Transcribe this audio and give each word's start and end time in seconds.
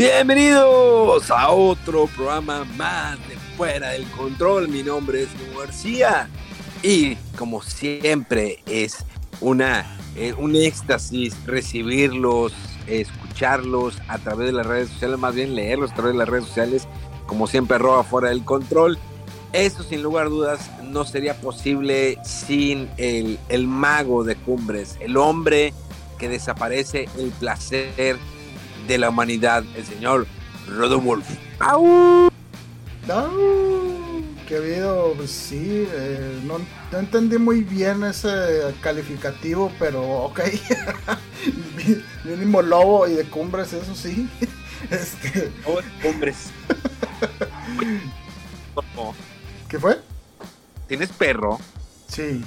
Bienvenidos 0.00 1.30
a 1.30 1.50
otro 1.50 2.06
programa 2.06 2.64
más 2.78 3.18
de 3.28 3.36
Fuera 3.58 3.90
del 3.90 4.06
Control. 4.12 4.66
Mi 4.66 4.82
nombre 4.82 5.24
es 5.24 5.28
Hugo 5.34 5.60
García 5.60 6.26
y 6.82 7.16
como 7.36 7.60
siempre 7.60 8.60
es 8.64 9.04
una, 9.42 9.98
eh, 10.16 10.32
un 10.32 10.56
éxtasis 10.56 11.36
recibirlos, 11.44 12.54
escucharlos 12.86 13.98
a 14.08 14.16
través 14.16 14.46
de 14.46 14.52
las 14.52 14.64
redes 14.64 14.88
sociales, 14.88 15.18
más 15.18 15.34
bien 15.34 15.54
leerlos 15.54 15.90
a 15.90 15.96
través 15.96 16.14
de 16.14 16.18
las 16.20 16.28
redes 16.30 16.46
sociales, 16.46 16.88
como 17.26 17.46
siempre 17.46 17.76
arroba 17.76 18.02
Fuera 18.02 18.30
del 18.30 18.42
Control. 18.42 18.98
Eso 19.52 19.82
sin 19.82 20.02
lugar 20.02 20.28
a 20.28 20.30
dudas 20.30 20.70
no 20.82 21.04
sería 21.04 21.38
posible 21.38 22.16
sin 22.24 22.88
el, 22.96 23.38
el 23.50 23.66
mago 23.66 24.24
de 24.24 24.34
cumbres, 24.34 24.96
el 25.00 25.18
hombre 25.18 25.74
que 26.16 26.30
desaparece 26.30 27.06
el 27.18 27.32
placer 27.32 28.16
de 28.86 28.98
la 28.98 29.10
humanidad, 29.10 29.64
el 29.76 29.84
señor 29.84 30.26
Rodolfo. 30.66 31.34
¡Au! 31.58 32.30
¡Au! 33.08 34.22
¡Qué 34.46 34.56
habido! 34.56 35.14
Pues 35.16 35.30
sí, 35.30 35.86
eh, 35.92 36.40
no, 36.44 36.58
no, 36.90 36.98
entendí 36.98 37.38
muy 37.38 37.62
bien 37.62 38.04
ese 38.04 38.74
calificativo, 38.80 39.72
pero 39.78 40.02
ok. 40.02 40.40
Mínimo 42.24 42.62
lobo 42.62 43.06
y 43.06 43.14
de 43.14 43.24
cumbres, 43.24 43.72
eso 43.72 43.94
sí. 43.94 44.28
Este... 44.90 45.52
Oh, 45.66 45.78
cumbres. 46.02 46.50
¿Qué 49.68 49.78
fue? 49.78 50.00
¿Tienes 50.88 51.10
perro? 51.10 51.58
Sí. 52.08 52.42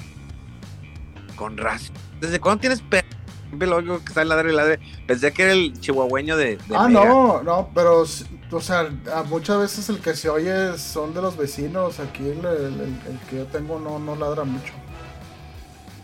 Con 1.36 1.56
razón. 1.56 1.94
¿Desde 2.20 2.40
cuándo 2.40 2.60
tienes 2.60 2.80
perro? 2.82 3.06
Siempre 3.54 3.68
lo 3.68 3.76
oigo 3.76 3.98
que 4.00 4.08
está 4.08 4.24
ladre 4.24 4.52
y 4.52 4.56
ladre. 4.56 4.80
Pensé 5.06 5.32
que 5.32 5.42
era 5.44 5.52
el 5.52 5.78
chihuahueño 5.80 6.36
de. 6.36 6.56
de 6.56 6.76
ah, 6.76 6.88
Mega. 6.88 7.04
no, 7.04 7.42
no, 7.42 7.70
pero, 7.74 8.00
o 8.02 8.60
sea, 8.60 8.90
muchas 9.26 9.58
veces 9.58 9.88
el 9.88 10.00
que 10.00 10.14
se 10.14 10.28
oye 10.28 10.76
son 10.78 11.14
de 11.14 11.22
los 11.22 11.36
vecinos. 11.36 12.00
Aquí 12.00 12.28
el, 12.28 12.44
el, 12.44 12.80
el 13.06 13.20
que 13.28 13.36
yo 13.36 13.46
tengo 13.46 13.78
no, 13.78 13.98
no 13.98 14.16
ladra 14.16 14.44
mucho. 14.44 14.72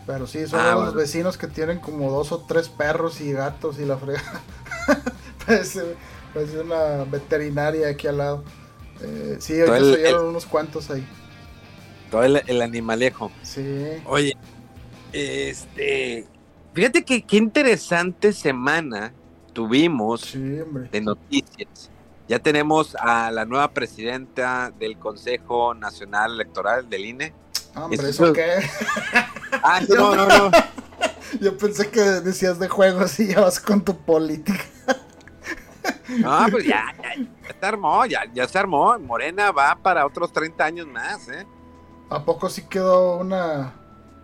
Pero 0.05 0.27
sí, 0.27 0.47
son 0.47 0.59
Ah, 0.59 0.75
de 0.75 0.75
los 0.75 0.93
vecinos 0.95 1.37
que 1.37 1.47
tienen 1.47 1.79
como 1.79 2.11
dos 2.11 2.31
o 2.31 2.45
tres 2.45 2.69
perros 2.69 3.21
y 3.21 3.31
gatos 3.33 3.79
y 3.79 3.85
la 3.85 3.97
frega. 3.97 4.43
parece, 5.45 5.97
parece 6.33 6.59
una 6.61 7.03
veterinaria 7.05 7.89
aquí 7.89 8.07
al 8.07 8.17
lado. 8.17 8.45
Eh, 9.01 9.37
sí, 9.39 9.59
ahorita 9.59 9.85
se 9.85 9.95
oyeron 9.95 10.27
unos 10.27 10.45
cuantos 10.45 10.89
ahí. 10.91 11.07
Todo 12.09 12.23
el, 12.23 12.43
el 12.47 12.61
animalejo. 12.61 13.31
Sí. 13.41 13.63
Oye, 14.03 14.37
este. 15.11 16.30
Fíjate 16.73 17.03
que 17.03 17.21
qué 17.23 17.37
interesante 17.37 18.31
semana 18.33 19.13
tuvimos 19.53 20.21
Sí, 20.21 20.39
de 20.39 21.01
noticias. 21.01 21.89
Ya 22.27 22.39
tenemos 22.39 22.95
a 22.95 23.29
la 23.31 23.43
nueva 23.45 23.71
presidenta 23.73 24.71
del 24.79 24.97
Consejo 24.97 25.73
Nacional 25.73 26.33
Electoral 26.35 26.89
del 26.89 27.05
INE. 27.05 27.33
Hombre, 27.75 27.97
Eso- 28.09 28.25
¿eso 28.25 28.33
qué? 28.33 28.51
Ah, 29.63 29.81
no, 29.89 30.15
no, 30.15 30.25
no. 30.27 30.51
Yo 31.41 31.57
pensé 31.57 31.89
que 31.89 31.99
decías 32.01 32.57
de 32.57 32.67
juegos 32.69 33.19
y 33.19 33.27
ya 33.27 33.41
vas 33.41 33.59
con 33.59 33.83
tu 33.83 33.97
política. 33.97 34.63
No, 36.19 36.45
pues 36.51 36.65
ya, 36.65 36.93
ya, 37.01 37.15
ya 37.15 37.55
se 37.59 37.65
armó, 37.65 38.05
ya, 38.05 38.21
ya 38.33 38.45
se 38.47 38.59
armó. 38.59 38.99
Morena 38.99 39.51
va 39.51 39.75
para 39.81 40.05
otros 40.05 40.31
30 40.33 40.63
años 40.65 40.85
más, 40.87 41.27
¿eh? 41.29 41.47
¿A 42.09 42.23
poco 42.25 42.49
sí 42.49 42.63
quedó 42.69 43.17
una. 43.17 43.73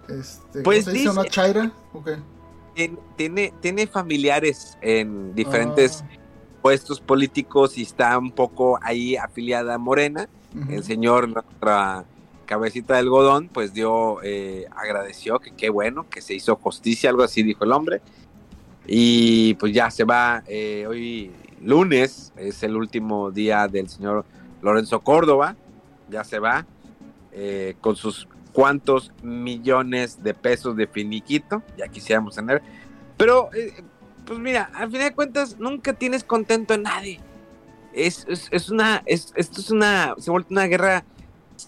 Este, 0.09 0.61
Pues 0.63 0.83
¿Cómo 0.83 0.91
se 0.91 0.91
dice? 0.91 1.09
dice- 1.09 1.09
¿Una 1.19 1.29
chaira? 1.29 1.71
¿O 1.93 2.03
qué? 2.03 2.17
Tien- 2.17 2.23
Tiene, 3.15 3.53
tiene 3.59 3.87
familiares 3.87 4.77
en 4.81 5.33
diferentes 5.33 6.03
Ah, 6.03 6.17
puestos 6.67 6.99
políticos 6.99 7.77
y 7.77 7.83
está 7.83 8.17
un 8.17 8.31
poco 8.31 8.77
ahí 8.81 9.15
afiliada 9.15 9.75
a 9.75 9.77
Morena. 9.77 10.27
El 10.69 10.83
señor, 10.83 11.29
nuestra 11.29 12.03
cabecita 12.45 12.95
de 12.95 12.99
algodón, 12.99 13.47
pues 13.47 13.73
dio, 13.73 14.21
eh, 14.21 14.65
agradeció 14.75 15.39
que 15.39 15.51
qué 15.51 15.69
bueno, 15.69 16.09
que 16.09 16.19
se 16.19 16.33
hizo 16.33 16.57
justicia, 16.57 17.09
algo 17.09 17.23
así 17.23 17.41
dijo 17.41 17.63
el 17.63 17.71
hombre. 17.71 18.01
Y 18.85 19.53
pues 19.53 19.73
ya 19.73 19.89
se 19.91 20.03
va 20.03 20.43
eh, 20.45 20.85
hoy 20.89 21.31
lunes, 21.63 22.33
es 22.35 22.63
el 22.63 22.75
último 22.75 23.31
día 23.31 23.69
del 23.69 23.87
señor 23.87 24.25
Lorenzo 24.61 24.99
Córdoba, 24.99 25.55
ya 26.09 26.25
se 26.25 26.39
va 26.39 26.65
eh, 27.31 27.75
con 27.79 27.95
sus 27.95 28.27
cuantos 28.57 29.11
millones 29.21 30.23
de 30.23 30.33
pesos 30.33 30.75
de 30.75 30.87
finiquito, 30.87 31.61
ya 31.77 31.87
quisiéramos 31.89 32.33
tener. 32.33 32.63
Pero, 33.15 33.51
eh, 33.53 33.83
pues 34.25 34.39
mira, 34.39 34.71
al 34.73 34.89
final 34.89 35.09
de 35.09 35.13
cuentas, 35.13 35.59
nunca 35.59 35.93
tienes 35.93 36.23
contento 36.23 36.73
a 36.73 36.77
nadie. 36.77 37.19
Es, 37.93 38.25
es, 38.27 38.69
una, 38.71 39.03
es, 39.05 39.31
esto 39.35 39.61
es 39.61 39.69
una, 39.69 40.15
se 40.17 40.31
ha 40.31 40.33
vuelto 40.33 40.47
una 40.49 40.65
guerra 40.65 41.05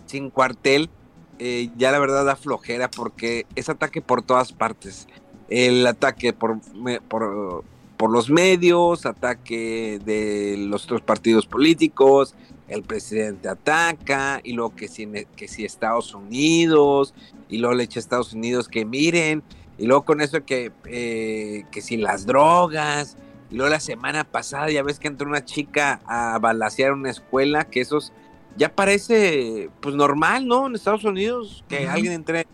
sin 0.07 0.31
cuartel. 0.31 0.89
eh, 1.37 1.69
ya 1.77 1.91
la 1.91 1.99
verdad 1.99 2.25
da 2.25 2.35
flojera 2.35 2.89
porque 2.89 3.45
es 3.55 3.69
ataque 3.69 4.01
por 4.01 4.23
todas 4.23 4.51
partes. 4.51 5.07
El 5.47 5.85
ataque 5.85 6.33
por, 6.33 6.59
por, 7.07 7.63
por 7.97 8.09
los 8.09 8.31
medios, 8.31 9.05
ataque 9.05 9.99
de 10.03 10.55
los 10.57 10.85
otros 10.85 11.01
partidos 11.01 11.45
políticos, 11.45 12.33
el 12.69 12.83
presidente 12.83 13.49
ataca, 13.49 14.39
y 14.43 14.53
luego 14.53 14.75
que 14.75 14.87
si, 14.87 15.07
que 15.35 15.47
si 15.47 15.65
Estados 15.65 16.13
Unidos, 16.13 17.13
y 17.49 17.57
luego 17.57 17.75
le 17.75 17.83
echa 17.83 17.99
a 17.99 18.01
Estados 18.01 18.33
Unidos 18.33 18.67
que 18.67 18.85
miren, 18.85 19.43
y 19.77 19.85
luego 19.85 20.03
con 20.03 20.21
eso 20.21 20.45
que, 20.45 20.71
eh, 20.85 21.65
que 21.71 21.81
si 21.81 21.97
las 21.97 22.25
drogas, 22.25 23.17
y 23.49 23.55
luego 23.55 23.71
la 23.71 23.79
semana 23.79 24.23
pasada 24.23 24.69
ya 24.69 24.83
ves 24.83 24.99
que 24.99 25.07
entró 25.07 25.27
una 25.27 25.43
chica 25.43 25.99
a 26.05 26.37
balasear 26.39 26.93
una 26.93 27.09
escuela, 27.09 27.65
que 27.65 27.81
esos 27.81 28.13
ya 28.55 28.73
parece 28.73 29.69
pues 29.79 29.95
normal, 29.95 30.47
¿no? 30.47 30.67
En 30.67 30.75
Estados 30.75 31.03
Unidos, 31.03 31.63
que 31.67 31.87
alguien 31.87 32.13
entre 32.13 32.45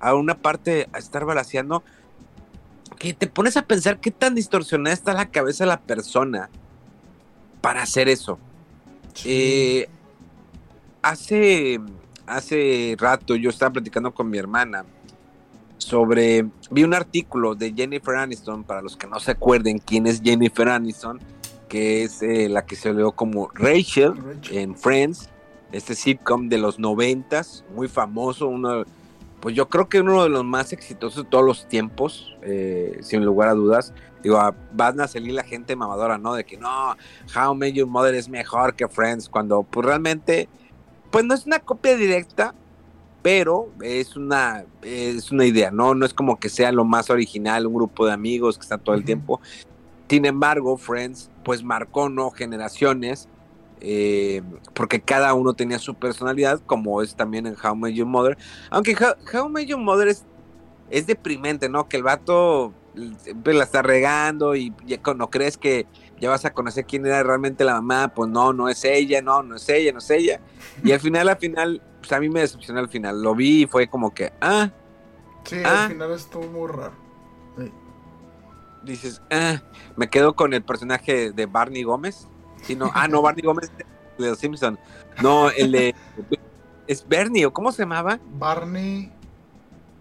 a 0.00 0.14
una 0.14 0.34
parte 0.34 0.88
a 0.92 0.98
estar 0.98 1.24
balaseando, 1.24 1.82
que 2.98 3.14
te 3.14 3.28
pones 3.28 3.56
a 3.56 3.62
pensar 3.62 4.00
qué 4.00 4.10
tan 4.10 4.34
distorsionada 4.34 4.92
está 4.92 5.14
la 5.14 5.30
cabeza 5.30 5.64
de 5.64 5.68
la 5.68 5.80
persona 5.80 6.50
para 7.60 7.82
hacer 7.82 8.08
eso. 8.08 8.38
Eh, 9.24 9.88
hace, 11.02 11.80
hace 12.26 12.96
rato 12.98 13.36
yo 13.36 13.50
estaba 13.50 13.72
platicando 13.72 14.12
con 14.12 14.30
mi 14.30 14.38
hermana 14.38 14.84
sobre, 15.78 16.46
vi 16.70 16.84
un 16.84 16.94
artículo 16.94 17.54
de 17.54 17.72
Jennifer 17.72 18.16
Aniston, 18.16 18.64
para 18.64 18.82
los 18.82 18.96
que 18.96 19.06
no 19.06 19.18
se 19.20 19.32
acuerden 19.32 19.78
quién 19.78 20.06
es 20.06 20.22
Jennifer 20.22 20.68
Aniston, 20.68 21.20
que 21.68 22.04
es 22.04 22.22
eh, 22.22 22.48
la 22.48 22.64
que 22.64 22.76
se 22.76 22.92
leó 22.92 23.12
como 23.12 23.50
Rachel 23.54 24.14
Rachel. 24.16 24.58
en 24.58 24.76
Friends, 24.76 25.28
este 25.72 25.94
sitcom 25.94 26.48
de 26.48 26.58
los 26.58 26.78
noventas, 26.78 27.64
muy 27.74 27.88
famoso, 27.88 28.46
uno, 28.46 28.84
pues 29.40 29.56
yo 29.56 29.68
creo 29.68 29.88
que 29.88 30.00
uno 30.00 30.22
de 30.22 30.28
los 30.28 30.44
más 30.44 30.72
exitosos 30.72 31.24
de 31.24 31.30
todos 31.30 31.44
los 31.44 31.66
tiempos, 31.66 32.36
eh, 32.42 32.98
sin 33.02 33.24
lugar 33.24 33.48
a 33.48 33.54
dudas. 33.54 33.92
Digo, 34.22 34.38
van 34.72 35.00
a 35.00 35.08
salir 35.08 35.32
la 35.32 35.42
gente 35.42 35.74
mamadora, 35.74 36.18
¿no? 36.18 36.34
De 36.34 36.44
que 36.44 36.56
no, 36.56 36.96
How 37.34 37.54
Met 37.54 37.74
Your 37.74 37.88
Mother 37.88 38.14
es 38.14 38.28
mejor 38.28 38.74
que 38.74 38.88
Friends, 38.88 39.28
cuando 39.28 39.62
pues 39.64 39.84
realmente, 39.84 40.48
pues 41.10 41.24
no 41.24 41.34
es 41.34 41.46
una 41.46 41.58
copia 41.58 41.96
directa, 41.96 42.54
pero 43.22 43.70
es 43.80 44.16
una, 44.16 44.64
es 44.82 45.30
una 45.30 45.46
idea, 45.46 45.70
¿no? 45.70 45.94
No 45.94 46.06
es 46.06 46.14
como 46.14 46.38
que 46.38 46.48
sea 46.48 46.72
lo 46.72 46.84
más 46.84 47.10
original, 47.10 47.66
un 47.66 47.74
grupo 47.74 48.06
de 48.06 48.12
amigos 48.12 48.58
que 48.58 48.62
están 48.62 48.80
todo 48.80 48.94
el 48.94 49.04
tiempo. 49.04 49.40
Sin 50.08 50.24
embargo, 50.24 50.76
Friends, 50.76 51.30
pues 51.44 51.64
marcó, 51.64 52.08
¿no? 52.08 52.30
Generaciones, 52.30 53.28
eh, 53.80 54.42
porque 54.74 55.00
cada 55.00 55.34
uno 55.34 55.54
tenía 55.54 55.78
su 55.78 55.94
personalidad, 55.94 56.60
como 56.66 57.02
es 57.02 57.16
también 57.16 57.46
en 57.46 57.56
How 57.62 57.74
Met 57.74 57.94
Your 57.94 58.06
Mother. 58.06 58.36
Aunque 58.70 58.94
How, 58.94 59.14
How 59.32 59.48
Met 59.48 59.66
Your 59.66 59.80
Mother 59.80 60.08
es, 60.08 60.24
es 60.90 61.06
deprimente, 61.06 61.68
¿no? 61.68 61.88
Que 61.88 61.96
el 61.96 62.02
vato 62.02 62.72
la 62.94 63.64
está 63.64 63.82
regando 63.82 64.54
y 64.54 64.74
ya 64.84 65.02
cuando 65.02 65.30
crees 65.30 65.56
que 65.56 65.86
ya 66.20 66.30
vas 66.30 66.44
a 66.44 66.52
conocer 66.52 66.84
quién 66.84 67.04
era 67.06 67.22
realmente 67.22 67.64
la 67.64 67.74
mamá, 67.74 68.12
pues 68.14 68.30
no, 68.30 68.52
no 68.52 68.68
es 68.68 68.84
ella, 68.84 69.22
no, 69.22 69.42
no 69.42 69.56
es 69.56 69.68
ella, 69.68 69.92
no 69.92 69.98
es 69.98 70.10
ella. 70.10 70.40
Y 70.84 70.92
al 70.92 71.00
final, 71.00 71.28
al 71.28 71.38
final, 71.38 71.82
pues 72.00 72.12
a 72.12 72.20
mí 72.20 72.28
me 72.28 72.40
decepcionó 72.40 72.80
al 72.80 72.88
final. 72.88 73.22
Lo 73.22 73.34
vi 73.34 73.62
y 73.62 73.66
fue 73.66 73.88
como 73.88 74.12
que, 74.12 74.32
ah. 74.40 74.70
Sí, 75.44 75.56
ah. 75.64 75.84
al 75.84 75.88
final 75.90 76.12
estuvo 76.12 76.46
muy 76.46 76.68
raro. 76.70 76.92
Sí. 77.58 77.72
Dices, 78.84 79.22
ah, 79.30 79.60
me 79.96 80.08
quedo 80.08 80.34
con 80.34 80.54
el 80.54 80.62
personaje 80.62 81.32
de 81.32 81.46
Barney 81.46 81.82
Gómez. 81.82 82.28
Sí, 82.62 82.76
no, 82.76 82.90
ah, 82.94 83.08
no, 83.08 83.22
Barney 83.22 83.42
Gómez 83.42 83.72
de 84.18 84.28
los 84.28 84.38
Simpson. 84.38 84.78
No, 85.20 85.50
el 85.50 85.72
de 85.72 85.94
es 86.86 87.06
Bernie, 87.06 87.46
¿o 87.46 87.52
cómo 87.52 87.72
se 87.72 87.82
llamaba? 87.82 88.18
Barney 88.38 89.10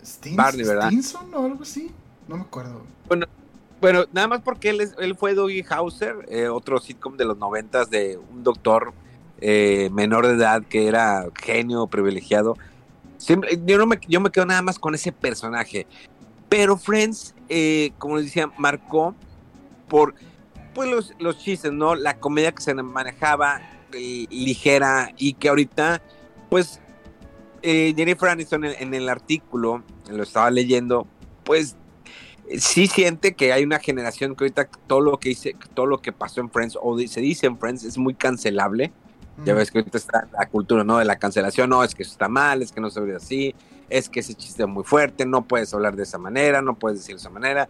Stins 0.04 0.36
Barney, 0.36 0.66
¿verdad? 0.66 0.88
Stinson 0.88 1.34
o 1.34 1.46
algo 1.46 1.64
así. 1.64 1.92
No 2.32 2.38
me 2.38 2.44
acuerdo. 2.44 2.82
Bueno, 3.10 3.26
bueno, 3.82 4.06
nada 4.14 4.30
más 4.30 4.42
porque 4.42 4.70
él, 4.70 4.80
es- 4.80 4.96
él 5.00 5.16
fue 5.18 5.34
Dougie 5.34 5.66
Hauser, 5.70 6.16
eh, 6.30 6.48
otro 6.48 6.80
sitcom 6.80 7.18
de 7.18 7.26
los 7.26 7.38
noventas 7.38 7.90
de 7.90 8.18
un 8.18 8.42
doctor 8.44 8.94
eh, 9.44 9.90
menor 9.92 10.28
de 10.28 10.36
edad 10.36 10.64
que 10.64 10.88
era 10.88 11.26
genio 11.44 11.88
privilegiado. 11.88 12.56
Siempre, 13.18 13.60
yo, 13.66 13.78
no 13.78 13.86
me, 13.86 14.00
yo 14.08 14.22
me 14.22 14.30
quedo 14.30 14.46
nada 14.46 14.62
más 14.62 14.80
con 14.80 14.96
ese 14.96 15.12
personaje. 15.12 15.88
Pero 16.48 16.78
Friends, 16.78 17.36
eh, 17.50 17.92
como 17.98 18.16
les 18.16 18.26
decía, 18.28 18.50
marcó 18.58 19.14
por 19.90 20.16
pues 20.74 20.90
los, 20.90 21.14
los 21.20 21.38
chistes, 21.40 21.74
¿no? 21.74 21.96
La 21.96 22.18
comedia 22.18 22.54
que 22.54 22.62
se 22.64 22.74
manejaba 22.76 23.62
ligera 23.92 25.12
y 25.18 25.34
que 25.34 25.50
ahorita, 25.50 26.02
pues, 26.50 26.80
eh, 27.62 27.94
Jennifer 27.98 28.30
Aniston 28.30 28.64
en 28.66 28.94
el 28.94 29.10
artículo, 29.10 29.84
lo 30.10 30.24
estaba 30.24 30.50
leyendo, 30.50 31.08
pues 31.44 31.76
sí 32.60 32.88
siente 32.88 33.34
que 33.34 33.54
hay 33.54 33.64
una 33.64 33.80
generación 33.80 34.36
que 34.36 34.44
ahorita 34.46 34.68
todo 34.88 35.02
lo 35.02 35.20
que 35.20 35.36
todo 35.74 35.86
lo 35.86 36.02
que 36.02 36.12
pasó 36.12 36.42
en 36.42 36.50
Friends 36.50 36.78
o 36.82 36.98
se 37.00 37.22
dice 37.22 37.48
en 37.48 37.58
Friends 37.58 37.84
es 37.84 37.98
muy 37.98 38.14
cancelable. 38.14 38.92
Ya 39.46 39.54
Mm. 39.54 39.58
ves 39.58 39.72
que 39.72 39.80
ahorita 39.80 39.98
está 39.98 40.28
la 40.32 40.46
cultura, 40.48 40.84
¿no? 40.84 40.98
De 40.98 41.06
la 41.06 41.18
cancelación, 41.18 41.70
no, 41.70 41.84
es 41.84 41.96
que 41.96 42.04
eso 42.04 42.12
está 42.12 42.28
mal, 42.28 42.62
es 42.62 42.72
que 42.72 42.82
no 42.82 42.90
se 42.90 43.00
ve 43.00 43.16
así, 43.16 43.56
es 43.90 44.10
que 44.10 44.20
ese 44.20 44.34
chiste 44.36 44.64
es 44.64 44.70
muy 44.70 44.84
fuerte, 44.84 45.26
no 45.26 45.44
puedes 45.44 45.74
hablar 45.74 45.96
de 45.96 46.04
esa 46.04 46.18
manera, 46.18 46.62
no 46.62 46.76
puedes 46.76 47.00
decir 47.00 47.16
de 47.16 47.20
esa 47.22 47.30
manera. 47.30 47.68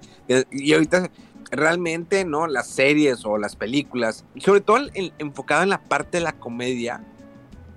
Y 0.52 0.74
ahorita 0.74 1.10
realmente, 1.52 2.26
¿no? 2.26 2.48
Las 2.48 2.68
series 2.68 3.26
o 3.26 3.38
las 3.38 3.56
películas, 3.56 4.26
sobre 4.38 4.62
todo 4.62 4.78
en- 4.94 5.14
enfocado 5.20 5.64
en 5.64 5.70
la 5.70 5.82
parte 5.82 6.18
de 6.18 6.24
la 6.24 6.34
comedia, 6.34 7.04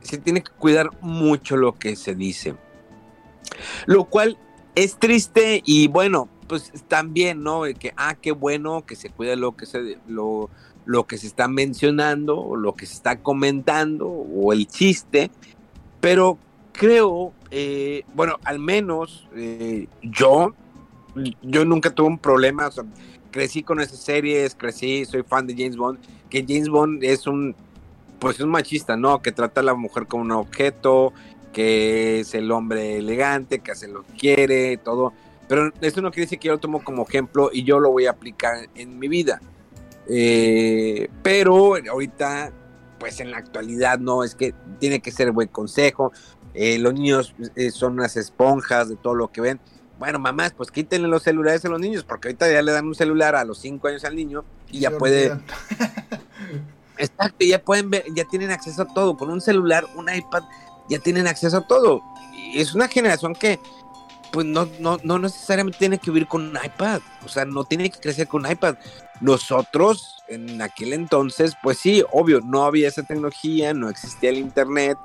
se 0.03 0.19
tiene 0.19 0.43
que 0.43 0.53
cuidar 0.53 0.91
mucho 1.01 1.57
lo 1.57 1.75
que 1.75 1.95
se 1.97 2.15
dice. 2.15 2.55
Lo 3.87 4.05
cual 4.05 4.39
es 4.75 4.97
triste 4.99 5.63
y 5.65 5.89
bueno, 5.89 6.29
pues 6.47 6.73
también, 6.89 7.43
¿no? 7.43 7.63
Que, 7.79 7.93
ah, 7.97 8.15
qué 8.15 8.33
bueno 8.33 8.85
que 8.87 8.97
se 8.97 9.11
cuida 9.11 9.37
lo 9.37 9.57
que 9.57 9.67
se, 9.67 9.99
lo, 10.09 10.51
lo 10.85 11.07
que 11.07 11.19
se 11.19 11.27
está 11.27 11.49
mencionando, 11.49 12.57
lo 12.57 12.75
que 12.75 12.87
se 12.87 12.95
está 12.95 13.21
comentando, 13.21 14.09
o 14.09 14.53
el 14.53 14.67
chiste, 14.67 15.31
pero 16.01 16.39
creo, 16.73 17.33
eh, 17.51 18.05
bueno, 18.15 18.37
al 18.45 18.59
menos 18.59 19.29
eh, 19.35 19.89
yo, 20.03 20.55
yo 21.43 21.65
nunca 21.65 21.91
tuve 21.91 22.09
un 22.09 22.19
problema, 22.19 22.71
crecí 23.31 23.63
con 23.63 23.81
esas 23.81 24.01
series, 24.01 24.55
crecí, 24.55 25.05
soy 25.05 25.23
fan 25.23 25.47
de 25.47 25.55
James 25.55 25.77
Bond, 25.77 25.99
que 26.29 26.45
James 26.47 26.69
Bond 26.69 27.03
es 27.03 27.27
un, 27.27 27.55
pues 28.19 28.41
un 28.41 28.51
machista, 28.51 28.97
¿no? 28.97 29.23
Que 29.23 29.33
trata 29.33 29.61
a 29.61 29.65
la 29.65 29.75
mujer 29.75 30.07
como 30.07 30.25
un 30.25 30.33
objeto, 30.33 31.13
que 31.53 32.21
es 32.21 32.35
el 32.35 32.51
hombre 32.51 32.99
elegante, 32.99 33.61
que 33.61 33.71
hace 33.71 33.89
lo 33.89 34.03
que 34.03 34.13
quiere, 34.13 34.77
todo. 34.77 35.13
Pero 35.49 35.73
eso 35.81 36.01
no 36.01 36.11
quiere 36.11 36.27
decir 36.27 36.39
que 36.39 36.49
yo 36.49 36.55
lo 36.55 36.61
tomo 36.61 36.83
como 36.83 37.07
ejemplo 37.07 37.51
y 37.53 37.65
yo 37.65 37.79
lo 37.81 37.91
voy 37.91 38.07
a 38.07 38.11
aplicar 38.11 38.69
en 38.75 38.99
mi 38.99 39.09
vida. 39.09 39.41
Eh, 40.09 41.09
pero 41.23 41.75
ahorita, 41.77 42.53
pues 42.99 43.21
en 43.21 43.31
la 43.31 43.39
actualidad, 43.39 43.99
no, 43.99 44.25
es 44.25 44.35
que 44.35 44.55
tiene 44.79 45.01
que 45.01 45.11
ser 45.11 45.33
buen 45.33 45.49
consejo. 45.49 46.13
Eh, 46.55 46.79
los 46.79 46.95
niños 46.95 47.35
eh, 47.57 47.71
son 47.71 47.95
unas 47.95 48.17
esponjas 48.17 48.89
de 48.89 48.97
todo 48.97 49.15
lo 49.15 49.31
que 49.31 49.41
ven. 49.41 49.61
Bueno, 49.99 50.19
mamás, 50.19 50.53
pues 50.53 50.71
quítenle 50.71 51.09
los 51.09 51.23
celulares 51.23 51.65
a 51.65 51.69
los 51.69 51.81
niños, 51.81 52.05
porque 52.05 52.29
ahorita 52.29 52.51
ya 52.51 52.63
le 52.63 52.73
dan 52.73 52.87
un 52.87 52.95
celular 52.95 53.37
a 53.37 53.45
los 53.45 53.59
5 53.59 53.89
años 53.89 54.05
al 54.05 54.17
niño 54.17 54.45
y 54.71 54.81
ya 54.81 54.91
puede. 54.91 55.33
Exacto, 56.99 57.45
ya 57.45 57.63
pueden 57.63 57.91
ver, 57.91 58.05
ya 58.15 58.25
tienen 58.25 58.51
acceso 58.51 58.83
a 58.83 58.87
todo. 58.87 59.17
Con 59.17 59.31
un 59.31 59.41
celular, 59.41 59.85
un 59.97 60.13
iPad, 60.13 60.43
ya 60.89 60.99
tienen 60.99 61.27
acceso 61.27 61.59
a 61.59 61.67
todo. 61.67 62.03
Y 62.33 62.61
es 62.61 62.75
una 62.75 62.89
generación 62.89 63.35
que, 63.35 63.59
pues, 64.35 64.47
no, 64.47 64.69
no, 64.81 64.99
no 65.05 65.19
necesariamente 65.21 65.79
tiene 65.79 65.99
que 65.99 66.11
vivir 66.11 66.27
con 66.27 66.43
un 66.43 66.59
iPad. 66.63 67.01
O 67.25 67.29
sea, 67.29 67.45
no 67.45 67.63
tiene 67.63 67.89
que 67.89 68.01
crecer 68.01 68.27
con 68.27 68.45
un 68.45 68.51
iPad. 68.51 68.75
Nosotros, 69.21 70.17
en 70.27 70.61
aquel 70.61 70.93
entonces, 70.93 71.55
pues 71.63 71.79
sí, 71.79 72.03
obvio, 72.11 72.41
no 72.41 72.65
había 72.65 72.89
esa 72.89 73.05
tecnología, 73.05 73.73
no 73.73 73.89
existía 73.89 74.31
el 74.31 74.39
Internet, 74.39 74.99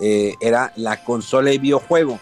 eh, 0.00 0.34
era 0.40 0.72
la 0.74 1.02
consola 1.04 1.52
y 1.52 1.58
videojuego. 1.58 2.18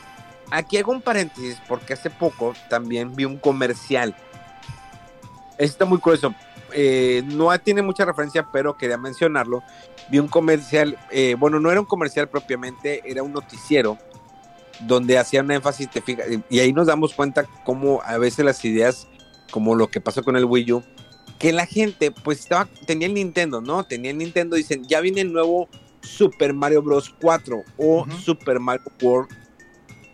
Aquí 0.51 0.77
hago 0.77 0.93
un 0.93 1.01
paréntesis 1.01 1.57
porque 1.67 1.95
hace 1.95 2.11
poco 2.11 2.55
también 2.69 3.17
vi 3.17 3.25
un 3.25 3.39
comercial. 3.39 4.15
Está 5.57 5.87
muy 5.87 5.99
curioso 5.99 6.35
eh, 6.73 7.23
no 7.27 7.57
tiene 7.59 7.83
mucha 7.83 8.05
referencia, 8.05 8.47
pero 8.53 8.77
quería 8.77 8.97
mencionarlo. 8.97 9.63
Vi 10.09 10.19
un 10.19 10.29
comercial, 10.29 10.99
eh, 11.11 11.37
bueno, 11.39 11.61
no 11.61 11.71
era 11.71 11.81
un 11.81 11.87
comercial 11.87 12.29
propiamente, 12.29 13.03
era 13.05 13.23
un 13.23 13.33
noticiero 13.33 13.99
donde 14.87 15.19
hacían 15.19 15.47
un 15.47 15.53
énfasis, 15.53 15.91
te 15.91 16.01
fijas, 16.01 16.27
y 16.49 16.59
ahí 16.59 16.73
nos 16.73 16.87
damos 16.87 17.15
cuenta 17.15 17.45
cómo 17.65 18.01
a 18.05 18.19
veces 18.19 18.45
las 18.45 18.65
ideas, 18.65 19.09
como 19.51 19.75
lo 19.75 19.89
que 19.89 20.01
pasó 20.01 20.23
con 20.23 20.37
el 20.37 20.45
Wii 20.45 20.73
U, 20.73 20.83
que 21.39 21.53
la 21.53 21.67
gente, 21.67 22.11
pues 22.11 22.41
estaba, 22.41 22.69
tenía 22.87 23.09
el 23.09 23.15
Nintendo, 23.15 23.61
¿no? 23.63 23.85
Tenía 23.85 24.11
el 24.11 24.19
Nintendo, 24.19 24.57
dicen, 24.57 24.85
ya 24.87 25.01
viene 25.01 25.23
el 25.23 25.33
nuevo 25.33 25.69
Super 26.03 26.53
Mario 26.53 26.83
Bros. 26.83 27.15
4 27.21 27.63
o. 27.79 28.07
Super 28.23 28.61
Mario 28.61 28.93
World, 29.03 29.31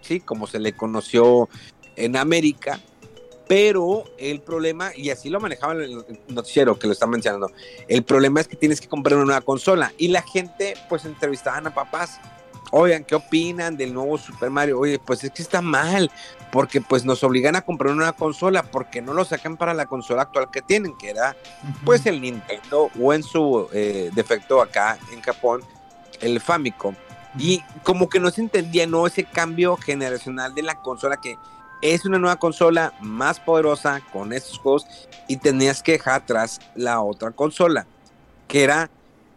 sí, 0.01 0.21
como 0.21 0.47
se 0.47 0.59
le 0.59 0.73
conoció 0.73 1.49
en 1.97 2.17
América. 2.17 2.81
Pero 3.49 4.05
el 4.19 4.41
problema, 4.41 4.91
y 4.97 5.11
así 5.11 5.29
lo 5.29 5.39
manejaba 5.39 5.75
el 5.75 6.05
noticiero 6.29 6.79
que 6.79 6.89
lo 6.89 6.93
está 6.93 7.07
mencionando, 7.07 7.51
el 7.87 8.03
problema 8.03 8.41
es 8.41 8.49
que 8.49 8.57
tienes 8.57 8.81
que 8.81 8.89
comprar 8.89 9.17
una 9.17 9.25
nueva 9.27 9.41
consola. 9.41 9.93
Y 9.99 10.09
la 10.09 10.23
gente, 10.23 10.75
pues, 10.89 11.05
entrevistaban 11.05 11.67
a 11.67 11.75
papás. 11.75 12.21
Oigan, 12.73 13.05
¿qué 13.05 13.15
opinan 13.15 13.77
del 13.77 13.95
nuevo 13.95 14.19
Super 14.19 14.51
Mario? 14.51 14.81
Oye, 14.81 14.99
pues 14.99 15.23
es 15.25 15.31
que 15.31 15.43
está 15.43 15.63
mal, 15.63 16.11
porque 16.51 16.81
pues 16.81 17.05
nos 17.05 17.23
obligan 17.23 17.57
a 17.57 17.63
comprar 17.63 17.93
una 17.93 18.05
nueva 18.05 18.13
consola, 18.13 18.63
porque 18.63 19.01
no 19.01 19.15
lo 19.15 19.25
sacan 19.25 19.57
para 19.57 19.75
la 19.75 19.87
consola 19.87 20.23
actual 20.23 20.51
que 20.51 20.63
tienen, 20.63 20.97
que 20.97 21.11
era 21.11 21.37
pues 21.85 22.07
el 22.07 22.21
Nintendo 22.21 22.91
o 23.01 23.13
en 23.13 23.23
su 23.23 23.69
eh, 23.73 24.11
defecto 24.15 24.61
acá 24.61 24.99
en 25.13 25.21
Japón, 25.23 25.63
el 26.21 26.41
Famicom. 26.41 26.95
Y 27.39 27.63
como 27.83 28.09
que 28.09 28.19
no 28.19 28.31
se 28.31 28.41
entendía, 28.41 28.87
¿no? 28.87 29.07
Ese 29.07 29.25
cambio 29.25 29.77
generacional 29.77 30.55
de 30.55 30.63
la 30.63 30.81
consola 30.81 31.19
que 31.19 31.37
es 31.83 32.05
una 32.05 32.19
nueva 32.19 32.37
consola 32.37 32.95
más 33.01 33.39
poderosa 33.39 34.01
con 34.13 34.33
estos 34.33 34.59
juegos 34.59 34.87
y 35.29 35.37
tenías 35.37 35.83
que 35.83 35.93
dejar 35.93 36.15
atrás 36.15 36.61
la 36.75 37.01
otra 37.01 37.31
consola, 37.31 37.87
que 38.49 38.65
era, 38.65 38.91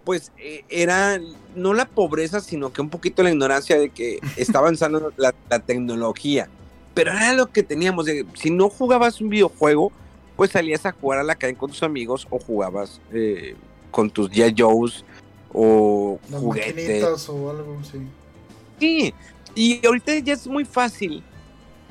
pues, 0.10 0.32
eh, 0.40 0.64
era 0.70 1.22
no 1.56 1.76
la 1.76 1.86
pobreza, 1.86 2.40
sino 2.40 2.74
que 2.74 2.82
un 2.82 2.90
poquito 2.90 3.22
la 3.22 3.30
ignorancia 3.30 3.78
de 3.78 3.92
que 3.92 4.18
estaba 4.38 4.66
avanzando 4.66 5.14
la, 5.18 5.36
la 5.52 5.60
tecnología. 5.60 6.50
Pero 6.96 7.12
era 7.12 7.34
lo 7.34 7.52
que 7.52 7.62
teníamos, 7.62 8.08
de, 8.08 8.26
si 8.34 8.50
no 8.50 8.70
jugabas 8.70 9.22
un 9.22 9.30
videojuego, 9.30 9.92
pues 10.36 10.50
salías 10.50 10.84
a 10.88 10.94
jugar 10.94 11.20
a 11.20 11.24
la 11.24 11.36
calle 11.36 11.54
con 11.54 11.70
tus 11.70 11.84
amigos 11.84 12.26
o 12.32 12.40
jugabas 12.40 13.00
eh, 13.14 13.54
con 13.92 14.10
tus 14.10 14.32
G.I. 14.32 14.56
Joes 14.58 15.06
o 15.54 16.18
Las 16.32 16.42
juguetes. 16.42 17.30
o 17.30 17.52
algo 17.52 17.78
así. 17.80 18.00
Sí, 18.80 19.14
y 19.54 19.86
ahorita 19.86 20.18
ya 20.18 20.34
es 20.34 20.48
muy 20.48 20.66
fácil 20.66 21.22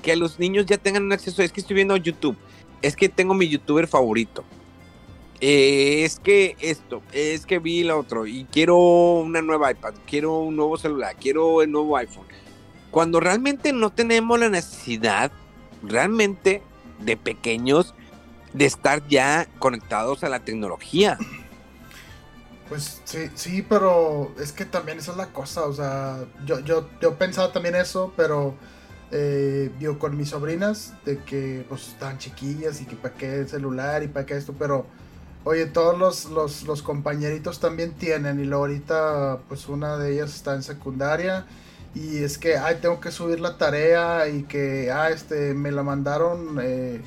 que 0.02 0.16
los 0.16 0.40
niños 0.40 0.66
ya 0.66 0.76
tengan 0.76 1.04
un 1.04 1.12
acceso. 1.12 1.40
Es 1.40 1.52
que 1.52 1.60
estoy 1.60 1.76
viendo 1.76 1.96
YouTube, 1.96 2.36
es 2.82 2.96
que 2.96 3.08
tengo 3.08 3.32
mi 3.32 3.48
youtuber 3.48 3.86
favorito. 3.86 4.42
Eh, 5.40 6.04
es 6.04 6.18
que 6.18 6.56
esto, 6.60 7.02
es 7.12 7.46
que 7.46 7.60
vi 7.60 7.82
el 7.82 7.92
otro 7.92 8.26
y 8.26 8.44
quiero 8.46 8.76
una 8.76 9.40
nueva 9.40 9.70
iPad, 9.70 9.94
quiero 10.06 10.38
un 10.40 10.56
nuevo 10.56 10.76
celular, 10.76 11.14
quiero 11.18 11.62
el 11.62 11.70
nuevo 11.70 11.96
iPhone. 11.96 12.26
Cuando 12.90 13.20
realmente 13.20 13.72
no 13.72 13.90
tenemos 13.90 14.38
la 14.40 14.48
necesidad, 14.48 15.30
realmente 15.82 16.62
de 16.98 17.16
pequeños, 17.16 17.94
de 18.52 18.64
estar 18.64 19.06
ya 19.06 19.46
conectados 19.58 20.24
a 20.24 20.28
la 20.28 20.40
tecnología. 20.40 21.18
Pues 22.68 23.00
sí, 23.04 23.30
sí, 23.34 23.62
pero 23.62 24.34
es 24.40 24.52
que 24.52 24.64
también 24.64 24.98
esa 24.98 25.12
es 25.12 25.16
la 25.16 25.32
cosa, 25.32 25.64
o 25.64 25.72
sea, 25.72 26.24
yo, 26.44 26.60
yo, 26.60 26.88
yo 27.00 27.16
pensaba 27.16 27.52
también 27.52 27.76
eso, 27.76 28.12
pero 28.16 28.56
eh, 29.10 29.70
con 29.98 30.16
mis 30.16 30.30
sobrinas, 30.30 30.92
de 31.04 31.18
que 31.18 31.64
pues 31.68 31.88
están 31.88 32.18
chiquillas 32.18 32.80
y 32.80 32.84
que 32.84 32.96
para 32.96 33.14
qué 33.14 33.36
el 33.36 33.48
celular 33.48 34.02
y 34.02 34.08
para 34.08 34.26
qué 34.26 34.36
esto, 34.36 34.54
pero 34.58 34.86
oye, 35.44 35.66
todos 35.66 35.98
los, 35.98 36.26
los, 36.26 36.62
los 36.64 36.82
compañeritos 36.82 37.60
también 37.60 37.92
tienen 37.92 38.40
y 38.40 38.44
luego 38.44 38.64
ahorita 38.64 39.38
pues 39.48 39.68
una 39.68 39.96
de 39.98 40.14
ellas 40.14 40.34
está 40.34 40.54
en 40.54 40.62
secundaria 40.62 41.46
y 41.94 42.18
es 42.18 42.38
que, 42.38 42.56
ay, 42.56 42.78
tengo 42.80 43.00
que 43.00 43.10
subir 43.10 43.40
la 43.40 43.56
tarea 43.58 44.28
y 44.28 44.44
que, 44.44 44.90
ah, 44.92 45.10
este, 45.10 45.54
me 45.54 45.72
la 45.72 45.82
mandaron... 45.82 46.58
Eh, 46.62 47.02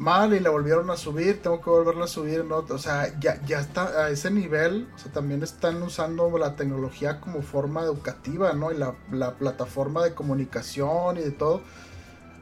mal 0.00 0.32
y 0.32 0.40
la 0.40 0.48
volvieron 0.48 0.90
a 0.90 0.96
subir, 0.96 1.42
tengo 1.42 1.60
que 1.60 1.68
volverla 1.68 2.06
a 2.06 2.08
subir, 2.08 2.44
¿no? 2.44 2.64
O 2.68 2.78
sea, 2.78 3.18
ya, 3.20 3.40
ya 3.44 3.60
está 3.60 4.04
a 4.04 4.10
ese 4.10 4.30
nivel, 4.30 4.88
o 4.94 4.98
sea, 4.98 5.12
también 5.12 5.42
están 5.42 5.82
usando 5.82 6.36
la 6.38 6.56
tecnología 6.56 7.20
como 7.20 7.42
forma 7.42 7.82
educativa, 7.82 8.54
¿no? 8.54 8.72
Y 8.72 8.78
la, 8.78 8.94
la 9.12 9.34
plataforma 9.34 10.02
de 10.02 10.14
comunicación 10.14 11.18
y 11.18 11.20
de 11.20 11.30
todo. 11.32 11.60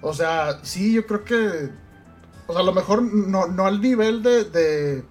O 0.01 0.15
sea, 0.15 0.61
sí, 0.63 0.95
yo 0.95 1.05
creo 1.05 1.25
que, 1.25 1.71
o 2.47 2.53
sea, 2.53 2.63
a 2.63 2.65
lo 2.65 2.73
mejor 2.73 3.03
no, 3.03 3.49
no 3.49 3.67
al 3.67 3.81
nivel 3.81 4.23
de, 4.23 4.45
de 4.45 5.05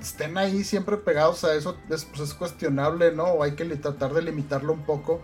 estén 0.00 0.38
ahí 0.38 0.64
siempre 0.64 0.96
pegados 0.96 1.44
a 1.44 1.54
eso, 1.54 1.76
es, 1.90 2.04
pues 2.04 2.20
es 2.20 2.34
cuestionable, 2.34 3.12
¿no? 3.12 3.24
O 3.24 3.42
hay 3.42 3.52
que 3.52 3.64
tratar 3.76 4.12
de 4.12 4.22
limitarlo 4.22 4.72
un 4.72 4.82
poco 4.82 5.20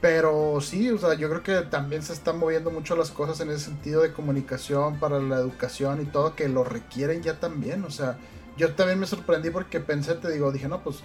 pero 0.00 0.60
sí, 0.62 0.90
o 0.90 0.98
sea, 0.98 1.14
yo 1.14 1.28
creo 1.28 1.42
que 1.42 1.68
también 1.68 2.02
se 2.02 2.14
están 2.14 2.38
moviendo 2.38 2.70
mucho 2.70 2.96
las 2.96 3.10
cosas 3.10 3.40
en 3.40 3.50
ese 3.50 3.66
sentido 3.66 4.00
de 4.02 4.12
comunicación 4.12 4.98
para 4.98 5.18
la 5.20 5.36
educación 5.36 6.00
y 6.00 6.06
todo, 6.06 6.34
que 6.34 6.48
lo 6.48 6.64
requieren 6.64 7.22
ya 7.22 7.38
también. 7.38 7.84
O 7.84 7.90
sea, 7.90 8.18
yo 8.56 8.74
también 8.74 8.98
me 8.98 9.06
sorprendí 9.06 9.50
porque 9.50 9.78
pensé, 9.78 10.14
te 10.14 10.30
digo, 10.32 10.52
dije, 10.52 10.68
no, 10.68 10.82
pues 10.82 11.00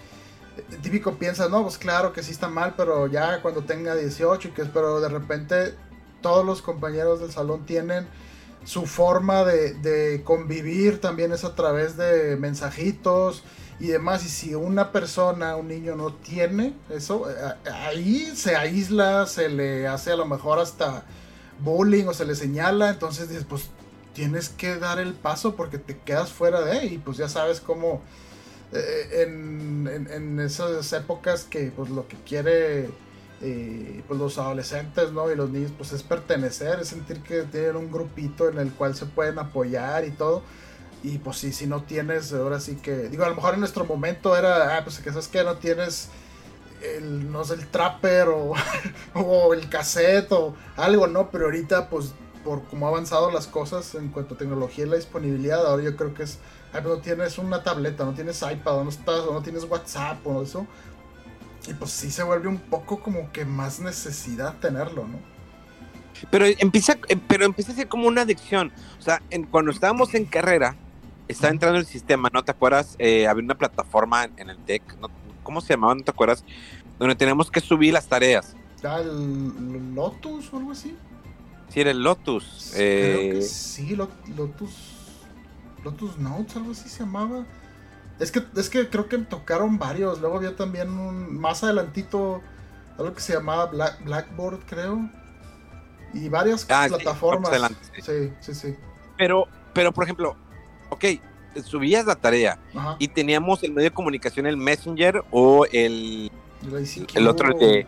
eh, 0.57 0.77
típico 0.81 1.15
piensas, 1.17 1.49
no, 1.49 1.63
pues 1.63 1.77
claro 1.77 2.13
que 2.13 2.23
sí 2.23 2.31
está 2.31 2.47
mal, 2.47 2.75
pero 2.77 3.07
ya 3.07 3.41
cuando 3.41 3.63
tenga 3.63 3.95
18 3.95 4.47
y 4.47 4.51
que 4.51 4.63
pero 4.65 5.01
de 5.01 5.09
repente 5.09 5.75
todos 6.21 6.45
los 6.45 6.61
compañeros 6.61 7.19
del 7.19 7.31
salón 7.31 7.65
tienen 7.65 8.07
su 8.65 8.85
forma 8.85 9.45
de, 9.45 9.73
de 9.75 10.23
convivir 10.23 10.99
también 10.99 11.31
es 11.31 11.45
a 11.45 11.55
través 11.55 11.95
de 11.95 12.35
mensajitos 12.35 13.43
y 13.79 13.87
demás. 13.87 14.25
Y 14.25 14.29
si 14.29 14.55
una 14.55 14.91
persona, 14.91 15.55
un 15.55 15.67
niño 15.67 15.95
no 15.95 16.13
tiene 16.13 16.73
eso, 16.89 17.29
eh, 17.29 17.69
ahí 17.71 18.35
se 18.35 18.55
aísla, 18.55 19.25
se 19.27 19.49
le 19.49 19.87
hace 19.87 20.11
a 20.11 20.15
lo 20.17 20.25
mejor 20.25 20.59
hasta 20.59 21.05
bullying 21.59 22.05
o 22.07 22.13
se 22.13 22.25
le 22.25 22.35
señala. 22.35 22.89
Entonces 22.89 23.29
dices, 23.29 23.45
pues 23.47 23.69
tienes 24.13 24.49
que 24.49 24.77
dar 24.77 24.99
el 24.99 25.13
paso 25.13 25.55
porque 25.55 25.77
te 25.77 25.97
quedas 25.97 26.31
fuera 26.31 26.61
de 26.61 26.85
y 26.85 26.97
pues 26.97 27.17
ya 27.17 27.29
sabes 27.29 27.59
cómo 27.59 28.01
eh, 28.71 29.23
en, 29.23 30.39
esas 30.39 30.91
épocas 30.93 31.43
que 31.43 31.71
pues 31.75 31.89
lo 31.89 32.07
que 32.07 32.17
quiere 32.25 32.89
eh, 33.47 34.03
pues 34.07 34.19
los 34.19 34.37
adolescentes 34.37 35.11
¿no? 35.11 35.31
y 35.31 35.35
los 35.35 35.49
niños 35.51 35.71
pues 35.77 35.93
es 35.93 36.01
pertenecer, 36.01 36.79
es 36.79 36.87
sentir 36.87 37.21
que 37.21 37.43
tienen 37.43 37.75
un 37.75 37.91
grupito 37.91 38.49
en 38.49 38.57
el 38.57 38.71
cual 38.71 38.95
se 38.95 39.05
pueden 39.05 39.37
apoyar 39.37 40.03
y 40.05 40.11
todo 40.11 40.41
y 41.05 41.19
pues 41.19 41.37
sí, 41.37 41.53
si 41.53 41.67
no 41.67 41.83
tienes, 41.83 42.33
ahora 42.33 42.59
sí 42.59 42.77
que, 42.77 43.09
digo, 43.09 43.23
a 43.25 43.29
lo 43.29 43.35
mejor 43.35 43.53
en 43.53 43.59
nuestro 43.59 43.85
momento 43.85 44.35
era, 44.35 44.75
ah, 44.75 44.83
pues 44.83 44.97
que 44.97 45.11
sabes 45.11 45.27
que 45.27 45.43
no 45.43 45.57
tienes 45.57 46.09
el, 46.81 47.31
no 47.31 47.43
sé, 47.43 47.53
el 47.53 47.67
trapper 47.67 48.29
o, 48.29 48.53
o 49.13 49.53
el 49.53 49.69
cassette 49.69 50.31
o 50.31 50.55
algo, 50.75 51.05
¿no? 51.05 51.29
Pero 51.29 51.45
ahorita, 51.45 51.91
pues, 51.91 52.13
por 52.43 52.63
cómo 52.63 52.87
ha 52.87 52.89
avanzado 52.89 53.29
las 53.29 53.45
cosas 53.45 53.93
en 53.93 54.09
cuanto 54.09 54.33
a 54.33 54.37
tecnología 54.39 54.85
y 54.85 54.89
la 54.89 54.95
disponibilidad, 54.95 55.63
ahora 55.67 55.83
yo 55.83 55.95
creo 55.95 56.15
que 56.15 56.23
es, 56.23 56.39
ah, 56.73 56.79
pues 56.81 56.85
no 56.85 56.97
tienes 56.97 57.37
una 57.37 57.61
tableta, 57.61 58.03
no 58.03 58.13
tienes 58.13 58.41
iPad, 58.41 58.83
no, 58.83 58.89
estás, 58.89 59.25
no 59.25 59.43
tienes 59.43 59.63
WhatsApp 59.65 60.25
o 60.25 60.41
eso. 60.41 60.65
Y 61.67 61.73
pues 61.73 61.91
sí 61.91 62.11
se 62.11 62.23
vuelve 62.23 62.47
un 62.47 62.59
poco 62.59 62.99
como 62.99 63.31
que 63.31 63.45
más 63.45 63.79
necesidad 63.79 64.57
tenerlo, 64.59 65.07
¿no? 65.07 65.19
Pero 66.29 66.45
empieza, 66.45 66.97
eh, 67.07 67.17
pero 67.27 67.45
empieza 67.45 67.71
a 67.71 67.75
ser 67.75 67.87
como 67.87 68.07
una 68.07 68.21
adicción. 68.21 68.71
O 68.99 69.01
sea, 69.01 69.21
en, 69.29 69.43
cuando 69.45 69.71
estábamos 69.71 70.13
en 70.13 70.25
carrera, 70.25 70.75
está 71.27 71.49
entrando 71.49 71.79
el 71.79 71.85
sistema, 71.85 72.29
¿no 72.31 72.43
te 72.43 72.51
acuerdas? 72.51 72.95
Eh, 72.99 73.27
había 73.27 73.43
una 73.43 73.55
plataforma 73.55 74.29
en 74.37 74.49
el 74.49 74.57
TEC, 74.59 74.83
¿cómo 75.43 75.61
se 75.61 75.73
llamaba? 75.73 75.95
¿No 75.95 76.03
te 76.03 76.11
acuerdas? 76.11 76.43
Donde 76.99 77.15
tenemos 77.15 77.51
que 77.51 77.59
subir 77.59 77.93
las 77.93 78.07
tareas. 78.07 78.55
¿El 78.83 79.95
Lotus 79.95 80.53
o 80.53 80.57
algo 80.57 80.71
así? 80.71 80.95
Sí, 81.69 81.81
era 81.81 81.91
el 81.91 82.03
Lotus. 82.03 82.71
Creo 82.73 83.19
que 83.19 83.37
eh, 83.39 83.41
sí, 83.41 83.95
Lotus. 83.95 84.93
Lotus 85.83 86.17
Notes, 86.17 86.55
algo 86.55 86.71
así 86.71 86.89
se 86.89 86.99
llamaba. 86.99 87.45
Es 88.19 88.31
que, 88.31 88.43
es 88.55 88.69
que 88.69 88.89
creo 88.89 89.09
que 89.09 89.17
tocaron 89.19 89.77
varios. 89.77 90.21
Luego 90.21 90.37
había 90.37 90.55
también 90.55 90.89
un. 90.89 91.37
Más 91.37 91.63
adelantito. 91.63 92.41
Algo 92.97 93.13
que 93.13 93.21
se 93.21 93.33
llamaba 93.33 93.65
Blackboard, 93.65 94.59
creo. 94.65 95.09
Y 96.13 96.29
varias 96.29 96.65
ah, 96.69 96.85
plataformas. 96.87 97.71
sí, 98.01 98.31
sí, 98.39 98.55
sí. 98.55 98.75
Pero, 99.17 99.47
pero 99.73 99.91
por 99.91 100.05
ejemplo, 100.05 100.37
ok, 100.89 101.05
subías 101.63 102.05
la 102.05 102.15
tarea 102.15 102.57
y 102.99 103.07
teníamos 103.09 103.63
el 103.63 103.73
medio 103.73 103.89
de 103.89 103.93
comunicación, 103.93 104.45
el 104.45 104.55
Messenger 104.55 105.23
o 105.31 105.65
el, 105.71 106.31
el, 107.15 107.27
otro, 107.27 107.53
de, 107.57 107.85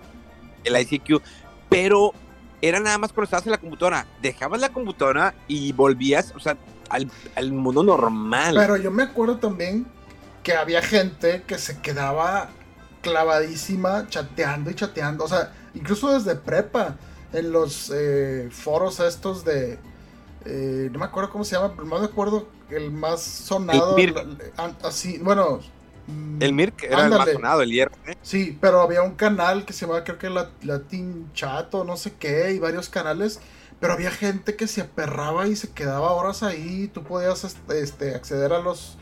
el 0.66 0.82
ICQ, 0.82 1.22
pero 1.70 2.14
era 2.62 2.80
nada 2.80 2.98
más 2.98 3.14
cuando 3.14 3.26
estabas 3.26 3.46
en 3.46 3.52
la 3.52 3.58
computadora. 3.60 4.08
Dejabas 4.22 4.60
la 4.60 4.70
computadora 4.70 5.34
y 5.48 5.72
volvías, 5.72 6.34
o 6.36 6.40
sea, 6.40 6.58
al, 6.90 7.10
al, 7.36 7.52
mundo 7.54 7.84
normal. 7.84 8.56
Pero 8.56 8.78
yo 8.78 8.92
me 8.92 9.04
acuerdo 9.04 9.38
también 9.38 9.86
que 10.48 10.54
había 10.54 10.82
gente 10.82 11.44
que 11.46 11.58
se 11.58 11.82
quedaba 11.82 12.52
clavadísima 13.02 14.08
chateando 14.08 14.72
y 14.72 14.76
chateando, 14.76 15.26
o 15.26 15.28
sea, 15.28 15.52
incluso 15.74 16.18
desde 16.18 16.40
prepa, 16.40 16.96
en 17.34 17.52
los 17.52 17.92
eh, 17.94 18.48
foros 18.50 19.02
estos 19.02 19.44
de 19.44 19.78
eh, 20.46 20.88
no 20.90 21.00
me 21.00 21.06
acuerdo 21.06 21.32
cómo 21.32 21.44
se 21.44 21.58
llama, 21.58 21.74
pero 21.76 21.86
no 21.86 22.00
me 22.00 22.06
acuerdo 22.06 22.48
el 22.70 22.92
más 22.92 23.22
sonado. 23.22 23.98
así, 24.84 25.18
bueno. 25.18 25.60
Mm, 26.08 26.42
el 26.42 26.54
Mirk 26.54 26.82
era 26.82 27.04
el 27.04 27.10
más 27.10 27.30
sonado, 27.30 27.62
el 27.62 27.70
hierro. 27.70 27.92
¿eh? 28.06 28.16
Sí, 28.22 28.58
pero 28.62 28.80
había 28.80 29.02
un 29.02 29.16
canal 29.16 29.66
que 29.66 29.74
se 29.74 29.82
llamaba, 29.82 30.06
creo 30.06 30.18
que 30.18 30.30
Latin 30.30 31.30
Chat 31.34 31.76
o 31.76 31.84
no 31.84 31.98
sé 31.98 32.14
qué, 32.18 32.54
y 32.54 32.60
varios 32.60 32.88
canales. 32.88 33.42
Pero 33.82 33.92
había 33.92 34.12
gente 34.12 34.56
que 34.56 34.68
se 34.68 34.80
aperraba 34.80 35.46
y 35.48 35.58
se 35.58 35.72
quedaba 35.72 36.14
horas 36.14 36.42
ahí. 36.42 36.90
Tú 36.94 37.04
podías 37.04 37.44
este, 37.44 38.16
acceder 38.16 38.54
a 38.54 38.60
los 38.60 38.98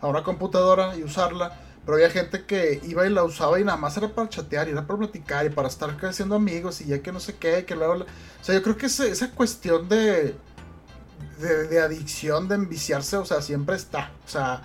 a 0.00 0.06
una 0.06 0.22
computadora 0.22 0.96
y 0.96 1.02
usarla. 1.02 1.58
Pero 1.84 1.94
había 1.94 2.10
gente 2.10 2.44
que 2.44 2.80
iba 2.84 3.06
y 3.06 3.10
la 3.10 3.24
usaba 3.24 3.58
y 3.58 3.64
nada 3.64 3.78
más 3.78 3.96
era 3.96 4.08
para 4.08 4.28
chatear, 4.28 4.68
y 4.68 4.72
era 4.72 4.86
para 4.86 4.98
platicar 4.98 5.46
y 5.46 5.50
para 5.50 5.68
estar 5.68 5.96
creciendo 5.96 6.34
amigos 6.34 6.80
y 6.82 6.86
ya 6.86 7.00
que 7.02 7.10
no 7.10 7.20
sé 7.20 7.36
qué, 7.36 7.64
que 7.64 7.74
luego... 7.74 7.94
O 7.94 8.44
sea, 8.44 8.54
yo 8.54 8.62
creo 8.62 8.76
que 8.76 8.86
esa 8.86 9.30
cuestión 9.30 9.88
de 9.88 10.36
de, 11.40 11.80
adicción, 11.80 12.48
de 12.48 12.56
enviciarse, 12.56 13.16
o 13.16 13.24
sea, 13.24 13.42
siempre 13.42 13.76
está. 13.76 14.10
O 14.26 14.28
sea, 14.28 14.62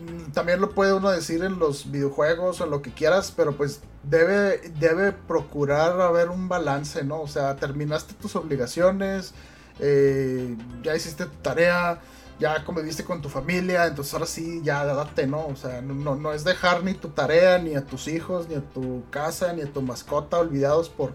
mm, 0.00 0.32
también 0.32 0.60
lo 0.60 0.70
puede 0.70 0.92
uno 0.92 1.10
decir 1.10 1.42
en 1.44 1.58
los 1.58 1.90
videojuegos 1.90 2.60
o 2.60 2.64
en 2.64 2.70
lo 2.70 2.82
que 2.82 2.92
quieras, 2.92 3.32
pero 3.36 3.56
pues 3.56 3.80
debe, 4.02 4.58
debe 4.78 5.12
procurar 5.12 6.00
haber 6.00 6.28
un 6.28 6.48
balance, 6.48 7.04
¿no? 7.04 7.20
O 7.20 7.28
sea, 7.28 7.56
terminaste 7.56 8.14
tus 8.14 8.36
obligaciones, 8.36 9.34
eh, 9.78 10.56
ya 10.82 10.94
hiciste 10.94 11.26
tu 11.26 11.36
tarea, 11.42 12.00
ya 12.40 12.64
conviviste 12.64 13.04
con 13.04 13.22
tu 13.22 13.28
familia, 13.28 13.86
entonces 13.86 14.12
ahora 14.14 14.26
sí, 14.26 14.60
ya 14.64 14.84
date, 14.84 15.28
¿no? 15.28 15.46
O 15.46 15.56
sea, 15.56 15.80
no, 15.82 16.16
no 16.16 16.32
es 16.32 16.42
dejar 16.42 16.82
ni 16.82 16.94
tu 16.94 17.10
tarea, 17.10 17.58
ni 17.58 17.76
a 17.76 17.84
tus 17.84 18.08
hijos, 18.08 18.48
ni 18.48 18.56
a 18.56 18.60
tu 18.60 19.04
casa, 19.10 19.52
ni 19.52 19.62
a 19.62 19.72
tu 19.72 19.82
mascota 19.82 20.38
olvidados 20.38 20.88
por 20.88 21.12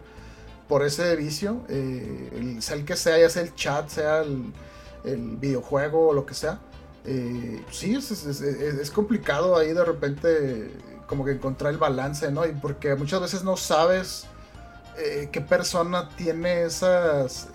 por 0.68 0.84
ese 0.84 1.16
vicio, 1.16 1.62
eh, 1.70 2.58
sea 2.60 2.76
el 2.76 2.86
que 2.86 2.96
sea, 2.96 3.20
ya 3.20 3.30
sea 3.30 3.44
el 3.44 3.54
chat, 3.56 3.90
sea 3.90 4.22
el, 4.22 4.54
videojuego 5.38 6.08
o 6.08 6.14
lo 6.14 6.26
que 6.26 6.34
sea. 6.34 6.60
Eh, 7.06 7.64
sí, 7.70 7.94
es, 7.94 8.90
complicado 8.90 9.56
ahí 9.56 9.72
de 9.72 9.86
repente 9.86 10.72
como 11.06 11.24
que 11.24 11.34
encontrar 11.34 11.72
el 11.72 11.78
balance, 11.78 12.32
¿no? 12.32 12.44
Y 12.48 12.54
porque 12.54 12.96
muchas 12.96 13.22
veces 13.22 13.44
no 13.44 13.56
sabes 13.56 14.26
eh, 14.98 15.30
qué 15.32 15.42
persona 15.42 16.10
tiene 16.18 16.64
esas, 16.64 17.50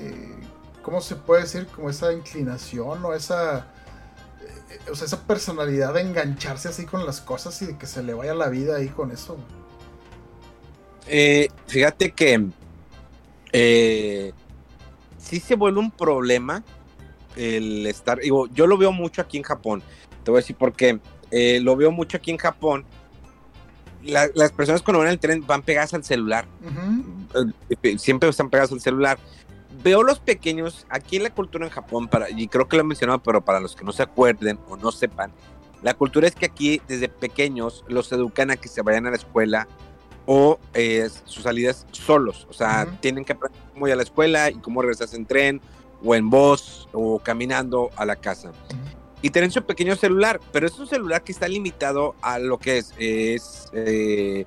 ¿cómo 0.83 1.01
se 1.01 1.17
puede 1.17 1.43
decir? 1.43 1.67
Como 1.67 1.91
esa 1.91 2.13
inclinación 2.13 3.05
o 3.05 3.15
esa, 3.15 3.67
o 4.91 4.95
sea, 4.95 5.07
esa 5.07 5.27
personalidad 5.27 5.95
de 5.95 6.03
engancharse 6.03 6.69
así 6.69 6.87
con 6.87 7.05
las 7.07 7.21
cosas 7.21 7.61
y 7.63 7.67
de 7.67 7.79
que 7.79 7.87
se 7.87 8.03
le 8.03 8.15
vaya 8.15 8.35
la 8.35 8.49
vida 8.49 8.77
ahí 8.77 8.89
con 8.89 9.11
eso. 9.11 9.37
fíjate 11.67 12.13
que 12.13 12.49
eh, 13.53 14.33
sí 15.19 15.41
se 15.41 15.55
vuelve 15.55 15.81
un 15.81 15.91
problema 15.91 16.63
el 17.37 17.87
estar, 17.87 18.19
digo, 18.19 18.49
yo 18.49 18.67
lo 18.67 18.77
veo 18.77 18.93
mucho 18.93 19.23
aquí 19.23 19.37
en 19.37 19.45
Japón, 19.45 19.83
te 20.25 20.31
voy 20.31 20.39
a 20.39 20.43
decir 20.43 20.57
por 20.57 20.73
qué, 20.73 20.99
eh, 21.31 21.61
lo 21.61 21.77
veo 21.77 21.91
mucho 21.91 22.17
aquí 22.17 22.31
en 22.31 22.39
Japón, 22.39 22.85
las 24.03 24.53
personas 24.53 24.83
cuando 24.83 25.01
van 25.01 25.09
al 25.09 25.19
tren 25.19 25.47
van 25.47 25.63
pegadas 25.63 25.95
al 25.95 26.05
celular, 26.05 26.47
eh, 27.83 27.99
siempre 27.99 28.29
están 28.29 28.51
pegadas 28.51 28.73
al 28.73 28.81
celular. 28.81 29.19
Veo 29.83 30.03
los 30.03 30.19
pequeños, 30.19 30.87
aquí 30.91 31.17
en 31.17 31.23
la 31.23 31.31
cultura 31.31 31.65
en 31.65 31.71
Japón, 31.71 32.09
para, 32.09 32.29
y 32.31 32.49
creo 32.49 32.69
que 32.69 32.77
lo 32.77 32.83
he 32.83 32.87
mencionado, 32.87 33.23
pero 33.23 33.45
para 33.45 33.61
los 33.61 33.77
que 33.77 33.85
no 33.85 33.93
se 33.93 34.03
acuerden 34.03 34.59
o 34.69 34.77
no 34.77 34.93
sepan, 34.93 35.33
la 35.83 35.95
cultura 35.95 36.27
es 36.27 36.35
que 36.35 36.47
aquí 36.47 36.83
desde 36.89 37.09
pequeños 37.09 37.85
los 37.89 38.13
educan 38.13 38.51
a 38.51 38.57
que 38.57 38.69
se 38.69 38.83
vayan 38.83 39.07
a 39.07 39.11
la 39.11 39.17
escuela 39.17 39.67
o 40.27 40.59
eh, 40.75 41.09
sus 41.25 41.45
salidas 41.45 41.87
solos. 41.93 42.47
O 42.51 42.53
sea, 42.53 42.87
tienen 43.01 43.25
que 43.25 43.33
aprender 43.33 43.61
cómo 43.73 43.87
ir 43.87 43.95
a 43.95 43.97
la 43.97 44.03
escuela 44.03 44.51
y 44.51 44.55
cómo 44.57 44.83
regresarse 44.83 45.17
en 45.17 45.27
tren 45.27 45.61
o 46.05 46.15
en 46.15 46.29
bus 46.29 46.89
o 46.93 47.19
caminando 47.19 47.91
a 47.97 48.05
la 48.05 48.17
casa. 48.17 48.53
Y 49.23 49.31
tienen 49.31 49.51
su 49.51 49.63
pequeño 49.63 49.97
celular, 49.97 50.41
pero 50.53 50.67
es 50.67 50.79
un 50.79 50.87
celular 50.87 51.23
que 51.23 51.33
está 51.33 51.49
limitado 51.49 52.15
a 52.23 52.39
lo 52.39 52.59
que 52.59 52.79
es, 52.79 52.95
es 52.99 53.71
eh, 53.73 54.47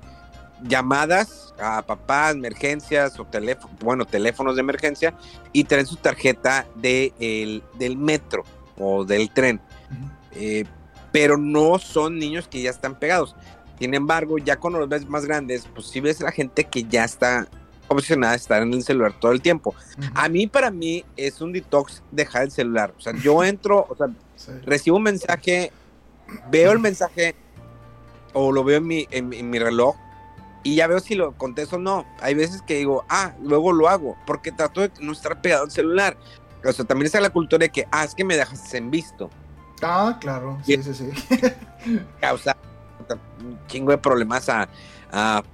llamadas 0.64 1.54
a 1.58 1.82
papá, 1.82 2.30
emergencias 2.30 3.18
o 3.20 3.24
teléfono, 3.24 3.72
bueno, 3.80 4.04
teléfonos 4.04 4.56
de 4.56 4.60
emergencia 4.60 5.14
y 5.52 5.64
tienen 5.64 5.86
su 5.86 5.96
tarjeta 5.96 6.66
de, 6.74 7.12
el, 7.20 7.62
del 7.78 7.96
metro. 7.96 8.44
o 8.76 9.04
del 9.04 9.30
tren. 9.30 9.60
Eh, 10.32 10.64
pero 11.12 11.36
no 11.38 11.78
son 11.78 12.18
niños 12.18 12.48
que 12.48 12.60
ya 12.60 12.70
están 12.70 12.98
pegados. 12.98 13.36
Sin 13.78 13.94
embargo, 13.94 14.38
ya 14.38 14.56
con 14.56 14.72
los 14.72 14.88
ves 14.88 15.08
más 15.08 15.26
grandes, 15.26 15.68
pues 15.72 15.86
sí 15.86 16.00
ves 16.00 16.20
la 16.20 16.32
gente 16.32 16.64
que 16.64 16.84
ya 16.84 17.04
está 17.04 17.46
obsesionada 17.88 18.32
a 18.32 18.36
estar 18.36 18.62
en 18.62 18.72
el 18.72 18.82
celular 18.82 19.12
todo 19.20 19.32
el 19.32 19.40
tiempo. 19.40 19.74
A 20.14 20.28
mí, 20.28 20.46
para 20.46 20.70
mí, 20.70 21.04
es 21.16 21.40
un 21.40 21.52
detox 21.52 22.02
dejar 22.10 22.44
el 22.44 22.50
celular. 22.50 22.94
O 22.98 23.00
sea, 23.00 23.12
yo 23.14 23.44
entro, 23.44 23.86
o 23.88 23.96
sea, 23.96 24.08
recibo 24.64 24.96
un 24.96 25.04
mensaje, 25.04 25.70
veo 26.50 26.72
el 26.72 26.78
mensaje 26.78 27.36
o 28.32 28.50
lo 28.50 28.64
veo 28.64 28.78
en 28.78 28.86
mi, 28.86 29.06
en, 29.10 29.50
mi 29.50 29.58
reloj 29.58 29.96
y 30.64 30.74
ya 30.74 30.88
veo 30.88 30.98
si 30.98 31.14
lo 31.14 31.32
contesto 31.32 31.76
o 31.76 31.78
no. 31.78 32.04
Hay 32.20 32.34
veces 32.34 32.62
que 32.62 32.78
digo, 32.78 33.04
ah, 33.08 33.34
luego 33.40 33.72
lo 33.72 33.88
hago, 33.88 34.16
porque 34.26 34.50
trato 34.50 34.80
de 34.80 34.90
no 35.00 35.12
estar 35.12 35.40
pegado 35.40 35.64
al 35.64 35.70
celular. 35.70 36.16
O 36.64 36.72
sea, 36.72 36.84
también 36.84 37.06
está 37.06 37.20
la 37.20 37.30
cultura 37.30 37.64
de 37.64 37.68
que, 37.70 37.86
ah, 37.92 38.04
es 38.04 38.14
que 38.14 38.24
me 38.24 38.36
dejas 38.36 38.74
en 38.74 38.90
visto. 38.90 39.30
Ah, 39.82 40.16
claro, 40.20 40.58
sí, 40.64 40.82
sí, 40.82 40.94
sí. 40.94 41.10
Causa 42.20 42.56
un 43.44 43.58
chingo 43.66 43.90
de 43.90 43.98
problemas 43.98 44.48
a, 44.48 44.68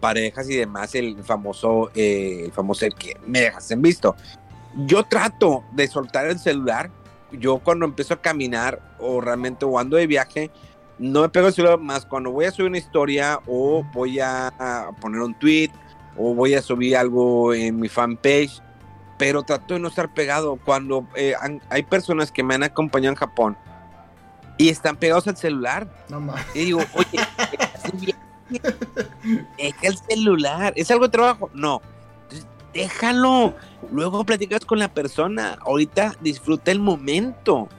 parejas 0.00 0.48
y 0.48 0.56
demás, 0.56 0.94
el 0.94 1.22
famoso, 1.22 1.90
eh, 1.94 2.44
el 2.46 2.52
famoso 2.52 2.86
el 2.86 2.94
que 2.94 3.18
me 3.26 3.40
dejas 3.40 3.70
en 3.70 3.82
visto. 3.82 4.16
Yo 4.86 5.04
trato 5.04 5.64
de 5.72 5.86
soltar 5.86 6.26
el 6.28 6.38
celular. 6.38 6.90
Yo 7.32 7.58
cuando 7.58 7.84
empiezo 7.84 8.14
a 8.14 8.22
caminar 8.22 8.80
o 8.98 9.20
realmente 9.20 9.66
o 9.66 9.78
ando 9.78 9.98
de 9.98 10.06
viaje, 10.06 10.50
no 11.00 11.22
me 11.22 11.30
pego 11.30 11.48
el 11.48 11.54
celular 11.54 11.78
más 11.78 12.04
cuando 12.04 12.30
voy 12.30 12.44
a 12.44 12.50
subir 12.50 12.68
una 12.68 12.76
historia 12.78 13.40
o 13.46 13.82
voy 13.94 14.20
a, 14.20 14.90
poner 15.00 15.22
un 15.22 15.32
tweet 15.34 15.70
o 16.16 16.34
voy 16.34 16.54
a 16.54 16.60
subir 16.60 16.94
algo 16.94 17.54
en 17.54 17.80
mi 17.80 17.88
fanpage, 17.88 18.60
pero 19.16 19.42
trato 19.42 19.74
de 19.74 19.80
no 19.80 19.88
estar 19.88 20.12
pegado. 20.12 20.56
Cuando 20.62 21.06
eh, 21.16 21.34
hay 21.70 21.82
personas 21.84 22.30
que 22.30 22.42
me 22.42 22.54
han 22.54 22.62
acompañado 22.62 23.12
en 23.12 23.16
Japón 23.16 23.56
y 24.58 24.68
están 24.68 24.96
pegados 24.96 25.26
al 25.26 25.38
celular. 25.38 25.88
No 26.10 26.20
más. 26.20 26.44
Y 26.54 26.66
digo, 26.66 26.82
oye, 26.92 27.18
deja 29.56 29.88
el 29.88 29.96
celular. 29.96 30.74
¿Es 30.76 30.90
algo 30.90 31.06
de 31.06 31.12
trabajo? 31.12 31.50
No. 31.54 31.80
déjalo. 32.74 33.54
Luego 33.90 34.22
platicas 34.24 34.66
con 34.66 34.78
la 34.78 34.92
persona. 34.92 35.56
Ahorita 35.62 36.14
disfruta 36.20 36.70
el 36.70 36.78
momento. 36.78 37.70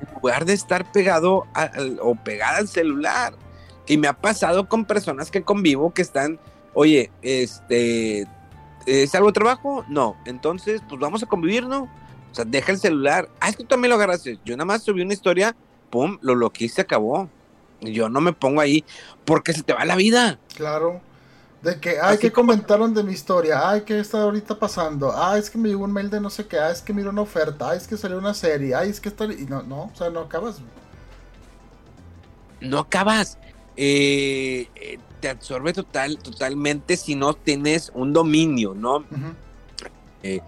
En 0.00 0.14
lugar 0.14 0.44
de 0.44 0.52
estar 0.52 0.90
pegado 0.90 1.46
o 2.02 2.14
pegada 2.16 2.58
al 2.58 2.68
celular. 2.68 3.34
Y 3.86 3.96
me 3.98 4.08
ha 4.08 4.12
pasado 4.12 4.68
con 4.68 4.84
personas 4.84 5.30
que 5.30 5.42
convivo 5.42 5.92
que 5.92 6.02
están, 6.02 6.38
oye, 6.74 7.10
este, 7.22 8.26
¿es 8.86 9.14
algo 9.14 9.28
de 9.28 9.32
trabajo? 9.32 9.84
No. 9.88 10.16
Entonces, 10.26 10.80
pues 10.88 11.00
vamos 11.00 11.22
a 11.22 11.26
convivir, 11.26 11.66
¿no? 11.66 11.82
O 12.30 12.34
sea, 12.34 12.44
deja 12.44 12.72
el 12.72 12.78
celular. 12.78 13.28
Ah, 13.40 13.48
es 13.48 13.56
que 13.56 13.64
tú 13.64 13.70
también 13.70 13.90
lo 13.90 13.96
agarraste. 13.96 14.38
Yo 14.44 14.56
nada 14.56 14.66
más 14.66 14.82
subí 14.82 15.02
una 15.02 15.12
historia, 15.12 15.56
pum, 15.90 16.18
lo 16.20 16.34
lo 16.34 16.50
que 16.50 16.68
se 16.68 16.82
acabó. 16.82 17.28
Yo 17.80 18.08
no 18.08 18.20
me 18.20 18.32
pongo 18.32 18.60
ahí 18.60 18.84
porque 19.24 19.52
se 19.52 19.62
te 19.62 19.72
va 19.72 19.84
la 19.84 19.96
vida. 19.96 20.38
Claro. 20.54 21.00
De 21.62 21.78
que, 21.78 22.00
ay, 22.00 22.16
que 22.16 22.32
comentaron 22.32 22.94
de 22.94 23.02
mi 23.02 23.12
historia, 23.12 23.68
ay, 23.68 23.82
¿qué 23.82 24.00
está 24.00 24.22
ahorita 24.22 24.58
pasando? 24.58 25.12
Ay, 25.14 25.40
es 25.40 25.50
que 25.50 25.58
me 25.58 25.68
llegó 25.68 25.84
un 25.84 25.92
mail 25.92 26.08
de 26.08 26.18
no 26.18 26.30
sé 26.30 26.46
qué, 26.46 26.58
ay, 26.58 26.72
es 26.72 26.80
que 26.80 26.94
miro 26.94 27.10
una 27.10 27.20
oferta, 27.20 27.70
ay, 27.70 27.76
es 27.76 27.86
que 27.86 27.98
salió 27.98 28.16
una 28.16 28.32
serie, 28.32 28.74
ay, 28.74 28.88
es 28.88 28.98
que 28.98 29.10
está... 29.10 29.26
Y 29.26 29.44
no, 29.46 29.62
no, 29.62 29.82
o 29.84 29.94
sea, 29.94 30.08
no 30.08 30.20
acabas. 30.20 30.56
No 32.60 32.78
acabas. 32.78 33.36
Eh, 33.76 34.68
eh, 34.74 34.98
te 35.20 35.28
absorbe 35.28 35.74
total, 35.74 36.16
totalmente 36.18 36.96
si 36.96 37.14
no 37.14 37.34
tienes 37.34 37.92
un 37.94 38.14
dominio, 38.14 38.74
¿no? 38.74 39.04
eh, 40.22 40.40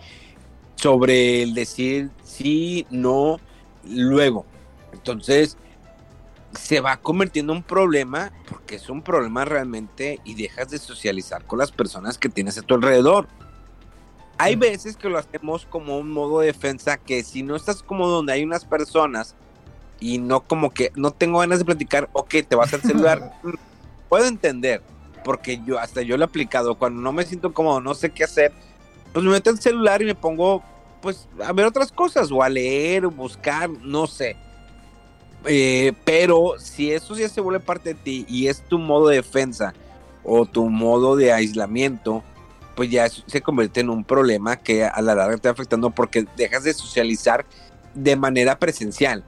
sobre 0.76 1.42
el 1.42 1.54
decir 1.54 2.11
sí, 2.25 2.87
no, 2.90 3.38
luego. 3.85 4.47
Entonces, 4.92 5.57
se 6.52 6.80
va 6.80 6.97
convirtiendo 6.99 7.52
en 7.52 7.59
un 7.59 7.62
problema 7.62 8.32
porque 8.49 8.76
es 8.76 8.88
un 8.88 9.02
problema 9.02 9.44
realmente 9.44 10.21
y 10.25 10.35
dejas 10.35 10.71
de 10.71 10.78
socializar 10.78 11.44
con 11.44 11.59
las 11.59 11.73
personas 11.73 12.18
que 12.18 12.28
tienes 12.28 12.58
a 12.58 12.62
tu 12.62 12.75
alrededor. 12.75 13.26
Hay 14.38 14.56
veces 14.56 14.97
que 14.97 15.08
lo 15.08 15.19
hacemos 15.19 15.67
como 15.67 15.99
un 15.99 16.10
modo 16.10 16.41
de 16.41 16.47
defensa 16.47 16.97
que 16.97 17.23
si 17.23 17.43
no 17.43 17.54
estás 17.54 17.82
como 17.82 18.08
donde 18.08 18.32
hay 18.32 18.43
unas 18.43 18.65
personas 18.65 19.34
y 20.00 20.19
no 20.19 20.41
como 20.41 20.71
que 20.71 20.91
no 20.97 21.12
tengo 21.12 21.38
ganas 21.38 21.60
de 21.60 21.65
platicar, 21.65 22.10
ok, 22.12 22.34
te 22.49 22.56
vas 22.56 22.73
al 22.75 22.82
celular. 22.82 23.32
Mm, 23.43 23.54
puedo 24.08 24.26
entender, 24.26 24.82
porque 25.25 25.60
yo 25.65 25.78
hasta 25.78 26.02
yo 26.02 26.17
lo 26.17 26.25
he 26.25 26.26
aplicado, 26.26 26.75
cuando 26.75 27.00
no 27.00 27.12
me 27.12 27.25
siento 27.25 27.54
cómodo, 27.54 27.80
no 27.80 27.95
sé 27.95 28.10
qué 28.10 28.25
hacer, 28.25 28.52
pues 29.12 29.25
me 29.25 29.30
meto 29.30 29.50
al 29.50 29.58
celular 29.58 30.02
y 30.02 30.04
me 30.04 30.15
pongo 30.15 30.62
pues 31.00 31.28
a 31.43 31.52
ver 31.52 31.67
otras 31.67 31.91
cosas 31.91 32.30
o 32.30 32.43
a 32.43 32.49
leer 32.49 33.06
o 33.06 33.10
buscar, 33.10 33.71
no 33.71 34.06
sé. 34.06 34.36
Eh, 35.47 35.93
pero 36.05 36.55
si 36.59 36.93
eso 36.93 37.17
ya 37.17 37.28
se 37.28 37.41
vuelve 37.41 37.61
parte 37.61 37.95
de 37.95 38.00
ti 38.00 38.26
y 38.28 38.47
es 38.47 38.63
tu 38.63 38.78
modo 38.78 39.09
de 39.09 39.17
defensa 39.17 39.75
o 40.25 40.47
tu 40.47 40.69
modo 40.69 41.17
de 41.17 41.33
aislamiento, 41.33 42.23
pues 42.75 42.91
ya 42.91 43.09
se 43.09 43.41
convierte 43.43 43.81
en 43.81 43.91
un 43.91 44.05
problema 44.05 44.57
que 44.57 44.85
a 44.85 45.00
la 45.02 45.15
larga 45.15 45.37
te 45.37 45.49
va 45.49 45.52
afectando 45.52 45.91
porque 45.91 46.26
dejas 46.37 46.65
de 46.65 46.73
socializar 46.73 47.45
de 47.95 48.17
manera 48.17 48.59
presencial. 48.59 49.25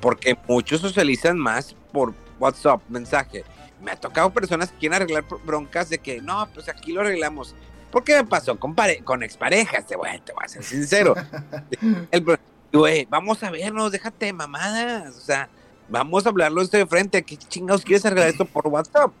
Porque 0.00 0.36
muchos 0.48 0.80
socializan 0.80 1.38
más 1.38 1.76
por 1.92 2.14
WhatsApp, 2.38 2.80
mensaje. 2.88 3.44
Me 3.82 3.90
ha 3.90 3.96
tocado 3.96 4.30
personas 4.30 4.70
que 4.70 4.78
quieren 4.78 4.96
arreglar 4.96 5.24
broncas 5.44 5.90
de 5.90 5.98
que 5.98 6.20
no, 6.20 6.48
pues 6.54 6.68
aquí 6.68 6.92
lo 6.92 7.00
arreglamos. 7.00 7.54
¿Por 7.90 8.04
qué 8.04 8.14
me 8.14 8.24
pasó 8.24 8.58
con, 8.58 8.74
con 9.04 9.22
exparejas? 9.22 9.86
Te 9.86 9.96
voy, 9.96 10.08
te 10.24 10.32
voy 10.32 10.44
a 10.44 10.48
ser 10.48 10.64
sincero. 10.64 11.14
güey, 12.72 13.06
vamos 13.10 13.42
a 13.42 13.50
vernos, 13.50 13.92
déjate 13.92 14.32
mamadas. 14.32 15.16
O 15.16 15.20
sea, 15.20 15.48
vamos 15.88 16.24
a 16.26 16.30
hablarlo 16.30 16.62
esto 16.62 16.76
de 16.76 16.86
frente. 16.86 17.22
¿Qué 17.22 17.36
chingados 17.36 17.82
quieres 17.82 18.04
arreglar 18.06 18.28
esto 18.28 18.44
por 18.44 18.66
WhatsApp? 18.68 19.12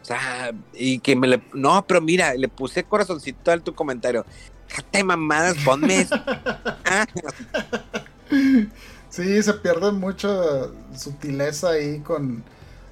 O 0.00 0.04
sea, 0.04 0.52
y 0.74 0.98
que 1.00 1.16
me 1.16 1.26
le. 1.26 1.42
No, 1.52 1.84
pero 1.86 2.00
mira, 2.00 2.34
le 2.34 2.48
puse 2.48 2.84
corazoncito 2.84 3.50
al 3.50 3.62
tu 3.62 3.74
comentario. 3.74 4.24
Déjate 4.68 5.02
mamadas, 5.02 5.56
ponme. 5.64 6.06
sí, 9.08 9.42
se 9.42 9.54
pierde 9.54 9.92
mucha 9.92 10.28
sutileza 10.94 11.70
ahí 11.70 12.00
con 12.00 12.44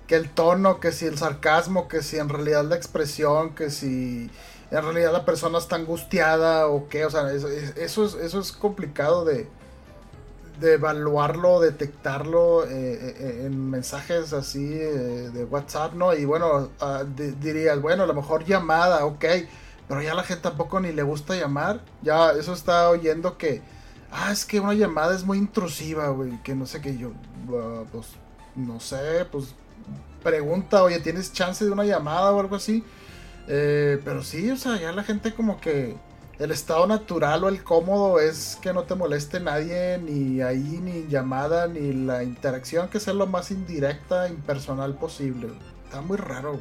que 0.06 0.14
el 0.14 0.30
tono, 0.30 0.80
que 0.80 0.92
si 0.92 1.04
el 1.06 1.18
sarcasmo, 1.18 1.88
que 1.88 2.02
si 2.02 2.16
en 2.16 2.28
realidad 2.28 2.64
la 2.64 2.76
expresión, 2.76 3.54
que 3.54 3.70
si 3.70 4.30
en 4.70 4.82
realidad 4.82 5.12
la 5.12 5.24
persona 5.24 5.58
está 5.58 5.76
angustiada 5.76 6.68
o 6.68 6.88
qué, 6.88 7.04
o 7.04 7.10
sea, 7.10 7.30
eso, 7.32 7.48
eso, 7.48 8.04
es, 8.04 8.14
eso 8.14 8.40
es 8.40 8.52
complicado 8.52 9.24
de, 9.24 9.48
de 10.60 10.74
evaluarlo, 10.74 11.60
detectarlo 11.60 12.64
eh, 12.64 12.68
eh, 12.70 13.42
en 13.46 13.70
mensajes 13.70 14.32
así 14.32 14.72
eh, 14.72 15.30
de 15.32 15.44
WhatsApp, 15.44 15.94
¿no? 15.94 16.14
Y 16.14 16.24
bueno, 16.24 16.70
uh, 16.80 17.04
dirías, 17.40 17.80
bueno, 17.80 18.04
a 18.04 18.06
lo 18.06 18.14
mejor 18.14 18.44
llamada, 18.44 19.04
ok, 19.04 19.24
pero 19.88 20.02
ya 20.02 20.14
la 20.14 20.22
gente 20.22 20.42
tampoco 20.42 20.80
ni 20.80 20.92
le 20.92 21.02
gusta 21.02 21.36
llamar, 21.36 21.80
ya 22.02 22.32
eso 22.32 22.52
está 22.52 22.88
oyendo 22.90 23.36
que, 23.38 23.62
ah, 24.10 24.32
es 24.32 24.44
que 24.44 24.60
una 24.60 24.74
llamada 24.74 25.14
es 25.14 25.24
muy 25.24 25.38
intrusiva, 25.38 26.08
güey, 26.08 26.42
que 26.42 26.54
no 26.54 26.66
sé 26.66 26.80
qué, 26.80 26.96
yo, 26.96 27.12
ah, 27.52 27.84
pues, 27.92 28.06
no 28.54 28.80
sé, 28.80 29.26
pues, 29.30 29.54
pregunta, 30.22 30.82
oye, 30.82 30.98
¿tienes 31.00 31.32
chance 31.32 31.64
de 31.64 31.70
una 31.70 31.84
llamada 31.84 32.32
o 32.32 32.40
algo 32.40 32.56
así? 32.56 32.82
Eh, 33.48 34.00
pero 34.04 34.22
sí, 34.24 34.50
o 34.50 34.56
sea, 34.56 34.76
ya 34.80 34.92
la 34.92 35.04
gente 35.04 35.32
como 35.34 35.60
que 35.60 35.96
el 36.38 36.50
estado 36.50 36.86
natural 36.86 37.44
o 37.44 37.48
el 37.48 37.64
cómodo 37.64 38.20
es 38.20 38.58
que 38.60 38.72
no 38.72 38.82
te 38.82 38.94
moleste 38.94 39.40
nadie, 39.40 39.98
ni 39.98 40.42
ahí, 40.42 40.80
ni 40.82 41.06
llamada, 41.08 41.66
ni 41.66 41.92
la 41.92 42.22
interacción, 42.22 42.88
que 42.88 43.00
sea 43.00 43.14
lo 43.14 43.26
más 43.26 43.50
indirecta, 43.50 44.28
impersonal 44.28 44.94
posible. 44.94 45.48
Está 45.84 46.02
muy 46.02 46.18
raro. 46.18 46.60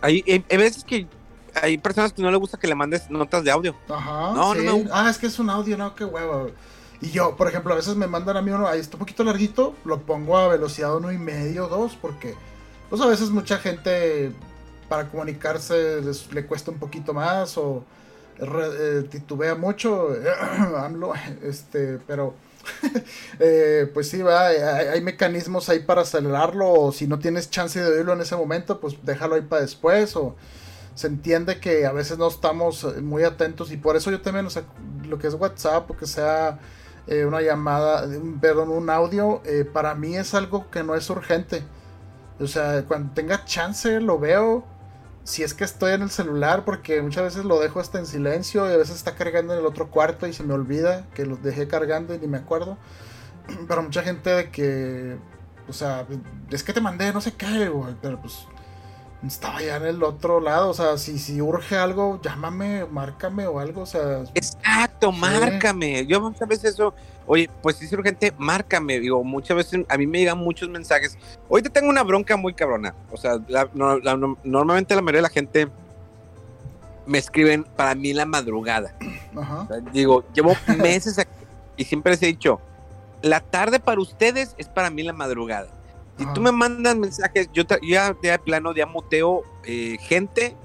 Hay, 0.00 0.24
hay, 0.26 0.56
veces 0.56 0.84
que 0.84 1.06
hay 1.60 1.76
personas 1.76 2.12
que 2.12 2.22
no 2.22 2.30
les 2.30 2.40
gusta 2.40 2.58
que 2.58 2.68
le 2.68 2.74
mandes 2.74 3.10
notas 3.10 3.44
de 3.44 3.50
audio. 3.50 3.74
Ajá. 3.88 4.32
No, 4.32 4.54
no, 4.54 4.84
Ah, 4.92 5.10
es 5.10 5.18
que 5.18 5.26
es 5.26 5.38
un 5.38 5.50
audio, 5.50 5.76
no, 5.76 5.94
qué 5.94 6.04
huevo. 6.04 6.50
Y 7.00 7.10
yo, 7.10 7.36
por 7.36 7.48
ejemplo, 7.48 7.72
a 7.74 7.76
veces 7.76 7.96
me 7.96 8.06
mandan 8.06 8.36
a 8.36 8.42
mí 8.42 8.50
uno, 8.50 8.66
ahí 8.66 8.80
está 8.80 8.96
un 8.96 9.00
poquito 9.00 9.24
larguito, 9.24 9.74
lo 9.84 10.00
pongo 10.00 10.38
a 10.38 10.48
velocidad 10.48 10.96
uno 10.96 11.12
y 11.12 11.18
medio, 11.18 11.68
dos, 11.68 11.96
porque 12.00 12.34
pues 12.88 13.00
a 13.02 13.06
veces 13.06 13.30
mucha 13.30 13.58
gente 13.58 14.32
para 14.88 15.08
comunicarse 15.08 16.00
le 16.32 16.46
cuesta 16.46 16.70
un 16.70 16.78
poquito 16.78 17.12
más 17.12 17.58
o 17.58 17.84
eh, 18.40 19.04
titubea 19.10 19.54
mucho, 19.54 20.10
este, 21.42 21.98
pero 22.06 22.34
eh, 23.40 23.90
pues 23.92 24.08
sí, 24.08 24.22
va, 24.22 24.46
hay, 24.46 25.00
mecanismos 25.00 25.68
ahí 25.68 25.80
para 25.80 26.02
acelerarlo 26.02 26.70
o 26.70 26.92
si 26.92 27.06
no 27.06 27.18
tienes 27.18 27.50
chance 27.50 27.80
de 27.80 27.90
oírlo 27.90 28.12
en 28.12 28.20
ese 28.20 28.36
momento, 28.36 28.80
pues 28.80 28.96
déjalo 29.02 29.34
ahí 29.34 29.42
para 29.42 29.62
después 29.62 30.14
o 30.16 30.36
se 30.94 31.08
entiende 31.08 31.60
que 31.60 31.86
a 31.86 31.92
veces 31.92 32.18
no 32.18 32.28
estamos 32.28 32.86
muy 33.02 33.24
atentos 33.24 33.72
y 33.72 33.76
por 33.76 33.96
eso 33.96 34.10
yo 34.10 34.20
también, 34.20 34.46
o 34.46 34.50
sea, 34.50 34.64
lo 35.08 35.18
que 35.18 35.26
es 35.26 35.34
WhatsApp 35.34 35.90
o 35.90 35.96
que 35.96 36.06
sea 36.06 36.58
eh, 37.06 37.24
una 37.24 37.40
llamada, 37.40 38.06
perdón, 38.40 38.70
un 38.70 38.90
audio, 38.90 39.42
para 39.72 39.94
mí 39.94 40.16
es 40.16 40.34
algo 40.34 40.70
que 40.70 40.82
no 40.82 40.94
es 40.94 41.08
urgente. 41.10 41.64
O 42.40 42.46
sea, 42.46 42.84
cuando 42.86 43.14
tenga 43.14 43.44
chance 43.44 44.00
lo 44.00 44.18
veo, 44.18 44.64
si 45.28 45.42
es 45.42 45.52
que 45.52 45.64
estoy 45.64 45.92
en 45.92 46.00
el 46.00 46.08
celular, 46.08 46.64
porque 46.64 47.02
muchas 47.02 47.22
veces 47.22 47.44
lo 47.44 47.60
dejo 47.60 47.80
hasta 47.80 47.98
en 47.98 48.06
silencio 48.06 48.66
y 48.66 48.72
a 48.72 48.78
veces 48.78 48.96
está 48.96 49.14
cargando 49.14 49.52
en 49.52 49.58
el 49.58 49.66
otro 49.66 49.90
cuarto 49.90 50.26
y 50.26 50.32
se 50.32 50.42
me 50.42 50.54
olvida 50.54 51.04
que 51.12 51.26
lo 51.26 51.36
dejé 51.36 51.68
cargando 51.68 52.14
y 52.14 52.18
ni 52.18 52.26
me 52.26 52.38
acuerdo. 52.38 52.78
Pero 53.68 53.82
mucha 53.82 54.02
gente 54.02 54.30
de 54.30 54.50
que, 54.50 55.18
o 55.68 55.74
sea, 55.74 56.06
es 56.48 56.62
que 56.62 56.72
te 56.72 56.80
mandé, 56.80 57.12
no 57.12 57.20
sé 57.20 57.34
qué, 57.34 57.68
güey, 57.68 57.94
pero 58.00 58.18
pues 58.22 58.46
estaba 59.26 59.60
ya 59.60 59.76
en 59.76 59.84
el 59.84 60.02
otro 60.02 60.40
lado, 60.40 60.70
o 60.70 60.74
sea, 60.74 60.96
si, 60.96 61.18
si 61.18 61.42
urge 61.42 61.76
algo, 61.76 62.18
llámame, 62.22 62.86
márcame 62.86 63.46
o 63.46 63.60
algo, 63.60 63.82
o 63.82 63.86
sea. 63.86 64.22
Exacto, 64.34 65.12
márcame. 65.12 66.06
Yo 66.06 66.22
muchas 66.22 66.48
veces 66.48 66.72
eso, 66.72 66.94
oye, 67.28 67.48
pues 67.62 67.76
si 67.76 67.84
es 67.84 67.92
urgente, 67.92 68.32
márcame. 68.38 68.98
Digo, 68.98 69.22
muchas 69.22 69.56
veces 69.56 69.84
a 69.88 69.96
mí 69.96 70.06
me 70.06 70.18
llegan 70.18 70.38
muchos 70.38 70.68
mensajes. 70.68 71.16
Hoy 71.48 71.62
te 71.62 71.70
tengo 71.70 71.88
una 71.88 72.02
bronca 72.02 72.36
muy 72.36 72.54
cabrona. 72.54 72.94
O 73.12 73.16
sea, 73.16 73.38
normalmente 74.42 74.94
la 74.96 75.02
mayoría 75.02 75.18
de 75.18 75.22
la 75.22 75.28
gente 75.28 75.68
me 77.06 77.18
escriben 77.18 77.64
para 77.64 77.94
mí 77.94 78.12
la 78.12 78.26
madrugada. 78.26 78.96
Ajá. 79.36 79.68
digo, 79.92 80.24
llevo 80.34 80.56
meses 80.78 81.18
aquí 81.18 81.30
y 81.76 81.84
siempre 81.84 82.12
les 82.12 82.22
he 82.22 82.26
dicho, 82.26 82.60
la 83.22 83.40
tarde 83.40 83.78
para 83.78 84.00
ustedes 84.00 84.54
es 84.58 84.68
para 84.68 84.90
mí 84.90 85.02
la 85.02 85.12
madrugada. 85.12 85.68
Si 86.18 86.26
tú 86.34 86.40
me 86.40 86.50
mandas 86.50 86.96
mensajes, 86.96 87.48
yo, 87.52 87.62
ya 87.88 88.12
de 88.12 88.38
plano 88.40 88.74
ya 88.74 88.86
muteo 88.86 89.44
eh, 89.64 89.96
gente 90.00 90.56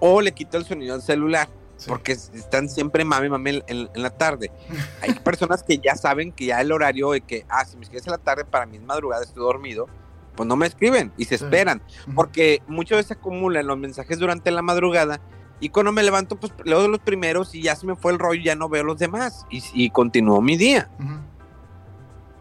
o 0.00 0.20
le 0.20 0.32
quito 0.32 0.58
el 0.58 0.66
sonido 0.66 0.94
al 0.94 1.00
celular. 1.00 1.48
Porque 1.86 2.12
están 2.12 2.68
siempre 2.68 3.04
mami, 3.04 3.28
mami 3.28 3.62
en, 3.66 3.88
la 3.94 4.10
tarde. 4.10 4.50
Hay 5.02 5.14
personas 5.14 5.62
que 5.62 5.78
ya 5.78 5.96
saben 5.96 6.32
que 6.32 6.46
ya 6.46 6.60
el 6.60 6.72
horario 6.72 7.12
de 7.12 7.20
que, 7.20 7.44
ah, 7.48 7.64
si 7.64 7.76
me 7.76 7.82
escribes 7.82 8.06
en 8.06 8.12
la 8.12 8.18
tarde, 8.18 8.44
para 8.44 8.66
mí 8.66 8.76
es 8.76 8.82
madrugada, 8.82 9.22
estoy 9.22 9.42
dormido, 9.42 9.88
pues 10.36 10.46
no 10.46 10.56
me 10.56 10.66
escriben 10.66 11.12
y 11.16 11.24
se 11.24 11.36
esperan. 11.36 11.82
Porque 12.14 12.62
muchas 12.66 12.98
veces 12.98 13.12
acumulan 13.12 13.66
los 13.66 13.78
mensajes 13.78 14.18
durante 14.18 14.50
la 14.50 14.62
madrugada 14.62 15.20
y 15.62 15.68
cuando 15.68 15.92
me 15.92 16.02
levanto, 16.02 16.34
pues 16.34 16.52
leo 16.64 16.88
los 16.88 16.98
primeros 16.98 17.54
y 17.54 17.62
ya 17.62 17.76
se 17.76 17.86
me 17.86 17.94
fue 17.94 18.10
el 18.10 18.18
rollo 18.18 18.42
ya 18.42 18.56
no 18.56 18.68
veo 18.68 18.82
los 18.82 18.98
demás. 18.98 19.46
Y, 19.48 19.62
y 19.74 19.90
continúo 19.90 20.40
mi 20.40 20.56
día. 20.56 20.90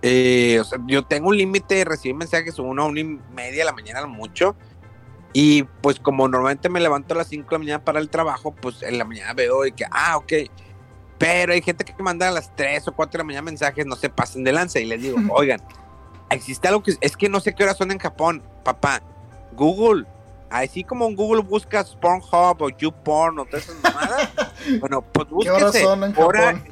Eh, 0.01 0.57
o 0.59 0.63
sea, 0.63 0.79
yo 0.87 1.05
tengo 1.05 1.29
un 1.29 1.37
límite 1.37 1.75
de 1.75 1.85
recibir 1.85 2.15
mensajes 2.15 2.57
una, 2.57 2.83
una 2.83 2.99
y 2.99 3.19
media 3.31 3.59
de 3.59 3.65
la 3.65 3.73
mañana 3.73 4.07
mucho. 4.07 4.55
Y 5.33 5.63
pues 5.63 5.99
como 5.99 6.27
normalmente 6.27 6.67
me 6.69 6.79
levanto 6.79 7.13
a 7.13 7.17
las 7.17 7.27
5 7.27 7.47
de 7.49 7.55
la 7.55 7.59
mañana 7.59 7.85
para 7.85 7.99
el 7.99 8.09
trabajo, 8.09 8.51
pues 8.51 8.83
en 8.83 8.97
la 8.97 9.05
mañana 9.05 9.33
veo 9.33 9.65
y 9.65 9.71
que, 9.71 9.85
ah, 9.89 10.17
ok. 10.17 10.33
Pero 11.17 11.53
hay 11.53 11.61
gente 11.61 11.85
que 11.85 12.03
manda 12.03 12.27
a 12.27 12.31
las 12.31 12.53
3 12.55 12.87
o 12.87 12.91
4 12.93 13.11
de 13.11 13.17
la 13.19 13.23
mañana 13.23 13.43
mensajes, 13.43 13.85
no 13.85 13.95
se 13.95 14.09
pasen 14.09 14.43
de 14.43 14.51
lanza. 14.51 14.79
Y 14.79 14.85
les 14.85 15.01
digo, 15.01 15.17
oigan, 15.29 15.61
existe 16.29 16.67
algo 16.67 16.83
que 16.83 16.95
es 16.99 17.15
que 17.15 17.29
no 17.29 17.39
sé 17.39 17.53
qué 17.53 17.63
horas 17.63 17.77
son 17.77 17.91
en 17.91 17.99
Japón, 17.99 18.43
papá. 18.63 19.01
Google, 19.53 20.05
así 20.49 20.83
como 20.83 21.07
en 21.07 21.15
Google 21.15 21.43
buscas 21.43 21.95
Pornhub 21.95 22.61
o 22.61 22.69
YouPorn 22.69 23.39
o 23.39 23.45
todas 23.45 23.65
esas 23.65 23.81
mamadas, 23.83 24.29
bueno, 24.79 25.01
pues 25.01 25.29
búsquese. 25.29 25.57
¿Qué 25.57 25.63
horas 25.63 25.81
son 25.81 26.03
en 26.03 26.13
Japón? 26.13 26.63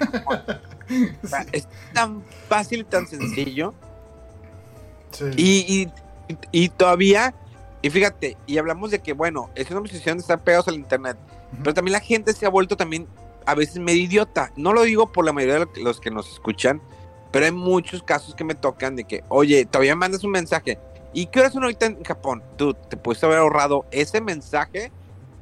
es 1.51 1.67
tan 1.93 2.23
fácil, 2.47 2.85
tan 2.85 3.07
sencillo. 3.07 3.73
Y, 5.35 5.89
y, 6.51 6.69
todavía, 6.69 7.33
y 7.81 7.89
fíjate, 7.89 8.37
y 8.45 8.57
hablamos 8.57 8.91
de 8.91 8.99
que, 8.99 9.13
bueno, 9.13 9.49
es 9.55 9.69
una 9.71 9.81
posición 9.81 10.17
de 10.17 10.21
estar 10.21 10.43
pegados 10.43 10.67
al 10.67 10.75
internet, 10.75 11.17
pero 11.63 11.73
también 11.73 11.93
la 11.93 11.99
gente 11.99 12.33
se 12.33 12.45
ha 12.45 12.49
vuelto 12.49 12.77
también 12.77 13.07
a 13.45 13.55
veces 13.55 13.79
medio 13.79 14.03
idiota. 14.03 14.51
No 14.55 14.73
lo 14.73 14.83
digo 14.83 15.11
por 15.11 15.25
la 15.25 15.33
mayoría 15.33 15.65
de 15.65 15.81
los 15.81 15.99
que 15.99 16.11
nos 16.11 16.31
escuchan, 16.31 16.81
pero 17.31 17.45
hay 17.45 17.51
muchos 17.51 18.03
casos 18.03 18.35
que 18.35 18.43
me 18.43 18.55
tocan 18.55 18.95
de 18.95 19.05
que, 19.05 19.23
oye, 19.29 19.65
todavía 19.65 19.95
mandas 19.95 20.23
un 20.23 20.31
mensaje. 20.31 20.77
¿Y 21.13 21.27
qué 21.27 21.39
horas 21.39 21.53
son 21.53 21.63
ahorita 21.63 21.87
en 21.87 22.03
Japón? 22.03 22.43
Tú 22.57 22.73
te 22.73 22.97
puedes 22.97 23.23
haber 23.23 23.39
ahorrado 23.39 23.85
ese 23.91 24.21
mensaje, 24.21 24.91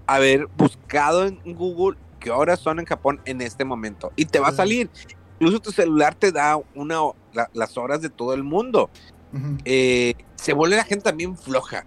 haber 0.06 0.48
buscado 0.56 1.26
en 1.26 1.40
Google 1.56 1.98
qué 2.20 2.32
horas 2.32 2.60
son 2.60 2.80
en 2.80 2.86
Japón 2.86 3.20
en 3.26 3.42
este 3.42 3.66
momento. 3.66 4.12
Y 4.16 4.26
te 4.26 4.40
va 4.40 4.50
a 4.50 4.54
salir 4.54 4.90
incluso 5.40 5.60
tu 5.60 5.72
celular 5.72 6.16
te 6.16 6.32
da 6.32 6.60
una, 6.76 7.00
las 7.54 7.78
horas 7.78 8.02
de 8.02 8.10
todo 8.10 8.34
el 8.34 8.44
mundo. 8.44 8.90
Eh, 9.66 10.16
se 10.36 10.54
vuelve 10.54 10.76
la 10.76 10.84
gente 10.84 11.04
también 11.04 11.38
floja. 11.38 11.86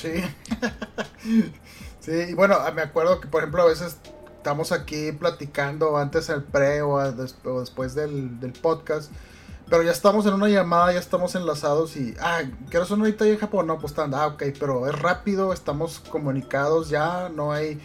Sí. 0.00 0.22
sí, 2.00 2.34
bueno, 2.34 2.56
me 2.74 2.82
acuerdo 2.82 3.20
que, 3.20 3.28
por 3.28 3.42
ejemplo, 3.42 3.62
a 3.62 3.66
veces 3.66 3.96
estamos 4.36 4.72
aquí 4.72 5.12
platicando 5.12 5.96
antes 5.96 6.26
del 6.26 6.42
pre 6.42 6.82
o, 6.82 7.00
después 7.12 7.94
del, 7.94 8.52
podcast. 8.60 9.10
Pero 9.68 9.82
ya 9.82 9.90
estamos 9.90 10.26
en 10.26 10.34
una 10.34 10.48
llamada, 10.48 10.92
ya 10.92 11.00
estamos 11.00 11.34
enlazados 11.34 11.96
y, 11.96 12.14
ah, 12.20 12.42
¿qué 12.70 12.76
hora 12.76 12.86
son 12.86 13.00
ahorita 13.00 13.26
en 13.26 13.38
Japón? 13.38 13.66
No, 13.66 13.80
pues 13.80 13.92
están, 13.92 14.14
ah, 14.14 14.28
ok, 14.28 14.44
pero 14.60 14.86
es 14.86 14.96
rápido, 14.96 15.52
estamos 15.52 15.98
comunicados 15.98 16.88
ya, 16.88 17.28
no 17.30 17.52
hay... 17.52 17.80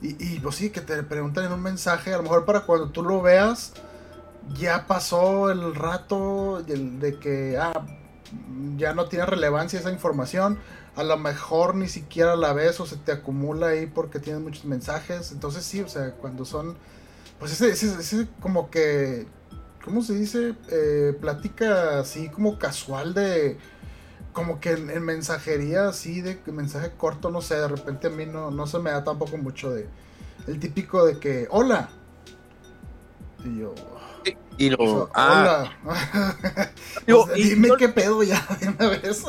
Y, 0.00 0.16
y 0.18 0.40
pues 0.40 0.56
sí, 0.56 0.70
que 0.70 0.80
te 0.80 1.02
preguntan 1.02 1.44
en 1.44 1.52
un 1.52 1.62
mensaje, 1.62 2.14
a 2.14 2.16
lo 2.18 2.22
mejor 2.22 2.46
para 2.46 2.60
cuando 2.60 2.88
tú 2.88 3.02
lo 3.02 3.20
veas, 3.20 3.74
ya 4.54 4.86
pasó 4.86 5.50
el 5.50 5.74
rato 5.74 6.62
de 6.62 7.18
que 7.18 7.58
ah, 7.60 7.84
ya 8.76 8.94
no 8.94 9.06
tiene 9.06 9.26
relevancia 9.26 9.78
esa 9.78 9.92
información. 9.92 10.58
A 10.96 11.04
lo 11.04 11.18
mejor 11.18 11.74
ni 11.74 11.88
siquiera 11.88 12.36
la 12.36 12.52
ves 12.54 12.80
o 12.80 12.86
se 12.86 12.96
te 12.96 13.12
acumula 13.12 13.68
ahí 13.68 13.86
porque 13.86 14.18
tienes 14.18 14.42
muchos 14.42 14.64
mensajes. 14.64 15.30
Entonces 15.30 15.64
sí, 15.64 15.80
o 15.82 15.88
sea, 15.88 16.12
cuando 16.12 16.44
son... 16.44 16.76
Pues 17.38 17.52
ese, 17.60 17.70
ese, 17.70 18.28
como 18.40 18.70
que... 18.70 19.26
¿Cómo 19.84 20.02
se 20.02 20.14
dice? 20.14 20.54
Eh, 20.70 21.16
plática 21.20 22.00
así 22.00 22.30
como 22.30 22.58
casual 22.58 23.14
de... 23.14 23.58
Como 24.32 24.58
que 24.58 24.72
en, 24.72 25.02
mensajería 25.02 25.88
así, 25.88 26.22
de 26.22 26.40
mensaje 26.46 26.92
corto, 26.96 27.30
no 27.30 27.40
sé, 27.40 27.56
de 27.56 27.68
repente 27.68 28.08
a 28.08 28.10
mí 28.10 28.26
no, 28.26 28.50
no 28.50 28.66
se 28.66 28.78
me 28.78 28.90
da 28.90 29.04
tampoco 29.04 29.36
mucho 29.36 29.70
de... 29.70 29.86
El 30.46 30.58
típico 30.60 31.04
de 31.04 31.18
que, 31.18 31.46
hola. 31.50 31.90
Y 33.44 33.58
yo, 33.58 33.74
y 34.58 34.70
lo. 34.70 35.10
ah. 35.14 35.70
dime 37.34 37.68
qué 37.78 37.88
pedo 37.88 38.22
ya 38.22 38.44
de 38.60 38.68
una 38.68 38.88
vez. 38.88 39.24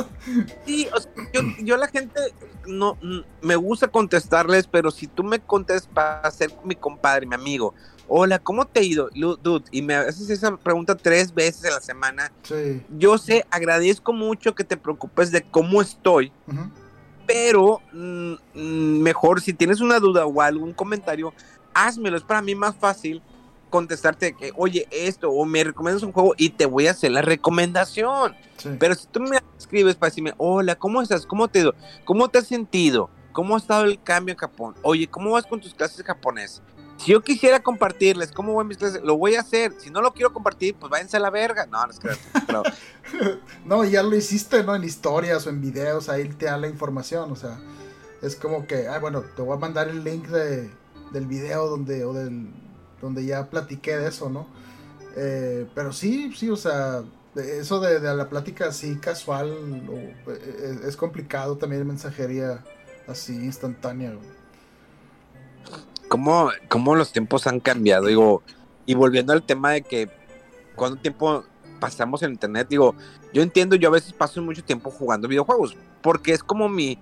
Sí, 0.65 0.87
yo, 1.33 1.41
yo, 1.59 1.77
la 1.77 1.87
gente 1.87 2.19
no 2.65 2.97
me 3.41 3.55
gusta 3.55 3.87
contestarles, 3.87 4.67
pero 4.67 4.91
si 4.91 5.07
tú 5.07 5.23
me 5.23 5.39
contestas 5.39 5.89
para 5.93 6.31
ser 6.31 6.51
mi 6.63 6.75
compadre, 6.75 7.25
mi 7.25 7.35
amigo, 7.35 7.73
hola, 8.07 8.39
¿cómo 8.39 8.65
te 8.65 8.79
ha 8.79 8.83
ido? 8.83 9.09
Dude, 9.13 9.65
y 9.71 9.81
me 9.81 9.95
haces 9.95 10.29
esa 10.29 10.55
pregunta 10.55 10.95
tres 10.95 11.33
veces 11.33 11.65
a 11.65 11.75
la 11.75 11.81
semana. 11.81 12.31
Sí. 12.43 12.83
Yo 12.97 13.17
sé, 13.17 13.45
agradezco 13.51 14.13
mucho 14.13 14.55
que 14.55 14.63
te 14.63 14.77
preocupes 14.77 15.31
de 15.31 15.41
cómo 15.43 15.81
estoy, 15.81 16.31
pero 17.25 17.81
mm, 17.93 18.33
mm, 18.53 19.01
mejor 19.01 19.41
si 19.41 19.53
tienes 19.53 19.81
una 19.81 19.99
duda 19.99 20.25
o 20.25 20.41
algún 20.41 20.73
comentario, 20.73 21.33
házmelo, 21.73 22.17
es 22.17 22.23
para 22.23 22.41
mí 22.41 22.55
más 22.55 22.75
fácil 22.75 23.21
contestarte 23.69 24.33
que, 24.33 24.51
oye, 24.55 24.87
esto, 24.91 25.29
o 25.29 25.45
me 25.45 25.63
recomiendas 25.63 26.03
un 26.03 26.11
juego 26.11 26.33
y 26.37 26.49
te 26.49 26.65
voy 26.65 26.87
a 26.87 26.91
hacer 26.91 27.11
la 27.11 27.21
recomendación. 27.21 28.35
Pero 28.79 28.95
si 28.95 29.07
tú 29.07 29.19
me 29.19 29.39
escribes 29.57 29.95
para 29.95 30.09
decirme, 30.09 30.33
hola, 30.37 30.75
¿cómo 30.75 31.01
estás? 31.01 31.25
¿Cómo 31.25 31.47
te, 31.47 31.69
¿Cómo 32.05 32.29
te 32.29 32.39
has 32.39 32.47
sentido? 32.47 33.09
¿Cómo 33.31 33.55
ha 33.55 33.59
estado 33.59 33.85
el 33.85 34.01
cambio 34.01 34.33
en 34.33 34.39
Japón? 34.39 34.75
Oye, 34.81 35.07
¿cómo 35.07 35.31
vas 35.31 35.45
con 35.45 35.61
tus 35.61 35.73
clases 35.73 35.97
de 35.97 36.03
japonés? 36.03 36.61
Si 36.97 37.11
yo 37.11 37.21
quisiera 37.21 37.61
compartirles 37.61 38.31
cómo 38.31 38.53
voy 38.53 38.65
mis 38.65 38.77
clases, 38.77 39.03
lo 39.03 39.17
voy 39.17 39.35
a 39.35 39.41
hacer. 39.41 39.73
Si 39.77 39.91
no 39.91 40.01
lo 40.01 40.13
quiero 40.13 40.33
compartir, 40.33 40.75
pues 40.75 40.89
váyanse 40.89 41.17
a 41.17 41.19
la 41.19 41.29
verga. 41.29 41.67
No, 41.67 41.85
no 41.85 41.91
es 41.91 41.99
que 41.99 42.09
no, 43.65 43.85
ya 43.85 44.01
lo 44.01 44.15
hiciste, 44.15 44.63
¿no? 44.63 44.75
En 44.75 44.83
historias 44.83 45.45
o 45.45 45.51
en 45.51 45.61
videos, 45.61 46.09
ahí 46.09 46.27
te 46.29 46.47
da 46.47 46.57
la 46.57 46.67
información. 46.67 47.31
O 47.31 47.35
sea, 47.35 47.59
es 48.23 48.35
como 48.35 48.65
que, 48.65 48.87
ah, 48.87 48.97
bueno, 48.99 49.21
te 49.21 49.43
voy 49.43 49.55
a 49.55 49.59
mandar 49.59 49.87
el 49.89 50.03
link 50.03 50.27
de, 50.27 50.71
del 51.11 51.27
video 51.27 51.67
donde, 51.67 52.03
o 52.03 52.13
del, 52.13 52.51
donde 53.01 53.25
ya 53.25 53.49
platiqué 53.49 53.97
de 53.97 54.07
eso, 54.07 54.29
¿no? 54.29 54.47
Eh, 55.15 55.65
pero 55.73 55.91
sí, 55.93 56.31
sí, 56.35 56.49
o 56.49 56.55
sea, 56.55 57.03
eso 57.35 57.79
de, 57.79 57.99
la 57.99 58.29
plática 58.29 58.67
así 58.67 58.97
casual 58.97 59.49
eh, 60.27 60.79
es, 60.85 60.95
complicado 60.95 61.57
también 61.57 61.81
en 61.81 61.87
mensajería 61.87 62.63
así 63.07 63.33
instantánea. 63.33 64.13
¿Cómo, 66.07 66.49
¿Cómo, 66.69 66.95
los 66.95 67.11
tiempos 67.11 67.47
han 67.47 67.59
cambiado? 67.59 68.05
Digo, 68.05 68.43
y 68.85 68.95
volviendo 68.95 69.33
al 69.33 69.43
tema 69.43 69.71
de 69.71 69.81
que 69.81 70.09
cuánto 70.75 71.01
tiempo 71.01 71.43
pasamos 71.79 72.23
en 72.23 72.31
internet, 72.31 72.67
digo, 72.69 72.95
yo 73.33 73.41
entiendo, 73.41 73.75
yo 73.75 73.89
a 73.89 73.91
veces 73.91 74.13
paso 74.13 74.41
mucho 74.41 74.63
tiempo 74.63 74.89
jugando 74.89 75.27
videojuegos, 75.27 75.75
porque 76.01 76.31
es 76.31 76.43
como 76.43 76.69
mi, 76.69 76.97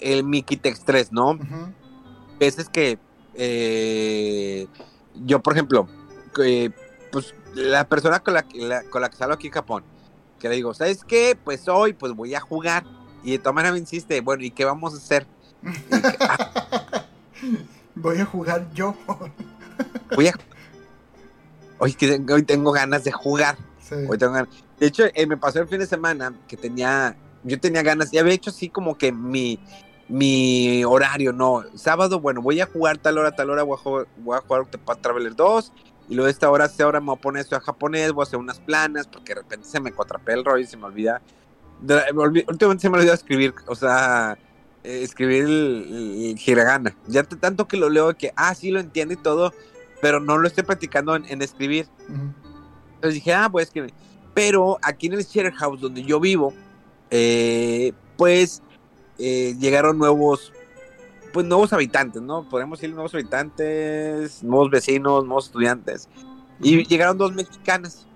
el 0.00 0.24
mi 0.24 0.44
estrés, 0.62 1.12
¿no? 1.12 1.38
Veces 2.38 2.68
que 2.68 2.98
eh, 3.34 4.66
yo, 5.24 5.40
por 5.40 5.52
ejemplo, 5.54 5.88
pues 7.10 7.34
la 7.54 7.88
persona 7.88 8.20
con 8.20 8.34
la, 8.34 8.44
con 8.90 9.02
la 9.02 9.08
que 9.08 9.16
salgo 9.16 9.34
aquí 9.34 9.48
en 9.48 9.52
Japón, 9.52 9.84
que 10.38 10.48
le 10.48 10.56
digo, 10.56 10.74
¿sabes 10.74 11.04
qué? 11.04 11.36
Pues 11.42 11.68
hoy 11.68 11.92
pues 11.92 12.12
voy 12.12 12.34
a 12.34 12.40
jugar. 12.40 12.84
Y 13.24 13.32
de 13.32 13.38
todas 13.38 13.54
maneras 13.54 13.72
me 13.72 13.80
insiste, 13.80 14.20
bueno, 14.20 14.44
¿y 14.44 14.50
qué 14.50 14.64
vamos 14.64 14.94
a 14.94 14.98
hacer? 14.98 15.26
Ah". 15.90 17.06
voy 17.94 18.18
a 18.18 18.24
jugar 18.24 18.72
yo. 18.72 18.94
voy 20.14 20.28
a... 20.28 20.34
Hoy, 21.78 21.94
que, 21.94 22.20
hoy 22.32 22.42
tengo 22.42 22.72
ganas 22.72 23.04
de 23.04 23.12
jugar. 23.12 23.56
Hoy 24.08 24.18
tengo 24.18 24.32
ganas. 24.32 24.48
De 24.78 24.86
hecho, 24.86 25.04
eh, 25.14 25.26
me 25.26 25.36
pasó 25.36 25.60
el 25.60 25.68
fin 25.68 25.78
de 25.78 25.86
semana 25.86 26.32
que 26.46 26.56
tenía, 26.56 27.16
yo 27.42 27.58
tenía 27.58 27.82
ganas, 27.82 28.12
y 28.12 28.18
había 28.18 28.34
hecho 28.34 28.50
así 28.50 28.68
como 28.68 28.96
que 28.96 29.12
mi, 29.12 29.58
mi 30.08 30.84
horario, 30.84 31.32
no. 31.32 31.64
Sábado, 31.74 32.20
bueno, 32.20 32.40
voy 32.40 32.60
a 32.60 32.66
jugar 32.66 32.98
tal 32.98 33.18
hora, 33.18 33.32
tal 33.32 33.50
hora, 33.50 33.62
voy 33.62 33.76
a 33.76 34.40
jugar, 34.40 34.66
Traveler 35.00 35.36
2 35.36 35.72
y 36.08 36.14
luego 36.14 36.28
esta 36.28 36.50
hora, 36.50 36.64
esta 36.64 36.86
hora 36.86 37.00
me 37.00 37.06
voy 37.06 37.16
a 37.16 37.20
poner 37.20 37.42
esto 37.42 37.56
a 37.56 37.60
japonés, 37.60 38.12
voy 38.12 38.22
a 38.22 38.24
hacer 38.24 38.38
unas 38.38 38.58
planas, 38.60 39.06
porque 39.06 39.34
de 39.34 39.42
repente 39.42 39.68
se 39.68 39.78
me 39.78 39.92
contrapea 39.92 40.36
el 40.36 40.44
rollo 40.44 40.64
y 40.64 40.66
se 40.66 40.76
me 40.76 40.86
olvida. 40.86 41.20
últimamente 41.82 42.82
se 42.82 42.90
me 42.90 42.96
olvidó 42.96 43.12
escribir, 43.12 43.54
o 43.66 43.74
sea, 43.74 44.38
eh, 44.84 45.02
escribir 45.02 45.44
el, 45.44 46.40
hiragana. 46.44 46.96
Ya 47.06 47.24
tanto 47.24 47.68
que 47.68 47.76
lo 47.76 47.90
leo 47.90 48.16
que, 48.16 48.32
ah, 48.36 48.54
sí 48.54 48.70
lo 48.70 48.80
entiendo 48.80 49.12
y 49.12 49.18
todo, 49.18 49.52
pero 50.00 50.18
no 50.18 50.38
lo 50.38 50.48
estoy 50.48 50.64
practicando 50.64 51.14
en, 51.14 51.42
escribir. 51.42 51.86
Entonces 52.94 53.14
dije, 53.14 53.34
ah, 53.34 53.48
voy 53.48 53.60
a 53.60 53.64
escribir. 53.64 53.92
Pero 54.32 54.78
aquí 54.82 55.08
en 55.08 55.14
el 55.14 55.24
share 55.24 55.52
house 55.52 55.80
donde 55.80 56.02
yo 56.02 56.20
vivo, 56.20 56.54
eh, 57.10 57.92
pues 58.16 58.62
eh, 59.18 59.56
llegaron 59.58 59.98
nuevos 59.98 60.52
pues 61.32 61.46
nuevos 61.46 61.72
habitantes, 61.72 62.22
¿no? 62.22 62.48
Podemos 62.48 62.80
decir 62.80 62.94
nuevos 62.94 63.14
habitantes, 63.14 64.42
nuevos 64.42 64.70
vecinos, 64.70 65.24
nuevos 65.24 65.46
estudiantes. 65.46 66.08
Y 66.60 66.84
llegaron 66.84 67.18
dos 67.18 67.34
mexicanas. 67.34 68.06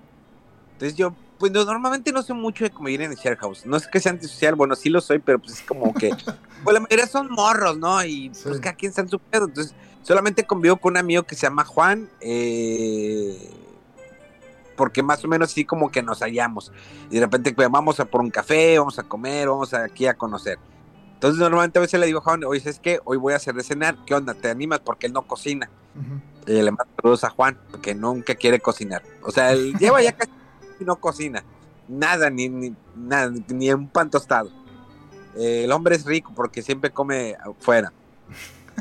Entonces 0.73 0.97
yo, 0.97 1.15
pues 1.39 1.53
normalmente 1.53 2.13
no 2.13 2.23
sé 2.23 2.35
mucho 2.35 2.65
de 2.65 2.71
convivir 2.71 3.03
en 3.03 3.13
el 3.13 3.17
share 3.17 3.37
house. 3.37 3.67
No 3.67 3.77
es 3.77 3.87
que 3.87 4.01
sea 4.01 4.13
antisocial, 4.13 4.55
bueno, 4.55 4.75
sí 4.75 4.89
lo 4.89 5.01
soy, 5.01 5.19
pero 5.19 5.39
pues 5.39 5.53
es 5.55 5.63
como 5.63 5.95
que, 5.95 6.11
pues 6.65 6.75
la 6.75 6.81
mayoría 6.81 7.07
son 7.07 7.31
morros, 7.31 7.79
¿no? 7.79 8.05
Y 8.05 8.31
pues 8.43 8.59
cada 8.61 8.75
quien 8.75 8.91
está 8.91 9.03
en 9.03 9.09
su 9.09 9.19
pedo. 9.19 9.45
Entonces 9.45 9.75
solamente 10.03 10.45
convivo 10.45 10.77
con 10.77 10.95
un 10.95 10.97
amigo 10.97 11.23
que 11.23 11.37
se 11.37 11.43
llama 11.43 11.65
Juan, 11.65 12.11
eh, 12.21 13.51
porque 14.77 15.03
más 15.03 15.25
o 15.25 15.29
menos 15.29 15.51
así 15.51 15.65
como 15.65 15.91
que 15.91 16.03
nos 16.03 16.21
hallamos. 16.21 16.73
Y 17.11 17.17
de 17.17 17.21
repente 17.21 17.53
pues, 17.53 17.71
vamos 17.71 18.01
a 18.01 18.05
por 18.05 18.21
un 18.21 18.31
café, 18.31 18.79
vamos 18.79 18.99
a 18.99 19.05
comer, 19.05 19.49
vamos 19.49 19.73
aquí 19.75 20.07
a 20.07 20.15
conocer. 20.15 20.59
Entonces 21.23 21.39
normalmente 21.39 21.79
a 21.79 21.83
veces 21.83 22.01
le 22.01 22.07
digo 22.07 22.19
a 22.19 22.23
Juan, 22.23 22.43
oye, 22.43 22.61
es 22.65 22.81
que 22.81 22.99
hoy 23.05 23.17
voy 23.17 23.33
a 23.33 23.37
hacer 23.37 23.55
de 23.55 23.63
cenar, 23.63 23.97
¿qué 24.07 24.13
onda? 24.13 24.35
¿Te 24.35 24.51
animas? 24.51 24.81
Porque 24.81 25.07
él 25.07 25.13
no 25.13 25.23
cocina. 25.23 25.71
Y 26.49 26.55
le 26.55 26.73
mando 26.73 26.93
saludos 26.97 27.23
a 27.23 27.31
Juan, 27.31 27.57
porque 27.71 27.95
nunca 27.95 28.35
quiere 28.35 28.59
cocinar. 28.59 29.05
O 29.23 29.31
sea, 29.31 29.53
él 29.53 29.73
lleva 29.79 30.03
ya 30.03 30.11
casi 30.11 30.33
y 30.81 30.85
no 30.85 30.97
cocina. 30.97 31.45
Nada, 31.87 32.29
ni, 32.29 32.49
ni, 32.49 32.75
nada, 32.97 33.33
ni 33.47 33.73
un 33.73 33.87
pan 33.87 34.11
tostado. 34.11 34.51
Eh, 35.37 35.63
el 35.63 35.71
hombre 35.71 35.95
es 35.95 36.05
rico 36.05 36.33
porque 36.35 36.61
siempre 36.61 36.91
come 36.91 37.37
afuera. 37.37 37.93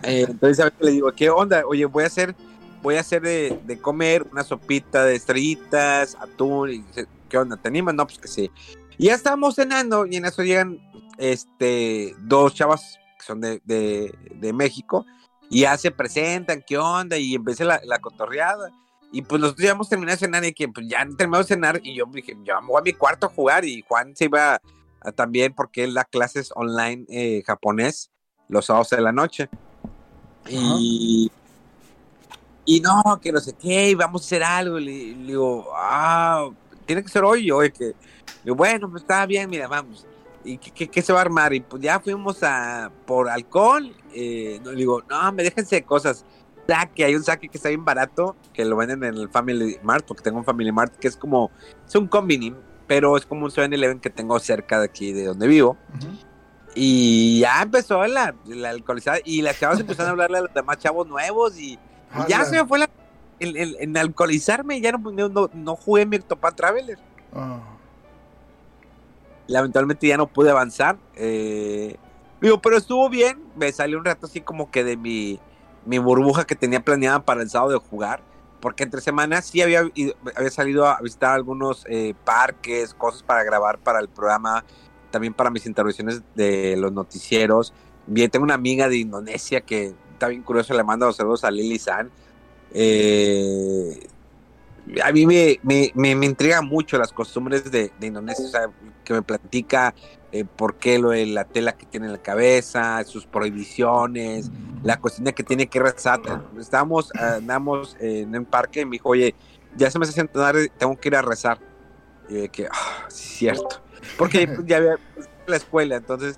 Eh, 0.01 0.25
entonces 0.27 0.60
a 0.62 0.63
veces 0.63 0.82
le 0.82 0.91
digo, 0.93 1.12
¿qué 1.12 1.30
onda? 1.30 1.62
Oye, 1.67 1.86
voy 1.86 2.06
a 2.06 2.08
hacer, 2.08 2.36
voy 2.82 2.95
a 2.95 3.01
hacer 3.01 3.21
de, 3.21 3.60
de 3.65 3.77
comer 3.77 4.25
una 4.32 4.43
sopita 4.43 5.06
de 5.06 5.13
estrellitas, 5.13 6.17
atún. 6.19 6.71
Y, 6.71 6.86
¿Qué 7.30 7.38
onda? 7.38 7.56
¿Te 7.56 7.67
animas? 7.67 7.93
No, 7.93 8.08
pues 8.08 8.17
que 8.17 8.27
sí. 8.27 8.49
Y 8.97 9.06
ya 9.06 9.13
estábamos 9.13 9.54
cenando 9.54 10.08
y 10.08 10.15
en 10.15 10.25
eso 10.25 10.41
llegan 10.41 10.80
este, 11.22 12.16
dos 12.20 12.56
chavas 12.56 13.00
que 13.18 13.26
son 13.26 13.40
de, 13.40 13.62
de, 13.64 14.54
México 14.54 15.06
y 15.50 15.62
ya 15.62 15.78
se 15.78 15.92
presentan, 15.92 16.64
¿qué 16.66 16.80
onda? 16.80 17.18
Y 17.18 17.36
empecé 17.36 17.64
la, 17.64 17.80
la 17.86 18.00
cotorreada. 18.00 18.72
Y 19.12 19.22
pues 19.22 19.40
nosotros 19.40 19.64
ya 19.64 19.72
hemos 19.72 19.88
terminado 19.88 20.16
de 20.16 20.26
cenar 20.26 20.44
y 20.46 20.54
que 20.54 20.68
pues 20.68 20.88
ya 20.88 21.06
terminamos 21.18 21.48
de 21.48 21.56
cenar 21.56 21.80
y 21.84 21.94
yo 21.94 22.06
dije, 22.12 22.36
yo 22.44 22.60
me 22.62 22.68
voy 22.68 22.80
a 22.80 22.84
mi 22.84 22.94
cuarto 22.94 23.28
a 23.28 23.30
jugar 23.30 23.66
y 23.66 23.84
Juan 23.88 24.16
se 24.16 24.26
iba 24.26 24.60
también 25.16 25.54
porque 25.54 25.84
él 25.84 25.94
da 25.94 26.06
clases 26.06 26.52
online 26.56 27.06
eh, 27.10 27.44
japonés 27.46 28.10
los 28.48 28.66
sábados 28.66 28.90
de 28.90 29.02
la 29.02 29.12
noche. 29.12 29.48
Y, 30.50 31.32
y 32.66 32.80
no, 32.80 33.20
que 33.22 33.32
no 33.32 33.40
sé 33.40 33.54
qué, 33.54 33.94
vamos 33.96 34.24
a 34.24 34.26
hacer 34.26 34.44
algo. 34.44 34.80
Le, 34.80 35.14
digo, 35.14 35.70
ah, 35.76 36.50
tiene 36.86 37.04
que 37.04 37.10
ser 37.10 37.24
hoy, 37.24 37.46
yo, 37.46 37.60
que, 37.60 37.94
bueno, 38.46 38.90
pues 38.90 39.04
está 39.04 39.26
bien, 39.26 39.50
mira, 39.50 39.68
vamos. 39.68 40.08
¿Y 40.43 40.58
qué, 40.58 41.01
se 41.01 41.13
va 41.13 41.19
a 41.19 41.21
armar? 41.21 41.54
Y 41.54 41.62
pues 41.62 41.82
ya 41.82 41.99
fuimos 41.99 42.43
a 42.43 42.91
por 43.06 43.30
alcohol. 43.30 43.93
Eh, 44.13 44.60
no, 44.63 44.71
digo, 44.71 45.04
no, 45.10 45.32
me 45.32 45.43
déjense 45.43 45.84
cosas. 45.84 46.25
Saque, 46.67 47.04
hay 47.04 47.15
un 47.15 47.23
saque 47.23 47.49
que 47.49 47.58
está 47.58 47.69
bien 47.69 47.84
barato, 47.84 48.36
que 48.54 48.63
lo 48.63 48.77
venden 48.77 49.04
en 49.04 49.15
el 49.15 49.30
Family 49.30 49.77
Mart, 49.84 50.06
porque 50.08 50.23
tengo 50.23 50.38
un 50.38 50.45
Family 50.45 50.71
Mart 50.71 50.95
que 50.95 51.08
es 51.08 51.17
como, 51.17 51.51
es 51.86 51.93
un 51.95 52.08
combini, 52.08 52.56
pero 52.88 53.17
es 53.17 53.25
como 53.25 53.45
un 53.45 53.51
7-Eleven 53.51 53.99
que 53.99 54.10
tengo 54.10 54.39
cerca 54.39 54.80
de 54.80 54.86
aquí, 54.86 55.12
de 55.12 55.25
donde 55.25 55.47
vivo. 55.47 55.75
Y 56.73 57.41
ya 57.41 57.62
empezó 57.62 58.06
la, 58.08 58.34
la, 58.45 58.69
alcoholizada 58.69 59.17
y 59.25 59.41
las 59.41 59.60
chavas 59.60 59.82
empezaron 59.82 60.10
a 60.10 60.12
hablarle 60.12 60.38
a 60.38 60.41
los 60.41 60.54
demás 60.54 60.77
chavos 60.77 61.08
nuevos 61.08 61.60
y, 61.60 61.77
ya 62.30 62.45
se 62.45 62.62
me 62.62 62.67
fue 62.67 62.80
la, 62.80 62.89
en 63.39 63.97
alcoholizarme, 63.97 64.80
ya 64.80 64.93
no, 64.93 65.30
no, 65.30 65.49
no 65.54 65.75
jugué 65.75 66.06
mi 66.06 66.17
Octopath 66.17 66.56
Traveler. 66.56 66.99
Oh 67.34 67.81
lamentablemente 69.52 70.08
ya 70.08 70.18
no 70.18 70.28
pude 70.28 70.50
avanzar. 70.50 70.98
Eh, 71.16 71.96
digo, 72.42 72.62
pero 72.62 72.78
estuvo 72.78 73.10
bien. 73.10 73.40
Me 73.56 73.72
salió 73.72 73.98
un 73.98 74.06
rato 74.06 74.26
así 74.26 74.42
como 74.42 74.72
que 74.72 74.84
de 74.84 74.98
mi, 74.98 75.40
mi 75.86 76.00
burbuja 76.00 76.46
que 76.46 76.56
tenía 76.56 76.84
planeada 76.84 77.24
para 77.24 77.42
el 77.42 77.50
sábado 77.50 77.72
de 77.72 77.78
jugar. 77.78 78.22
Porque 78.60 78.84
entre 78.84 79.02
semanas 79.02 79.46
sí 79.46 79.62
había, 79.62 79.82
había 80.36 80.52
salido 80.52 80.86
a 80.86 81.00
visitar 81.02 81.34
algunos 81.34 81.84
eh, 81.90 82.14
parques, 82.24 82.94
cosas 82.94 83.24
para 83.24 83.44
grabar 83.44 83.80
para 83.80 84.00
el 84.00 84.08
programa, 84.08 84.64
también 85.10 85.34
para 85.34 85.50
mis 85.50 85.66
intervenciones 85.66 86.22
de 86.36 86.76
los 86.78 86.92
noticieros. 86.92 87.74
Bien, 88.06 88.30
tengo 88.30 88.44
una 88.44 88.54
amiga 88.54 88.88
de 88.88 88.98
Indonesia 88.98 89.62
que 89.62 89.96
está 90.14 90.28
bien 90.28 90.44
curioso, 90.44 90.76
le 90.76 90.84
mando 90.84 91.08
los 91.08 91.16
saludos 91.16 91.44
a 91.44 91.50
Lili 91.50 91.80
San. 91.80 92.12
Eh, 92.74 94.08
a 95.04 95.12
mí 95.12 95.26
me, 95.26 95.60
me, 95.63 96.15
me, 96.15 96.26
intriga 96.26 96.62
mucho 96.62 96.98
las 96.98 97.12
costumbres 97.12 97.72
de, 97.72 97.91
Indonesia, 98.02 98.46
o 98.46 98.50
sea, 98.50 98.70
que 99.04 99.13
me 99.13 99.22
platica 99.22 99.94
eh, 100.32 100.46
por 100.46 100.76
qué 100.76 100.98
lo 101.00 101.10
de 101.10 101.26
la 101.26 101.44
tela 101.46 101.74
que 101.74 101.86
tiene 101.86 102.08
en 102.08 102.13
la 102.13 102.22
cabeza, 102.22 103.04
sus 103.04 103.26
prohibiciones, 103.26 104.50
la 104.84 104.98
cuestión 105.00 105.32
que 105.34 105.44
tiene 105.44 105.67
que 105.67 105.80
rezar. 105.80 106.22
Estábamos, 106.60 107.13
andamos 107.13 107.96
en 108.00 108.36
un 108.36 108.46
parque 108.46 108.82
y 108.82 108.86
me 108.86 108.91
dijo, 108.91 109.10
oye, 109.10 109.36
ya 109.76 109.89
se 109.89 110.00
me 110.00 110.06
hace 110.06 110.24
tarde, 110.26 110.72
tengo 110.78 110.98
que 111.00 111.10
ir 111.10 111.15
a 111.15 111.22
rezar. 111.22 111.60
Y 112.30 112.50
que, 112.50 112.67
ah, 112.72 113.06
cierto. 113.10 113.82
Porque 114.17 114.48
ya 114.65 114.78
había 114.78 114.98
la 115.48 115.56
escuela, 115.56 115.98
entonces 115.98 116.38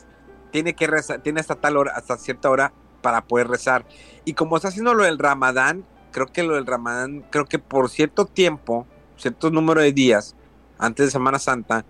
tiene 0.52 0.74
que 0.74 0.88
rezar, 0.88 1.22
tiene 1.22 1.40
hasta 1.40 1.56
tal 1.56 1.78
hora, 1.78 1.94
hasta 1.96 2.18
cierta 2.18 2.50
hora 2.50 2.74
para 3.02 3.26
poder 3.26 3.48
rezar. 3.48 3.86
Y 4.26 4.34
como 4.34 4.56
está 4.56 4.70
haciendo 4.70 4.94
lo 4.94 5.04
del 5.04 5.20
Ramadán, 5.20 5.86
creo 6.14 6.28
que 6.28 6.44
lo 6.44 6.56
del 6.56 6.66
Ramadán, 6.66 7.26
creo 7.30 7.46
que 7.46 7.60
por 7.60 7.90
cierto 7.90 8.26
tiempo, 8.26 8.88
cierto 9.18 9.52
número 9.52 9.82
de 9.82 9.92
días 9.92 10.36
antes 10.78 11.08
de 11.08 11.12
Semana 11.12 11.40
Santa, 11.40 11.86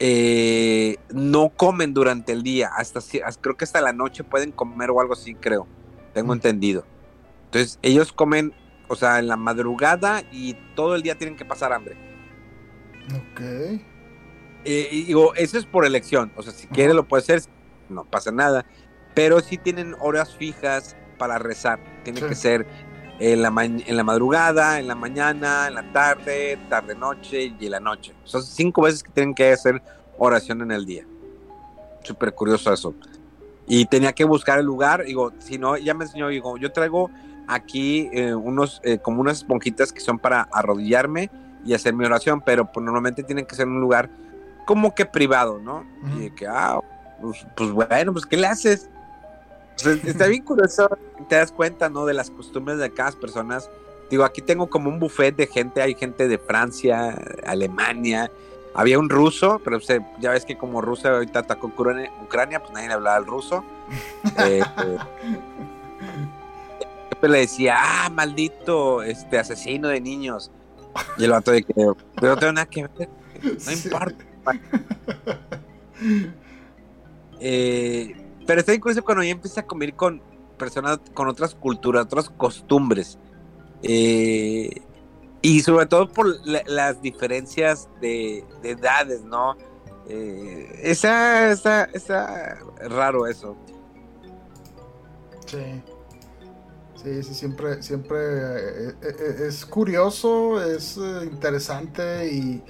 eh, 0.00 0.96
no 1.12 1.50
comen 1.50 1.94
durante 1.94 2.32
el 2.32 2.42
día, 2.42 2.70
hasta 2.76 3.00
creo 3.40 3.56
que 3.56 3.64
hasta 3.64 3.80
la 3.80 3.92
noche 3.92 4.24
pueden 4.24 4.50
comer 4.50 4.90
o 4.90 5.00
algo 5.00 5.12
así, 5.12 5.34
creo, 5.34 5.68
tengo 6.12 6.32
mm. 6.32 6.36
entendido. 6.36 6.84
Entonces, 7.44 7.78
ellos 7.82 8.12
comen, 8.12 8.52
o 8.88 8.96
sea, 8.96 9.20
en 9.20 9.28
la 9.28 9.36
madrugada 9.36 10.24
y 10.32 10.54
todo 10.74 10.96
el 10.96 11.02
día 11.02 11.16
tienen 11.16 11.36
que 11.36 11.44
pasar 11.44 11.72
hambre. 11.72 11.96
Ok. 13.14 13.40
Eh, 14.64 14.88
y 14.90 15.04
digo, 15.04 15.34
eso 15.34 15.58
es 15.58 15.66
por 15.66 15.84
elección, 15.84 16.32
o 16.36 16.42
sea, 16.42 16.52
si 16.52 16.66
quiere 16.66 16.94
lo 16.94 17.06
puede 17.06 17.22
hacer, 17.22 17.42
no 17.88 18.04
pasa 18.04 18.32
nada, 18.32 18.64
pero 19.14 19.40
sí 19.40 19.58
tienen 19.58 19.94
horas 20.00 20.34
fijas 20.34 20.96
para 21.18 21.38
rezar, 21.38 21.80
tiene 22.04 22.20
que 22.20 22.34
ser 22.34 22.66
en 23.18 23.42
la, 23.42 23.52
en 23.64 23.96
la 23.96 24.04
madrugada, 24.04 24.78
en 24.78 24.88
la 24.88 24.94
mañana, 24.94 25.68
en 25.68 25.74
la 25.74 25.92
tarde, 25.92 26.58
tarde-noche 26.68 27.54
y 27.58 27.66
en 27.66 27.70
la 27.70 27.80
noche. 27.80 28.12
Son 28.24 28.42
cinco 28.42 28.82
veces 28.82 29.02
que 29.02 29.10
tienen 29.10 29.34
que 29.34 29.52
hacer 29.52 29.82
oración 30.18 30.62
en 30.62 30.72
el 30.72 30.84
día. 30.84 31.04
Súper 32.02 32.34
curioso 32.34 32.72
eso. 32.72 32.94
Y 33.66 33.86
tenía 33.86 34.12
que 34.12 34.24
buscar 34.24 34.58
el 34.58 34.66
lugar, 34.66 35.04
digo, 35.04 35.32
si 35.38 35.58
no, 35.58 35.76
ya 35.76 35.94
me 35.94 36.04
enseñó, 36.04 36.28
digo, 36.28 36.56
yo 36.56 36.72
traigo 36.72 37.10
aquí 37.46 38.10
eh, 38.12 38.34
unos, 38.34 38.80
eh, 38.84 38.98
como 38.98 39.20
unas 39.20 39.38
esponjitas 39.38 39.92
que 39.92 40.00
son 40.00 40.18
para 40.18 40.48
arrodillarme 40.52 41.30
y 41.64 41.74
hacer 41.74 41.94
mi 41.94 42.04
oración, 42.04 42.40
pero 42.40 42.70
pues, 42.70 42.84
normalmente 42.84 43.22
tienen 43.22 43.46
que 43.46 43.54
ser 43.54 43.66
en 43.66 43.74
un 43.74 43.80
lugar 43.80 44.10
como 44.66 44.94
que 44.94 45.06
privado, 45.06 45.58
¿no? 45.58 45.84
Y 46.18 46.30
que, 46.30 46.46
ah, 46.46 46.80
pues, 47.20 47.46
pues 47.56 47.70
bueno, 47.70 48.12
pues 48.12 48.26
¿qué 48.26 48.36
le 48.36 48.46
haces? 48.46 48.88
Está 49.76 50.26
bien 50.26 50.42
curioso, 50.42 50.88
te 51.28 51.36
das 51.36 51.52
cuenta, 51.52 51.88
¿no? 51.88 52.06
De 52.06 52.14
las 52.14 52.30
costumbres 52.30 52.78
de 52.78 52.90
cada 52.90 53.12
persona. 53.12 53.58
Digo, 54.10 54.24
aquí 54.24 54.42
tengo 54.42 54.68
como 54.68 54.88
un 54.88 54.98
buffet 54.98 55.34
de 55.34 55.46
gente, 55.46 55.80
hay 55.80 55.94
gente 55.94 56.28
de 56.28 56.38
Francia, 56.38 57.18
Alemania, 57.46 58.30
había 58.74 58.98
un 58.98 59.08
ruso, 59.10 59.60
pero 59.62 59.78
ya 60.20 60.30
ves 60.30 60.44
que 60.44 60.56
como 60.56 60.80
Rusia 60.80 61.10
ahorita 61.10 61.40
atacó 61.40 61.66
Ucrania, 61.66 62.60
pues 62.60 62.72
nadie 62.72 62.88
le 62.88 62.94
hablaba 62.94 63.16
al 63.16 63.26
ruso. 63.26 63.64
Eh, 64.38 64.62
siempre 67.08 67.28
le 67.28 67.38
decía, 67.40 67.76
ah, 67.78 68.10
maldito 68.10 69.02
este 69.02 69.38
asesino 69.38 69.88
de 69.88 70.00
niños. 70.00 70.50
Y 71.18 71.24
el 71.24 71.30
vato 71.30 71.50
de 71.50 71.62
que, 71.62 71.74
pero 71.74 72.34
no 72.34 72.36
tengo 72.36 72.52
nada 72.52 72.66
que 72.66 72.86
ver, 72.86 73.08
no 73.64 73.72
importa. 73.72 74.24
Eh, 77.44 78.14
pero 78.46 78.60
está 78.60 78.74
incluso 78.74 79.02
cuando 79.02 79.22
ya 79.22 79.30
empieza 79.30 79.60
a 79.60 79.66
comer 79.66 79.94
con 79.94 80.22
personas 80.58 81.00
con 81.14 81.28
otras 81.28 81.54
culturas, 81.54 82.04
otras 82.04 82.30
costumbres. 82.30 83.18
Eh, 83.82 84.70
y 85.42 85.60
sobre 85.60 85.86
todo 85.86 86.08
por 86.08 86.26
las 86.46 87.02
diferencias 87.02 87.88
de, 88.00 88.44
edades, 88.62 89.22
¿no? 89.24 89.56
Eh, 90.08 90.80
esa, 90.82 91.50
esa, 91.50 92.58
raro 92.88 93.26
eso. 93.26 93.56
Sí. 95.46 95.82
Sí, 97.02 97.22
sí, 97.24 97.34
siempre, 97.34 97.82
siempre 97.82 98.16
eh, 98.18 98.94
eh, 99.02 99.36
es 99.48 99.66
curioso, 99.66 100.62
es 100.62 100.96
interesante 101.24 102.32
y 102.32 102.62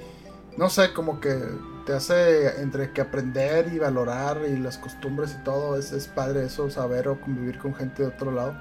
no 0.56 0.70
sé, 0.70 0.94
como 0.94 1.20
que 1.20 1.38
te 1.84 1.92
hace 1.92 2.60
entre 2.60 2.92
que 2.92 3.00
aprender 3.00 3.72
y 3.72 3.78
valorar 3.78 4.42
y 4.48 4.56
las 4.56 4.78
costumbres 4.78 5.36
y 5.38 5.44
todo, 5.44 5.76
es, 5.76 6.08
padre 6.08 6.44
eso, 6.44 6.70
saber 6.70 7.08
o 7.08 7.20
convivir 7.20 7.58
con 7.58 7.74
gente 7.74 8.02
de 8.02 8.08
otro 8.08 8.32
lado. 8.32 8.54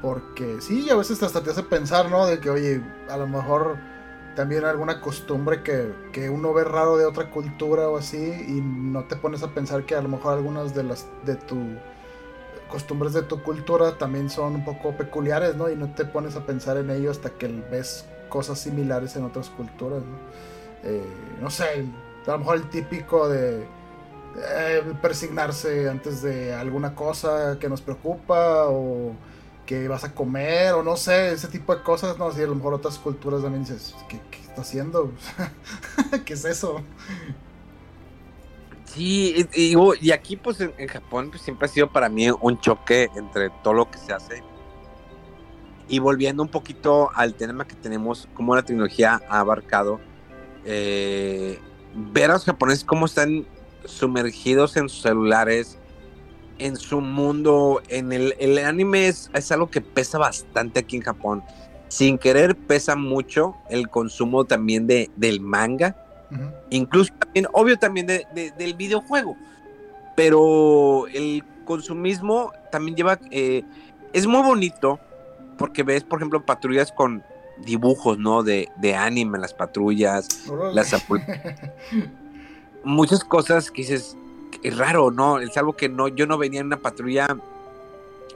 Porque 0.00 0.60
sí, 0.60 0.90
a 0.90 0.96
veces 0.96 1.22
hasta 1.22 1.42
te 1.42 1.50
hace 1.50 1.62
pensar, 1.62 2.10
¿no? 2.10 2.26
De 2.26 2.40
que, 2.40 2.50
oye, 2.50 2.82
a 3.08 3.16
lo 3.16 3.26
mejor 3.26 3.76
también 4.34 4.64
alguna 4.64 5.00
costumbre 5.00 5.62
que, 5.62 5.94
que, 6.12 6.30
uno 6.30 6.52
ve 6.52 6.64
raro 6.64 6.96
de 6.96 7.04
otra 7.04 7.30
cultura 7.30 7.88
o 7.88 7.98
así 7.98 8.16
y 8.16 8.60
no 8.62 9.04
te 9.04 9.16
pones 9.16 9.42
a 9.42 9.48
pensar 9.48 9.84
que 9.84 9.94
a 9.94 10.02
lo 10.02 10.08
mejor 10.08 10.34
algunas 10.34 10.74
de 10.74 10.84
las 10.84 11.06
de 11.24 11.36
tu 11.36 11.58
costumbres 12.72 13.12
de 13.12 13.22
tu 13.22 13.42
cultura 13.42 13.98
también 13.98 14.30
son 14.30 14.54
un 14.54 14.64
poco 14.64 14.96
peculiares, 14.96 15.54
¿no? 15.56 15.68
Y 15.68 15.76
no 15.76 15.94
te 15.94 16.06
pones 16.06 16.36
a 16.36 16.46
pensar 16.46 16.78
en 16.78 16.90
ello 16.90 17.10
hasta 17.10 17.28
que 17.28 17.46
ves 17.70 18.06
cosas 18.30 18.58
similares 18.58 19.14
en 19.14 19.24
otras 19.24 19.50
culturas, 19.50 20.00
¿no? 20.02 20.16
Eh, 20.82 21.04
no 21.40 21.50
sé, 21.50 21.84
a 22.26 22.32
lo 22.32 22.38
mejor 22.38 22.56
el 22.56 22.70
típico 22.70 23.28
de 23.28 23.66
eh, 24.36 24.82
persignarse 25.02 25.88
antes 25.88 26.22
de 26.22 26.54
alguna 26.54 26.94
cosa 26.94 27.58
que 27.60 27.68
nos 27.68 27.82
preocupa 27.82 28.68
o 28.68 29.12
que 29.66 29.88
vas 29.88 30.04
a 30.04 30.14
comer 30.14 30.72
o 30.72 30.82
no 30.82 30.96
sé, 30.96 31.32
ese 31.32 31.48
tipo 31.48 31.74
de 31.74 31.82
cosas, 31.82 32.18
no 32.18 32.30
sé, 32.32 32.44
a 32.44 32.46
lo 32.46 32.54
mejor 32.54 32.74
otras 32.74 32.98
culturas 32.98 33.42
también 33.42 33.64
dices, 33.64 33.94
¿qué, 34.08 34.20
está 34.42 34.62
haciendo? 34.62 35.12
¿Qué 36.24 36.34
es 36.34 36.44
eso? 36.44 36.82
Sí, 38.86 39.46
y, 39.54 39.74
y 40.00 40.10
aquí 40.12 40.36
pues 40.36 40.60
en, 40.60 40.88
Japón 40.88 41.30
pues, 41.30 41.42
siempre 41.42 41.66
ha 41.66 41.68
sido 41.68 41.90
para 41.90 42.08
mí 42.08 42.28
un 42.30 42.60
choque 42.60 43.08
entre 43.14 43.50
todo 43.62 43.74
lo 43.74 43.90
que 43.90 43.98
se 43.98 44.12
hace. 44.12 44.42
Y 45.88 45.98
volviendo 45.98 46.42
un 46.42 46.48
poquito 46.48 47.10
al 47.14 47.34
tema 47.34 47.66
que 47.66 47.74
tenemos, 47.74 48.28
cómo 48.34 48.54
la 48.54 48.62
tecnología 48.62 49.20
ha 49.28 49.40
abarcado, 49.40 50.00
eh, 50.64 51.58
ver 51.94 52.30
a 52.30 52.34
los 52.34 52.44
japoneses 52.44 52.84
cómo 52.84 53.06
están 53.06 53.44
sumergidos 53.84 54.76
en 54.76 54.88
sus 54.88 55.02
celulares, 55.02 55.78
en 56.58 56.76
su 56.76 57.00
mundo, 57.00 57.82
en 57.88 58.12
el, 58.12 58.34
el 58.38 58.58
anime 58.58 59.08
es, 59.08 59.30
algo 59.50 59.70
que 59.70 59.80
pesa 59.80 60.18
bastante 60.18 60.80
aquí 60.80 60.96
en 60.96 61.02
Japón. 61.02 61.42
Sin 61.88 62.18
querer 62.18 62.56
pesa 62.56 62.96
mucho 62.96 63.56
el 63.68 63.88
consumo 63.88 64.44
también 64.44 64.86
de, 64.86 65.10
del 65.16 65.40
manga, 65.40 65.96
incluso 66.70 67.12
también, 67.18 67.46
obvio 67.52 67.78
también 67.78 68.06
del 68.06 68.74
videojuego, 68.74 69.36
pero 70.16 71.06
el 71.08 71.44
consumismo 71.66 72.52
también 72.70 72.96
lleva, 72.96 73.18
eh, 73.30 73.62
es 74.14 74.26
muy 74.26 74.42
bonito 74.42 74.98
porque 75.58 75.82
ves, 75.82 76.02
por 76.04 76.18
ejemplo, 76.18 76.44
patrullas 76.46 76.90
con 76.90 77.22
dibujos, 77.58 78.18
¿no? 78.18 78.42
De, 78.42 78.68
de 78.76 78.94
anime, 78.94 79.38
las 79.38 79.54
patrullas, 79.54 80.28
las 80.72 80.94
muchas 82.84 83.24
cosas 83.24 83.70
que 83.70 83.82
dices, 83.82 84.16
es 84.62 84.76
raro, 84.76 85.10
¿no? 85.10 85.38
Es 85.38 85.56
algo 85.56 85.74
que 85.74 85.88
no, 85.88 86.08
yo 86.08 86.26
no 86.26 86.38
venía 86.38 86.60
en 86.60 86.66
una 86.66 86.78
patrulla 86.78 87.36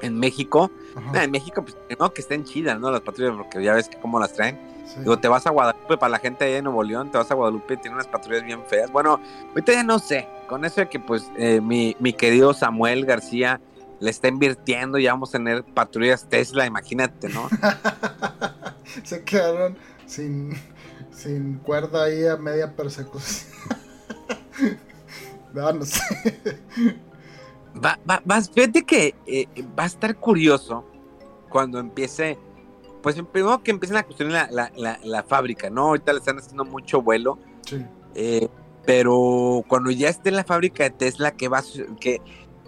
en 0.02 0.18
México. 0.18 0.70
en 1.14 1.30
México, 1.30 1.62
pues, 1.62 1.76
no, 1.98 2.12
que 2.12 2.20
estén 2.20 2.44
chidas, 2.44 2.78
¿no? 2.78 2.90
Las 2.90 3.00
patrullas, 3.00 3.34
porque 3.36 3.62
ya 3.62 3.74
ves 3.74 3.88
que 3.88 3.98
cómo 3.98 4.18
las 4.18 4.32
traen. 4.32 4.58
Digo, 4.98 5.18
te 5.18 5.28
vas 5.28 5.46
a 5.46 5.50
Guadalupe, 5.50 5.96
para 5.98 6.10
la 6.10 6.18
gente 6.18 6.44
allá 6.44 6.56
de 6.56 6.62
Nuevo 6.62 6.82
León, 6.82 7.10
te 7.10 7.18
vas 7.18 7.30
a 7.30 7.34
Guadalupe 7.34 7.74
y 7.74 7.76
tiene 7.78 7.96
unas 7.96 8.06
patrullas 8.06 8.44
bien 8.44 8.62
feas. 8.66 8.90
Bueno, 8.90 9.20
ahorita 9.48 9.72
ya 9.72 9.82
no 9.82 9.98
sé, 9.98 10.28
con 10.48 10.64
eso 10.64 10.80
de 10.80 10.88
que, 10.88 11.00
pues, 11.00 11.30
eh, 11.36 11.60
mi, 11.60 11.96
mi 11.98 12.12
querido 12.12 12.54
Samuel 12.54 13.04
García 13.04 13.60
le 13.98 14.10
está 14.10 14.28
invirtiendo, 14.28 14.98
ya 14.98 15.12
vamos 15.12 15.30
a 15.30 15.32
tener 15.32 15.64
patrullas 15.64 16.28
Tesla, 16.28 16.66
imagínate, 16.66 17.28
¿no? 17.28 17.48
Se 19.04 19.22
quedaron 19.24 19.76
sin, 20.06 20.52
sin 21.10 21.58
cuerda 21.58 22.04
ahí 22.04 22.26
a 22.26 22.36
media 22.36 22.74
persecución. 22.74 23.52
no, 25.54 25.72
no 25.72 25.84
sé. 25.84 26.00
Va, 27.84 27.98
va, 28.08 28.40
fíjate 28.42 28.84
que 28.84 29.14
eh, 29.26 29.46
va 29.78 29.84
a 29.84 29.86
estar 29.86 30.16
curioso 30.16 30.84
cuando 31.48 31.78
empiece, 31.78 32.38
pues 33.02 33.16
primero 33.32 33.62
que 33.62 33.70
empiecen 33.70 33.98
a 33.98 34.02
construir 34.02 34.32
la, 34.32 34.70
la, 35.02 35.22
fábrica, 35.24 35.68
¿no? 35.68 35.88
Ahorita 35.88 36.12
le 36.12 36.18
están 36.18 36.38
haciendo 36.38 36.64
mucho 36.64 37.02
vuelo. 37.02 37.38
Sí. 37.66 37.84
Eh, 38.14 38.48
pero 38.86 39.64
cuando 39.66 39.90
ya 39.90 40.08
esté 40.08 40.30
en 40.30 40.36
la 40.36 40.44
fábrica 40.44 40.84
de 40.84 40.90
Tesla, 40.90 41.32
que 41.32 41.48
va 41.48 41.62
que 42.00 42.20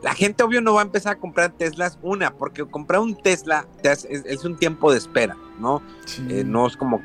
la 0.02 0.14
gente 0.14 0.42
obvio 0.42 0.60
no 0.60 0.74
va 0.74 0.82
a 0.82 0.84
empezar 0.84 1.16
a 1.16 1.18
comprar 1.18 1.52
Teslas 1.52 1.98
una, 2.02 2.32
porque 2.34 2.64
comprar 2.64 3.00
un 3.00 3.16
Tesla 3.16 3.66
es, 3.82 4.44
un 4.44 4.56
tiempo 4.56 4.92
de 4.92 4.98
espera, 4.98 5.36
¿no? 5.58 5.82
Eh, 6.28 6.44
no 6.44 6.66
es 6.66 6.76
como, 6.76 7.02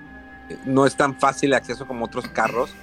no 0.65 0.85
es 0.85 0.95
tan 0.95 1.19
fácil 1.19 1.51
el 1.51 1.55
acceso 1.55 1.87
como 1.87 2.05
otros 2.05 2.27
carros. 2.27 2.73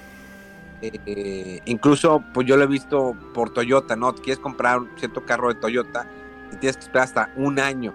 Eh, 0.81 1.61
incluso, 1.65 2.23
pues 2.33 2.47
yo 2.47 2.57
lo 2.57 2.63
he 2.63 2.67
visto 2.67 3.15
por 3.33 3.53
Toyota, 3.53 3.95
¿no? 3.95 4.13
Quieres 4.15 4.39
comprar 4.39 4.79
un 4.79 4.89
cierto 4.97 5.25
carro 5.25 5.49
de 5.49 5.55
Toyota 5.55 6.07
y 6.51 6.55
tienes 6.57 6.77
que 6.77 6.83
esperar 6.83 7.05
hasta 7.05 7.29
un 7.35 7.59
año 7.59 7.93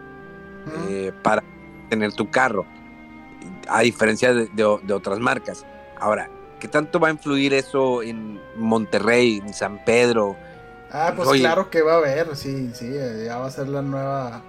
eh, 0.88 1.12
para 1.22 1.42
tener 1.90 2.12
tu 2.12 2.30
carro, 2.30 2.64
a 3.68 3.80
diferencia 3.80 4.32
de, 4.32 4.64
otras 4.64 5.18
marcas. 5.18 5.66
Ahora, 5.98 6.30
¿qué 6.60 6.68
tanto 6.68 6.98
va 6.98 7.08
a 7.08 7.10
influir 7.10 7.54
eso 7.54 8.02
en 8.02 8.40
Monterrey, 8.56 9.42
en 9.44 9.52
San 9.52 9.84
Pedro? 9.84 10.36
Ah, 10.98 11.12
pues 11.14 11.28
claro 11.40 11.68
que 11.68 11.82
va 11.82 11.94
a 11.94 11.96
haber, 11.98 12.34
sí, 12.36 12.70
sí, 12.74 12.90
ya 13.24 13.36
va 13.36 13.46
a 13.46 13.50
ser 13.50 13.68
la 13.68 13.82
nueva 13.82 14.42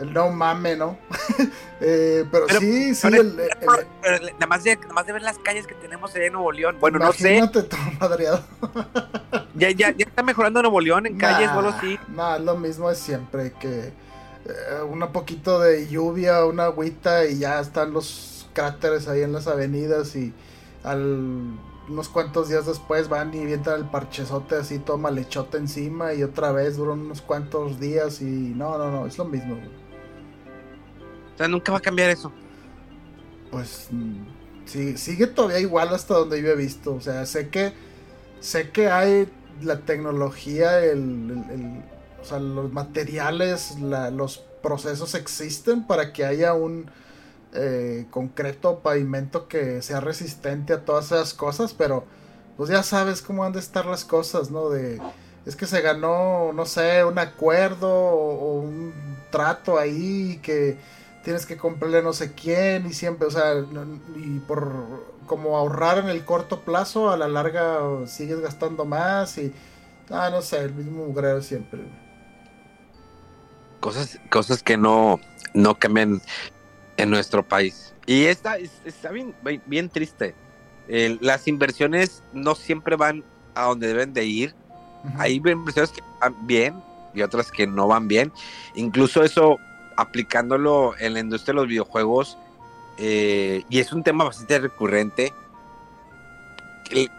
el 0.00 0.12
no 0.12 0.30
mame, 0.30 0.76
¿no? 0.76 0.96
Eh, 1.80 2.24
pero, 2.32 2.48
sí, 2.58 2.92
sí. 2.92 3.06
el, 3.06 3.36
nada, 3.36 4.46
más 4.48 4.64
de, 4.64 4.74
nada 4.74 4.92
más 4.92 5.06
de 5.06 5.12
ver 5.12 5.22
las 5.22 5.38
calles 5.38 5.64
que 5.64 5.76
tenemos 5.76 6.12
allá 6.12 6.26
en 6.26 6.32
Nuevo 6.32 6.50
León. 6.50 6.76
Bueno, 6.80 6.98
no 6.98 7.12
sé. 7.12 7.40
todo 7.52 7.68
madreado. 8.00 8.42
ya, 9.54 9.70
ya, 9.70 9.92
ya 9.92 10.06
está 10.06 10.24
mejorando 10.24 10.60
Nuevo 10.60 10.80
León 10.80 11.06
en 11.06 11.16
calles, 11.16 11.48
solo 11.52 11.72
sí. 11.80 11.96
No, 12.08 12.34
es 12.34 12.42
lo 12.42 12.56
mismo 12.56 12.90
es 12.90 12.98
siempre 12.98 13.52
que 13.60 13.92
eh, 14.48 14.82
un 14.88 14.98
poquito 15.12 15.60
de 15.60 15.86
lluvia, 15.86 16.44
una 16.46 16.64
agüita 16.64 17.26
y 17.26 17.38
ya 17.38 17.60
están 17.60 17.92
los 17.92 18.48
cráteres 18.54 19.06
ahí 19.06 19.22
en 19.22 19.32
las 19.32 19.46
avenidas 19.46 20.16
y 20.16 20.34
al 20.82 21.60
unos 21.88 22.08
cuantos 22.08 22.48
días 22.48 22.66
después 22.66 23.08
van 23.08 23.32
y 23.34 23.44
vientan 23.44 23.80
el 23.80 23.86
parchezote 23.86 24.56
así 24.56 24.78
todo 24.78 24.98
malhechote 24.98 25.58
encima 25.58 26.14
y 26.14 26.22
otra 26.22 26.52
vez 26.52 26.76
duran 26.76 27.00
unos 27.00 27.22
cuantos 27.22 27.80
días 27.80 28.20
y 28.20 28.24
no, 28.24 28.76
no, 28.78 28.90
no, 28.90 29.06
es 29.06 29.18
lo 29.18 29.24
mismo. 29.24 29.54
O 31.34 31.38
sea, 31.38 31.48
nunca 31.48 31.72
va 31.72 31.78
a 31.78 31.82
cambiar 31.82 32.10
eso. 32.10 32.32
Pues 33.50 33.88
sí, 34.66 34.96
sigue 34.96 35.26
todavía 35.26 35.60
igual 35.60 35.94
hasta 35.94 36.14
donde 36.14 36.42
yo 36.42 36.48
he 36.48 36.56
visto. 36.56 36.94
O 36.94 37.00
sea, 37.00 37.24
sé 37.26 37.48
que 37.48 37.72
sé 38.40 38.70
que 38.70 38.88
hay 38.88 39.28
la 39.62 39.80
tecnología, 39.80 40.84
el, 40.84 41.82
o 42.20 42.24
sea, 42.24 42.38
los 42.38 42.72
materiales, 42.72 43.76
los 43.80 44.38
procesos 44.62 45.14
existen 45.14 45.86
para 45.86 46.12
que 46.12 46.24
haya 46.24 46.54
un 46.54 46.90
eh, 47.54 48.06
concreto, 48.10 48.80
pavimento 48.80 49.48
que 49.48 49.82
sea 49.82 50.00
resistente 50.00 50.72
a 50.72 50.84
todas 50.84 51.06
esas 51.06 51.34
cosas, 51.34 51.74
pero 51.74 52.04
pues 52.56 52.70
ya 52.70 52.82
sabes 52.82 53.22
cómo 53.22 53.44
han 53.44 53.52
de 53.52 53.60
estar 53.60 53.86
las 53.86 54.04
cosas, 54.04 54.50
¿no? 54.50 54.70
De 54.70 55.00
es 55.46 55.56
que 55.56 55.66
se 55.66 55.80
ganó, 55.80 56.52
no 56.52 56.66
sé, 56.66 57.04
un 57.04 57.18
acuerdo 57.18 57.88
o 57.90 58.60
un 58.60 58.92
trato 59.30 59.78
ahí 59.78 60.40
que 60.42 60.76
tienes 61.24 61.46
que 61.46 61.56
comprarle 61.56 62.02
no 62.02 62.12
sé 62.12 62.32
quién 62.32 62.86
y 62.86 62.92
siempre, 62.92 63.28
o 63.28 63.30
sea, 63.30 63.54
y 64.16 64.38
por 64.40 64.72
como 65.26 65.56
ahorrar 65.56 65.98
en 65.98 66.08
el 66.08 66.24
corto 66.24 66.60
plazo, 66.62 67.10
a 67.10 67.16
la 67.16 67.28
larga 67.28 67.80
sigues 68.06 68.40
gastando 68.40 68.84
más 68.84 69.38
y, 69.38 69.52
ah, 70.10 70.28
no 70.30 70.42
sé, 70.42 70.58
el 70.58 70.74
mismo 70.74 71.06
mugrero 71.06 71.42
siempre. 71.42 71.80
Cosas, 73.80 74.18
cosas 74.30 74.62
que 74.62 74.76
no, 74.76 75.20
no 75.54 75.78
cambian 75.78 76.20
en 76.98 77.10
nuestro 77.10 77.46
país. 77.46 77.94
Y 78.04 78.24
está, 78.24 78.58
está 78.58 79.10
bien, 79.10 79.34
bien 79.64 79.88
triste. 79.88 80.34
las 80.86 81.48
inversiones 81.48 82.22
no 82.34 82.54
siempre 82.54 82.96
van 82.96 83.24
a 83.54 83.64
donde 83.64 83.88
deben 83.88 84.12
de 84.12 84.24
ir. 84.26 84.54
Hay 85.16 85.36
inversiones 85.36 85.90
que 85.90 86.02
van 86.20 86.46
bien 86.46 86.74
y 87.14 87.22
otras 87.22 87.50
que 87.50 87.66
no 87.66 87.86
van 87.86 88.08
bien. 88.08 88.32
Incluso 88.74 89.22
eso 89.22 89.58
aplicándolo 89.96 90.94
en 90.98 91.14
la 91.14 91.20
industria 91.20 91.54
de 91.54 91.60
los 91.60 91.68
videojuegos, 91.68 92.38
eh, 92.98 93.64
y 93.68 93.78
es 93.78 93.92
un 93.92 94.02
tema 94.02 94.24
bastante 94.24 94.58
recurrente, 94.60 95.32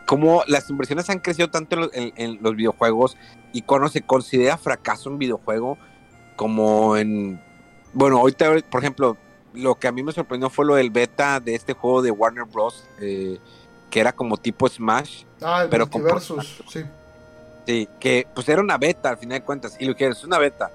como 0.06 0.44
las 0.48 0.70
inversiones 0.70 1.10
han 1.10 1.20
crecido 1.20 1.50
tanto 1.50 1.90
en 1.94 2.40
los, 2.42 2.56
videojuegos 2.56 3.18
y 3.54 3.62
cuando 3.62 3.88
se 3.88 4.02
considera 4.02 4.58
fracaso 4.58 5.10
un 5.10 5.20
videojuego, 5.20 5.78
como 6.36 6.98
en, 6.98 7.40
bueno, 7.94 8.18
ahorita, 8.18 8.56
por 8.72 8.82
ejemplo, 8.82 9.18
lo 9.54 9.76
que 9.76 9.88
a 9.88 9.92
mí 9.92 10.04
me 10.04 10.12
sorprendió 10.12 10.50
fue 10.50 10.66
lo 10.66 10.76
del 10.76 10.90
beta 10.90 11.40
de 11.40 11.56
este 11.56 11.74
juego 11.74 12.02
de 12.02 12.12
Warner 12.12 12.46
Bros. 12.46 12.88
Eh, 13.00 13.40
que 13.90 14.00
era 14.00 14.12
como 14.12 14.38
tipo 14.38 14.68
Smash. 14.68 15.24
Ah, 15.42 15.64
el 15.64 15.70
pero 15.70 15.90
con 15.90 16.04
sí. 16.22 16.84
Sí, 17.66 17.88
que 18.00 18.28
pues 18.34 18.48
era 18.50 18.62
una 18.62 18.78
beta 18.78 19.10
al 19.10 19.18
final 19.18 19.40
de 19.40 19.46
cuentas. 19.46 19.76
Y 19.80 19.86
lo 19.86 19.96
que 19.96 20.08
es 20.08 20.24
una 20.24 20.38
beta 20.38 20.72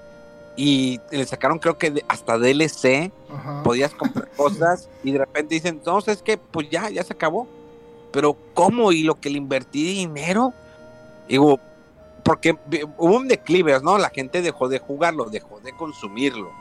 y 0.55 1.01
le 1.11 1.25
sacaron 1.25 1.59
creo 1.59 1.77
que 1.77 2.03
hasta 2.07 2.37
DLC, 2.37 3.11
podías 3.63 3.93
comprar 3.93 4.29
cosas 4.37 4.89
y 5.03 5.11
de 5.11 5.19
repente 5.19 5.55
dicen, 5.55 5.81
no, 5.85 5.99
es 5.99 6.21
que 6.21 6.37
pues 6.37 6.69
ya, 6.69 6.89
ya 6.89 7.03
se 7.03 7.13
acabó. 7.13 7.47
Pero 8.11 8.37
¿cómo? 8.53 8.93
¿Y 8.93 9.03
lo 9.03 9.15
que 9.15 9.29
le 9.29 9.37
invertí 9.37 9.83
dinero? 9.83 10.53
Digo, 11.27 11.59
porque 12.23 12.57
hubo 12.97 13.15
un 13.15 13.27
declive, 13.27 13.77
¿no? 13.81 13.97
La 13.97 14.09
gente 14.09 14.41
dejó 14.41 14.69
de 14.69 14.79
jugarlo, 14.79 15.25
dejó 15.25 15.59
de 15.59 15.73
consumirlo. 15.73 16.51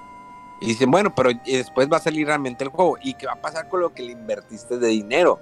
Y 0.60 0.66
dicen, 0.66 0.90
bueno, 0.90 1.14
pero 1.14 1.30
después 1.44 1.88
va 1.92 1.98
a 1.98 2.00
salir 2.00 2.26
realmente 2.26 2.64
el 2.64 2.70
juego. 2.70 2.96
¿Y 3.02 3.14
qué 3.14 3.26
va 3.26 3.32
a 3.32 3.40
pasar 3.40 3.68
con 3.68 3.80
lo 3.80 3.92
que 3.92 4.02
le 4.02 4.12
invertiste 4.12 4.78
de 4.78 4.88
dinero? 4.88 5.40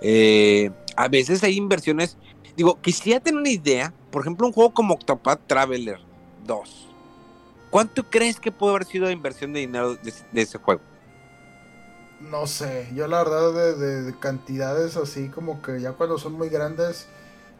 Eh, 0.00 0.70
a 0.94 1.08
veces 1.08 1.42
hay 1.42 1.56
inversiones. 1.56 2.16
Digo, 2.56 2.80
quisiera 2.80 3.20
tener 3.20 3.40
una 3.40 3.50
idea. 3.50 3.92
Por 4.10 4.22
ejemplo, 4.22 4.46
un 4.46 4.52
juego 4.52 4.72
como 4.72 4.94
Octopath 4.94 5.40
Traveler 5.46 5.98
2. 6.46 6.86
¿Cuánto 7.70 8.04
crees 8.04 8.40
que 8.40 8.52
puede 8.52 8.74
haber 8.74 8.86
sido 8.86 9.06
la 9.06 9.12
inversión 9.12 9.52
de 9.52 9.60
dinero 9.60 9.96
de, 9.96 10.12
ese 10.40 10.58
juego? 10.58 10.80
No 12.20 12.46
sé, 12.46 12.88
yo 12.94 13.06
la 13.06 13.22
verdad 13.22 13.76
de, 13.76 14.14
cantidades 14.18 14.96
así 14.96 15.28
como 15.28 15.60
que 15.60 15.80
ya 15.80 15.92
cuando 15.92 16.18
son 16.18 16.32
muy 16.32 16.48
grandes 16.48 17.06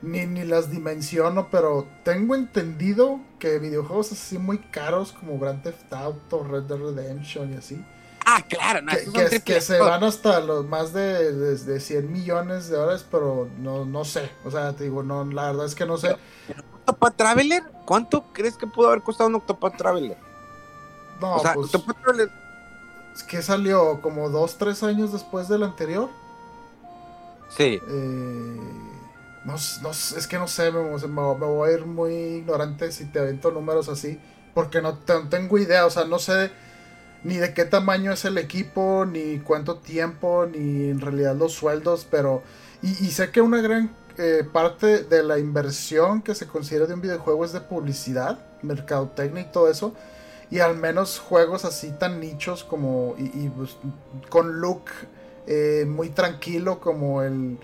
ni, 0.06 0.26
ni 0.26 0.44
las 0.44 0.70
dimensiono, 0.70 1.48
pero 1.50 1.86
tengo 2.04 2.34
entendido 2.34 3.20
que 3.38 3.58
videojuegos 3.58 4.12
así 4.12 4.38
muy 4.38 4.58
caros 4.58 5.12
como 5.12 5.38
Grand 5.38 5.62
Theft 5.62 5.92
Auto, 5.92 6.44
Red 6.44 6.62
Dead 6.62 6.78
Redemption 6.78 7.52
y 7.52 7.56
así. 7.56 7.84
Ah, 8.28 8.42
claro, 8.48 8.84
que, 9.30 9.40
que, 9.40 9.60
se 9.60 9.78
van 9.78 10.02
hasta 10.02 10.40
los 10.40 10.66
más 10.66 10.92
de, 10.92 11.32
de, 11.32 11.80
100 11.80 12.12
millones 12.12 12.68
de 12.68 12.76
dólares, 12.76 13.06
pero 13.08 13.48
no, 13.58 13.84
no 13.84 14.04
sé. 14.04 14.30
O 14.44 14.50
sea, 14.50 14.74
te 14.74 14.84
digo, 14.84 15.04
no, 15.04 15.24
la 15.24 15.52
verdad 15.52 15.66
es 15.66 15.76
que 15.76 15.86
no 15.86 15.96
sé. 15.96 16.16
¿Octopath 16.74 17.16
Traveler? 17.16 17.62
¿Cuánto 17.84 18.24
crees 18.32 18.56
que 18.56 18.66
pudo 18.66 18.88
haber 18.88 19.02
costado 19.02 19.28
un 19.28 19.36
Octopath 19.36 19.76
Traveler? 19.76 20.16
No, 21.20 21.36
o 21.36 21.38
sea, 21.38 21.54
pues, 21.54 21.72
Octopath 21.72 22.02
Traveler. 22.02 22.30
Es 23.14 23.22
que 23.22 23.42
salió 23.42 24.00
como 24.02 24.28
dos, 24.28 24.58
tres 24.58 24.82
años 24.82 25.12
después 25.12 25.48
del 25.48 25.62
anterior. 25.62 26.08
Sí. 27.48 27.80
Eh, 27.88 28.60
no, 29.46 29.54
no, 29.82 29.90
es 29.90 30.26
que 30.26 30.38
no 30.38 30.48
sé, 30.48 30.72
me, 30.72 30.80
voy 30.80 31.70
a 31.70 31.72
ir 31.72 31.86
muy 31.86 32.12
ignorante 32.12 32.90
si 32.90 33.04
te 33.04 33.20
avento 33.20 33.52
números 33.52 33.88
así. 33.88 34.18
Porque 34.54 34.82
no, 34.82 34.98
tengo 35.30 35.58
idea, 35.58 35.86
o 35.86 35.90
sea, 35.90 36.04
no 36.04 36.18
sé 36.18 36.50
ni 37.22 37.36
de 37.36 37.54
qué 37.54 37.64
tamaño 37.64 38.12
es 38.12 38.24
el 38.24 38.38
equipo, 38.38 39.06
ni 39.06 39.38
cuánto 39.38 39.78
tiempo, 39.78 40.46
ni 40.46 40.90
en 40.90 41.00
realidad 41.00 41.36
los 41.36 41.52
sueldos, 41.52 42.06
pero... 42.10 42.42
Y, 42.82 43.10
sé 43.10 43.30
que 43.30 43.40
una 43.40 43.60
gran 43.60 43.94
eh, 44.18 44.44
parte 44.52 45.02
de 45.04 45.22
la 45.22 45.38
inversión 45.38 46.22
que 46.22 46.34
se 46.34 46.46
considera 46.46 46.86
de 46.86 46.94
un 46.94 47.00
videojuego 47.00 47.44
es 47.44 47.52
de 47.52 47.60
publicidad, 47.60 48.38
mercadotecnia 48.62 49.42
y 49.42 49.52
todo 49.52 49.70
eso. 49.70 49.94
Y 50.50 50.60
al 50.60 50.76
menos 50.76 51.18
juegos 51.18 51.64
así 51.64 51.90
tan 51.92 52.20
nichos 52.20 52.64
como... 52.64 53.14
Y, 53.18 53.48
pues, 53.48 53.76
con 54.28 54.60
look 54.60 54.84
eh, 55.46 55.84
muy 55.86 56.10
tranquilo 56.10 56.80
como 56.80 57.22
el 57.22 57.58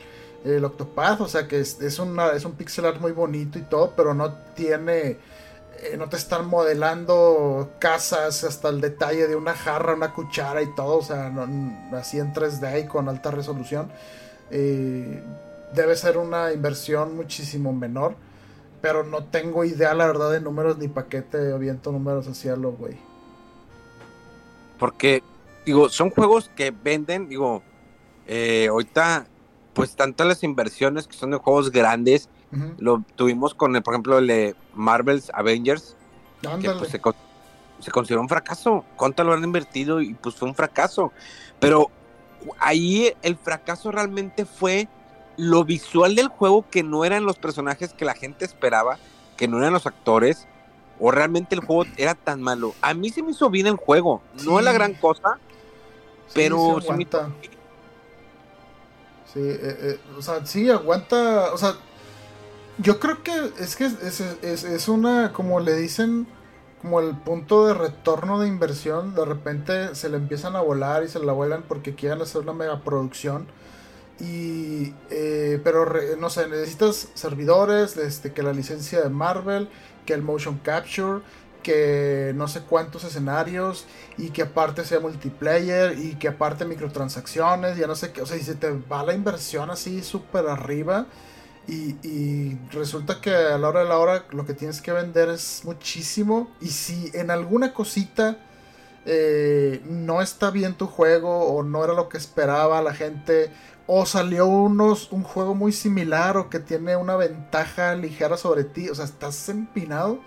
el 0.44 0.64
Octopath, 0.64 1.20
o 1.20 1.28
sea 1.28 1.46
que 1.46 1.60
es, 1.60 1.80
es, 1.80 1.98
una, 1.98 2.30
es 2.32 2.44
un 2.44 2.52
pixel 2.52 2.86
art 2.86 3.00
muy 3.00 3.12
bonito 3.12 3.58
y 3.58 3.62
todo, 3.62 3.92
pero 3.96 4.14
no 4.14 4.32
tiene, 4.54 5.18
eh, 5.80 5.96
no 5.96 6.08
te 6.08 6.16
están 6.16 6.48
modelando 6.48 7.70
casas 7.78 8.44
hasta 8.44 8.68
el 8.68 8.80
detalle 8.80 9.28
de 9.28 9.36
una 9.36 9.54
jarra, 9.54 9.94
una 9.94 10.12
cuchara 10.12 10.62
y 10.62 10.74
todo, 10.74 10.98
o 10.98 11.02
sea, 11.02 11.32
así 11.92 12.18
en 12.18 12.32
3D 12.32 12.84
y 12.84 12.88
con 12.88 13.08
alta 13.08 13.30
resolución. 13.30 13.90
Eh, 14.50 15.22
debe 15.74 15.96
ser 15.96 16.18
una 16.18 16.52
inversión 16.52 17.16
muchísimo 17.16 17.72
menor, 17.72 18.16
pero 18.80 19.04
no 19.04 19.24
tengo 19.24 19.64
idea, 19.64 19.94
la 19.94 20.06
verdad, 20.06 20.32
de 20.32 20.40
números 20.40 20.76
ni 20.78 20.88
paquete, 20.88 21.56
viento 21.56 21.92
números 21.92 22.26
así 22.26 22.48
a 22.48 22.56
lo 22.56 22.72
güey. 22.72 22.96
Porque, 24.78 25.22
digo, 25.64 25.88
son 25.88 26.10
juegos 26.10 26.50
que 26.56 26.72
venden, 26.72 27.28
digo, 27.28 27.62
eh, 28.26 28.66
ahorita 28.68 29.26
pues 29.72 29.96
tanto 29.96 30.24
las 30.24 30.42
inversiones 30.42 31.06
que 31.06 31.16
son 31.16 31.30
de 31.30 31.38
juegos 31.38 31.70
grandes, 31.70 32.28
lo 32.78 33.02
tuvimos 33.16 33.54
con, 33.54 33.74
el, 33.76 33.82
por 33.82 33.94
ejemplo, 33.94 34.18
el 34.18 34.26
de 34.26 34.54
Marvel's 34.74 35.30
Avengers, 35.32 35.96
que 36.60 36.70
pues, 36.70 36.90
se, 36.90 37.00
se, 37.80 37.90
consideró 37.90 38.20
un 38.20 38.28
fracaso. 38.28 38.84
¿Cuánto 38.96 39.24
lo 39.24 39.32
han 39.32 39.42
invertido? 39.42 40.02
Y 40.02 40.12
pues 40.14 40.34
fue 40.34 40.48
un 40.48 40.54
fracaso. 40.54 41.12
Pero 41.58 41.90
ahí 42.58 43.12
el 43.22 43.36
fracaso 43.36 43.90
realmente 43.90 44.44
fue 44.44 44.88
lo 45.36 45.64
visual 45.64 46.14
del 46.14 46.28
juego, 46.28 46.68
que 46.70 46.82
no 46.82 47.04
eran 47.04 47.24
los 47.24 47.38
personajes 47.38 47.94
que 47.94 48.04
la 48.04 48.14
gente 48.14 48.44
esperaba, 48.44 48.98
que 49.36 49.48
no 49.48 49.58
eran 49.58 49.72
los 49.72 49.86
actores, 49.86 50.46
o 51.00 51.10
realmente 51.10 51.54
el 51.54 51.62
juego 51.62 51.84
era 51.96 52.14
tan 52.14 52.42
malo. 52.42 52.74
A 52.80 52.94
mí 52.94 53.10
se 53.10 53.22
me 53.22 53.30
hizo 53.30 53.48
bien 53.50 53.66
el 53.66 53.76
juego, 53.76 54.22
no 54.44 54.58
es 54.58 54.64
la 54.64 54.72
gran 54.72 54.94
cosa, 54.94 55.38
pero 56.34 56.80
se, 56.80 56.92
me 56.92 57.06
Sí, 59.32 59.40
eh, 59.40 59.58
eh, 59.62 59.98
o 60.18 60.22
sea, 60.22 60.44
sí, 60.46 60.68
aguanta. 60.68 61.52
O 61.52 61.58
sea, 61.58 61.74
yo 62.78 63.00
creo 63.00 63.22
que 63.22 63.32
es 63.58 63.76
que 63.76 63.86
es, 63.86 64.20
es, 64.20 64.88
una, 64.88 65.32
como 65.32 65.60
le 65.60 65.74
dicen, 65.74 66.26
como 66.82 67.00
el 67.00 67.16
punto 67.16 67.66
de 67.66 67.74
retorno 67.74 68.40
de 68.40 68.48
inversión. 68.48 69.14
De 69.14 69.24
repente 69.24 69.94
se 69.94 70.08
le 70.10 70.18
empiezan 70.18 70.56
a 70.56 70.60
volar 70.60 71.02
y 71.02 71.08
se 71.08 71.18
la 71.20 71.32
vuelan 71.32 71.64
porque 71.66 71.94
quieren 71.94 72.20
hacer 72.20 72.42
una 72.42 72.52
megaproducción. 72.52 73.46
Y, 74.20 74.94
eh, 75.10 75.60
pero 75.64 75.86
no 76.18 76.30
sé, 76.30 76.46
necesitas 76.48 77.08
servidores, 77.14 77.96
este, 77.96 78.32
que 78.32 78.42
la 78.42 78.52
licencia 78.52 79.00
de 79.00 79.08
Marvel, 79.08 79.68
que 80.04 80.12
el 80.12 80.22
motion 80.22 80.58
capture 80.62 81.22
que 81.62 82.32
no 82.34 82.48
sé 82.48 82.62
cuántos 82.62 83.04
escenarios 83.04 83.86
y 84.18 84.30
que 84.30 84.42
aparte 84.42 84.84
sea 84.84 85.00
multiplayer 85.00 85.98
y 85.98 86.16
que 86.16 86.28
aparte 86.28 86.64
microtransacciones, 86.64 87.76
ya 87.76 87.86
no 87.86 87.94
sé 87.94 88.12
qué, 88.12 88.22
o 88.22 88.26
sea, 88.26 88.36
y 88.36 88.42
se 88.42 88.54
te 88.54 88.70
va 88.70 89.02
la 89.04 89.14
inversión 89.14 89.70
así 89.70 90.02
súper 90.02 90.48
arriba 90.48 91.06
y, 91.68 92.58
resulta 92.72 93.20
que 93.20 93.30
a 93.34 93.56
la 93.58 93.68
hora 93.68 93.80
de 93.80 93.88
la 93.88 93.98
hora 93.98 94.24
lo 94.30 94.44
que 94.44 94.54
tienes 94.54 94.80
que 94.80 94.92
vender 94.92 95.28
es 95.28 95.62
muchísimo 95.64 96.50
y 96.60 96.68
si 96.68 97.10
en 97.14 97.30
alguna 97.30 97.72
cosita 97.72 98.38
eh, 99.06 99.80
no 99.84 100.22
está 100.22 100.50
bien 100.50 100.74
tu 100.74 100.86
juego 100.86 101.54
o 101.54 101.62
no 101.62 101.84
era 101.84 101.92
lo 101.92 102.08
que 102.08 102.18
esperaba 102.18 102.82
la 102.82 102.94
gente 102.94 103.50
o 103.86 104.06
salió 104.06 104.46
unos, 104.46 105.12
un 105.12 105.22
juego 105.22 105.54
muy 105.54 105.72
similar 105.72 106.36
o 106.36 106.50
que 106.50 106.58
tiene 106.58 106.96
una 106.96 107.16
ventaja 107.16 107.94
ligera 107.94 108.36
sobre 108.36 108.64
ti, 108.64 108.88
o 108.88 108.94
sea, 108.94 109.04
estás 109.04 109.48
empinado 109.48 110.20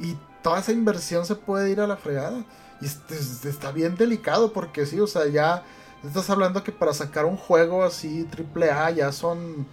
y 0.00 0.16
toda 0.42 0.60
esa 0.60 0.72
inversión 0.72 1.26
se 1.26 1.34
puede 1.34 1.70
ir 1.70 1.80
a 1.80 1.86
la 1.86 1.96
fregada. 1.96 2.44
Y 2.80 2.86
está 3.48 3.72
bien 3.72 3.96
delicado 3.96 4.52
porque 4.52 4.86
sí, 4.86 5.00
o 5.00 5.06
sea, 5.06 5.26
ya 5.26 5.64
estás 6.04 6.30
hablando 6.30 6.62
que 6.62 6.72
para 6.72 6.94
sacar 6.94 7.24
un 7.24 7.36
juego 7.36 7.82
así 7.82 8.24
triple 8.24 8.70
A 8.70 8.90
ya 8.90 9.10
son, 9.10 9.66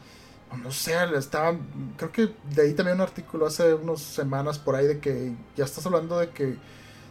no 0.64 0.72
sé, 0.72 0.96
estaban, 1.16 1.68
creo 1.98 2.12
que 2.12 2.34
de 2.56 2.64
ahí 2.64 2.74
también 2.74 2.98
un 2.98 3.02
artículo 3.02 3.46
hace 3.46 3.74
unas 3.76 4.02
semanas 4.02 4.58
por 4.58 4.76
ahí 4.76 4.88
de 4.88 5.00
que 5.00 5.36
ya 5.56 5.66
estás 5.66 5.86
hablando 5.86 6.18
de 6.18 6.30
que 6.32 6.58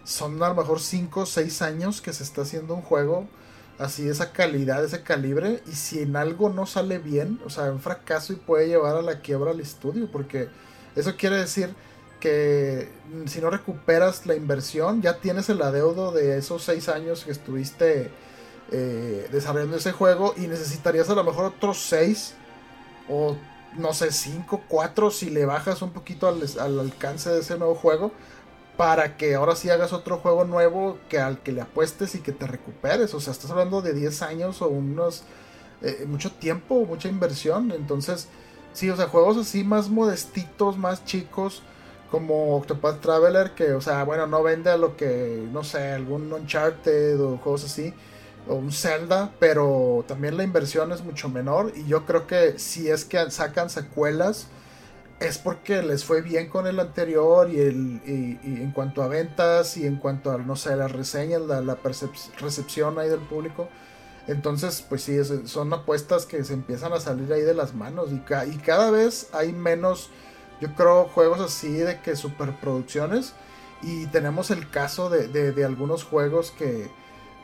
son 0.03 0.43
a 0.43 0.49
lo 0.49 0.55
mejor 0.57 0.81
5 0.81 1.21
o 1.21 1.27
6 1.27 1.63
años 1.63 2.01
que 2.01 2.13
se 2.13 2.25
está 2.25 2.43
haciendo 2.43 2.75
un 2.75 2.83
juego 2.83 3.29
así 3.79 4.09
esa 4.09 4.33
calidad, 4.33 4.85
ese 4.85 5.03
calibre, 5.03 5.63
y 5.67 5.73
si 5.73 6.01
en 6.01 6.17
algo 6.17 6.49
no 6.49 6.67
sale 6.67 6.99
bien, 6.99 7.41
o 7.45 7.51
sea, 7.51 7.73
un 7.73 7.81
fracaso 7.81 8.33
y 8.33 8.37
puede 8.37 8.69
llevar 8.69 8.97
a 8.97 9.03
la 9.03 9.21
quiebra 9.21 9.51
al 9.51 9.61
estudio, 9.61 10.09
porque 10.11 10.49
eso 10.95 11.17
quiere 11.17 11.37
decir 11.37 11.75
que 12.25 12.89
si 13.27 13.43
no 13.43 13.51
recuperas 13.51 14.25
la 14.25 14.35
inversión, 14.35 15.03
ya 15.03 15.19
tienes 15.19 15.51
el 15.51 15.61
adeudo 15.61 16.11
de 16.11 16.39
esos 16.39 16.63
seis 16.63 16.89
años 16.89 17.23
que 17.23 17.33
estuviste 17.33 18.11
eh, 18.73 19.29
desarrollando 19.31 19.77
ese 19.77 19.93
juego 19.93 20.33
y 20.39 20.47
necesitarías 20.47 21.11
a 21.11 21.15
lo 21.15 21.23
mejor 21.23 21.45
otros 21.45 21.85
seis 21.87 22.33
o 23.11 23.37
no 23.77 23.93
sé, 23.93 24.11
cinco, 24.11 24.63
cuatro 24.69 25.11
si 25.11 25.29
le 25.29 25.45
bajas 25.45 25.83
un 25.83 25.91
poquito 25.91 26.27
al, 26.27 26.81
alcance 26.81 27.29
de 27.29 27.41
ese 27.41 27.59
nuevo 27.59 27.75
juego 27.75 28.11
para 28.79 29.19
que 29.19 29.35
ahora 29.35 29.55
sí 29.55 29.69
hagas 29.69 29.93
otro 29.93 30.17
juego 30.17 30.47
nuevo 30.47 30.97
que 31.11 31.19
al 31.19 31.43
que 31.43 31.53
le 31.53 31.61
apuestes 31.61 32.15
y 32.15 32.21
que 32.21 32.33
te 32.33 32.47
recuperes. 32.47 33.13
O 33.13 33.21
sea, 33.21 33.35
estás 33.35 33.51
hablando 33.51 33.83
de 33.83 33.93
10 33.93 34.23
años 34.23 34.63
o 34.63 34.69
unos... 34.69 35.25
Eh, 35.83 36.07
mucho 36.09 36.33
tiempo, 36.33 36.87
mucha 36.87 37.09
inversión. 37.09 37.71
Entonces, 37.71 38.29
sí, 38.73 38.89
o 38.89 38.97
sea, 38.97 39.09
juegos 39.09 39.37
así 39.37 39.63
más 39.63 39.91
modestitos, 39.91 40.79
más 40.79 41.05
chicos 41.05 41.63
como 42.11 42.57
Octopath 42.57 43.01
Traveler, 43.01 43.53
que, 43.53 43.73
o 43.73 43.81
sea, 43.81 44.05
bueno, 44.05 44.27
no 44.27 44.43
vende 44.43 44.71
a 44.71 44.77
lo 44.77 44.97
que, 44.97 45.47
no 45.53 45.65
sé, 45.65 45.93
algún 45.93 46.33
Uncharted 46.33 47.21
o 47.21 47.39
juegos 47.39 47.65
así, 47.65 47.93
o 48.49 48.55
un 48.55 48.73
Zelda, 48.73 49.33
pero 49.39 50.05
también 50.07 50.37
la 50.37 50.45
inversión 50.45 50.93
es 50.93 51.03
mucho 51.03 51.29
menor. 51.29 51.73
Y 51.75 51.87
yo 51.87 52.07
creo 52.07 52.27
que 52.27 52.59
si 52.59 52.89
es 52.89 53.05
que 53.05 53.31
sacan 53.31 53.71
secuelas, 53.71 54.49
es 55.21 55.39
porque 55.39 55.83
les 55.83 56.05
fue 56.05 56.23
bien 56.23 56.49
con 56.49 56.67
el 56.67 56.81
anterior 56.81 57.51
y, 57.51 57.61
el, 57.61 58.01
y, 58.07 58.39
en 58.45 58.73
cuanto 58.73 59.03
a 59.03 59.09
ventas 59.09 59.77
y 59.77 59.87
en 59.87 59.97
cuanto 59.97 60.31
a, 60.31 60.39
no 60.39 60.57
sé, 60.57 60.77
las 60.77 60.93
reseñas, 60.93 61.43
la, 61.43 61.61
la 61.61 61.79
recepción 62.41 62.99
ahí 62.99 63.09
del 63.09 63.21
público. 63.21 63.69
Entonces, 64.27 64.85
pues 64.89 65.03
sí, 65.03 65.19
son 65.47 65.73
apuestas 65.73 66.27
que 66.27 66.43
se 66.45 66.55
empiezan 66.55 66.93
a 66.93 67.01
salir 67.01 67.33
ahí 67.33 67.43
de 67.43 67.55
las 67.55 67.75
manos 67.75 68.11
y, 68.11 68.23
y 68.51 68.57
cada 68.59 68.91
vez 68.91 69.29
hay 69.33 69.53
menos 69.53 70.11
yo 70.65 70.75
creo 70.75 71.05
juegos 71.05 71.41
así 71.41 71.73
de 71.73 72.01
que 72.01 72.17
superproducciones. 72.17 73.35
Y 73.83 74.07
tenemos 74.07 74.51
el 74.51 74.71
caso 74.71 75.11
de, 75.11 75.65
algunos 75.65 76.05
juegos 76.05 76.53
que 76.53 76.89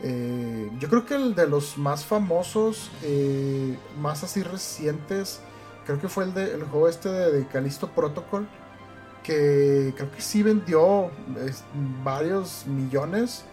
eh, 0.03 0.71
yo 0.79 0.89
creo 0.89 1.05
que 1.05 1.15
el 1.15 1.35
de 1.35 1.47
los 1.47 1.77
más 1.77 2.07
famosos, 2.07 2.91
eh, 3.03 3.77
más 4.01 4.25
así 4.25 4.43
recientes, 4.43 5.41
creo 5.85 6.01
que 6.01 6.09
fue 6.09 6.25
el, 6.25 6.33
de, 6.33 6.55
el 6.55 6.65
juego 6.65 6.89
este 6.89 7.11
de, 7.11 7.33
de 7.33 7.47
Callisto 7.47 7.91
Protocol, 7.91 8.49
que 9.23 9.93
creo 9.95 10.11
que 10.11 10.23
sí 10.23 10.43
vendió 10.43 11.11
varios 12.03 12.67
millones. 12.67 13.45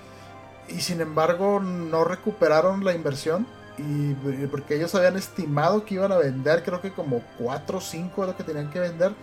Y 0.70 0.80
sin 0.80 1.02
embargo 1.02 1.60
no 1.60 2.06
recuperaron 2.06 2.86
la 2.86 2.94
inversión. 2.94 3.46
Y 3.78 4.14
porque 4.48 4.76
ellos 4.76 4.96
habían 4.96 5.18
estimado 5.18 5.86
que 5.86 5.96
iban 5.96 6.12
a 6.12 6.18
vender 6.18 6.64
creo 6.64 6.82
que 6.82 6.92
como 6.92 7.22
4 7.38 7.78
o 7.78 7.82
5 7.82 8.22
de 8.22 8.28
lo 8.28 8.36
que 8.36 8.44
tenían 8.44 8.72
que 8.72 8.80
vender 8.80 9.14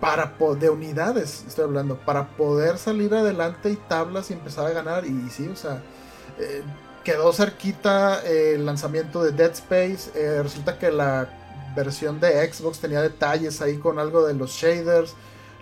para 0.00 0.34
de 0.58 0.70
unidades, 0.70 1.44
estoy 1.46 1.64
hablando, 1.64 1.96
para 1.98 2.28
poder 2.36 2.78
salir 2.78 3.14
adelante 3.14 3.70
y 3.70 3.76
tablas 3.76 4.30
y 4.30 4.34
empezar 4.34 4.66
a 4.66 4.70
ganar. 4.70 5.04
Y, 5.04 5.28
sí, 5.30 5.48
o 5.48 5.56
sea, 5.56 5.82
eh, 6.38 6.62
quedó 7.04 7.32
cerquita 7.32 8.22
el 8.24 8.64
lanzamiento 8.64 9.22
de 9.22 9.32
Dead 9.32 9.52
Space. 9.52 10.10
Eh, 10.14 10.42
resulta 10.42 10.78
que 10.78 10.90
la 10.90 11.28
versión 11.74 12.20
de 12.20 12.52
Xbox 12.52 12.78
tenía 12.78 13.02
detalles 13.02 13.60
ahí 13.60 13.78
con 13.78 13.98
algo 13.98 14.26
de 14.26 14.34
los 14.34 14.52
shaders. 14.52 15.14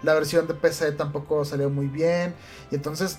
La 0.03 0.15
versión 0.15 0.47
de 0.47 0.55
PC 0.55 0.93
tampoco 0.93 1.45
salió 1.45 1.71
muy 1.71 1.87
bien. 1.87 2.35
Y 2.71 2.75
entonces 2.75 3.19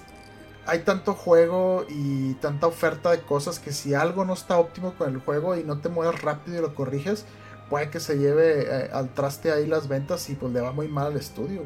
hay 0.68 0.80
tanto 0.80 1.14
juego 1.14 1.86
y 1.90 2.34
tanta 2.36 2.68
oferta 2.68 3.10
de 3.12 3.22
cosas 3.22 3.58
que 3.60 3.72
si 3.72 3.94
algo 3.94 4.26
no 4.26 4.34
está 4.34 4.58
óptimo 4.58 4.94
con 4.96 5.14
el 5.14 5.20
juego 5.22 5.56
y 5.56 5.64
no 5.64 5.80
te 5.80 5.90
mueves 5.90 6.22
rápido 6.22 6.58
y 6.58 6.62
lo 6.62 6.76
corriges, 6.76 7.26
puede 7.70 7.90
que 7.90 8.00
se 8.00 8.18
lleve 8.18 8.64
eh, 8.64 8.90
al 8.92 9.14
traste 9.14 9.52
ahí 9.52 9.66
las 9.66 9.88
ventas 9.88 10.30
y 10.30 10.36
pues 10.36 10.54
le 10.54 10.62
va 10.62 10.72
muy 10.72 10.88
mal 10.88 11.08
al 11.08 11.18
estudio. 11.18 11.64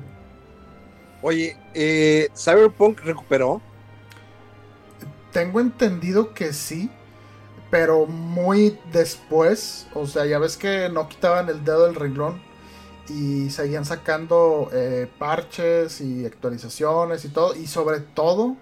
Oye, 1.21 1.57
eh, 1.73 2.29
¿Cyberpunk 2.35 3.01
recuperó? 3.01 3.61
Tengo 5.31 5.59
entendido 5.59 6.33
que 6.33 6.51
sí, 6.51 6.89
pero 7.69 8.05
muy 8.07 8.79
después. 8.91 9.87
O 9.93 10.07
sea, 10.07 10.25
ya 10.25 10.39
ves 10.39 10.57
que 10.57 10.89
no 10.89 11.07
quitaban 11.07 11.49
el 11.49 11.63
dedo 11.63 11.85
del 11.85 11.95
renglón 11.95 12.41
y 13.07 13.49
seguían 13.49 13.85
sacando 13.85 14.69
eh, 14.73 15.09
parches 15.19 16.01
y 16.01 16.25
actualizaciones 16.25 17.23
y 17.23 17.29
todo. 17.29 17.55
Y 17.55 17.67
sobre 17.67 17.99
todo, 17.99 18.57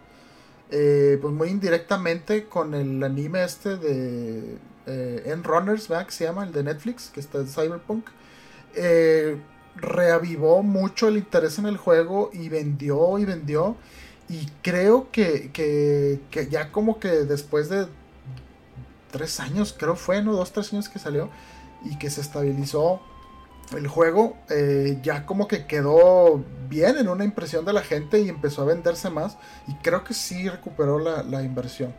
pues 0.70 1.34
muy 1.34 1.50
indirectamente 1.50 2.46
con 2.46 2.74
el 2.74 3.02
anime 3.02 3.44
este 3.44 3.78
de 3.78 4.58
eh, 4.90 5.24
en 5.28 5.44
Runners. 5.44 5.88
Que 5.88 6.12
se 6.12 6.26
llama, 6.26 6.44
el 6.44 6.52
de 6.52 6.64
Netflix, 6.64 7.10
que 7.10 7.20
está 7.20 7.38
en 7.38 7.48
Cyberpunk. 7.48 8.08
Eh, 8.76 9.38
reavivó 9.76 10.64
mucho 10.64 11.08
el 11.08 11.18
interés 11.18 11.60
en 11.60 11.68
el 11.68 11.78
juego 11.78 12.32
y 12.34 12.50
vendió 12.50 13.18
y 13.20 13.26
vendió. 13.26 13.78
Y 14.28 14.48
creo 14.62 15.12
que, 15.12 15.52
que, 15.52 16.48
ya 16.50 16.72
como 16.72 17.00
que 17.00 17.10
después 17.10 17.70
de 17.70 17.88
tres 19.12 19.40
años, 19.40 19.76
creo 19.78 19.96
fue, 19.96 20.22
¿no? 20.22 20.34
Dos, 20.34 20.52
tres 20.52 20.72
años 20.74 20.90
que 20.90 21.00
salió 21.00 21.30
y 21.84 21.98
que 21.98 22.10
se 22.10 22.22
estabilizó 22.22 23.02
el 23.76 23.88
juego, 23.88 24.38
eh, 24.50 25.00
ya 25.04 25.26
como 25.26 25.48
que 25.48 25.66
quedó 25.66 26.44
bien 26.68 26.98
en 26.98 27.08
una 27.08 27.24
impresión 27.24 27.66
de 27.66 27.74
la 27.74 27.82
gente 27.82 28.20
y 28.20 28.30
empezó 28.30 28.64
a 28.64 28.66
venderse 28.66 29.10
más. 29.10 29.38
Y 29.68 29.76
creo 29.76 30.04
que 30.04 30.14
sí 30.14 30.50
recuperó 30.50 31.00
la 31.00 31.44
inversión. 31.44 31.94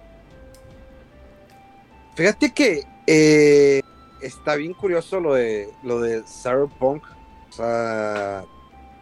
Fíjate 2.20 2.52
que 2.52 2.86
eh, 3.06 3.80
está 4.20 4.54
bien 4.56 4.74
curioso 4.74 5.20
lo 5.20 5.32
de 5.32 5.70
lo 5.82 6.02
de 6.02 6.22
Cyberpunk. 6.24 7.02
O 7.48 7.52
sea, 7.54 8.44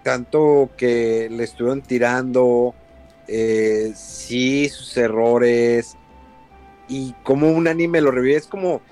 tanto 0.05 0.71
que 0.77 1.29
le 1.29 1.43
estuvieron 1.43 1.83
tirando, 1.83 2.77
eh, 3.27 3.93
sí, 3.97 4.69
sus 4.69 4.97
errores. 4.97 5.97
Y 6.87 7.13
como 7.25 7.51
un 7.51 7.67
anime 7.67 8.01
lo 8.01 8.13
revive, 8.13 8.37
es 8.37 8.47
como 8.47 8.83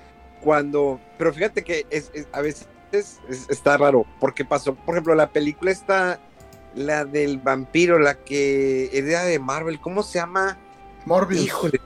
cuando. 0.43 0.99
Pero 1.18 1.33
fíjate 1.33 1.62
que 1.62 1.87
es, 1.91 2.11
a 2.33 2.41
veces 2.41 2.66
está 3.49 3.77
raro. 3.77 4.07
Porque 4.18 4.45
pasó, 4.45 4.74
por 4.74 4.97
ejemplo, 4.97 5.14
la 5.14 5.31
película 5.31 5.70
está. 5.70 6.18
La 6.74 7.05
del 7.05 7.39
vampiro, 7.39 8.01
la 8.01 8.24
que 8.24 8.91
era 8.93 9.22
de 9.22 9.39
Marvel, 9.39 9.81
¿cómo 9.81 10.03
se 10.03 10.18
llama? 10.18 10.59
Morbius. 11.05 11.45
Híjole 11.45 11.81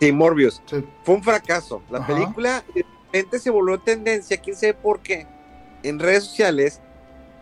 Sí, 0.00 0.12
Morbius. 0.12 0.62
Fue 1.02 1.14
un 1.14 1.22
fracaso. 1.22 1.82
La 1.90 2.06
película 2.06 2.64
de 2.74 2.84
repente 3.06 3.38
se 3.38 3.50
volvió 3.50 3.78
tendencia, 3.78 4.36
quién 4.36 4.56
sabe 4.56 4.74
por 4.74 5.00
qué, 5.00 5.26
en 5.82 5.98
redes 5.98 6.24
sociales. 6.24 6.80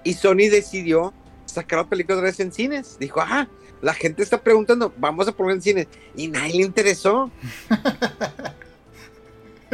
Y 0.04 0.14
Sony 0.14 0.48
decidió 0.50 1.12
sacar 1.44 1.80
la 1.80 1.88
película 1.88 2.16
otra 2.16 2.28
vez 2.28 2.40
en 2.40 2.52
cines. 2.52 2.96
Dijo, 2.98 3.20
ah, 3.20 3.48
la 3.82 3.92
gente 3.92 4.22
está 4.22 4.40
preguntando, 4.40 4.92
vamos 4.96 5.28
a 5.28 5.32
poner 5.32 5.56
en 5.56 5.62
cines. 5.62 5.86
Y 6.14 6.28
nadie 6.28 6.54
le 6.54 6.62
interesó. 6.62 7.30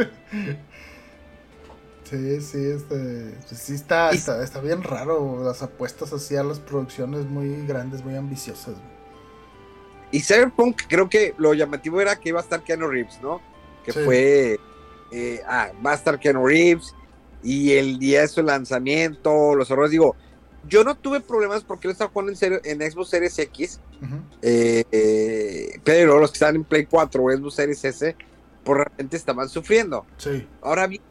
sí, 2.03 2.41
sí, 2.41 2.65
este, 2.65 3.35
pues 3.47 3.61
sí 3.61 3.75
está, 3.75 4.11
está, 4.11 4.59
bien 4.61 4.83
raro 4.83 5.43
las 5.43 5.61
apuestas 5.61 6.11
así 6.13 6.35
a 6.35 6.43
las 6.43 6.59
producciones 6.59 7.25
muy 7.25 7.65
grandes, 7.65 8.03
muy 8.03 8.15
ambiciosas. 8.15 8.75
Y 10.13 10.21
Cyberpunk, 10.21 10.83
creo 10.87 11.09
que 11.09 11.33
lo 11.39 11.55
llamativo 11.55 11.99
era 11.99 12.19
que 12.19 12.29
iba 12.29 12.39
a 12.39 12.43
estar 12.43 12.63
Keanu 12.63 12.87
Reeves, 12.87 13.19
¿no? 13.19 13.41
Que 13.83 13.91
fue. 13.91 14.59
Eh, 15.11 15.41
ah, 15.47 15.71
va 15.83 15.93
a 15.93 15.95
estar 15.95 16.19
Keanu 16.19 16.45
Reeves. 16.45 16.93
Y 17.41 17.71
el 17.73 17.97
día 17.97 18.21
de 18.21 18.27
su 18.27 18.43
lanzamiento, 18.43 19.55
los 19.55 19.71
errores, 19.71 19.89
digo, 19.89 20.15
yo 20.69 20.83
no 20.83 20.95
tuve 20.95 21.19
problemas 21.19 21.63
porque 21.63 21.87
lo 21.87 21.93
estaba 21.93 22.11
jugando 22.11 22.31
en, 22.39 22.61
en 22.63 22.91
Xbox 22.91 23.09
Series 23.09 23.39
X. 23.39 23.79
Eh, 24.43 24.83
eh, 24.91 25.79
pero 25.83 26.19
los 26.19 26.29
que 26.29 26.35
estaban 26.35 26.57
en 26.57 26.63
Play 26.63 26.85
4 26.85 27.23
o 27.23 27.31
Xbox 27.31 27.55
Series 27.55 27.83
S, 27.83 28.15
por 28.63 28.77
pues 28.77 28.87
repente 28.87 29.17
estaban 29.17 29.49
sufriendo. 29.49 30.05
Sí. 30.17 30.47
Ahora 30.61 30.85
bien, 30.85 31.01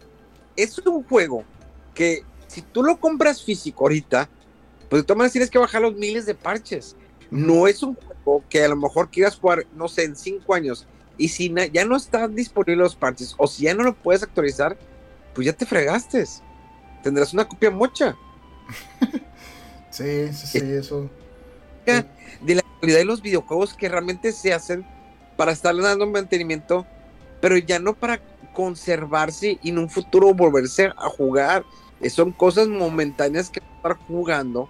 es 0.55 0.79
un 0.79 1.03
juego 1.03 1.43
que 1.93 2.23
si 2.47 2.63
tú 2.63 2.85
lo 2.85 3.01
compras 3.01 3.43
físico 3.43 3.83
ahorita, 3.83 4.29
pues 4.89 5.03
de 5.03 5.07
todas 5.07 5.19
maneras 5.19 5.33
tienes 5.33 5.51
que 5.51 5.59
bajar 5.59 5.83
los 5.83 5.97
miles 5.97 6.25
de 6.25 6.37
parches. 6.37 6.95
No 7.33 7.66
es 7.66 7.83
un 7.83 7.95
juego 7.95 8.45
que 8.51 8.62
a 8.62 8.68
lo 8.68 8.76
mejor 8.76 9.09
quieras 9.11 9.37
jugar, 9.37 9.66
no 9.74 9.89
sé, 9.89 10.05
en 10.05 10.14
cinco 10.14 10.53
años. 10.53 10.87
Y 11.16 11.28
si 11.28 11.53
ya 11.72 11.87
no 11.87 11.97
están 11.97 12.35
disponibles 12.35 12.85
los 12.85 12.95
parches, 12.95 13.35
o 13.39 13.47
si 13.47 13.64
ya 13.64 13.74
no 13.74 13.85
lo 13.85 13.95
puedes 13.95 14.22
actualizar, 14.22 14.76
pues 15.35 15.47
ya 15.47 15.55
te 15.55 15.64
fregaste. 15.64 16.24
Tendrás 17.03 17.33
una 17.33 17.49
copia 17.49 17.70
mocha. 17.70 18.14
sí, 19.91 20.30
sí, 20.35 20.47
sí, 20.47 20.59
eso. 20.59 21.09
De 21.87 22.55
la 22.55 22.62
calidad 22.80 22.99
de 22.99 23.05
los 23.07 23.22
videojuegos 23.22 23.72
que 23.72 23.89
realmente 23.89 24.30
se 24.33 24.53
hacen 24.53 24.85
para 25.39 25.53
estar 25.53 25.74
dando 25.74 26.07
mantenimiento, 26.07 26.87
pero 27.41 27.57
ya 27.57 27.78
no 27.78 27.95
para 27.95 28.20
conservarse 28.53 29.59
y 29.62 29.70
en 29.70 29.78
un 29.78 29.89
futuro 29.89 30.35
volverse 30.35 30.93
a 30.99 31.09
jugar. 31.09 31.64
Son 32.11 32.30
cosas 32.30 32.68
momentáneas 32.68 33.49
que 33.49 33.61
estar 33.61 33.97
jugando. 34.07 34.68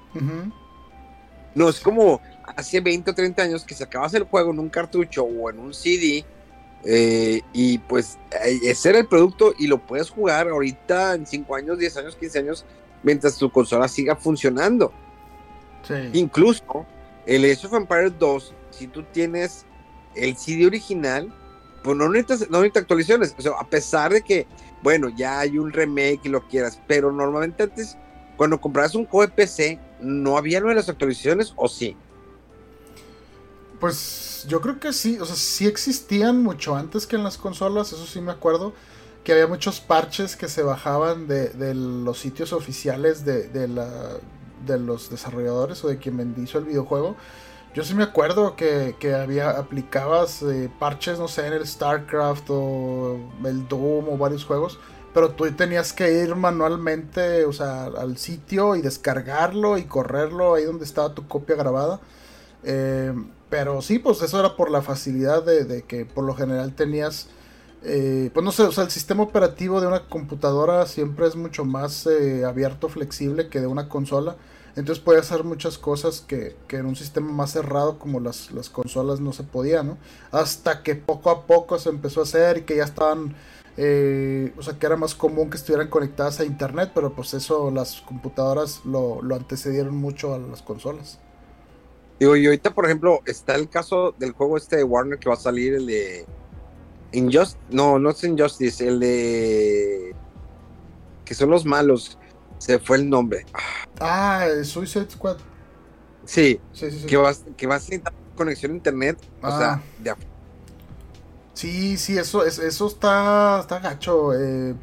No 1.55 1.69
es 1.69 1.81
como 1.81 2.21
hace 2.57 2.81
20 2.81 3.11
o 3.11 3.15
30 3.15 3.43
años 3.43 3.65
que 3.65 3.75
sacabas 3.75 4.15
el 4.15 4.25
juego 4.25 4.51
en 4.53 4.59
un 4.59 4.69
cartucho 4.69 5.25
o 5.25 5.51
en 5.51 5.59
un 5.59 5.75
CD 5.75 6.25
eh, 6.85 7.43
y 7.53 7.79
pues 7.79 8.19
eh, 8.45 8.59
ese 8.65 8.91
era 8.91 8.99
el 8.99 9.07
producto 9.07 9.55
y 9.59 9.69
lo 9.69 9.79
puedes 9.79 10.11
jugar 10.11 10.49
ahorita 10.49 11.15
en 11.15 11.27
5 11.27 11.55
años, 11.55 11.79
10 11.79 11.97
años, 11.99 12.17
15 12.17 12.39
años 12.39 12.65
mientras 13.03 13.37
tu 13.37 13.51
consola 13.51 13.89
siga 13.89 14.17
funcionando. 14.17 14.93
Incluso 16.13 16.87
el 17.27 17.45
Age 17.45 17.67
of 17.67 17.75
Empires 17.75 18.13
2, 18.19 18.55
si 18.71 18.87
tú 18.87 19.03
tienes 19.03 19.67
el 20.15 20.37
CD 20.37 20.67
original, 20.67 21.33
pues 21.83 21.97
no 21.97 22.09
necesitas, 22.09 22.51
no 22.51 22.59
necesitas 22.59 22.83
actualizaciones. 22.83 23.35
O 23.37 23.43
sea, 23.43 23.53
a 23.59 23.67
pesar 23.67 24.13
de 24.13 24.23
que, 24.23 24.47
bueno, 24.83 25.09
ya 25.09 25.41
hay 25.41 25.59
un 25.59 25.73
remake 25.73 26.21
y 26.25 26.29
lo 26.29 26.47
quieras, 26.47 26.81
pero 26.87 27.13
normalmente 27.13 27.65
antes, 27.65 27.97
cuando 28.37 28.61
comprabas 28.61 28.95
un 28.95 29.07
juego 29.07 29.29
de 29.29 29.35
PC, 29.35 29.79
no 30.03 30.37
había 30.37 30.61
lo 30.61 30.69
de 30.69 30.75
las 30.75 30.89
actualizaciones, 30.89 31.53
o 31.57 31.69
sí. 31.69 31.97
Pues 33.81 34.47
yo 34.49 34.61
creo 34.61 34.79
que 34.79 34.93
sí, 34.93 35.19
o 35.21 35.25
sea, 35.25 35.37
sí 35.37 35.67
existían 35.67 36.43
mucho 36.43 36.77
antes 36.77 37.07
que 37.07 37.17
en 37.17 37.25
las 37.25 37.39
consolas, 37.39 37.93
eso 37.93 38.07
sí 38.07 38.21
me 38.21 38.33
acuerdo, 38.33 38.73
que 39.25 39.33
había 39.33 39.47
muchos 39.47 39.81
parches 39.81 40.37
que 40.37 40.49
se 40.49 40.63
bajaban 40.63 41.27
de, 41.29 41.75
los 41.75 42.19
sitios 42.19 42.53
oficiales 42.53 43.25
de, 43.25 43.69
los 44.79 45.11
desarrolladores 45.11 45.85
o 45.85 45.89
de 45.89 45.99
quien 45.99 46.35
hizo 46.43 46.59
el 46.59 46.65
videojuego. 46.65 47.17
Yo 47.75 47.85
sí 47.85 47.95
me 47.95 48.03
acuerdo 48.03 48.55
que, 48.55 48.95
había, 49.15 49.51
aplicabas 49.51 50.43
eh, 50.43 50.71
parches, 50.79 51.19
no 51.19 51.29
sé, 51.29 51.47
en 51.47 51.55
el 51.55 51.67
StarCraft 51.67 52.51
o 52.51 53.19
el 53.45 53.67
Doom 53.67 54.09
o 54.11 54.19
varios 54.19 54.45
juegos, 54.45 54.79
pero 55.15 55.31
tú 55.31 55.51
tenías 55.53 55.93
que 55.93 56.23
ir 56.23 56.35
manualmente, 56.35 57.45
o 57.45 57.53
sea, 57.53 57.85
al 57.85 58.17
sitio 58.19 58.77
y 58.77 58.83
descargarlo 58.83 59.79
y 59.79 59.85
correrlo 59.85 60.55
ahí 60.55 60.65
donde 60.65 60.85
estaba 60.85 61.15
tu 61.15 61.27
copia 61.29 61.57
grabada. 61.57 62.01
Eh, 62.65 63.13
pero 63.51 63.83
sí, 63.83 63.99
pues 63.99 64.23
eso 64.23 64.41
era 64.41 64.57
por 64.57 64.71
la 64.71 64.81
facilidad 64.81 65.45
de, 65.45 65.83
que 65.83 66.07
por 66.07 66.25
lo 66.25 66.35
general 66.35 66.75
tenías, 66.75 67.29
eh, 67.83 68.31
pues 68.33 68.43
no 68.43 68.51
sé, 68.51 68.63
o 68.63 68.73
sea, 68.73 68.85
el 68.85 68.91
sistema 68.91 69.23
operativo 69.23 69.81
de 69.81 69.87
una 69.89 70.09
computadora 70.09 70.87
siempre 70.87 71.27
es 71.27 71.37
mucho 71.37 71.67
más 71.67 72.07
eh, 72.07 72.47
abierto, 72.47 72.89
flexible 72.89 73.49
que 73.49 73.61
de 73.61 73.67
una 73.67 73.91
consola. 73.91 74.37
Entonces 74.75 75.05
puede 75.05 75.21
hacer 75.21 75.45
muchas 75.45 75.77
cosas 75.77 76.23
que, 76.23 76.57
que 76.67 76.79
en 76.79 76.87
un 76.87 76.97
sistema 76.97 77.31
más 77.31 77.53
cerrado 77.53 77.99
como 77.99 78.21
las, 78.21 78.53
las, 78.53 78.71
consolas 78.71 79.21
no 79.21 79.35
se 79.35 79.43
podía, 79.43 79.83
¿no? 79.83 79.99
Hasta 80.31 80.83
que 80.83 80.95
poco 80.95 81.29
a 81.29 81.47
poco 81.47 81.79
se 81.79 81.91
empezó 81.91 82.21
a 82.21 82.23
hacer 82.23 82.57
y 82.59 82.63
que 82.63 82.77
ya 82.77 82.85
estaban, 82.85 83.35
eh, 83.77 84.53
o 84.57 84.63
sea, 84.63 84.79
que 84.79 84.87
era 84.87 84.97
más 84.97 85.15
común 85.15 85.49
que 85.51 85.57
estuvieran 85.57 85.89
conectadas 85.89 86.41
a 86.41 86.45
internet, 86.45 86.91
pero 86.95 87.13
pues 87.15 87.33
eso 87.35 87.71
las 87.71 88.01
computadoras 88.03 88.85
lo, 88.85 89.23
lo 89.23 89.35
antecedieron 89.35 89.97
mucho 89.97 90.35
a 90.35 90.39
las 90.39 90.63
consolas. 90.63 91.19
Digo, 92.21 92.37
y 92.37 92.47
ahorita, 92.47 92.75
por 92.75 92.85
ejemplo, 92.85 93.21
está 93.27 93.55
el 93.55 93.69
caso 93.69 94.15
del 94.19 94.33
juego 94.33 94.57
este 94.57 94.77
de 94.77 94.85
Warner 94.85 95.19
que 95.19 95.29
va 95.29 95.35
a 95.35 95.39
salir, 95.39 95.75
el 95.75 95.87
de 95.87 96.27
Injustice, 97.13 97.59
no, 97.71 97.99
no 97.99 98.11
es 98.11 98.23
Injustice, 98.23 98.87
el 98.87 99.01
de 99.01 100.15
que 101.25 101.35
son 101.35 101.51
los 101.51 101.65
malos, 101.65 102.19
se 102.59 102.79
fue 102.79 102.99
el 102.99 103.09
nombre. 103.09 103.45
Ah, 104.01 104.47
Suicide 104.65 105.11
Squad. 105.11 105.39
Sí, 106.25 106.61
sí, 106.73 106.91
sí, 106.91 107.01
sí. 107.01 107.07
Que, 107.07 107.17
vas 107.17 107.43
a 107.91 108.13
conexión 108.37 108.73
a 108.73 108.75
internet, 108.77 109.19
o 109.43 109.47
Ah. 109.47 109.59
sea, 109.59 109.83
de 109.99 110.11
Sí, 111.63 111.97
sí, 111.97 112.19
eso, 112.19 112.45
es- 112.45 112.59
eso 112.59 112.87
está, 112.87 113.61
está 113.61 113.79
gacho. 113.79 114.33
eh, 114.35 114.75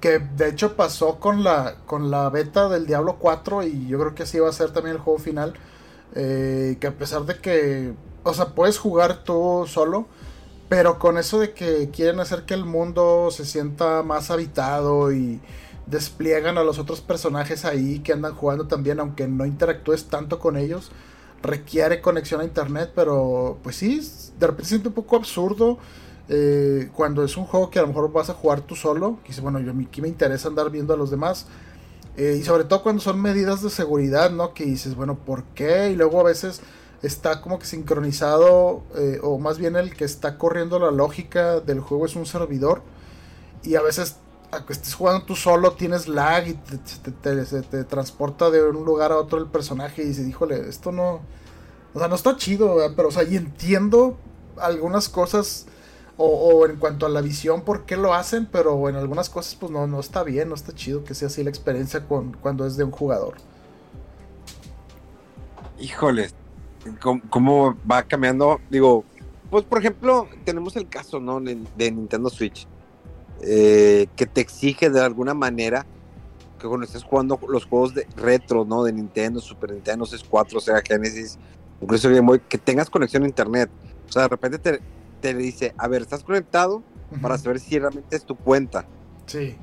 que 0.00 0.18
de 0.18 0.48
hecho 0.48 0.76
pasó 0.76 1.18
con 1.20 1.42
la, 1.44 1.76
con 1.86 2.10
la 2.10 2.30
beta 2.30 2.68
del 2.70 2.86
Diablo 2.86 3.16
4 3.18 3.62
y 3.64 3.86
yo 3.88 3.98
creo 3.98 4.14
que 4.14 4.22
así 4.22 4.38
va 4.38 4.48
a 4.48 4.52
ser 4.52 4.72
también 4.72 4.96
el 4.96 5.02
juego 5.02 5.18
final. 5.18 5.54
eh, 6.14 6.76
que 6.80 6.86
a 6.88 6.92
pesar 6.98 7.24
de 7.26 7.36
que, 7.40 7.94
o 8.24 8.34
sea, 8.34 8.46
puedes 8.54 8.78
jugar 8.78 9.24
tú 9.24 9.64
solo, 9.68 10.06
pero 10.68 10.98
con 10.98 11.18
eso 11.18 11.38
de 11.40 11.52
que 11.54 11.90
quieren 11.90 12.20
hacer 12.20 12.44
que 12.46 12.54
el 12.54 12.64
mundo 12.64 13.30
se 13.32 13.44
sienta 13.44 14.02
más 14.04 14.30
habitado 14.30 15.12
y 15.12 15.40
despliegan 15.86 16.58
a 16.58 16.64
los 16.64 16.78
otros 16.78 17.00
personajes 17.00 17.64
ahí 17.64 18.00
que 18.00 18.12
andan 18.12 18.34
jugando 18.34 18.66
también, 18.68 19.00
aunque 19.00 19.26
no 19.28 19.46
interactúes 19.46 20.06
tanto 20.08 20.38
con 20.38 20.56
ellos, 20.56 20.90
requiere 21.42 22.00
conexión 22.00 22.40
a 22.40 22.44
internet, 22.44 22.92
pero 22.94 23.58
pues 23.62 23.76
sí, 23.76 24.00
de 24.38 24.46
repente 24.46 24.68
siente 24.68 24.88
un 24.88 24.94
poco 24.94 25.16
absurdo 25.16 25.78
eh, 26.32 26.88
cuando 26.94 27.24
es 27.24 27.36
un 27.36 27.44
juego 27.44 27.70
que 27.70 27.80
a 27.80 27.82
lo 27.82 27.88
mejor 27.88 28.12
vas 28.12 28.30
a 28.30 28.34
jugar 28.34 28.60
tú 28.60 28.76
solo, 28.76 29.18
que 29.24 29.28
dices, 29.28 29.42
bueno, 29.42 29.58
yo 29.58 29.72
aquí 29.72 30.00
me 30.00 30.06
interesa 30.06 30.46
andar 30.46 30.70
viendo 30.70 30.94
a 30.94 30.96
los 30.96 31.10
demás. 31.10 31.46
eh, 32.16 32.36
y 32.40 32.44
sobre 32.44 32.64
todo 32.64 32.82
cuando 32.82 33.02
son 33.02 33.20
medidas 33.20 33.62
de 33.62 33.70
seguridad, 33.70 34.30
¿no? 34.30 34.54
Que 34.54 34.64
dices, 34.64 34.94
bueno, 34.94 35.16
¿por 35.16 35.42
qué? 35.54 35.90
Y 35.90 35.96
luego 35.96 36.20
a 36.20 36.24
veces 36.24 36.60
está 37.02 37.40
como 37.40 37.58
que 37.58 37.66
sincronizado, 37.66 38.82
eh, 38.96 39.18
o 39.22 39.38
más 39.38 39.58
bien 39.58 39.74
el 39.76 39.94
que 39.96 40.04
está 40.04 40.38
corriendo 40.38 40.78
la 40.78 40.90
lógica 40.92 41.60
del 41.60 41.80
juego 41.80 42.06
es 42.06 42.14
un 42.16 42.26
servidor. 42.26 42.82
Y 43.64 43.74
a 43.74 43.82
veces, 43.82 44.16
aunque 44.52 44.72
estés 44.72 44.94
jugando 44.94 45.24
tú 45.26 45.34
solo, 45.36 45.72
tienes 45.72 46.06
lag 46.08 46.46
y 46.46 46.54
te, 46.54 47.84
transporta 47.84 48.50
de 48.50 48.62
un 48.62 48.84
lugar 48.84 49.12
a 49.12 49.18
otro 49.18 49.38
el 49.38 49.46
personaje. 49.46 50.02
Y 50.02 50.06
dices, 50.06 50.28
híjole, 50.28 50.68
esto 50.68 50.92
no. 50.92 51.22
O 51.94 51.98
sea, 51.98 52.08
no 52.08 52.14
está 52.14 52.36
chido, 52.36 52.78
pero, 52.94 53.08
o 53.08 53.10
sea, 53.10 53.24
y 53.24 53.36
entiendo 53.36 54.16
algunas 54.58 55.08
cosas. 55.08 55.66
O, 56.22 56.66
en 56.66 56.76
cuanto 56.76 57.06
a 57.06 57.08
la 57.08 57.22
visión, 57.22 57.62
por 57.62 57.86
qué 57.86 57.96
lo 57.96 58.12
hacen, 58.12 58.44
pero 58.44 58.90
en 58.90 58.96
algunas 58.96 59.30
cosas, 59.30 59.54
pues 59.54 59.72
no, 59.72 59.86
no 59.86 60.00
está 60.00 60.22
bien, 60.22 60.50
no 60.50 60.54
está 60.54 60.74
chido 60.74 61.02
que 61.02 61.14
sea 61.14 61.28
así 61.28 61.42
la 61.42 61.48
experiencia 61.48 62.06
con, 62.06 62.34
cuando 62.34 62.66
es 62.66 62.76
de 62.76 62.84
un 62.84 62.90
jugador. 62.90 63.36
Híjoles, 65.78 66.34
¿cómo, 67.30 67.74
va 67.90 68.02
cambiando? 68.02 68.60
Digo, 68.68 69.02
pues 69.48 69.64
por 69.64 69.78
ejemplo, 69.78 70.28
tenemos 70.44 70.76
el 70.76 70.90
caso, 70.90 71.20
¿no? 71.20 71.40
De, 71.40 71.56
de 71.78 71.90
Nintendo 71.90 72.28
Switch, 72.28 72.68
eh, 73.40 74.06
que 74.14 74.26
te 74.26 74.42
exige 74.42 74.90
de 74.90 75.00
alguna 75.00 75.32
manera 75.32 75.86
que 76.58 76.68
cuando 76.68 76.84
estés 76.84 77.02
jugando 77.02 77.40
los 77.48 77.64
juegos 77.64 77.94
de 77.94 78.06
retro, 78.16 78.66
¿no? 78.66 78.84
De 78.84 78.92
Nintendo, 78.92 79.40
Super 79.40 79.72
Nintendo, 79.72 80.04
64, 80.04 80.60
Sega 80.60 80.82
Genesis, 80.86 81.38
incluso 81.80 82.10
Game 82.10 82.20
Boy, 82.20 82.40
que 82.46 82.58
tengas 82.58 82.90
conexión 82.90 83.22
a 83.22 83.26
internet. 83.26 83.70
O 84.06 84.12
sea, 84.12 84.22
de 84.24 84.28
repente 84.28 84.58
te, 84.58 84.80
te 85.20 85.34
dice, 85.34 85.74
a 85.78 85.88
ver, 85.88 86.02
¿estás 86.02 86.22
conectado? 86.24 86.82
Para 87.20 87.36
saber 87.38 87.58
si 87.58 87.78
realmente 87.78 88.14
es 88.16 88.24
tu 88.24 88.36
cuenta. 88.36 88.86
Sí. 89.26 89.56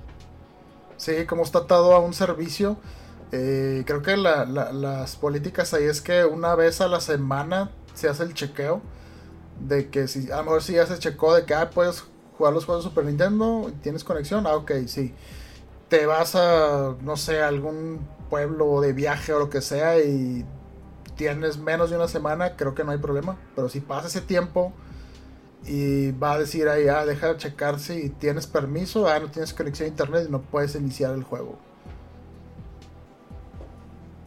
Sí, 0.98 1.26
como 1.26 1.44
está 1.44 1.60
atado 1.60 1.94
a 1.94 2.00
un 2.00 2.14
servicio. 2.14 2.78
eh, 3.34 3.84
creo 3.86 4.02
que 4.02 4.16
la- 4.16 4.46
la- 4.46 4.72
las 4.72 5.18
políticas 5.18 5.74
ahí 5.74 5.84
es 5.84 6.00
que 6.02 6.24
una 6.24 6.56
vez 6.56 6.80
a 6.80 6.88
la 6.88 7.02
semana 7.02 7.72
se 7.94 8.08
hace 8.08 8.24
el 8.24 8.34
chequeo. 8.34 8.82
De 9.60 9.90
que 9.90 10.08
si, 10.08 10.32
a 10.32 10.38
lo 10.38 10.44
mejor 10.44 10.64
si 10.64 10.74
ya 10.74 10.86
se 10.86 10.98
checó 10.98 11.36
de 11.36 11.44
que 11.46 11.54
ah, 11.54 11.70
puedes 11.70 12.06
jugar 12.38 12.54
los 12.54 12.64
juegos 12.66 12.86
de 12.86 12.90
Super 12.90 13.04
Nintendo 13.04 13.68
y 13.70 13.74
tienes 13.82 14.06
conexión, 14.06 14.48
ah, 14.48 14.56
ok, 14.56 14.72
sí. 14.88 15.14
Te 15.90 16.06
vas 16.06 16.36
a, 16.36 16.96
no 17.02 17.18
sé, 17.18 17.42
a 17.42 17.48
algún 17.50 18.00
pueblo 18.30 18.80
de 18.80 18.94
viaje 18.94 19.34
o 19.34 19.40
lo 19.40 19.50
que 19.50 19.60
sea 19.62 20.00
y 20.00 20.46
tienes 21.18 21.58
menos 21.58 21.90
de 21.90 21.96
una 21.98 22.08
semana, 22.08 22.56
creo 22.56 22.76
que 22.76 22.84
no 22.86 22.92
hay 22.92 22.98
problema. 22.98 23.36
Pero 23.56 23.68
si 23.68 23.82
pasa 23.82 24.08
ese 24.08 24.22
tiempo 24.22 24.72
y 25.68 26.12
va 26.12 26.34
a 26.34 26.40
decir 26.40 26.68
ahí, 26.70 26.88
ah, 26.88 27.06
deja 27.06 27.34
de 27.34 27.38
checar 27.38 27.80
si 27.80 28.10
tienes 28.10 28.48
permiso, 28.48 29.08
ah, 29.08 29.20
no 29.20 29.30
tienes 29.30 29.54
conexión 29.54 29.88
a 29.88 29.90
internet 29.90 30.26
y 30.28 30.32
no 30.32 30.42
puedes 30.42 30.76
iniciar 30.76 31.14
el 31.14 31.24
juego. 31.24 31.58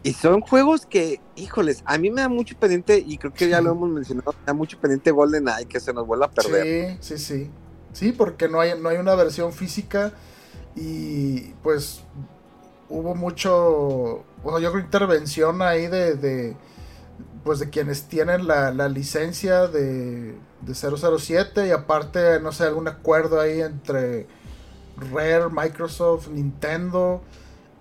Y 0.03 0.13
son 0.13 0.41
juegos 0.41 0.87
que, 0.87 1.21
híjoles, 1.37 1.83
a 1.87 1.99
mí 1.99 2.11
me 2.11 2.23
da 2.23 2.29
mucho 2.29 2.57
pendiente, 2.59 3.03
y 3.07 3.19
creo 3.19 3.33
que 3.33 3.49
ya 3.49 3.61
lo 3.61 3.73
hemos 3.73 3.91
mencionado, 3.91 4.33
me 4.33 4.47
da 4.47 4.53
mucho 4.55 4.79
pendiente 4.79 5.11
GoldenEye, 5.11 5.67
que 5.67 5.81
se 5.81 5.93
nos 5.93 6.07
vuelva 6.07 6.27
a 6.27 6.31
perder. 6.31 6.99
Sí, 7.01 7.17
sí, 7.17 7.19
sí. 7.19 7.51
Sí, 7.93 8.13
porque 8.13 8.49
no 8.49 8.61
hay, 8.61 8.79
no 8.79 8.89
hay 8.89 8.99
una 8.99 9.15
versión 9.15 9.53
física 9.53 10.13
y 10.77 11.53
pues 11.63 12.03
hubo 12.89 13.15
mucho, 13.15 14.25
o 14.43 14.51
sea, 14.51 14.61
yo 14.61 14.71
creo 14.73 14.85
intervención 14.85 15.61
ahí 15.63 15.87
de, 15.87 16.15
de 16.15 16.57
pues 17.45 17.59
de 17.59 17.71
quienes 17.71 18.05
tienen 18.05 18.47
la, 18.47 18.73
la 18.73 18.89
licencia 18.89 19.67
de, 19.67 20.37
de 20.63 20.75
007 20.75 21.67
y 21.69 21.71
aparte, 21.71 22.41
no 22.41 22.53
sé, 22.53 22.65
algún 22.65 22.89
acuerdo 22.89 23.41
ahí 23.41 23.61
entre 23.61 24.27
Rare, 25.13 25.49
Microsoft, 25.51 26.29
Nintendo 26.29 27.23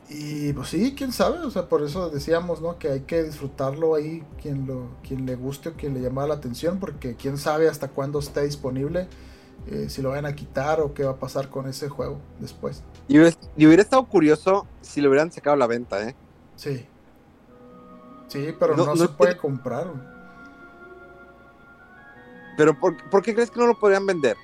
y 0.09 0.53
pues 0.53 0.69
sí, 0.69 0.95
quién 0.97 1.11
sabe, 1.11 1.37
o 1.39 1.51
sea, 1.51 1.69
por 1.69 1.83
eso 1.83 2.09
decíamos, 2.09 2.61
¿no? 2.61 2.79
Que 2.79 2.89
hay 2.89 2.99
que 3.01 3.21
disfrutarlo 3.23 3.93
ahí, 3.93 4.23
quien, 4.41 4.65
lo, 4.65 4.87
quien 5.07 5.25
le 5.27 5.35
guste 5.35 5.69
o 5.69 5.73
quien 5.73 5.93
le 5.93 6.01
llama 6.01 6.25
la 6.25 6.33
atención, 6.35 6.79
porque 6.79 7.15
quién 7.15 7.37
sabe 7.37 7.69
hasta 7.69 7.89
cuándo 7.89 8.17
esté 8.17 8.41
disponible, 8.43 9.07
eh, 9.67 9.87
si 9.87 10.01
lo 10.01 10.09
van 10.09 10.25
a 10.25 10.33
quitar 10.33 10.81
o 10.81 10.95
qué 10.95 11.03
va 11.03 11.11
a 11.11 11.15
pasar 11.17 11.49
con 11.49 11.67
ese 11.67 11.89
juego 11.89 12.19
después. 12.39 12.81
Y 13.07 13.19
hubiera, 13.19 13.35
y 13.55 13.67
hubiera 13.67 13.83
estado 13.83 14.03
curioso 14.05 14.65
si 14.81 14.99
lo 15.01 15.09
hubieran 15.09 15.31
sacado 15.31 15.53
a 15.53 15.57
la 15.57 15.67
venta, 15.67 16.01
¿eh? 16.07 16.15
Sí. 16.55 16.87
Sí, 18.29 18.53
pero 18.59 18.75
No- 18.75 18.85
no, 18.85 18.95
no 18.95 18.95
se 18.95 19.09
puede 19.09 19.37
comprar. 19.37 20.18
Pero 22.59 22.77
¿por, 22.77 22.97
por 23.09 23.23
qué 23.23 23.33
crees 23.33 23.51
que 23.51 23.59
no 23.61 23.67
lo 23.67 23.79
podrían 23.79 24.05
vender? 24.05 24.37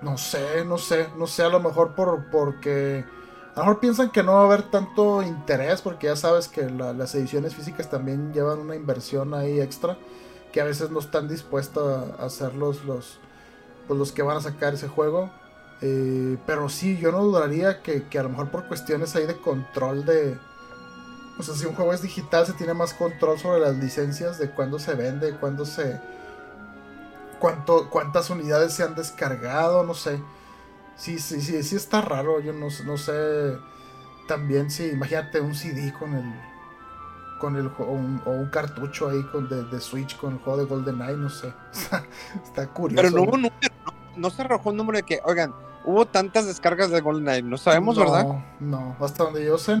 No 0.00 0.18
sé, 0.18 0.64
no 0.64 0.78
sé, 0.78 1.08
no 1.16 1.26
sé, 1.28 1.44
a 1.44 1.48
lo 1.48 1.60
mejor 1.60 1.94
por 1.94 2.28
porque 2.30 3.04
a 3.54 3.60
lo 3.60 3.66
mejor 3.66 3.80
piensan 3.80 4.10
que 4.10 4.22
no 4.24 4.32
va 4.34 4.42
a 4.42 4.44
haber 4.46 4.64
tanto 4.70 5.22
interés 5.22 5.80
porque 5.82 6.08
ya 6.08 6.16
sabes 6.16 6.48
que 6.48 6.68
la- 6.70 6.92
las 6.92 7.14
ediciones 7.14 7.54
físicas 7.54 7.88
también 7.88 8.32
llevan 8.32 8.58
una 8.60 8.74
inversión 8.74 9.32
ahí 9.34 9.60
extra 9.60 9.98
que 10.52 10.60
a 10.60 10.64
veces 10.64 10.90
no 10.90 10.98
están 11.00 11.28
dispuestos 11.28 11.84
a 12.18 12.24
hacer 12.24 12.54
los 12.54 12.84
los 12.84 13.20
pues 13.88 13.98
los 13.98 14.12
que 14.12 14.22
van 14.22 14.38
a 14.38 14.42
sacar 14.42 14.74
ese 14.74 14.88
juego. 14.88 15.30
Eh, 15.82 16.38
pero 16.46 16.68
sí, 16.70 16.98
yo 16.98 17.12
no 17.12 17.24
dudaría 17.24 17.82
que, 17.82 18.04
que 18.08 18.18
a 18.18 18.24
lo 18.24 18.30
mejor 18.30 18.50
por 18.50 18.66
cuestiones 18.68 19.16
ahí 19.16 19.26
de 19.26 19.36
control 19.40 20.04
de... 20.06 20.38
O 21.42 21.44
sea, 21.44 21.54
si 21.56 21.66
un 21.66 21.74
juego 21.74 21.92
es 21.92 22.02
digital 22.02 22.46
se 22.46 22.52
tiene 22.52 22.72
más 22.72 22.94
control 22.94 23.38
sobre 23.38 23.58
las 23.60 23.76
licencias 23.76 24.38
de 24.38 24.50
cuándo 24.50 24.78
se 24.78 24.94
vende, 24.94 25.32
cuándo 25.36 25.64
se... 25.66 26.00
Cuánto, 27.40 27.90
cuántas 27.90 28.30
unidades 28.30 28.72
se 28.72 28.84
han 28.84 28.94
descargado, 28.94 29.82
no 29.82 29.94
sé. 29.94 30.20
Sí, 30.96 31.18
sí, 31.18 31.40
sí, 31.40 31.60
sí 31.64 31.74
está 31.74 32.00
raro, 32.00 32.38
yo 32.40 32.52
no, 32.52 32.68
no 32.84 32.96
sé 32.96 33.58
también 34.28 34.70
si, 34.70 34.86
imagínate 34.90 35.40
un 35.40 35.54
CD 35.54 35.92
con 35.92 36.14
el 36.14 36.32
con 37.40 37.56
el 37.56 37.66
juego, 37.70 37.90
un- 37.94 38.22
o 38.24 38.30
un 38.30 38.46
cartucho 38.50 39.08
ahí 39.08 39.20
con 39.24 39.48
de, 39.48 39.64
de 39.64 39.80
Switch 39.80 40.16
con 40.16 40.34
el 40.34 40.38
juego 40.38 40.60
de 40.60 40.64
GoldenEye, 40.66 41.16
no 41.16 41.28
sé. 41.28 41.52
Está, 41.72 42.04
está 42.44 42.68
curioso. 42.68 43.02
Pero 43.02 43.16
no 43.16 43.22
hubo 43.24 43.36
número, 43.36 43.56
no, 43.84 43.92
no 44.16 44.30
se 44.30 44.42
arrojó 44.42 44.70
un 44.70 44.76
número 44.76 44.98
de 44.98 45.02
que, 45.02 45.20
oigan, 45.24 45.52
hubo 45.84 46.06
tantas 46.06 46.46
descargas 46.46 46.90
de 46.90 47.00
GoldenEye, 47.00 47.42
no 47.42 47.58
sabemos, 47.58 47.96
No, 47.96 48.04
¿verdad? 48.04 48.26
No, 48.60 48.96
hasta 49.00 49.24
donde 49.24 49.44
yo 49.44 49.58
sé, 49.58 49.80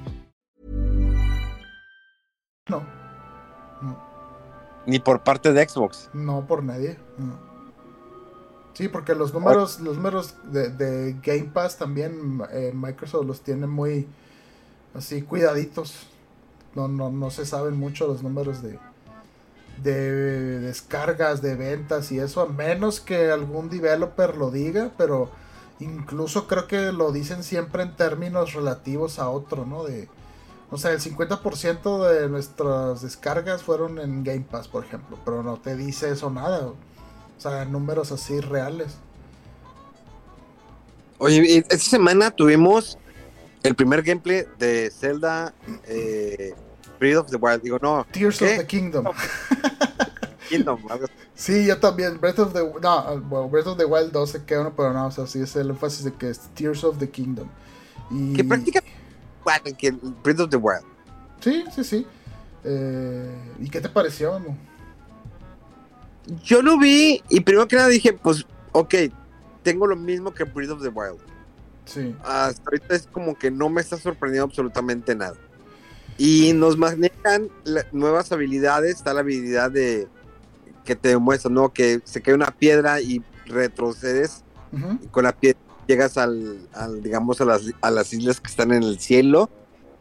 No. 2.71 2.83
No. 3.81 3.97
Ni 4.85 4.99
por 4.99 5.21
parte 5.21 5.53
de 5.53 5.67
Xbox. 5.67 6.09
No 6.13 6.45
por 6.47 6.63
nadie. 6.63 6.97
No. 7.17 7.51
Sí, 8.73 8.87
porque 8.87 9.13
los 9.13 9.33
números, 9.33 9.79
los 9.81 9.97
números 9.97 10.35
de, 10.43 10.69
de 10.69 11.17
Game 11.21 11.51
Pass 11.53 11.77
también 11.77 12.41
eh, 12.51 12.71
Microsoft 12.73 13.25
los 13.25 13.41
tiene 13.41 13.67
muy 13.67 14.07
así 14.93 15.21
cuidaditos. 15.21 16.07
No, 16.73 16.87
no, 16.87 17.11
no 17.11 17.29
se 17.29 17.45
saben 17.45 17.77
mucho 17.77 18.07
los 18.07 18.23
números 18.23 18.63
de, 18.63 18.79
de 19.83 20.59
descargas, 20.59 21.41
de 21.41 21.55
ventas 21.55 22.11
y 22.13 22.19
eso, 22.19 22.41
a 22.41 22.45
menos 22.45 23.01
que 23.01 23.29
algún 23.29 23.69
developer 23.69 24.37
lo 24.37 24.51
diga, 24.51 24.91
pero 24.97 25.29
incluso 25.81 26.47
creo 26.47 26.67
que 26.67 26.93
lo 26.93 27.11
dicen 27.11 27.43
siempre 27.43 27.83
en 27.83 27.95
términos 27.97 28.53
relativos 28.53 29.19
a 29.19 29.29
otro, 29.29 29.65
¿no? 29.65 29.83
De, 29.83 30.07
o 30.71 30.77
sea, 30.77 30.91
el 30.91 31.01
50% 31.01 32.07
de 32.07 32.29
nuestras 32.29 33.01
descargas 33.01 33.61
fueron 33.61 33.99
en 33.99 34.23
Game 34.23 34.45
Pass, 34.49 34.69
por 34.69 34.85
ejemplo, 34.85 35.19
pero 35.25 35.43
no 35.43 35.57
te 35.57 35.75
dice 35.75 36.09
eso 36.11 36.29
nada. 36.29 36.67
O 36.67 36.75
sea, 37.37 37.65
números 37.65 38.13
así 38.13 38.39
reales. 38.39 38.95
Oye, 41.17 41.57
esta 41.57 41.77
semana 41.77 42.31
tuvimos 42.31 42.97
el 43.63 43.75
primer 43.75 44.01
gameplay 44.01 44.45
de 44.57 44.89
Zelda 44.89 45.53
eh, 45.87 46.53
Breath 46.99 47.17
of 47.17 47.29
the 47.29 47.35
Wild. 47.35 47.61
Digo, 47.61 47.77
no. 47.81 48.07
Tears 48.09 48.39
¿qué? 48.39 48.53
of 48.53 48.57
the 48.59 48.67
Kingdom. 48.67 49.05
Kingdom, 50.49 50.79
algo 50.89 51.05
así. 51.05 51.13
Sí, 51.35 51.65
yo 51.65 51.79
también. 51.79 52.17
Breath 52.17 52.39
of 52.39 52.53
the 52.53 52.59
no, 52.59 53.21
bueno, 53.23 53.49
Breath 53.49 53.67
of 53.67 53.77
the 53.77 53.85
Wild 53.85 54.13
2 54.13 54.29
se 54.29 54.45
queda 54.45 54.61
uno, 54.61 54.73
pero 54.73 54.93
no, 54.93 55.07
o 55.07 55.11
sea, 55.11 55.27
sí 55.27 55.41
es 55.41 55.53
el 55.57 55.71
énfasis 55.71 56.05
de 56.05 56.13
que 56.13 56.29
es 56.29 56.39
Tears 56.55 56.85
of 56.85 56.97
the 56.97 57.09
Kingdom. 57.09 57.49
Y... 58.09 58.33
Que 58.33 58.43
prácticamente 58.45 59.00
que 59.77 59.91
Breath 59.91 60.39
of 60.39 60.49
the 60.49 60.57
Wild. 60.57 60.85
Sí, 61.39 61.63
sí, 61.75 61.83
sí. 61.83 62.07
Eh, 62.63 63.35
¿Y 63.59 63.69
qué 63.69 63.81
te 63.81 63.89
pareció, 63.89 64.39
Memo? 64.39 64.57
Yo 66.43 66.61
lo 66.61 66.77
vi 66.77 67.21
y 67.29 67.39
primero 67.41 67.67
que 67.67 67.75
nada 67.75 67.87
dije, 67.87 68.13
pues, 68.13 68.45
ok, 68.71 68.93
tengo 69.63 69.87
lo 69.87 69.95
mismo 69.95 70.33
que 70.33 70.43
Breath 70.43 70.71
of 70.71 70.81
the 70.81 70.89
Wild. 70.89 71.19
Sí. 71.85 72.15
Hasta 72.23 72.61
ahorita 72.63 72.95
es 72.95 73.07
como 73.11 73.35
que 73.35 73.49
no 73.51 73.69
me 73.69 73.81
está 73.81 73.97
sorprendiendo 73.97 74.45
absolutamente 74.45 75.15
nada. 75.15 75.35
Y 76.17 76.53
nos 76.53 76.77
manejan 76.77 77.49
nuevas 77.91 78.31
habilidades, 78.31 78.97
está 78.97 79.13
la 79.13 79.21
habilidad 79.21 79.71
de 79.71 80.07
que 80.85 80.95
te 80.95 81.09
demuestra, 81.09 81.49
¿no? 81.49 81.73
Que 81.73 82.01
se 82.03 82.21
cae 82.21 82.33
una 82.33 82.51
piedra 82.51 83.01
y 83.01 83.23
retrocedes 83.45 84.43
y 85.01 85.07
con 85.07 85.23
la 85.23 85.33
piedra 85.33 85.59
llegas 85.91 86.17
al, 86.17 86.67
al, 86.73 87.01
digamos, 87.03 87.41
a 87.41 87.45
las, 87.45 87.61
a 87.81 87.91
las 87.91 88.11
islas 88.13 88.39
que 88.39 88.49
están 88.49 88.71
en 88.71 88.83
el 88.83 88.99
cielo. 88.99 89.49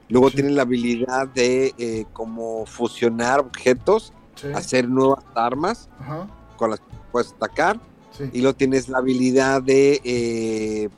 Luego 0.09 0.29
Sí. 0.31 0.37
tienen 0.37 0.57
la 0.57 0.63
habilidad 0.63 1.29
de 1.29 1.75
eh, 1.79 2.05
como 2.13 2.67
fusionar 2.67 3.41
objetos, 3.41 4.13
Sí. 4.35 4.49
hacer 4.55 4.89
nuevas 4.89 5.25
armas 5.35 5.89
Ajá. 6.01 6.27
con 6.57 6.71
las 6.71 6.81
que 6.81 6.87
puedes 7.13 7.33
atacar. 7.33 7.79
Sí. 8.17 8.25
Y 8.33 8.41
luego 8.41 8.57
tienes 8.57 8.89
la 8.89 8.99
habilidad 8.99 9.63
de 9.63 10.01
eh, 10.05 10.89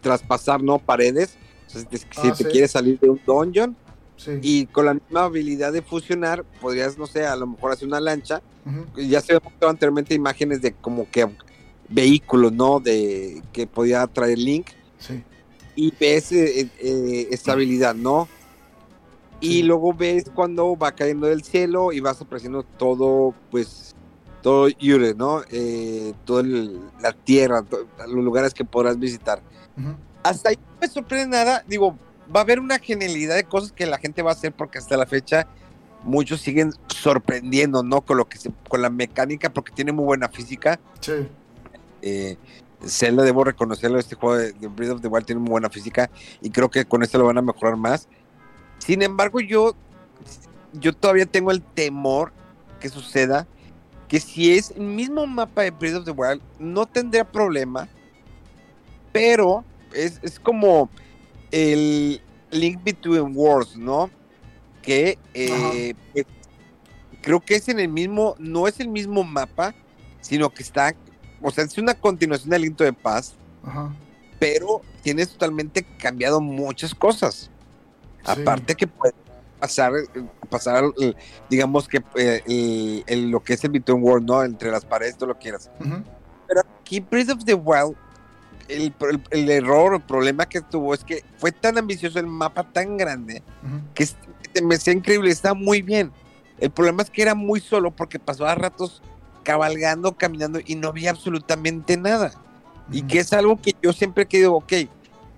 traspasar, 0.00 0.62
¿no? 0.62 0.78
Paredes. 0.78 1.36
O 1.66 1.70
sea, 1.70 1.80
si 1.82 1.86
te, 1.86 1.98
si 1.98 2.06
Ah, 2.16 2.34
te 2.36 2.44
quieres 2.46 2.70
salir 2.72 2.98
de 2.98 3.10
un 3.10 3.20
dungeon. 3.26 3.76
Sí. 4.16 4.32
Y 4.42 4.66
con 4.66 4.86
la 4.86 4.94
misma 4.94 5.24
habilidad 5.24 5.72
de 5.72 5.82
fusionar, 5.82 6.44
podrías, 6.60 6.96
no 6.98 7.06
sé, 7.06 7.26
a 7.26 7.34
lo 7.36 7.46
mejor 7.46 7.72
hacer 7.72 7.88
una 7.88 8.00
lancha. 8.00 8.40
Ya 8.96 9.20
se 9.20 9.32
han 9.34 9.40
mostrado 9.42 9.70
anteriormente 9.70 10.14
imágenes 10.14 10.62
de 10.62 10.72
como 10.72 11.10
que 11.10 11.28
vehículos, 11.92 12.52
¿no? 12.52 12.80
De 12.80 13.42
que 13.52 13.66
podía 13.66 14.06
traer 14.06 14.38
Link. 14.38 14.68
Sí. 14.98 15.22
Y 15.74 15.92
ves 15.98 16.32
eh, 16.32 16.68
eh, 16.80 17.28
esta 17.30 17.52
habilidad, 17.52 17.94
¿no? 17.94 18.28
Y 19.40 19.64
luego 19.64 19.92
ves 19.92 20.30
cuando 20.32 20.76
va 20.76 20.92
cayendo 20.92 21.26
del 21.26 21.42
cielo 21.42 21.92
y 21.92 21.98
vas 21.98 22.20
apareciendo 22.20 22.62
todo, 22.62 23.34
pues, 23.50 23.96
todo 24.40 24.68
Yure, 24.68 25.14
¿no? 25.14 25.42
Eh, 25.50 26.14
toda 26.24 26.44
la 27.00 27.12
tierra, 27.12 27.64
los 28.06 28.24
lugares 28.24 28.54
que 28.54 28.64
podrás 28.64 28.98
visitar. 28.98 29.42
Hasta 30.22 30.50
ahí 30.50 30.56
no 30.56 30.76
me 30.80 30.86
sorprende 30.86 31.26
nada. 31.26 31.64
Digo, 31.66 31.98
va 32.34 32.40
a 32.40 32.42
haber 32.44 32.60
una 32.60 32.78
genialidad 32.78 33.34
de 33.34 33.42
cosas 33.42 33.72
que 33.72 33.84
la 33.84 33.98
gente 33.98 34.22
va 34.22 34.30
a 34.30 34.34
hacer 34.34 34.52
porque 34.52 34.78
hasta 34.78 34.96
la 34.96 35.06
fecha 35.06 35.48
muchos 36.04 36.40
siguen 36.40 36.72
sorprendiendo, 36.86 37.82
¿no? 37.82 38.02
Con 38.02 38.18
lo 38.18 38.28
que 38.28 38.38
se, 38.38 38.52
con 38.68 38.80
la 38.80 38.90
mecánica, 38.90 39.52
porque 39.52 39.72
tiene 39.72 39.90
muy 39.90 40.04
buena 40.04 40.28
física. 40.28 40.78
Sí. 41.00 41.26
Eh, 42.02 42.36
Zelda, 42.84 43.22
debo 43.22 43.44
reconocerlo, 43.44 43.98
este 43.98 44.16
juego 44.16 44.36
de, 44.36 44.52
de 44.52 44.68
Breath 44.68 44.90
of 44.90 45.00
the 45.00 45.08
Wild 45.08 45.24
tiene 45.24 45.40
muy 45.40 45.50
buena 45.50 45.70
física 45.70 46.10
y 46.40 46.50
creo 46.50 46.68
que 46.68 46.84
con 46.84 47.02
esto 47.02 47.18
lo 47.18 47.26
van 47.26 47.38
a 47.38 47.42
mejorar 47.42 47.76
más. 47.76 48.08
Sin 48.78 49.02
embargo, 49.02 49.40
yo, 49.40 49.74
yo 50.72 50.92
todavía 50.92 51.26
tengo 51.26 51.52
el 51.52 51.62
temor 51.62 52.32
que 52.80 52.88
suceda 52.88 53.46
que 54.08 54.20
si 54.20 54.52
es 54.52 54.72
el 54.72 54.82
mismo 54.82 55.26
mapa 55.26 55.62
de 55.62 55.70
Breath 55.70 55.94
of 55.94 56.04
the 56.04 56.10
Wild, 56.10 56.42
no 56.58 56.84
tendría 56.84 57.24
problema, 57.24 57.88
pero 59.10 59.64
es, 59.94 60.18
es 60.22 60.38
como 60.38 60.90
el 61.50 62.20
Link 62.50 62.84
Between 62.84 63.34
Worlds, 63.34 63.76
¿no? 63.76 64.10
Que 64.82 65.18
eh, 65.32 65.94
eh, 66.14 66.24
creo 67.22 67.40
que 67.40 67.54
es 67.54 67.68
en 67.68 67.80
el 67.80 67.88
mismo, 67.88 68.34
no 68.38 68.68
es 68.68 68.80
el 68.80 68.88
mismo 68.88 69.24
mapa, 69.24 69.74
sino 70.20 70.50
que 70.50 70.62
está, 70.62 70.94
o 71.42 71.50
sea, 71.50 71.64
es 71.64 71.76
una 71.78 71.94
continuación 71.94 72.50
del 72.50 72.60
Aliento 72.60 72.84
de 72.84 72.92
Paz, 72.92 73.34
Ajá. 73.64 73.92
pero 74.38 74.82
tienes 75.02 75.30
totalmente 75.30 75.84
cambiado 75.98 76.40
muchas 76.40 76.94
cosas. 76.94 77.50
Sí. 78.24 78.40
Aparte 78.42 78.74
que 78.74 78.86
puede 78.86 79.12
pasar, 79.58 79.92
pasar 80.48 80.84
digamos 81.50 81.88
que 81.88 82.02
eh, 82.16 82.42
el- 82.46 83.04
el- 83.06 83.30
lo 83.30 83.40
que 83.42 83.54
es 83.54 83.64
el 83.64 83.70
Between 83.70 84.02
World, 84.02 84.26
¿no? 84.26 84.42
Entre 84.44 84.70
las 84.70 84.84
paredes, 84.84 85.16
todo 85.16 85.28
lo 85.28 85.38
quieras. 85.38 85.70
Ujú, 85.80 86.02
Pero 86.48 86.60
aquí 86.80 87.00
Breath 87.00 87.30
of 87.30 87.44
the 87.44 87.54
Wild, 87.54 87.94
el, 88.68 88.92
el- 89.30 89.50
error, 89.50 89.94
el 89.94 90.00
problema 90.02 90.46
que 90.46 90.60
tuvo 90.60 90.94
es 90.94 91.02
que 91.04 91.24
fue 91.38 91.50
tan 91.52 91.78
ambicioso 91.78 92.18
el 92.18 92.26
mapa 92.26 92.62
tan 92.72 92.96
grande 92.96 93.42
que 93.94 94.04
es- 94.04 94.16
que 94.52 94.62
me 94.62 94.74
hacía 94.76 94.92
increíble, 94.92 95.30
está 95.30 95.54
muy 95.54 95.80
bien. 95.82 96.12
El 96.58 96.70
problema 96.70 97.02
es 97.02 97.10
que 97.10 97.22
era 97.22 97.34
muy 97.34 97.58
solo 97.60 97.90
porque 97.90 98.18
pasaba 98.18 98.54
ratos 98.54 99.02
cabalgando, 99.42 100.16
caminando 100.16 100.60
y 100.64 100.74
no 100.74 100.88
había 100.88 101.10
absolutamente 101.10 101.96
nada. 101.96 102.32
Y 102.90 103.02
que 103.02 103.20
es 103.20 103.32
algo 103.32 103.60
que 103.60 103.74
yo 103.82 103.92
siempre 103.92 104.24
he 104.24 104.26
querido, 104.26 104.54
ok, 104.54 104.72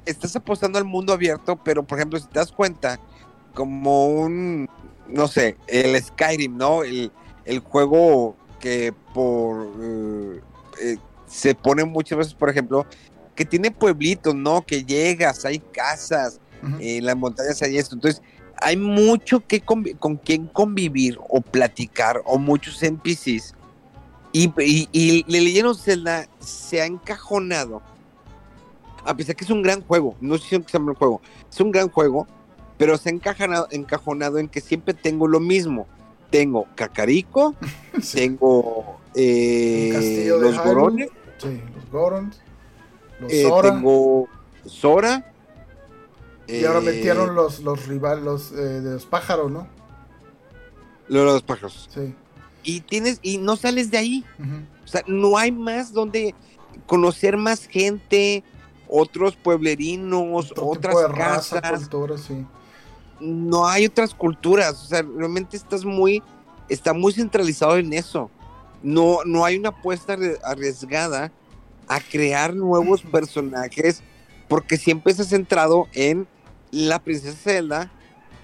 estás 0.07 0.35
apostando 0.35 0.79
al 0.79 0.85
mundo 0.85 1.13
abierto, 1.13 1.57
pero 1.63 1.83
por 1.83 1.99
ejemplo, 1.99 2.19
si 2.19 2.27
te 2.27 2.39
das 2.39 2.51
cuenta, 2.51 2.99
como 3.55 4.07
un, 4.09 4.69
no 5.09 5.29
sé, 5.29 5.57
el 5.69 6.01
Skyrim, 6.03 6.57
¿no? 6.57 6.83
El, 6.83 7.13
el 7.45 7.61
juego 7.61 8.37
que 8.61 8.95
por 9.13 9.69
eh, 9.81 10.41
eh, 10.83 10.97
se 11.27 11.55
pone 11.55 11.85
muchas 11.85 12.19
veces, 12.19 12.35
por 12.35 12.51
ejemplo, 12.51 12.87
que 13.35 13.45
tiene 13.45 13.71
pueblitos, 13.71 14.35
¿no? 14.35 14.63
Que 14.63 14.85
llegas, 14.85 15.45
hay 15.45 15.59
casas, 15.59 16.41
Ujú. 16.63 16.77
eh, 16.81 16.99
en 16.99 17.07
las 17.07 17.17
montañas 17.17 17.61
hay 17.63 17.77
esto. 17.77 17.95
Entonces, 17.95 18.23
hay 18.57 18.77
mucho 18.77 19.47
que 19.47 19.61
con 19.61 20.17
quien 20.17 20.47
convivir 20.47 21.19
o 21.29 21.41
platicar, 21.41 22.23
o 22.25 22.39
muchos 22.39 22.83
NPCs. 22.83 23.55
Y, 24.37 24.89
y, 24.91 25.23
Legend 25.29 25.69
of 25.69 25.81
Zelda 25.81 26.27
se 26.41 26.83
ha 26.83 26.87
encajonado. 26.87 27.81
A 29.05 29.17
pesar 29.17 29.37
que 29.37 29.45
es 29.45 29.51
un 29.51 29.63
gran 29.63 29.81
juego, 29.83 30.17
no 30.21 30.37
sé 30.39 30.49
si 30.49 30.57
es 30.57 30.75
un 30.75 30.87
gran 30.87 30.95
juego, 30.97 31.21
es 31.49 31.61
un 31.61 31.71
gran 31.71 31.89
juego, 31.89 32.27
pero 32.77 32.99
se 32.99 33.11
ha 33.11 33.13
encajonado, 33.13 33.69
encajonado 33.71 34.39
en 34.39 34.49
que 34.49 34.61
siempre 34.61 34.93
tengo 34.93 35.29
lo 35.29 35.39
mismo. 35.39 35.87
Tengo 36.31 36.67
Cacarico, 36.75 37.55
Sí. 38.03 38.17
tengo 38.17 38.99
eh, 39.15 40.27
los 40.29 40.57
Hyrule. 40.57 40.65
Gorones, 40.65 41.11
Sí, 41.39 41.63
los 41.77 41.91
Gorons. 41.93 42.41
Los 43.21 43.33
eh, 43.33 43.49
tengo 43.63 44.29
Sora. 44.67 45.33
Y 46.49 46.65
ahora 46.65 46.81
eh, 46.81 46.83
metieron 46.83 47.37
los, 47.37 47.61
los 47.61 47.87
rivales 47.87 48.25
los, 48.25 48.51
eh, 48.51 48.57
de 48.57 48.95
los 48.95 49.07
pájaros, 49.07 49.49
¿no? 49.49 49.69
lo 51.07 51.21
de 51.21 51.25
los 51.27 51.43
pájaros. 51.43 51.89
Sí. 51.95 52.15
Y 52.65 52.81
tienes, 52.81 53.19
y 53.23 53.39
no 53.39 53.57
sales 53.57 53.91
de 53.91 53.99
ahí. 53.99 54.25
O 54.85 54.87
sea, 54.89 55.03
no 55.07 55.37
hay 55.39 55.53
más 55.53 55.93
donde 55.93 56.35
conocer 56.87 57.37
más 57.37 57.67
gente, 57.67 58.43
otros 58.89 59.37
pueblerinos, 59.37 60.51
Otro 60.51 60.67
otras 60.69 60.95
tipo 60.97 61.01
de 61.03 61.09
raza, 61.09 61.61
casas. 61.61 61.81
cultura, 61.81 62.19
sí. 62.19 62.45
No 63.21 63.67
hay 63.67 63.87
otras 63.87 64.15
culturas. 64.15 64.83
O 64.83 64.87
sea, 64.87 65.03
realmente 65.03 65.57
estás 65.57 65.85
muy, 65.85 66.23
está 66.69 66.93
muy 66.93 67.13
centralizado 67.13 67.77
en 67.77 67.93
eso. 67.93 68.31
No, 68.83 69.19
no 69.25 69.45
hay 69.45 69.57
una 69.57 69.71
apuesta 69.71 70.17
arri- 70.17 70.39
arriesgada 70.45 71.33
a 71.89 72.01
crear 72.01 72.55
nuevos 72.55 73.03
personajes, 73.03 74.03
porque 74.49 74.77
siempre 74.77 75.13
está 75.13 75.25
centrado 75.25 75.87
en 75.95 76.27
la 76.71 76.99
princesa 76.99 77.37
Zelda, 77.37 77.91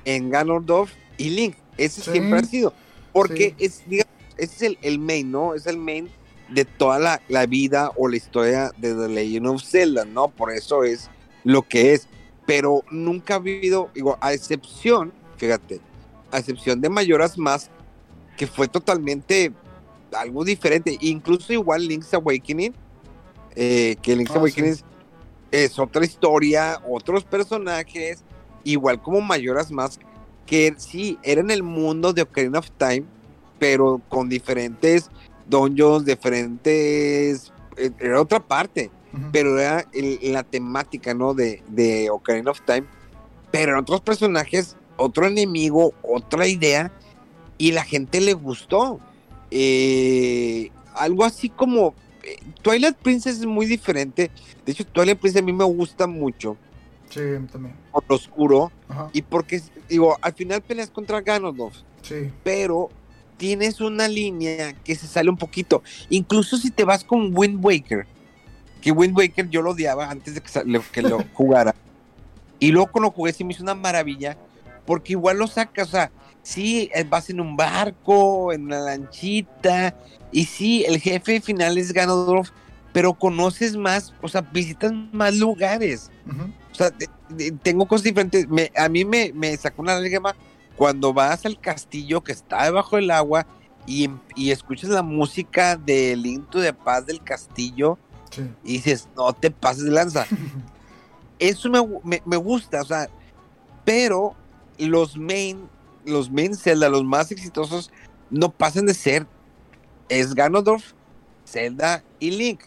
en 0.04 0.30
Ganondorf 0.30 0.92
y 1.18 1.30
Link. 1.30 1.56
Ese 1.76 2.00
Sí, 2.02 2.10
siempre 2.12 2.38
ha 2.38 2.44
sido. 2.44 2.72
Porque 3.12 3.54
sí. 3.58 3.64
es, 3.64 3.82
digamos, 3.88 4.12
ese 4.36 4.54
es 4.54 4.62
el, 4.62 4.78
el 4.82 4.98
main, 4.98 5.30
¿no? 5.30 5.54
Es 5.54 5.66
el 5.66 5.76
main 5.76 6.08
de 6.48 6.64
toda 6.64 6.98
la, 6.98 7.22
la 7.28 7.46
vida 7.46 7.92
o 7.96 8.08
la 8.08 8.16
historia 8.16 8.72
de 8.76 8.94
The 8.94 9.08
Legend 9.08 9.46
of 9.46 9.62
Zelda, 9.62 10.04
¿no? 10.04 10.28
Por 10.28 10.52
eso 10.52 10.84
es 10.84 11.10
lo 11.44 11.62
que 11.62 11.92
es. 11.94 12.08
pero 12.46 12.82
nunca 12.90 13.34
ha 13.34 13.36
habido, 13.36 13.90
digo, 13.94 14.18
a 14.20 14.32
excepción, 14.32 15.12
fíjate, 15.36 15.80
a 16.32 16.38
excepción 16.38 16.80
de 16.80 16.88
Mayoras 16.88 17.38
Más, 17.38 17.70
que 18.36 18.46
fue 18.48 18.66
totalmente 18.66 19.52
algo 20.12 20.44
diferente, 20.44 20.96
incluso 21.00 21.52
igual 21.52 21.86
Link's 21.86 22.12
Awakening, 22.14 22.74
eh, 23.54 23.96
que 24.02 24.16
Link's 24.16 24.34
Ah, 24.34 24.38
Awakening 24.38 24.74
sí. 24.74 24.82
es 25.52 25.78
otra 25.78 26.04
historia, 26.04 26.80
otros 26.88 27.22
personajes, 27.24 28.24
igual 28.64 29.00
como 29.00 29.20
Mayoras 29.20 29.70
Más, 29.70 30.00
que 30.50 30.74
sí, 30.76 31.16
era 31.22 31.40
en 31.40 31.50
el 31.50 31.62
mundo 31.62 32.12
de 32.12 32.22
Ocarina 32.22 32.58
of 32.58 32.70
Time, 32.76 33.04
pero 33.58 34.02
con 34.08 34.28
diferentes 34.28 35.08
dungeons, 35.48 36.04
diferentes, 36.04 37.52
eh, 37.76 37.90
era 38.00 38.20
otra 38.20 38.40
parte 38.40 38.90
pero 39.32 39.58
era 39.58 39.84
el- 39.92 40.20
la 40.32 40.44
temática, 40.44 41.14
¿no? 41.14 41.34
De, 41.34 41.62
de 41.66 42.10
Ocarina 42.10 42.52
of 42.52 42.60
Time. 42.64 42.84
Pero 43.50 43.72
en 43.72 43.78
otros 43.78 44.00
personajes, 44.02 44.76
otro 44.96 45.26
enemigo, 45.26 45.92
otra 46.02 46.46
idea, 46.46 46.92
y 47.58 47.72
la 47.72 47.82
gente 47.82 48.20
le 48.20 48.34
gustó. 48.34 49.00
Eh, 49.50 50.70
algo 50.94 51.24
así 51.24 51.48
como 51.48 51.94
eh, 52.22 52.36
Twilight 52.62 52.96
Princess 52.98 53.40
es 53.40 53.46
muy 53.46 53.66
diferente. 53.66 54.30
De 54.64 54.72
hecho, 54.72 54.84
Twilight 54.86 55.18
Princess 55.18 55.42
a 55.42 55.44
mí 55.44 55.52
me 55.52 55.64
gusta 55.64 56.06
mucho, 56.06 56.56
Sí, 57.10 57.20
también. 57.52 57.74
por 57.92 58.04
lo 58.08 58.14
oscuro, 58.16 58.72
Ajá. 58.88 59.10
y 59.12 59.20
porque, 59.22 59.60
digo, 59.88 60.16
al 60.22 60.32
final 60.32 60.62
peleas 60.62 60.90
contra 60.90 61.20
Ganondorf 61.20 61.76
Sí. 62.02 62.30
pero 62.42 62.88
tienes 63.36 63.80
una 63.80 64.06
línea 64.08 64.72
que 64.84 64.94
se 64.94 65.06
sale 65.06 65.28
un 65.30 65.36
poquito. 65.36 65.82
Incluso 66.08 66.56
si 66.56 66.70
te 66.70 66.84
vas 66.84 67.04
con 67.04 67.36
Wind 67.36 67.64
Waker, 67.64 68.06
que 68.80 68.92
Wind 68.92 69.16
Waker 69.16 69.48
yo 69.50 69.60
lo 69.62 69.70
odiaba 69.72 70.08
antes 70.10 70.34
de 70.34 70.40
que, 70.40 71.02
lo 71.02 71.18
jugara. 71.34 71.74
Y 72.58 72.70
luego 72.72 72.90
cuando 72.92 73.10
jugué 73.10 73.32
sí 73.32 73.42
me 73.44 73.52
hizo 73.52 73.62
una 73.62 73.74
maravilla, 73.74 74.36
porque 74.86 75.12
igual 75.14 75.38
lo 75.38 75.46
sacas, 75.46 75.88
o 75.88 75.90
sea, 75.92 76.10
sí, 76.42 76.90
eh, 76.94 77.04
vas 77.08 77.28
en 77.30 77.40
un 77.40 77.56
barco, 77.56 78.52
en 78.52 78.64
una 78.66 78.80
lanchita, 78.80 79.94
y 80.32 80.44
sí, 80.44 80.84
el 80.86 81.00
jefe 81.00 81.40
final 81.40 81.76
es 81.78 81.92
Ganondorf, 81.92 82.50
pero 82.92 83.14
conoces 83.14 83.76
más, 83.76 84.12
o 84.20 84.28
sea, 84.28 84.40
visitas 84.42 84.92
más 85.12 85.36
lugares. 85.36 86.10
Sea, 86.84 86.90
de- 86.90 87.08
de- 87.28 87.52
tengo 87.52 87.86
cosas 87.86 88.04
diferentes. 88.04 88.48
Me- 88.48 88.72
a 88.76 88.88
mí 88.88 89.04
me, 89.04 89.32
me 89.34 89.56
sacó 89.56 89.82
una 89.82 89.94
lágrima 89.94 90.34
cuando 90.76 91.12
vas 91.12 91.44
al 91.46 91.60
castillo 91.60 92.22
que 92.22 92.32
está 92.32 92.64
debajo 92.64 92.96
del 92.96 93.10
agua 93.10 93.46
y, 93.86 94.08
y 94.34 94.50
escuchas 94.50 94.90
la 94.90 95.02
música 95.02 95.76
del 95.76 96.24
Into 96.26 96.58
de 96.60 96.72
Paz 96.72 97.06
del 97.06 97.22
castillo 97.22 97.98
Sí. 98.30 98.42
y 98.62 98.72
dices, 98.74 99.08
no 99.16 99.32
te 99.32 99.50
pases 99.50 99.84
de 99.84 99.90
lanza. 99.90 100.24
Eso 101.38 101.68
me, 101.70 101.80
me- 102.04 102.22
me 102.24 102.36
gusta, 102.36 102.82
o 102.82 102.84
sea, 102.84 103.08
pero 103.84 104.34
los 104.78 105.16
main, 105.16 105.68
los 106.04 106.30
main 106.30 106.54
Zelda, 106.54 106.88
los 106.88 107.02
más 107.04 107.30
exitosos, 107.32 107.90
no 108.30 108.50
pasan 108.50 108.86
de 108.86 108.94
ser 108.94 109.26
es 110.08 110.34
Ganondorf, 110.34 110.92
Zelda 111.46 112.02
y 112.20 112.30
Link 112.32 112.60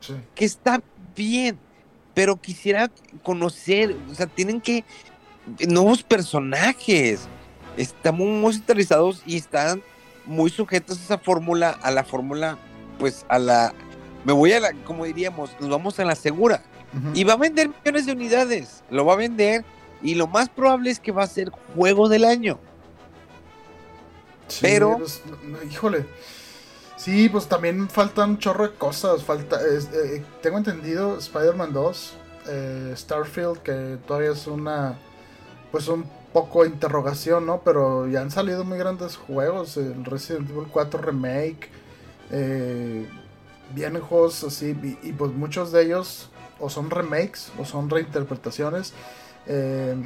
Sí. 0.00 0.14
que 0.34 0.44
está 0.44 0.82
bien, 1.14 1.58
pero 2.16 2.36
quisiera 2.40 2.90
conocer, 3.22 3.94
o 4.10 4.14
sea, 4.14 4.26
tienen 4.26 4.58
que 4.62 4.84
nuevos 5.68 6.02
personajes, 6.02 7.28
estamos 7.76 8.26
muy 8.26 8.54
centralizados 8.54 9.22
y 9.26 9.36
están 9.36 9.82
muy 10.24 10.48
sujetos 10.48 10.98
a 10.98 11.02
esa 11.02 11.18
fórmula, 11.18 11.78
a 11.82 11.90
la 11.90 12.04
fórmula, 12.04 12.56
pues 12.98 13.26
a 13.28 13.38
la, 13.38 13.74
me 14.24 14.32
voy 14.32 14.50
a 14.54 14.60
la, 14.60 14.72
como 14.86 15.04
diríamos, 15.04 15.50
nos 15.60 15.68
vamos 15.68 16.00
a 16.00 16.06
la 16.06 16.14
segura 16.14 16.62
y 17.12 17.24
va 17.24 17.34
a 17.34 17.36
vender 17.36 17.68
millones 17.68 18.06
de 18.06 18.12
unidades, 18.12 18.82
lo 18.88 19.04
va 19.04 19.12
a 19.12 19.16
vender 19.16 19.62
y 20.02 20.14
lo 20.14 20.26
más 20.26 20.48
probable 20.48 20.90
es 20.90 20.98
que 20.98 21.12
va 21.12 21.22
a 21.24 21.26
ser 21.26 21.50
juego 21.74 22.08
del 22.08 22.24
año. 22.24 22.58
Sí, 24.48 24.60
pero- 24.62 24.96
no, 25.44 25.62
híjole. 25.70 26.06
Sí, 26.96 27.28
pues 27.28 27.46
también 27.48 27.88
faltan 27.90 28.30
un 28.30 28.38
chorro 28.38 28.68
de 28.68 28.74
cosas. 28.74 29.22
Falta, 29.24 29.60
es- 29.66 29.90
eh, 29.92 30.24
tengo 30.42 30.56
entendido 30.58 31.18
Spider-Man 31.18 31.72
2, 31.72 32.14
eh, 32.48 32.94
Starfield, 32.96 33.58
que 33.58 33.98
todavía 34.06 34.30
es 34.32 34.46
una, 34.46 34.98
pues 35.70 35.88
un 35.88 36.06
poco 36.32 36.64
de 36.64 36.70
interrogación, 36.70 37.46
¿no? 37.46 37.62
Pero 37.64 38.08
ya 38.08 38.22
han 38.22 38.30
salido 38.30 38.64
muy 38.64 38.78
grandes 38.78 39.16
juegos. 39.16 39.76
El 39.76 40.04
Resident 40.04 40.50
Evil 40.50 40.68
4 40.70 41.00
Remake, 41.02 41.70
eh, 42.30 43.06
vienen 43.74 44.02
juegos 44.02 44.44
así, 44.44 44.76
y, 45.02 45.12
pues 45.12 45.32
muchos 45.32 45.72
de 45.72 45.82
ellos 45.84 46.30
o 46.60 46.70
son 46.70 46.90
remakes 46.90 47.52
o 47.58 47.64
son 47.64 47.90
reinterpretaciones. 47.90 48.94
Eh, 49.46 49.96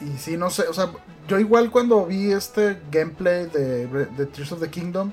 y 0.00 0.18
sí, 0.18 0.36
no 0.36 0.50
sé, 0.50 0.64
o 0.68 0.72
sea, 0.74 0.90
yo 1.28 1.38
igual 1.38 1.70
cuando 1.70 2.06
vi 2.06 2.32
este 2.32 2.78
gameplay 2.90 3.46
de, 3.46 3.86
de 3.88 4.26
Tears 4.26 4.52
of 4.52 4.60
the 4.60 4.70
Kingdom, 4.70 5.12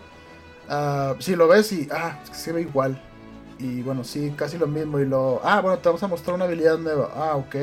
ah, 0.69 1.15
si 1.19 1.35
lo 1.35 1.47
ves 1.47 1.71
y, 1.71 1.87
ah, 1.91 2.19
se 2.31 2.51
ve 2.53 2.61
igual. 2.61 3.01
Y 3.59 3.81
bueno, 3.83 4.03
sí, 4.03 4.33
casi 4.37 4.57
lo 4.57 4.67
mismo. 4.67 4.99
Y 4.99 5.05
lo, 5.05 5.41
ah, 5.43 5.61
bueno, 5.61 5.79
te 5.79 5.89
vamos 5.89 6.03
a 6.03 6.07
mostrar 6.07 6.35
una 6.35 6.45
habilidad 6.45 6.77
nueva. 6.77 7.11
Ah, 7.15 7.35
ok. 7.35 7.55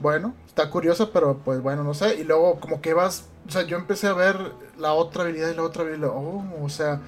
Bueno, 0.00 0.34
está 0.46 0.68
curiosa, 0.70 1.10
pero 1.12 1.38
pues 1.44 1.60
bueno, 1.62 1.84
no 1.84 1.94
sé. 1.94 2.16
Y 2.16 2.24
luego 2.24 2.58
como 2.60 2.80
que 2.80 2.94
vas, 2.94 3.26
o 3.46 3.50
sea, 3.50 3.62
yo 3.62 3.76
empecé 3.76 4.08
a 4.08 4.14
ver 4.14 4.36
la 4.78 4.92
otra 4.94 5.22
habilidad 5.24 5.50
y 5.50 5.54
la 5.54 5.62
otra 5.62 5.82
habilidad. 5.84 6.10
Oh, 6.12 6.44
o 6.62 6.68
sea, 6.68 7.00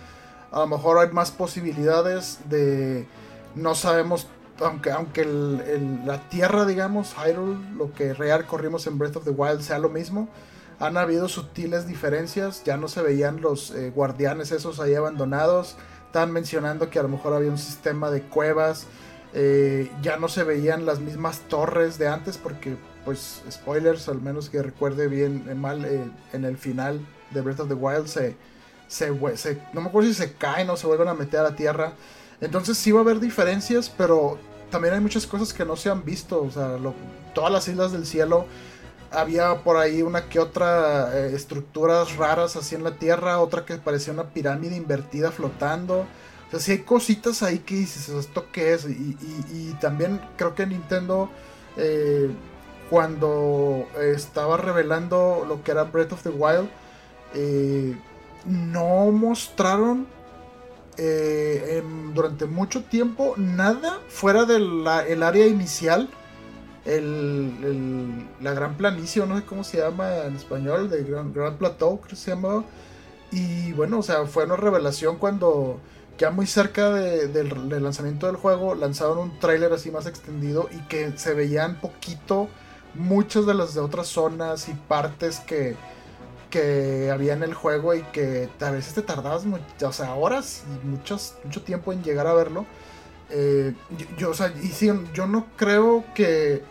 a 0.53 0.61
lo 0.61 0.67
mejor 0.69 0.99
hay 0.99 1.09
más 1.13 1.31
posibilidades 1.33 2.39
de, 2.49 3.07
no 3.57 3.75
sabemos, 3.75 4.29
aunque, 4.61 4.91
aunque 4.93 5.23
el- 5.23 6.03
la 6.07 6.29
tierra, 6.29 6.67
digamos, 6.67 7.15
Hyrule, 7.15 7.59
lo 7.77 7.93
que 7.93 8.15
real 8.15 8.47
corrimos 8.47 8.87
en 8.87 8.99
Breath 8.99 9.17
of 9.17 9.25
the 9.25 9.31
Wild 9.31 9.61
sea 9.63 9.79
lo 9.79 9.89
mismo. 9.89 10.29
Han 10.81 10.97
habido 10.97 11.29
sutiles 11.29 11.87
diferencias, 11.87 12.63
ya 12.65 12.77
no 12.77 12.89
se 12.89 13.03
veían 13.03 13.41
los 13.41 13.71
eh, 13.71 13.91
guardianes 13.95 14.53
esos 14.53 14.81
ahí 14.81 14.95
abandonados. 14.95 15.77
Estaban 16.07 16.33
mencionando 16.33 16.91
que 16.91 16.99
a 16.99 17.03
lo 17.03 17.09
mejor 17.09 17.35
había 17.35 17.51
un 17.51 17.59
sistema 17.59 18.11
de 18.11 18.23
cuevas. 18.23 18.87
eh, 19.37 19.91
ya 20.01 20.17
no 20.17 20.29
se 20.29 20.45
veían 20.45 20.87
las 20.87 21.01
mismas 21.01 21.41
torres 21.49 21.99
de 21.99 22.07
antes 22.07 22.39
porque, 22.39 22.77
pues, 23.05 23.43
spoilers, 23.51 24.09
al 24.09 24.21
menos 24.21 24.49
que 24.49 24.63
recuerde 24.63 25.09
bien 25.09 25.47
eh, 25.49 25.55
mal, 25.55 25.85
en 26.33 26.45
el 26.45 26.57
final 26.57 27.01
de 27.33 27.41
Breath 27.41 27.61
of 27.61 27.69
the 27.69 27.75
Wild 27.75 28.07
se, 28.07 28.37
se, 28.87 29.11
no 29.73 29.81
me 29.81 29.89
acuerdo 29.89 30.09
si 30.09 30.15
se 30.15 30.35
caen 30.35 30.71
o 30.71 30.77
se 30.77 30.87
vuelven 30.87 31.09
a 31.09 31.15
meter 31.15 31.41
a 31.41 31.45
la 31.45 31.57
tierra. 31.57 31.95
Entonces 32.41 32.79
sí 32.79 32.93
va 32.93 33.01
a 33.01 33.03
haber 33.03 33.21
diferencias, 33.21 33.91
pero 33.91 34.39
también 34.71 34.95
hay 34.95 35.01
muchas 35.01 35.27
cosas 35.27 35.53
que 35.53 35.65
no 35.65 35.77
se 35.77 35.91
han 35.91 36.05
visto. 36.05 36.43
O 36.43 36.51
sea, 36.51 36.77
todas 37.35 37.51
las 37.51 37.67
islas 37.69 37.93
del 37.93 38.07
cielo 38.07 38.47
había 39.15 39.63
por 39.63 39.77
ahí 39.77 40.03
una 40.03 40.29
que 40.29 40.39
otra 40.39 41.11
eh, 41.17 41.35
estructuras 41.35 42.17
raras 42.17 42.57
así 42.57 42.75
en 42.75 42.85
la 42.85 42.97
tierra, 42.97 43.39
otra 43.41 43.65
que 43.65 43.77
parecía 43.77 44.13
una 44.13 44.31
pirámide 44.31 44.77
invertida 44.77 45.31
flotando. 45.31 46.01
O 46.01 46.51
sea, 46.51 46.61
sí 46.61 46.73
hay 46.73 46.79
cositas 46.79 47.43
ahí 47.43 47.61
que 47.61 47.75
dices, 47.75 48.09
¿esto 48.09 48.47
qué 48.53 48.75
es? 48.75 48.87
Y, 48.87 49.77
también 49.81 50.21
creo 50.37 50.55
que 50.55 50.67
Nintendo, 50.67 51.29
eh, 51.77 52.31
cuando 52.91 53.87
eh, 53.97 54.13
estaba 54.15 54.57
revelando 54.57 55.45
lo 55.49 55.63
que 55.65 55.73
era 55.73 55.85
Breath 55.85 56.13
of 56.13 56.23
the 56.23 56.31
Wild, 56.31 56.69
no 58.47 59.11
mostraron 59.11 60.07
durante 62.15 62.47
mucho 62.47 62.85
tiempo 62.85 63.35
nada 63.37 63.99
fuera 64.09 64.45
del 64.45 64.87
área 64.87 65.47
inicial 65.47 66.09
el, 66.85 67.59
el- 67.63 68.31
la 68.41 68.53
gran 68.55 68.77
planicie, 68.77 69.25
no 69.27 69.37
sé 69.39 69.45
cómo 69.45 69.65
se 69.65 69.79
llama 69.79 70.25
en 70.27 70.37
español, 70.37 70.91
de 70.91 71.03
Gran, 71.05 71.33
Gran 71.33 71.57
Plateau, 71.59 71.99
creo 72.01 72.11
que 72.11 72.17
se 72.17 72.31
llamaba. 72.33 72.65
Y 73.31 73.73
bueno, 73.73 73.99
o 74.01 74.03
sea, 74.03 74.27
fue 74.27 74.45
una 74.45 74.57
revelación 74.57 75.17
cuando 75.19 75.81
ya 76.19 76.31
muy 76.31 76.47
cerca 76.47 76.91
de- 76.91 77.29
del, 77.29 77.69
lanzamiento 77.83 78.27
del 78.27 78.37
juego 78.37 78.75
lanzaron 78.75 79.19
un 79.19 79.39
tráiler 79.41 79.73
así 79.73 79.91
más 79.91 80.07
extendido 80.07 80.69
y 80.73 80.79
que 80.89 81.17
se 81.19 81.35
veían 81.35 81.81
poquito 81.81 82.49
muchas 82.95 83.47
de 83.47 83.55
las 83.55 83.75
de 83.75 83.81
otras 83.81 84.07
zonas 84.09 84.69
y 84.69 84.75
partes 84.75 85.41
que, 85.41 85.77
que 86.51 87.11
había 87.13 87.35
en 87.35 87.43
el 87.43 87.55
juego 87.55 87.95
y 87.95 88.03
que 88.05 88.49
a 88.61 88.71
veces 88.71 88.95
te 88.95 89.03
tardabas 89.03 89.45
o 89.85 89.93
sea, 89.93 90.15
horas 90.15 90.65
y 90.85 90.87
muchos, 90.87 91.35
mucho 91.45 91.63
tiempo 91.63 91.93
en 91.93 92.03
llegar 92.03 92.27
a 92.27 92.35
verlo. 92.35 92.67
Eh, 93.31 93.75
yo, 94.19 94.31
o 94.31 94.35
sea, 94.35 94.53
y 94.63 94.69
sí, 94.69 94.91
yo 95.15 95.27
no 95.27 95.47
creo 95.57 96.05
que, 96.15 96.63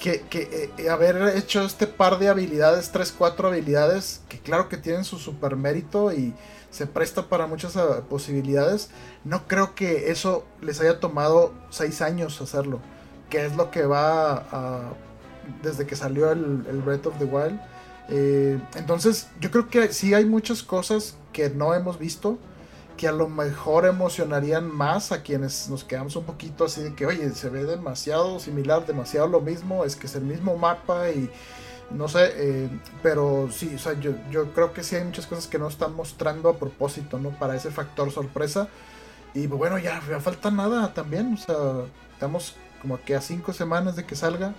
que, 0.00 0.22
que, 0.22 0.70
eh, 0.78 0.90
haber 0.90 1.36
hecho 1.36 1.64
este 1.64 1.86
par 1.86 2.18
de 2.18 2.28
habilidades, 2.28 2.90
3, 2.90 3.14
4 3.16 3.48
habilidades, 3.48 4.22
que 4.28 4.38
claro 4.38 4.68
que 4.68 4.76
tienen 4.76 5.04
su 5.04 5.18
super 5.18 5.56
mérito 5.56 6.12
y 6.12 6.34
se 6.70 6.86
presta 6.86 7.28
para 7.28 7.46
muchas 7.46 7.76
ah, 7.76 8.02
posibilidades, 8.08 8.90
no 9.24 9.46
creo 9.46 9.74
que 9.74 10.10
eso 10.10 10.44
les 10.60 10.80
haya 10.80 11.00
tomado 11.00 11.52
6 11.70 12.02
años 12.02 12.40
hacerlo, 12.40 12.80
que 13.30 13.44
es 13.44 13.56
lo 13.56 13.70
que 13.70 13.86
va 13.86 14.44
a, 14.50 14.92
desde 15.62 15.86
que 15.86 15.96
salió 15.96 16.30
el, 16.30 16.64
el 16.68 16.82
Breath 16.82 17.06
of 17.06 17.18
the 17.18 17.24
Wild. 17.24 17.60
Eh, 18.08 18.58
entonces, 18.76 19.28
yo 19.40 19.50
creo 19.50 19.68
que 19.68 19.92
sí 19.92 20.14
hay 20.14 20.24
muchas 20.24 20.62
cosas 20.62 21.16
que 21.32 21.50
no 21.50 21.74
hemos 21.74 21.98
visto, 21.98 22.38
que 22.98 23.08
a 23.08 23.12
lo 23.12 23.28
mejor 23.28 23.86
emocionarían 23.86 24.70
más 24.70 25.12
a 25.12 25.22
quienes 25.22 25.70
nos 25.70 25.84
quedamos 25.84 26.16
un 26.16 26.24
poquito 26.24 26.64
así 26.64 26.82
de 26.82 26.94
que, 26.94 27.06
oye, 27.06 27.30
se 27.30 27.48
ve 27.48 27.64
demasiado 27.64 28.40
similar, 28.40 28.84
demasiado 28.84 29.28
lo 29.28 29.40
mismo, 29.40 29.84
es 29.84 29.96
que 29.96 30.06
es 30.06 30.16
el 30.16 30.24
mismo 30.24 30.58
mapa 30.58 31.08
y 31.10 31.30
no 31.90 32.08
sé, 32.08 32.32
eh, 32.34 32.68
pero 33.02 33.48
sí, 33.50 33.72
o 33.74 33.78
sea, 33.78 33.98
yo, 33.98 34.12
yo 34.30 34.52
creo 34.52 34.72
que 34.74 34.82
sí 34.82 34.96
hay 34.96 35.04
muchas 35.04 35.26
cosas 35.26 35.46
que 35.46 35.58
no 35.58 35.68
están 35.68 35.94
mostrando 35.94 36.50
a 36.50 36.58
propósito, 36.58 37.18
¿no? 37.18 37.30
Para 37.30 37.56
ese 37.56 37.70
factor 37.70 38.10
sorpresa. 38.10 38.68
Y 39.32 39.46
bueno, 39.46 39.78
ya, 39.78 40.02
ya 40.10 40.20
falta 40.20 40.50
nada 40.50 40.92
también, 40.92 41.34
o 41.34 41.36
sea, 41.36 41.56
estamos 42.12 42.56
como 42.82 43.00
que 43.00 43.14
a 43.14 43.20
cinco 43.20 43.52
semanas 43.52 43.96
de 43.96 44.04
que 44.04 44.16
salga 44.16 44.54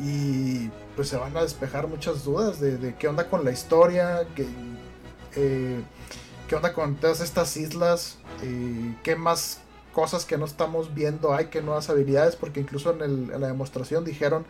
y 0.00 0.70
pues 0.96 1.08
se 1.08 1.16
van 1.18 1.36
a 1.36 1.42
despejar 1.42 1.86
muchas 1.88 2.24
dudas 2.24 2.58
de, 2.58 2.78
de 2.78 2.94
qué 2.94 3.06
onda 3.06 3.28
con 3.28 3.44
la 3.44 3.52
historia, 3.52 4.26
que... 4.34 4.46
Eh, 5.36 5.82
qué 6.50 6.56
onda 6.56 6.72
con 6.72 6.96
todas 6.96 7.20
estas 7.20 7.56
islas, 7.56 8.18
eh, 8.42 8.96
qué 9.04 9.14
más 9.14 9.60
cosas 9.92 10.24
que 10.24 10.36
no 10.36 10.46
estamos 10.46 10.96
viendo 10.96 11.32
hay, 11.32 11.46
qué 11.46 11.62
nuevas 11.62 11.90
habilidades, 11.90 12.34
porque 12.34 12.58
incluso 12.58 12.90
en, 12.90 13.40
la 13.40 13.46
demostración 13.46 14.04
dijeron 14.04 14.44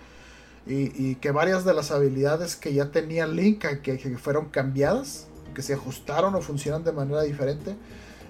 y, 0.66 1.16
que 1.16 1.30
varias 1.30 1.66
de 1.66 1.74
las 1.74 1.90
habilidades 1.90 2.56
que 2.56 2.72
ya 2.72 2.90
tenía 2.90 3.26
Link, 3.26 3.66
que, 3.82 4.16
fueron 4.16 4.48
cambiadas, 4.48 5.26
que 5.54 5.60
se 5.60 5.74
ajustaron 5.74 6.34
o 6.34 6.40
funcionan 6.40 6.84
de 6.84 6.92
manera 6.92 7.20
diferente. 7.20 7.76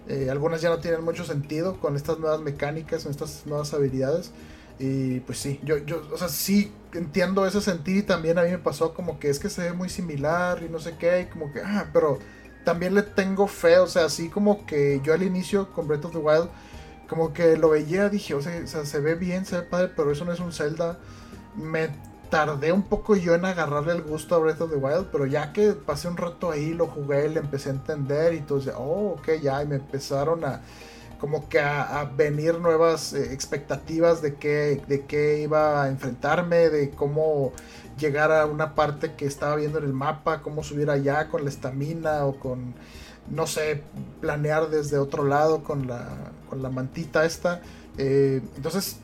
Eh, 0.08 0.30
algunas 0.30 0.62
ya 0.62 0.70
no 0.70 0.78
tienen 0.78 1.04
mucho 1.04 1.24
sentido 1.24 1.78
con 1.78 1.94
estas 1.94 2.18
nuevas 2.18 2.40
mecánicas, 2.40 3.04
con 3.04 3.12
estas 3.12 3.46
nuevas 3.46 3.72
habilidades. 3.72 4.32
Y 4.80 5.20
pues 5.20 5.38
sí, 5.38 5.60
yo, 5.62 5.78
yo, 5.78 6.02
o 6.12 6.18
sea, 6.18 6.28
sí 6.28 6.72
entiendo 6.92 7.46
ese 7.46 7.60
sentido 7.60 7.98
y 8.00 8.02
también 8.02 8.36
a 8.36 8.42
mí 8.42 8.50
me 8.50 8.58
pasó 8.58 8.94
como 8.94 9.20
que 9.20 9.30
es 9.30 9.38
que 9.38 9.48
se 9.48 9.62
ve 9.62 9.72
muy 9.74 9.88
similar 9.88 10.60
y 10.64 10.68
no 10.68 10.80
sé 10.80 10.96
qué, 10.98 11.20
y 11.20 11.26
como 11.26 11.52
que, 11.52 11.60
ah, 11.60 11.90
pero 11.92 12.18
también 12.64 12.94
le 12.94 13.02
tengo 13.02 13.46
fe, 13.46 13.78
o 13.78 13.86
sea, 13.86 14.06
así 14.06 14.28
como 14.28 14.66
que 14.66 15.00
yo 15.02 15.14
al 15.14 15.22
inicio 15.22 15.72
con 15.72 15.88
Breath 15.88 16.06
of 16.06 16.12
the 16.12 16.18
Wild, 16.18 16.48
como 17.08 17.32
que 17.32 17.56
lo 17.56 17.70
veía, 17.70 18.08
dije, 18.08 18.34
o 18.34 18.42
sea, 18.42 18.66
se 18.66 19.00
ve 19.00 19.14
bien, 19.14 19.44
se 19.44 19.56
ve 19.56 19.62
padre, 19.62 19.92
pero 19.96 20.12
eso 20.12 20.24
no 20.24 20.32
es 20.32 20.40
un 20.40 20.52
Zelda. 20.52 20.98
Me 21.56 21.90
tardé 22.30 22.72
un 22.72 22.84
poco 22.84 23.16
yo 23.16 23.34
en 23.34 23.44
agarrarle 23.44 23.92
el 23.94 24.02
gusto 24.02 24.36
a 24.36 24.38
Breath 24.38 24.60
of 24.60 24.70
the 24.70 24.76
Wild, 24.76 25.08
pero 25.10 25.26
ya 25.26 25.52
que 25.52 25.72
pasé 25.72 26.08
un 26.08 26.16
rato 26.16 26.50
ahí, 26.50 26.72
lo 26.72 26.86
jugué, 26.86 27.28
le 27.28 27.40
empecé 27.40 27.70
a 27.70 27.72
entender 27.72 28.34
y 28.34 28.38
entonces, 28.38 28.72
oh, 28.76 29.16
ok, 29.18 29.40
ya, 29.42 29.62
y 29.62 29.66
me 29.66 29.76
empezaron 29.76 30.44
a 30.44 30.62
como 31.20 31.48
que 31.50 31.60
a, 31.60 32.10
venir 32.16 32.58
nuevas 32.58 33.12
eh, 33.12 33.32
expectativas 33.34 34.22
de 34.22 34.36
qué, 34.36 34.82
de 34.88 35.04
qué 35.04 35.42
iba 35.42 35.82
a 35.82 35.88
enfrentarme, 35.88 36.70
de 36.70 36.90
cómo 36.90 37.52
llegar 38.00 38.32
a 38.32 38.46
una 38.46 38.74
parte 38.74 39.14
que 39.14 39.26
estaba 39.26 39.56
viendo 39.56 39.78
en 39.78 39.84
el 39.84 39.92
mapa, 39.92 40.42
cómo 40.42 40.64
subir 40.64 40.90
allá 40.90 41.28
con 41.28 41.44
la 41.44 41.50
estamina 41.50 42.24
o 42.24 42.36
con, 42.40 42.74
no 43.28 43.46
sé, 43.46 43.84
planear 44.20 44.70
desde 44.70 44.98
otro 44.98 45.24
lado 45.24 45.62
con 45.62 45.86
la, 45.86 46.32
con 46.48 46.62
la 46.62 46.70
mantita 46.70 47.24
esta. 47.24 47.60
Eh, 47.98 48.40
entonces, 48.56 48.98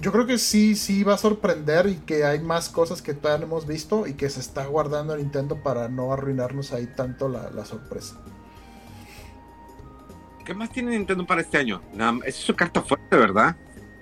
yo 0.00 0.12
creo 0.12 0.26
que 0.26 0.38
sí, 0.38 0.76
sí 0.76 1.02
va 1.02 1.14
a 1.14 1.18
sorprender 1.18 1.86
y 1.86 1.96
que 1.96 2.24
hay 2.24 2.40
más 2.40 2.68
cosas 2.68 3.02
que 3.02 3.14
todavía 3.14 3.40
no 3.40 3.52
hemos 3.52 3.66
visto 3.66 4.06
y 4.06 4.14
que 4.14 4.30
se 4.30 4.40
está 4.40 4.64
guardando 4.66 5.16
Nintendo 5.16 5.62
para 5.62 5.88
no 5.88 6.12
arruinarnos 6.12 6.72
ahí 6.72 6.86
tanto 6.86 7.28
la, 7.28 7.50
la 7.50 7.64
sorpresa. 7.64 8.16
¿Qué 10.44 10.54
más 10.54 10.70
tiene 10.70 10.92
Nintendo 10.92 11.26
para 11.26 11.40
este 11.40 11.58
año? 11.58 11.82
Es 12.24 12.36
su 12.36 12.54
carta 12.54 12.82
fuerte, 12.82 13.16
¿verdad? 13.16 13.56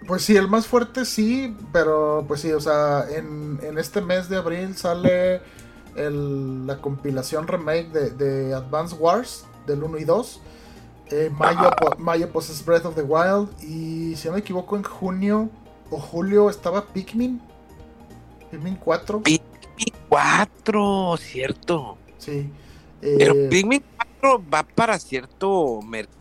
Pues 0.07 0.23
sí, 0.23 0.37
el 0.37 0.49
más 0.49 0.67
fuerte 0.67 1.05
sí, 1.05 1.57
pero 1.73 2.25
pues 2.27 2.41
sí, 2.41 2.53
o 2.53 2.61
sea, 2.61 3.05
en, 3.11 3.59
este 3.79 4.01
mes 4.01 4.29
de 4.29 4.37
abril 4.37 4.77
sale 4.77 5.41
la 5.95 6.79
compilación 6.81 7.47
remake 7.47 7.91
de, 7.91 8.55
Advance 8.55 8.95
Wars 8.97 9.47
del 9.67 9.83
1 9.83 9.99
y 9.99 10.05
2. 10.05 10.41
Eh, 11.13 11.31
mayo, 11.37 11.71
mayo 11.99 12.31
pues 12.33 12.51
es 12.51 12.65
Breath 12.65 12.87
of 12.87 12.95
the 12.95 13.03
Wild 13.03 13.49
y 13.63 14.15
si 14.15 14.29
no 14.29 14.35
me 14.35 14.41
equivoco 14.41 14.77
en 14.77 14.85
junio 14.85 15.51
o 15.91 15.99
julio 15.99 16.49
estaba 16.49 16.87
Pikmin. 16.87 17.41
Pikmin 18.51 18.77
4. 18.77 19.23
Pikmin 19.23 19.95
4, 20.09 21.17
cierto. 21.19 21.99
Sí. 22.19 22.51
Pero 23.01 23.35
eh, 23.35 23.49
Pikmin 23.51 23.83
4 24.21 24.45
va 24.53 24.63
para 24.63 24.99
cierto 24.99 25.81
mercado. 25.83 26.19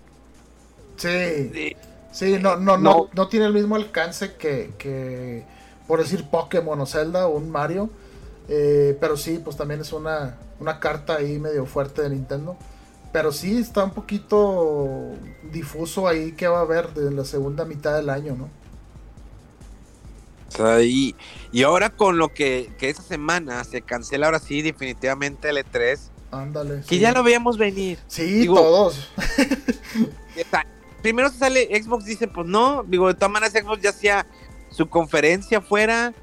Sí. 0.97 1.75
Sí, 2.11 2.37
no, 2.39 2.55
no, 2.55 2.77
no, 2.77 3.09
no, 3.13 3.27
tiene 3.27 3.45
el 3.45 3.53
mismo 3.53 3.75
alcance 3.75 4.33
que, 4.33 5.45
por 5.87 5.99
decir 5.99 6.25
Pokémon 6.29 6.79
o 6.79 6.85
Zelda 6.85 7.27
o 7.27 7.37
un 7.37 7.49
Mario. 7.49 7.89
Eh, 8.47 8.97
pero 8.99 9.15
sí, 9.15 9.39
pues 9.43 9.55
también 9.57 9.81
es 9.81 9.93
una, 9.93 10.37
una 10.59 10.79
carta 10.79 11.17
ahí 11.17 11.37
medio 11.37 11.65
fuerte 11.65 12.01
de 12.01 12.09
Nintendo. 12.09 12.57
Pero 13.11 13.31
sí 13.31 13.57
está 13.57 13.83
un 13.83 13.91
poquito 13.91 15.13
difuso 15.51 16.07
ahí 16.07 16.31
que 16.33 16.47
va 16.47 16.59
a 16.59 16.61
haber 16.61 16.93
de 16.93 17.11
la 17.11 17.25
segunda 17.25 17.65
mitad 17.65 17.95
del 17.95 18.09
año, 18.09 18.35
¿no? 18.35 18.49
y, 20.81 21.15
y 21.51 21.63
ahora 21.63 21.89
con 21.91 22.17
lo 22.17 22.33
que, 22.33 22.71
que 22.79 22.89
esa 22.89 23.03
semana 23.03 23.63
se 23.63 23.81
cancela 23.81 24.25
ahora 24.25 24.39
sí 24.39 24.61
definitivamente 24.61 25.49
el 25.49 25.57
E3. 25.57 25.99
Ándale. 26.31 26.81
Que 26.87 26.99
ya 26.99 27.11
lo 27.11 27.23
veíamos 27.23 27.57
venir. 27.57 27.99
Sí, 28.07 28.45
todos. 28.45 29.09
primero 31.01 31.29
se 31.29 31.37
sale 31.37 31.67
Xbox, 31.81 32.05
dice, 32.05 32.27
pues 32.27 32.47
no, 32.47 32.83
digo, 32.87 33.07
de 33.07 33.13
todas 33.13 33.31
maneras 33.31 33.53
Xbox 33.53 33.81
ya 33.81 33.89
hacía 33.89 34.25
su 34.69 34.87
conferencia 34.87 35.61
fuera, 35.61 36.13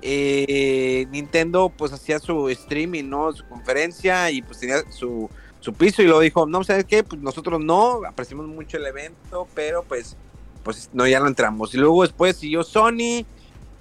eh, 0.00 1.06
Nintendo 1.10 1.72
pues 1.76 1.92
hacía 1.92 2.18
su 2.18 2.48
streaming, 2.48 3.04
¿no? 3.04 3.32
Su 3.32 3.44
conferencia 3.48 4.30
y 4.30 4.42
pues 4.42 4.60
tenía 4.60 4.82
su, 4.90 5.28
su 5.60 5.72
piso 5.72 6.02
y 6.02 6.06
lo 6.06 6.20
dijo, 6.20 6.46
no, 6.46 6.62
¿sabes 6.62 6.84
qué? 6.84 7.02
Pues 7.02 7.20
nosotros 7.20 7.60
no, 7.60 8.02
apreciamos 8.06 8.46
mucho 8.46 8.76
el 8.76 8.86
evento, 8.86 9.48
pero 9.54 9.82
pues, 9.82 10.16
pues 10.62 10.88
no, 10.92 11.06
ya 11.06 11.18
no 11.20 11.26
entramos. 11.26 11.74
Y 11.74 11.78
luego 11.78 12.02
después 12.02 12.36
siguió 12.36 12.62
Sony 12.62 13.26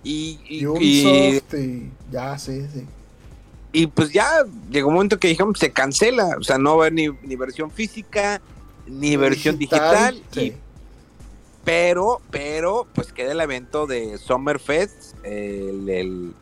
y... 0.04 0.40
y, 0.50 1.42
ya, 2.12 2.38
sí, 2.38 2.66
sí. 2.74 2.86
Y 3.72 3.88
pues 3.88 4.12
ya 4.12 4.46
llegó 4.72 4.88
un 4.88 4.96
momento 4.96 5.20
que 5.20 5.28
dijeron, 5.28 5.54
se 5.56 5.72
cancela, 5.72 6.38
o 6.40 6.44
sea, 6.44 6.58
no 6.58 6.78
va 6.78 6.86
a 6.86 6.88
haber 6.88 6.94
ni, 6.94 7.10
ni 7.24 7.36
versión 7.36 7.70
física, 7.70 8.42
ni 8.88 9.16
versión 9.16 9.58
digital. 9.58 10.22
pero, 11.64 12.22
pero, 12.32 12.88
pues 12.94 13.12
queda 13.12 13.32
el 13.32 13.42
evento 13.42 13.88
de 13.88 14.18
Summerfest, 14.18 15.16
el, 15.24 15.90
el 15.90 16.34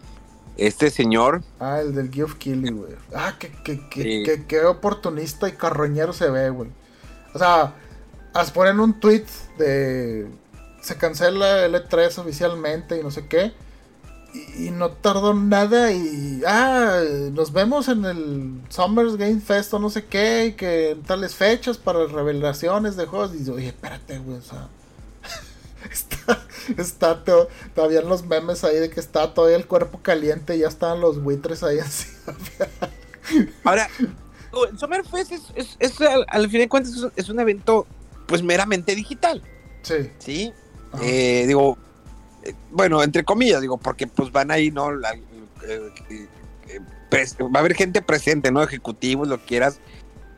este 0.57 0.89
señor. 0.89 1.43
Ah, 1.59 1.79
el 1.81 1.95
del 1.95 2.11
Geoff 2.11 2.35
Killy, 2.35 2.71
güey. 2.71 2.93
Ah, 3.13 3.35
que, 3.39 3.51
que, 3.63 4.45
que, 4.47 4.65
oportunista 4.65 5.47
y 5.49 5.53
carroñero 5.53 6.13
se 6.13 6.29
ve, 6.29 6.49
güey. 6.49 6.69
O 7.33 7.39
sea, 7.39 7.75
ponen 8.53 8.79
un 8.79 8.99
tweet 8.99 9.25
de 9.57 10.27
se 10.81 10.97
cancela 10.97 11.65
el 11.65 11.75
E3 11.75 12.17
oficialmente 12.19 12.99
y 12.99 13.03
no 13.03 13.09
sé 13.09 13.27
qué 13.27 13.53
y, 14.33 14.71
no 14.71 14.91
tardó 14.91 15.33
nada 15.33 15.91
y 15.91 16.41
ah, 16.47 17.01
nos 17.31 17.53
vemos 17.53 17.87
en 17.87 18.05
el 18.05 18.61
Summers 18.69 19.15
Game 19.15 19.39
Fest 19.39 19.73
o 19.73 19.79
no 19.79 19.89
sé 19.89 20.05
qué, 20.05 20.47
y 20.47 20.53
que 20.53 20.91
en 20.91 21.03
tales 21.03 21.35
fechas 21.35 21.77
para 21.77 22.05
revelaciones 22.07 22.95
de 22.95 23.05
juegos. 23.05 23.33
Y 23.35 23.39
digo, 23.39 23.55
oye, 23.55 23.67
espérate, 23.67 24.17
güey, 24.19 24.37
o 24.37 24.41
sea, 24.41 24.67
está, 25.91 26.45
está 26.77 27.23
todavía 27.75 27.99
en 27.99 28.09
los 28.09 28.25
memes 28.25 28.63
ahí 28.63 28.77
de 28.77 28.89
que 28.89 28.99
está 28.99 29.33
todavía 29.33 29.57
el 29.57 29.67
cuerpo 29.67 29.99
caliente 30.01 30.55
y 30.55 30.59
ya 30.59 30.67
están 30.67 30.99
los 30.99 31.21
buitres 31.21 31.63
ahí 31.63 31.79
así. 31.79 32.07
Ahora, 33.63 33.87
el 34.71 34.79
Summer 34.79 35.03
Fest 35.05 35.31
es, 35.31 35.77
es, 35.79 35.95
al, 36.27 36.49
fin 36.49 36.59
de 36.59 36.69
cuentas 36.69 36.93
es, 37.15 37.29
un 37.29 37.39
evento 37.39 37.85
pues 38.27 38.41
meramente 38.41 38.95
digital. 38.95 39.43
Sí. 39.83 40.11
Sí. 40.19 40.53
Eh, 41.01 41.45
digo, 41.47 41.77
bueno, 42.71 43.03
entre 43.03 43.23
comillas, 43.23 43.61
digo, 43.61 43.77
porque 43.77 44.07
pues 44.07 44.31
van 44.31 44.51
ahí, 44.51 44.71
¿no? 44.71 44.91
La, 44.91 45.13
eh, 45.13 45.91
eh, 46.69 46.79
va 47.43 47.59
a 47.59 47.59
haber 47.59 47.75
gente 47.75 48.01
presente, 48.01 48.51
¿no? 48.51 48.63
Ejecutivos, 48.63 49.27
lo 49.27 49.39
quieras, 49.39 49.79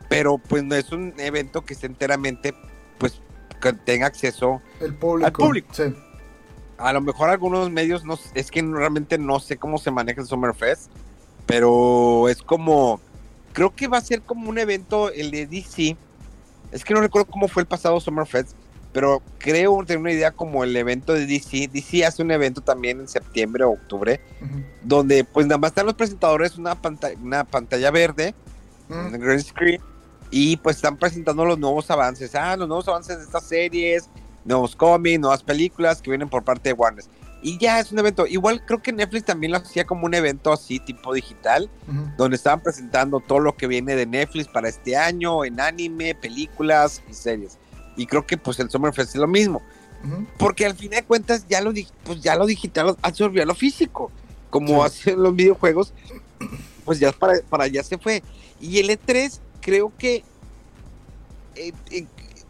pero 0.08 0.38
pues 0.38 0.62
no 0.62 0.74
es 0.74 0.92
un 0.92 1.14
evento 1.18 1.64
que 1.64 1.74
esté 1.74 1.86
enteramente, 1.86 2.54
pues, 2.98 3.20
que 3.60 3.72
tenga 3.72 4.06
acceso 4.06 4.60
El 4.80 4.94
público, 4.94 5.26
al 5.26 5.32
público. 5.32 5.68
Sí. 5.72 5.84
A 6.78 6.92
lo 6.92 7.00
mejor 7.00 7.30
algunos 7.30 7.70
medios, 7.70 8.04
no, 8.04 8.18
es 8.34 8.50
que 8.50 8.60
realmente 8.62 9.16
no 9.16 9.40
sé 9.40 9.56
cómo 9.56 9.78
se 9.78 9.90
maneja 9.90 10.20
el 10.20 10.26
Summerfest, 10.26 10.90
pero 11.46 12.28
es 12.28 12.42
como, 12.42 13.00
creo 13.52 13.74
que 13.74 13.88
va 13.88 13.98
a 13.98 14.02
ser 14.02 14.20
como 14.20 14.50
un 14.50 14.58
evento, 14.58 15.10
el 15.10 15.30
de 15.30 15.46
DC, 15.46 15.96
es 16.72 16.84
que 16.84 16.92
no 16.92 17.00
recuerdo 17.00 17.30
cómo 17.30 17.48
fue 17.48 17.62
el 17.62 17.66
pasado 17.66 17.98
Summerfest, 17.98 18.50
pero 18.96 19.20
creo 19.36 19.84
tener 19.84 19.98
una 19.98 20.10
idea 20.10 20.30
como 20.30 20.64
el 20.64 20.74
evento 20.74 21.12
de 21.12 21.26
DC. 21.26 21.68
DC 21.70 22.06
hace 22.06 22.22
un 22.22 22.30
evento 22.30 22.62
también 22.62 22.98
en 22.98 23.06
septiembre 23.06 23.62
o 23.62 23.72
octubre, 23.72 24.22
donde 24.82 25.22
pues 25.22 25.46
nada 25.46 25.58
más 25.58 25.72
están 25.72 25.84
los 25.84 25.96
presentadores, 25.96 26.56
una 26.56 26.80
pantalla, 26.80 27.14
una 27.22 27.44
pantalla 27.44 27.90
verde, 27.90 28.34
un 28.88 29.12
green 29.12 29.42
screen, 29.42 29.82
y 30.30 30.56
pues 30.56 30.76
están 30.76 30.96
presentando 30.96 31.44
los 31.44 31.58
nuevos 31.58 31.90
avances. 31.90 32.34
Ah, 32.34 32.56
los 32.56 32.66
nuevos 32.66 32.88
avances 32.88 33.18
de 33.18 33.24
estas 33.24 33.44
series, 33.44 34.08
nuevos 34.46 34.74
cómics, 34.74 35.20
nuevas 35.20 35.42
películas 35.42 36.00
que 36.00 36.08
vienen 36.08 36.30
por 36.30 36.42
parte 36.42 36.70
de 36.70 36.72
Warner. 36.72 37.04
y 37.42 37.58
ya 37.58 37.78
es 37.78 37.92
un 37.92 37.98
evento. 37.98 38.26
Igual 38.26 38.64
creo 38.64 38.80
que 38.80 38.94
Netflix 38.94 39.26
también 39.26 39.52
lo 39.52 39.58
hacía 39.58 39.84
como 39.84 40.06
un 40.06 40.14
evento 40.14 40.54
así, 40.54 40.80
tipo 40.80 41.12
digital, 41.12 41.68
donde 42.16 42.36
estaban 42.36 42.60
presentando 42.60 43.20
todo 43.20 43.40
lo 43.40 43.58
que 43.58 43.66
viene 43.66 43.94
de 43.94 44.06
Netflix 44.06 44.48
para 44.48 44.70
este 44.70 44.96
año, 44.96 45.44
en 45.44 45.60
anime, 45.60 46.14
películas 46.14 47.02
y 47.10 47.12
series. 47.12 47.58
Y 47.96 48.06
creo 48.06 48.26
que 48.26 48.36
pues 48.36 48.58
el 48.60 48.70
Summerfest 48.70 49.14
es 49.14 49.20
lo 49.20 49.28
mismo. 49.28 49.62
Porque 50.38 50.66
al 50.66 50.74
fin 50.74 50.90
de 50.90 51.02
cuentas 51.02 51.46
ya 51.48 51.60
lo, 51.60 51.72
pues, 52.04 52.20
ya 52.20 52.36
lo 52.36 52.46
digital 52.46 52.96
absorbió 53.02 53.42
a 53.42 53.46
lo 53.46 53.54
físico. 53.54 54.10
Como 54.50 54.84
hacen 54.84 55.20
los 55.20 55.34
videojuegos, 55.34 55.92
pues 56.84 57.00
ya 57.00 57.12
para, 57.12 57.40
para 57.48 57.64
allá 57.64 57.82
se 57.82 57.98
fue. 57.98 58.22
Y 58.60 58.78
el 58.78 58.90
E3 58.90 59.40
creo 59.60 59.92
que... 59.98 60.22
Eh, 61.56 61.72
eh, 61.90 62.06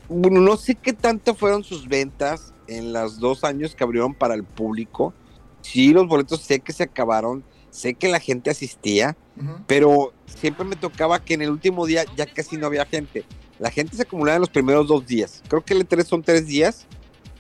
bueno, 0.09 0.41
no 0.41 0.57
sé 0.57 0.75
qué 0.75 0.93
tanto 0.93 1.35
fueron 1.35 1.65
sus 1.65 1.89
ventas 1.89 2.53
en 2.69 2.93
los 2.93 3.19
dos 3.19 3.45
años 3.45 3.75
que 3.75 3.85
abrieron 3.85 4.15
para 4.15 4.35
el 4.35 4.45
público. 4.45 5.15
Sí, 5.63 5.93
los 5.93 6.07
boletos 6.07 6.43
sé 6.43 6.61
que 6.61 6.73
se 6.73 6.85
acabaron, 6.85 7.43
sé 7.71 7.95
que 7.95 8.09
la 8.09 8.21
gente 8.21 8.51
asistía, 8.51 9.17
pero 9.67 10.13
siempre 10.27 10.65
me 10.65 10.77
tocaba 10.77 11.23
que 11.23 11.35
en 11.35 11.43
el 11.43 11.51
último 11.51 11.87
día 11.87 12.05
ya 12.17 12.27
casi 12.27 12.57
no 12.57 12.67
había 12.67 12.87
gente. 12.87 13.25
La 13.59 13.71
gente 13.71 13.97
se 13.97 14.03
acumulaba 14.03 14.37
en 14.37 14.41
los 14.41 14.51
primeros 14.51 14.87
dos 14.89 15.07
días. 15.07 15.43
Creo 15.49 15.65
que 15.65 15.75
el 15.75 15.87
E3 15.87 16.05
son 16.05 16.23
tres 16.23 16.47
días 16.47 16.87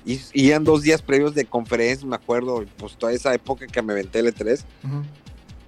y, 0.04 0.20
y 0.32 0.50
eran 0.50 0.64
dos 0.64 0.82
días 0.82 1.02
previos 1.02 1.34
de 1.34 1.44
conferencia, 1.44 2.06
me 2.06 2.16
acuerdo, 2.16 2.64
pues 2.76 2.96
toda 2.96 3.12
esa 3.12 3.34
época 3.34 3.66
que 3.66 3.82
me 3.82 3.92
aventé 3.92 4.20
el 4.20 4.34
E3. 4.34 4.62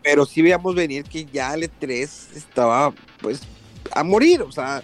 Pero 0.03 0.25
sí 0.25 0.43
veíamos 0.43 0.75
venir 0.75 1.05
que 1.05 1.25
ya 1.27 1.55
el 1.55 1.63
E3 1.63 2.09
estaba, 2.35 2.95
pues, 3.21 3.41
a 3.93 4.03
morir. 4.05 4.43
O 4.43 4.53
sea, 4.53 4.83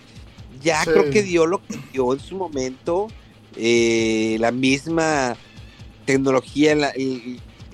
ya 0.62 0.84
creo 0.84 1.10
que 1.10 1.22
dio 1.22 1.46
lo 1.46 1.64
que 1.64 1.78
dio 1.92 2.12
en 2.12 2.20
su 2.20 2.36
momento 2.36 3.08
eh, 3.56 4.36
la 4.40 4.50
misma 4.50 5.36
tecnología 6.04 6.92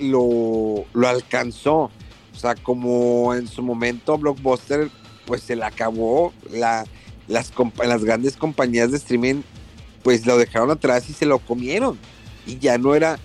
lo, 0.01 0.85
lo, 0.93 1.09
alcanzó. 1.09 1.91
O 2.33 2.39
sea, 2.39 2.55
como 2.55 3.35
en 3.35 3.49
su 3.49 3.63
momento 3.63 4.17
Blockbuster, 4.19 4.91
pues 5.27 5.43
se 5.43 5.57
le 5.57 5.65
acabó, 5.65 6.33
la, 6.51 6.85
las, 7.29 7.53
las 7.85 8.05
grandes 8.05 8.37
compañías 8.37 8.91
de 8.91 8.97
streaming, 8.97 9.43
pues 10.03 10.27
lo 10.27 10.39
dejaron 10.39 10.71
atrás 10.71 11.09
y 11.09 11.13
se 11.13 11.27
lo 11.27 11.39
comieron. 11.39 11.99
Y 12.47 12.59
ya 12.59 12.79
no 12.79 12.95
era, 12.95 13.19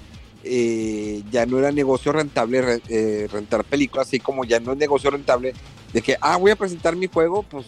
eh, 0.44 1.24
ya 1.32 1.46
no 1.46 1.60
era 1.60 1.72
negocio 1.72 2.12
rentable 2.12 2.82
eh, 2.90 3.28
rentar 3.32 3.64
películas, 3.64 4.08
así 4.08 4.20
como 4.20 4.44
ya 4.44 4.60
no 4.60 4.74
es 4.74 4.78
negocio 4.78 5.10
rentable 5.10 5.54
de 5.94 6.02
que, 6.02 6.18
ah, 6.20 6.38
voy 6.38 6.52
a 6.52 6.56
presentar 6.56 6.96
mi 6.96 7.08
juego, 7.08 7.44
pues, 7.44 7.68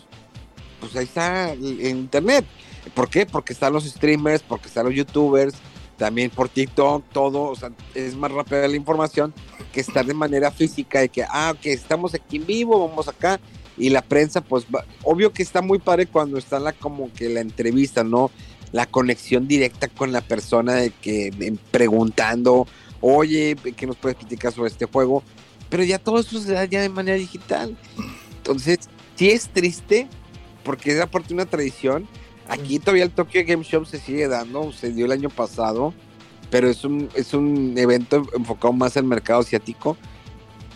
pues 0.80 0.95
ahí 0.95 1.05
está 1.05 1.53
en 1.53 1.86
internet. 1.86 2.45
¿Por 2.93 3.10
qué? 3.10 3.26
Porque 3.26 3.53
están 3.53 3.74
los 3.74 3.86
streamers, 3.86 4.43
porque 4.43 4.68
están 4.68 4.86
los 4.86 4.93
youtubers, 4.93 5.55
también 5.97 6.29
por 6.29 6.49
TikTok, 6.49 7.03
todo, 7.11 7.43
o 7.43 7.55
sea, 7.55 7.71
es 7.95 8.15
más 8.15 8.31
rápida 8.31 8.67
la 8.67 8.75
información 8.75 9.33
que 9.73 9.81
estar 9.81 10.05
de 10.05 10.13
manera 10.13 10.51
física, 10.51 10.99
de 10.99 11.09
que, 11.09 11.23
ah, 11.23 11.53
ok, 11.55 11.65
estamos 11.65 12.13
aquí 12.13 12.37
en 12.37 12.45
vivo, 12.45 12.87
vamos 12.87 13.07
acá, 13.07 13.39
y 13.77 13.89
la 13.89 14.01
prensa, 14.01 14.41
pues, 14.41 14.65
obvio 15.03 15.33
que 15.33 15.43
está 15.43 15.61
muy 15.61 15.79
padre 15.79 16.07
cuando 16.07 16.37
está 16.37 16.59
la, 16.59 16.73
como 16.73 17.11
que 17.13 17.29
la 17.29 17.41
entrevista, 17.41 18.03
¿no? 18.03 18.31
La 18.71 18.85
conexión 18.85 19.47
directa 19.47 19.87
con 19.87 20.11
la 20.11 20.21
persona 20.21 20.73
de 20.73 20.89
que 20.89 21.55
preguntando, 21.71 22.67
oye, 23.01 23.55
¿qué 23.75 23.85
nos 23.85 23.95
puedes 23.95 24.17
platicar 24.17 24.51
sobre 24.51 24.69
este 24.69 24.85
juego? 24.85 25.23
Pero 25.69 25.83
ya 25.83 25.99
todo 25.99 26.19
eso 26.19 26.39
se 26.39 26.53
da 26.53 26.65
ya 26.65 26.81
de 26.81 26.89
manera 26.89 27.17
digital. 27.17 27.77
Entonces, 28.37 28.79
sí 29.15 29.29
es 29.29 29.49
triste, 29.49 30.07
porque 30.63 30.91
es 30.91 30.99
aparte 30.99 31.33
una 31.33 31.45
tradición, 31.45 32.07
Aquí 32.49 32.79
todavía 32.79 33.03
el 33.03 33.11
Tokyo 33.11 33.41
Game 33.45 33.63
Show 33.63 33.85
se 33.85 33.99
sigue 33.99 34.27
dando, 34.27 34.71
se 34.71 34.91
dio 34.91 35.05
el 35.05 35.11
año 35.11 35.29
pasado, 35.29 35.93
pero 36.49 36.69
es 36.69 36.83
un, 36.85 37.09
es 37.13 37.33
un 37.33 37.77
evento 37.77 38.23
enfocado 38.35 38.73
más 38.73 38.95
al 38.97 39.03
mercado 39.03 39.41
asiático. 39.41 39.97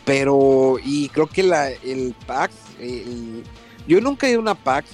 Pero, 0.04 0.78
y 0.84 1.10
creo 1.10 1.28
que 1.28 1.44
la, 1.44 1.70
el 1.70 2.16
PAX, 2.26 2.56
yo 3.88 4.02
nunca 4.02 4.28
he 4.28 4.32
ido 4.32 4.40
a 4.40 4.42
una 4.42 4.56
PAX, 4.56 4.90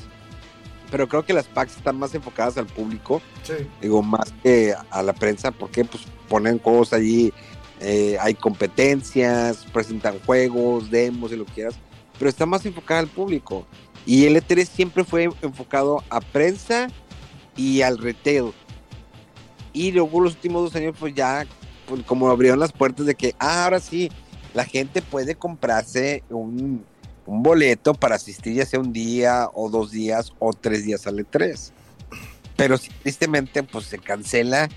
pero 0.91 1.07
creo 1.07 1.25
que 1.25 1.33
las 1.33 1.47
PAX 1.47 1.77
están 1.77 1.97
más 1.97 2.13
enfocadas 2.13 2.57
al 2.57 2.67
público, 2.67 3.21
digo, 3.81 4.03
más 4.03 4.33
que 4.43 4.73
a 4.89 5.01
la 5.01 5.13
prensa, 5.13 5.51
porque 5.51 5.85
pues 5.85 6.03
ponen 6.27 6.59
juegos 6.59 6.93
allí, 6.93 7.33
eh, 7.79 8.17
hay 8.19 8.33
competencias, 8.33 9.65
presentan 9.71 10.19
juegos, 10.25 10.91
demos 10.91 11.31
y 11.31 11.37
lo 11.37 11.45
que 11.45 11.53
quieras, 11.53 11.75
pero 12.19 12.29
está 12.29 12.45
más 12.45 12.65
enfocada 12.65 12.99
al 12.99 13.07
público. 13.07 13.65
Y 14.07 14.25
el 14.25 14.37
E3 14.37 14.65
siempre 14.65 15.03
fue 15.03 15.29
enfocado 15.41 16.01
a 16.09 16.21
prensa 16.21 16.87
y 17.57 17.81
al 17.81 17.97
retail. 17.97 18.53
Y 19.73 19.91
luego 19.91 20.21
los 20.21 20.35
últimos 20.35 20.63
dos 20.63 20.75
años, 20.77 20.95
pues 20.97 21.13
ya, 21.13 21.45
pues, 21.85 22.03
como 22.03 22.29
abrieron 22.29 22.59
las 22.59 22.71
puertas 22.71 23.05
de 23.05 23.15
que 23.15 23.35
ah, 23.37 23.65
ahora 23.65 23.81
sí, 23.81 24.09
la 24.53 24.63
gente 24.63 25.01
puede 25.01 25.35
comprarse 25.35 26.23
un, 26.29 26.85
boleto 27.25 27.93
para 27.93 28.15
asistir 28.15 28.53
ya 28.53 28.65
sea 28.65 28.79
un 28.79 28.93
día 28.93 29.49
o 29.53 29.69
dos 29.69 29.91
días 29.91 30.31
o 30.39 30.53
tres 30.53 30.85
días 30.85 31.05
al 31.05 31.17
E3. 31.17 31.71
Pero 32.55 32.79
tristemente, 33.03 33.61
pues 33.61 33.87
se 33.87 33.99
cancela 33.99 34.69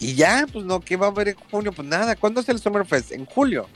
y 0.00 0.14
ya, 0.14 0.46
pues 0.50 0.64
no, 0.64 0.80
¿qué 0.80 0.96
va 0.96 1.06
a 1.06 1.10
haber 1.10 1.28
en 1.28 1.36
junio? 1.50 1.72
Pues 1.72 1.86
nada, 1.86 2.16
¿cuándo 2.16 2.40
es 2.40 2.48
el 2.48 2.58
Summerfest? 2.58 3.12
En 3.12 3.26
julio. 3.26 3.68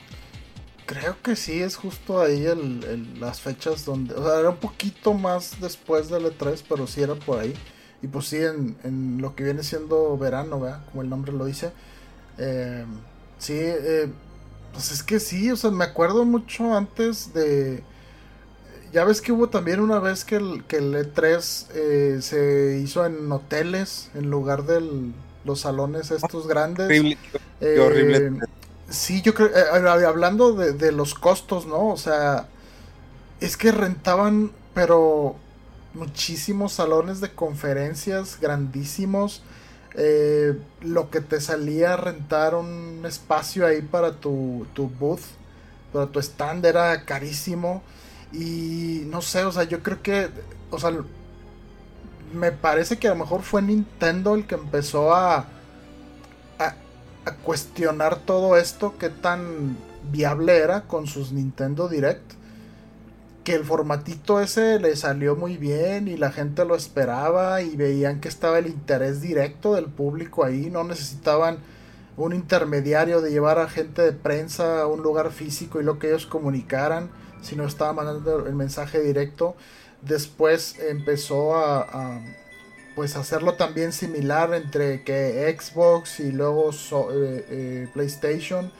Creo 0.87 1.17
que 1.21 1.35
sí, 1.35 1.61
es 1.61 1.75
justo 1.75 2.21
ahí 2.21 2.45
el, 2.45 3.19
las 3.19 3.41
fechas 3.41 3.83
donde. 3.83 4.15
O 4.15 4.23
sea, 4.23 4.39
era 4.39 4.51
un 4.51 4.55
poquito 4.55 5.13
más 5.13 5.59
después 5.59 6.09
del 6.09 6.23
E3, 6.25 6.63
pero 6.67 6.87
sí 6.87 7.01
era 7.01 7.13
por 7.13 7.39
ahí. 7.39 7.53
Y 8.01 8.07
pues 8.07 8.27
sí, 8.27 8.37
en, 8.37 9.17
lo 9.19 9.35
que 9.35 9.43
viene 9.43 9.63
siendo 9.63 10.17
verano, 10.17 10.61
¿verdad? 10.61 10.85
Como 10.89 11.01
el 11.01 11.09
nombre 11.09 11.33
lo 11.33 11.43
dice. 11.43 11.73
Eh, 12.37 12.85
sí, 13.37 13.53
eh, 13.57 14.07
pues 14.71 14.93
es 14.93 15.03
que 15.03 15.19
sí, 15.19 15.51
o 15.51 15.57
sea, 15.57 15.71
me 15.71 15.83
acuerdo 15.83 16.23
mucho 16.23 16.73
antes 16.73 17.33
de. 17.33 17.83
Ya 18.93 19.03
ves 19.03 19.19
que 19.19 19.33
hubo 19.33 19.49
también 19.49 19.81
una 19.81 19.99
vez 19.99 20.23
que 20.23 20.37
el, 20.37 20.63
que 20.69 20.77
el 20.77 20.93
E3 20.93 21.67
eh, 21.73 22.19
se 22.21 22.79
hizo 22.81 23.05
en 23.05 23.29
hoteles 23.29 24.09
en 24.15 24.29
lugar 24.29 24.63
de 24.63 25.11
los 25.43 25.59
salones 25.59 26.11
estos 26.11 26.47
grandes. 26.47 26.87
Horrible. 26.87 27.17
horrible. 27.61 28.47
Sí, 28.89 29.21
yo 29.21 29.33
creo, 29.33 29.47
eh, 29.47 30.05
hablando 30.05 30.53
de, 30.53 30.91
los 30.91 31.13
costos, 31.13 31.65
¿no? 31.65 31.89
O 31.89 31.97
sea, 31.97 32.47
es 33.41 33.57
que 33.57 33.71
rentaban, 33.71 34.51
pero 34.73 35.35
muchísimos 35.93 36.73
salones 36.73 37.19
de 37.19 37.31
conferencias 37.31 38.39
grandísimos. 38.39 39.43
Eh, 39.95 40.57
lo 40.81 41.09
que 41.09 41.21
te 41.21 41.41
salía 41.41 41.97
rentar 41.97 42.55
un 42.55 43.03
espacio 43.05 43.65
ahí 43.65 43.81
para 43.81 44.13
tu, 44.13 44.67
tu 44.73 44.87
booth, 44.87 45.21
para 45.91 46.07
tu 46.07 46.19
stand 46.19 46.65
era 46.65 47.03
carísimo. 47.03 47.83
Y 48.31 49.03
no 49.07 49.21
sé, 49.21 49.43
o 49.43 49.51
sea, 49.51 49.63
yo 49.63 49.83
creo 49.83 50.01
que, 50.01 50.29
o 50.71 50.79
sea, 50.79 50.91
me 52.33 52.51
parece 52.51 52.97
que 52.97 53.07
a 53.07 53.11
lo 53.11 53.17
mejor 53.17 53.41
fue 53.41 53.61
Nintendo 53.61 54.35
el 54.35 54.47
que 54.47 54.55
empezó 54.55 55.13
a 55.13 55.45
cuestionar 57.35 58.17
todo 58.19 58.57
esto, 58.57 58.95
qué 58.97 59.09
tan 59.09 59.77
viable 60.11 60.57
era 60.57 60.81
con 60.81 61.07
sus 61.07 61.31
Nintendo 61.31 61.89
Direct. 61.89 62.33
Que 63.43 63.55
el 63.55 63.63
formatito 63.63 64.41
ese 64.41 64.79
le 64.79 64.95
salió 64.95 65.35
muy 65.35 65.57
bien 65.57 66.07
y 66.07 66.17
la 66.17 66.31
gente 66.31 66.65
lo 66.65 66.75
esperaba 66.75 67.61
y 67.61 67.75
veían 67.75 68.19
que 68.19 68.27
estaba 68.27 68.59
el 68.59 68.67
interés 68.67 69.21
directo 69.21 69.75
del 69.75 69.85
público 69.85 70.43
ahí, 70.43 70.69
no 70.69 70.83
necesitaban 70.83 71.59
un 72.17 72.33
intermediario 72.33 73.21
de 73.21 73.31
llevar 73.31 73.59
a 73.59 73.69
gente 73.69 74.01
de 74.01 74.11
prensa 74.11 74.81
a 74.81 74.87
un 74.87 75.01
lugar 75.01 75.31
físico 75.31 75.79
y 75.79 75.83
lo 75.83 75.99
que 75.99 76.07
ellos 76.07 76.25
comunicaran, 76.25 77.09
sino 77.41 77.65
estaba 77.65 77.93
mandando 77.93 78.47
el 78.47 78.55
mensaje 78.55 78.99
directo. 78.99 79.55
Después 80.01 80.77
empezó 80.79 81.55
a 81.55 82.19
pues 82.97 83.15
hacerlo 83.15 83.53
también 83.53 83.93
similar 83.93 84.55
entre 84.55 85.03
que 85.03 85.55
Xbox 85.55 86.19
y 86.19 86.31
luego 86.31 86.71
eh, 86.71 87.45
eh, 87.47 87.87
PlayStation. 87.93 88.71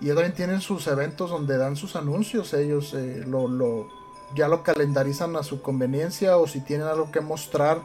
Y 0.00 0.08
también 0.08 0.32
tienen 0.32 0.62
sus 0.62 0.86
eventos 0.86 1.28
donde 1.28 1.58
dan 1.58 1.76
sus 1.76 1.94
anuncios. 1.94 2.54
Ellos 2.54 2.94
eh, 2.94 3.24
lo, 3.26 3.86
ya 4.34 4.48
lo 4.48 4.62
calendarizan 4.62 5.36
a 5.36 5.42
su 5.42 5.60
conveniencia 5.60 6.38
o 6.38 6.46
si 6.46 6.62
tienen 6.62 6.86
algo 6.86 7.12
que 7.12 7.20
mostrar. 7.20 7.82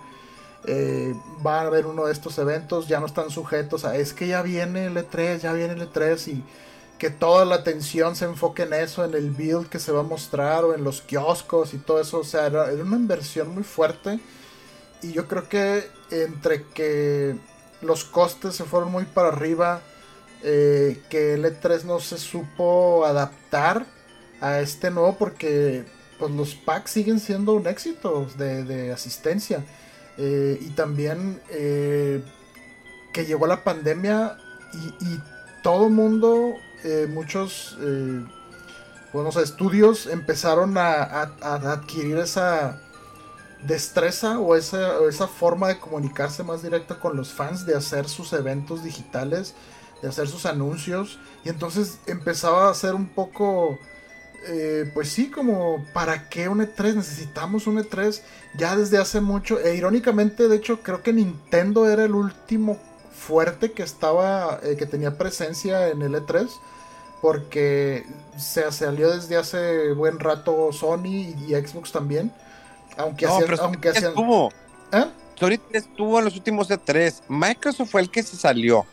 va 1.45 1.59
a 1.59 1.67
haber 1.67 1.85
uno 1.85 2.05
de 2.05 2.13
estos 2.13 2.37
eventos, 2.37 2.87
ya 2.87 3.01
no 3.01 3.05
están 3.05 3.29
sujetos 3.29 3.83
a 3.83 3.97
es 3.97 4.13
que 4.13 4.27
ya 4.27 4.41
viene 4.41 4.85
el 4.85 4.95
E3, 4.95 5.39
ya 5.39 5.51
viene 5.51 5.73
el 5.73 5.81
E3 5.81 6.29
y 6.29 6.45
que 6.97 7.09
toda 7.09 7.43
la 7.43 7.55
atención 7.55 8.15
se 8.15 8.23
enfoque 8.23 8.63
en 8.63 8.73
eso, 8.73 9.03
en 9.03 9.15
el 9.15 9.31
build 9.31 9.67
que 9.67 9.79
se 9.79 9.91
va 9.91 9.99
a 9.99 10.03
mostrar 10.03 10.63
o 10.63 10.73
en 10.73 10.85
los 10.85 11.01
kioscos 11.01 11.73
y 11.73 11.77
todo 11.77 11.99
eso. 11.99 12.19
O 12.19 12.23
sea, 12.23 12.45
era 12.47 12.71
una 12.71 12.95
inversión 12.95 13.53
muy 13.53 13.63
fuerte 13.63 14.21
y 15.03 15.11
yo 15.11 15.27
creo 15.27 15.49
que 15.49 15.87
entre 16.11 16.63
que 16.63 17.35
los 17.81 18.03
costes 18.05 18.55
se 18.55 18.63
fueron 18.63 18.91
muy 18.91 19.05
para 19.05 19.29
arriba, 19.29 19.81
eh, 20.43 21.01
que 21.09 21.33
el 21.33 21.45
E3 21.45 21.83
no 21.83 21.99
se 21.99 22.17
supo 22.17 23.05
adaptar 23.05 23.85
a 24.41 24.59
este 24.59 24.91
nuevo 24.91 25.17
porque 25.17 25.85
pues 26.19 26.31
los 26.31 26.55
packs 26.55 26.91
siguen 26.91 27.19
siendo 27.19 27.53
un 27.53 27.67
éxito 27.67 28.27
de, 28.37 28.91
asistencia. 28.91 29.63
Eh, 30.17 30.57
y 30.61 30.69
también 30.69 31.41
eh, 31.49 32.21
que 33.11 33.25
llegó 33.25 33.47
la 33.47 33.63
pandemia 33.63 34.37
y, 35.01 35.19
todo 35.63 35.89
mundo, 35.89 36.55
eh, 36.83 37.07
muchos 37.09 37.77
bueno, 39.13 39.29
estudios 39.41 40.07
empezaron 40.07 40.77
a, 40.77 41.31
adquirir 41.41 42.17
esa 42.17 42.81
destreza 43.65 44.39
o 44.39 44.55
esa, 44.55 45.03
esa 45.07 45.27
forma 45.27 45.67
de 45.67 45.79
comunicarse 45.79 46.43
más 46.43 46.61
directa 46.61 46.99
con 46.99 47.15
los 47.15 47.31
fans, 47.31 47.65
de 47.65 47.75
hacer 47.75 48.07
sus 48.07 48.33
eventos 48.33 48.83
digitales, 48.83 49.53
de 50.01 50.09
hacer 50.09 50.27
sus 50.27 50.45
anuncios. 50.45 51.19
Y 51.43 51.49
entonces 51.49 51.99
empezaba 52.07 52.69
a 52.69 52.73
ser 52.73 52.95
un 52.95 53.07
poco 53.07 53.79
eh, 54.45 54.91
pues 54.93 55.09
sí, 55.09 55.29
como, 55.29 55.85
¿para 55.93 56.27
qué 56.29 56.49
un 56.49 56.59
E3? 56.59 56.95
Necesitamos 56.95 57.65
un 57.67 57.77
E3 57.77 58.21
ya 58.57 58.75
desde 58.75 58.97
hace 58.97 59.21
mucho. 59.21 59.59
E 59.59 59.75
irónicamente, 59.75 60.47
de 60.47 60.55
hecho, 60.57 60.81
creo 60.81 61.01
que 61.01 61.13
Nintendo 61.13 61.89
era 61.89 62.03
el 62.03 62.13
último 62.13 62.77
fuerte 63.13 63.71
que 63.71 63.83
estaba, 63.83 64.59
eh, 64.63 64.75
que 64.77 64.85
tenía 64.85 65.17
presencia 65.17 65.89
en 65.89 66.01
el 66.01 66.15
E3. 66.15 66.49
Porque 67.21 68.05
se 68.37 68.69
salió 68.73 69.09
desde 69.11 69.37
hace 69.37 69.93
buen 69.93 70.19
rato 70.19 70.73
Sony 70.73 71.33
y, 71.47 71.55
Xbox 71.55 71.93
también. 71.93 72.33
Aunque 72.97 73.25
no, 73.25 73.39
aunque. 73.59 73.89
Estuvo. 73.89 74.51
¿Eh? 74.91 75.05
Sony 75.35 75.59
estuvo 75.71 76.19
en 76.19 76.25
los 76.25 76.35
últimos 76.35 76.69
E3. 76.69 77.23
Microsoft 77.27 77.89
fue 77.89 78.01
el 78.01 78.09
que 78.09 78.23
se 78.23 78.37
salió. 78.37 78.85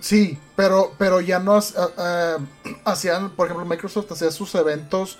Sí, 0.00 0.38
pero, 0.56 0.94
pero 0.98 1.20
ya 1.20 1.38
no 1.38 1.58
hacían, 2.84 3.30
por 3.30 3.46
ejemplo, 3.46 3.66
Microsoft 3.66 4.10
hacía 4.12 4.30
sus 4.30 4.54
eventos 4.54 5.18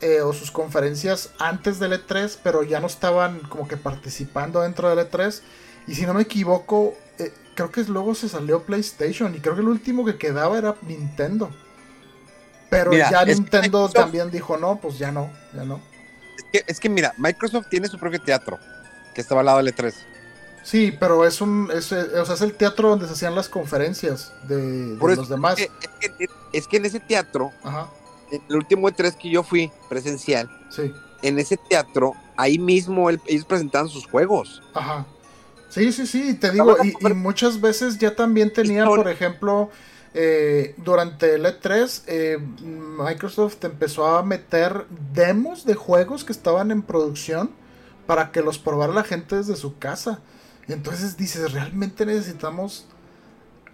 eh, 0.00 0.20
o 0.20 0.32
sus 0.32 0.50
conferencias 0.50 1.30
antes 1.38 1.78
del 1.80 1.92
E3, 1.92 2.38
pero 2.42 2.62
ya 2.62 2.80
no 2.80 2.86
estaban 2.86 3.40
como 3.40 3.66
que 3.66 3.76
participando 3.76 4.60
dentro 4.60 4.94
del 4.94 5.08
E3. 5.08 5.42
Y 5.86 5.96
si 5.96 6.06
no 6.06 6.14
me 6.14 6.22
equivoco, 6.22 6.94
eh, 7.18 7.32
creo 7.54 7.70
que 7.70 7.82
luego 7.84 8.14
se 8.14 8.28
salió 8.28 8.62
PlayStation 8.62 9.34
y 9.34 9.40
creo 9.40 9.54
que 9.54 9.60
el 9.60 9.68
último 9.68 10.04
que 10.04 10.16
quedaba 10.16 10.58
era 10.58 10.76
Nintendo. 10.82 11.50
Pero 12.70 12.92
ya 12.92 13.24
Nintendo 13.24 13.88
también 13.88 14.30
dijo, 14.30 14.56
no, 14.56 14.76
pues 14.80 14.98
ya 14.98 15.12
no, 15.12 15.30
ya 15.54 15.64
no. 15.64 15.80
Es 16.54 16.62
que, 16.62 16.72
es 16.72 16.80
que 16.80 16.88
mira, 16.88 17.12
Microsoft 17.16 17.66
tiene 17.68 17.88
su 17.88 17.98
propio 17.98 18.20
teatro, 18.20 18.60
que 19.12 19.20
estaba 19.20 19.40
al 19.40 19.46
lado 19.46 19.58
del 19.58 19.74
E3. 19.74 19.92
Sí, 20.62 20.96
pero 20.98 21.26
es 21.26 21.40
un 21.40 21.68
es, 21.74 21.90
eh, 21.90 22.18
o 22.18 22.24
sea, 22.24 22.36
es 22.36 22.40
el 22.42 22.54
teatro 22.54 22.90
donde 22.90 23.06
se 23.06 23.12
hacían 23.12 23.34
las 23.34 23.48
conferencias 23.48 24.32
de, 24.44 24.96
los 24.96 25.28
demás. 25.28 25.58
Es 26.52 26.68
que, 26.68 26.76
en 26.76 26.84
ese 26.84 27.00
teatro, 27.00 27.52
el 28.30 28.56
último 28.56 28.88
de 28.88 28.94
tres 28.94 29.16
que 29.16 29.30
yo 29.30 29.42
fui 29.42 29.72
presencial, 29.88 30.48
sí. 30.70 30.92
en 31.22 31.38
ese 31.40 31.56
teatro, 31.56 32.14
ahí 32.36 32.58
mismo 32.58 33.10
ellos 33.10 33.44
presentaban 33.44 33.88
sus 33.88 34.06
juegos. 34.06 34.62
Ajá. 34.74 35.06
Sí, 35.68 35.92
sí, 35.92 36.06
sí, 36.06 36.34
te 36.34 36.52
digo, 36.52 36.76
y, 36.84 36.94
muchas 37.14 37.60
veces 37.60 37.98
ya 37.98 38.14
también 38.14 38.52
tenía, 38.52 38.84
por 38.84 39.08
ejemplo, 39.08 39.70
eh, 40.14 40.74
durante 40.78 41.34
el 41.34 41.44
E3, 41.44 42.02
eh, 42.06 42.38
Microsoft 42.38 43.64
empezó 43.64 44.06
a 44.06 44.22
meter 44.22 44.86
demos 45.12 45.64
de 45.66 45.74
juegos 45.74 46.24
que 46.24 46.32
estaban 46.32 46.70
en 46.70 46.82
producción 46.82 47.50
para 48.06 48.30
que 48.30 48.40
los 48.40 48.58
probara 48.58 48.92
la 48.92 49.04
gente 49.04 49.36
desde 49.36 49.56
su 49.56 49.78
casa. 49.78 50.20
Entonces 50.68 51.16
dices, 51.16 51.52
realmente 51.52 52.06
necesitamos 52.06 52.86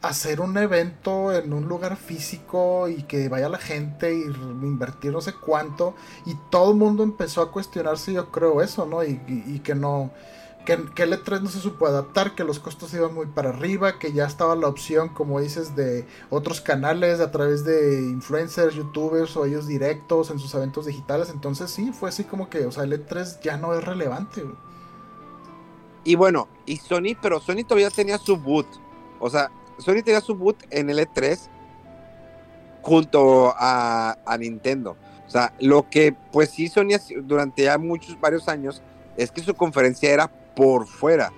hacer 0.02 0.40
un 0.40 0.56
evento 0.56 1.32
en 1.32 1.52
un 1.52 1.68
lugar 1.68 1.96
físico 1.96 2.88
y 2.88 3.02
que 3.02 3.28
vaya 3.28 3.48
la 3.48 3.58
gente 3.58 4.14
y 4.14 4.22
invertir 4.22 5.12
no 5.12 5.20
sé 5.20 5.34
cuánto. 5.34 5.94
Y 6.26 6.34
todo 6.50 6.70
el 6.72 6.78
mundo 6.78 7.02
empezó 7.02 7.42
a 7.42 7.52
cuestionarse, 7.52 8.12
yo 8.12 8.30
creo, 8.30 8.62
eso, 8.62 8.86
¿no? 8.86 9.04
Y, 9.04 9.60
que 9.62 9.74
no. 9.74 10.10
Que, 10.66 10.74
el 10.74 11.12
E3 11.12 11.40
no 11.40 11.48
se 11.48 11.58
supo 11.58 11.86
adaptar, 11.86 12.34
que 12.34 12.44
los 12.44 12.60
costos 12.60 12.92
iban 12.94 13.14
muy 13.14 13.26
para 13.26 13.48
arriba, 13.48 13.98
que 13.98 14.12
ya 14.12 14.26
estaba 14.26 14.54
la 14.54 14.68
opción, 14.68 15.08
como 15.08 15.40
dices, 15.40 15.74
de 15.74 16.06
otros 16.28 16.60
canales 16.60 17.20
a 17.20 17.30
través 17.30 17.64
de 17.64 18.02
influencers, 18.02 18.74
youtubers 18.74 19.36
o 19.36 19.46
ellos 19.46 19.66
directos 19.66 20.30
en 20.30 20.38
sus 20.38 20.54
eventos 20.54 20.86
digitales. 20.86 21.30
Entonces 21.30 21.70
sí, 21.70 21.92
fue 21.92 22.10
así 22.10 22.24
como 22.24 22.50
que, 22.50 22.66
o 22.66 22.72
sea, 22.72 22.84
el 22.84 22.92
E3 22.92 23.40
ya 23.40 23.56
no 23.56 23.74
es 23.74 23.82
relevante. 23.82 24.44
Y 26.04 26.14
bueno, 26.14 26.48
y 26.66 26.76
Sony, 26.76 27.16
pero 27.20 27.40
Sony 27.40 27.64
todavía 27.66 27.90
tenía 27.90 28.18
su 28.18 28.36
boot. 28.36 28.66
O 29.18 29.28
sea, 29.28 29.50
Sony 29.78 30.02
tenía 30.04 30.20
su 30.20 30.34
boot 30.34 30.56
en 30.70 30.90
el 30.90 30.98
E3 30.98 31.38
junto 32.82 33.54
a, 33.56 34.16
Nintendo. 34.38 34.96
O 35.26 35.30
sea, 35.30 35.52
lo 35.60 35.88
que 35.88 36.14
pues 36.32 36.50
sí 36.50 36.68
Sony 36.68 36.98
durante 37.22 37.64
ya 37.64 37.78
muchos, 37.78 38.18
varios 38.20 38.48
años, 38.48 38.82
es 39.16 39.30
que 39.30 39.42
su 39.42 39.54
conferencia 39.54 40.10
era 40.10 40.30
por 40.54 40.86
fuera. 40.86 41.32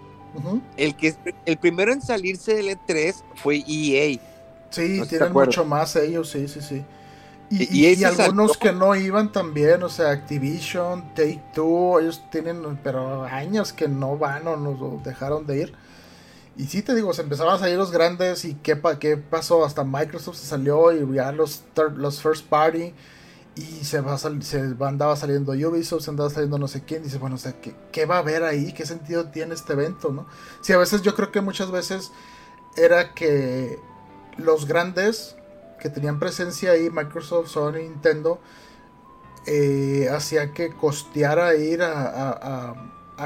El 0.76 0.96
que 0.96 1.14
el 1.44 1.58
primero 1.58 1.92
en 1.92 2.00
salirse 2.00 2.54
del 2.54 2.68
E3 2.68 3.14
fue 3.36 3.56
EA. 3.66 4.18
Sí, 4.70 5.02
tienen 5.08 5.32
mucho 5.32 5.64
más 5.64 5.94
ellos, 5.96 6.30
sí, 6.30 6.48
sí, 6.48 6.60
sí. 6.60 6.84
Y, 7.50 8.02
algunos 8.04 8.56
que 8.56 8.72
no 8.72 8.96
iban 8.96 9.30
también, 9.30 9.82
o 9.82 9.90
sea, 9.90 10.10
Activision, 10.10 11.14
Take 11.14 11.42
Two, 11.54 12.00
ellos 12.00 12.22
tienen, 12.30 12.78
pero 12.82 13.24
años 13.24 13.74
que 13.74 13.88
no 13.88 14.16
van 14.16 14.48
o 14.48 14.56
nos 14.56 15.04
dejaron 15.04 15.46
de 15.46 15.58
ir. 15.58 15.74
Y 16.56 16.64
sí 16.64 16.80
te 16.80 16.94
digo, 16.94 17.12
se 17.12 17.20
empezaron 17.20 17.52
a 17.52 17.58
salir 17.58 17.76
los 17.76 17.90
grandes 17.90 18.46
y 18.46 18.54
qué, 18.54 18.80
qué 18.98 19.18
pasó, 19.18 19.66
hasta 19.66 19.84
Microsoft 19.84 20.36
se 20.38 20.46
salió 20.46 20.92
y 20.92 21.14
ya 21.14 21.30
los, 21.30 21.64
los 21.94 22.22
first 22.22 22.46
party 22.46 22.94
y 23.54 23.84
se, 23.84 24.00
va 24.00 24.16
se 24.16 24.74
andaba 24.80 25.14
saliendo 25.16 25.52
Ubisoft, 25.52 26.02
se 26.04 26.10
andaba 26.10 26.30
saliendo 26.30 26.58
no 26.58 26.68
sé 26.68 26.84
quién, 26.84 27.02
dice, 27.02 27.18
bueno, 27.18 27.36
o 27.36 27.38
sea, 27.38 27.60
¿qué, 27.60 27.74
¿qué, 27.92 28.06
va 28.06 28.16
a 28.16 28.18
haber 28.18 28.44
ahí? 28.44 28.72
¿Qué 28.72 28.86
sentido 28.86 29.26
tiene 29.26 29.54
este 29.54 29.74
evento, 29.74 30.10
no? 30.10 30.26
Sí, 30.62 30.72
a 30.72 30.78
veces 30.78 31.02
yo 31.02 31.14
creo 31.14 31.30
que 31.30 31.40
muchas 31.40 31.70
veces 31.70 32.12
era 32.76 33.12
que 33.12 33.78
los 34.38 34.66
grandes 34.66 35.36
que 35.82 35.90
tenían 35.90 36.18
presencia 36.18 36.70
ahí, 36.70 36.90
Microsoft, 36.90 37.48
Sony, 37.48 37.78
Nintendo, 37.82 38.38
eh, 39.46 40.08
hacía 40.14 40.52
que 40.52 40.70
costeara 40.70 41.56
ir 41.56 41.82
a, 41.82 42.74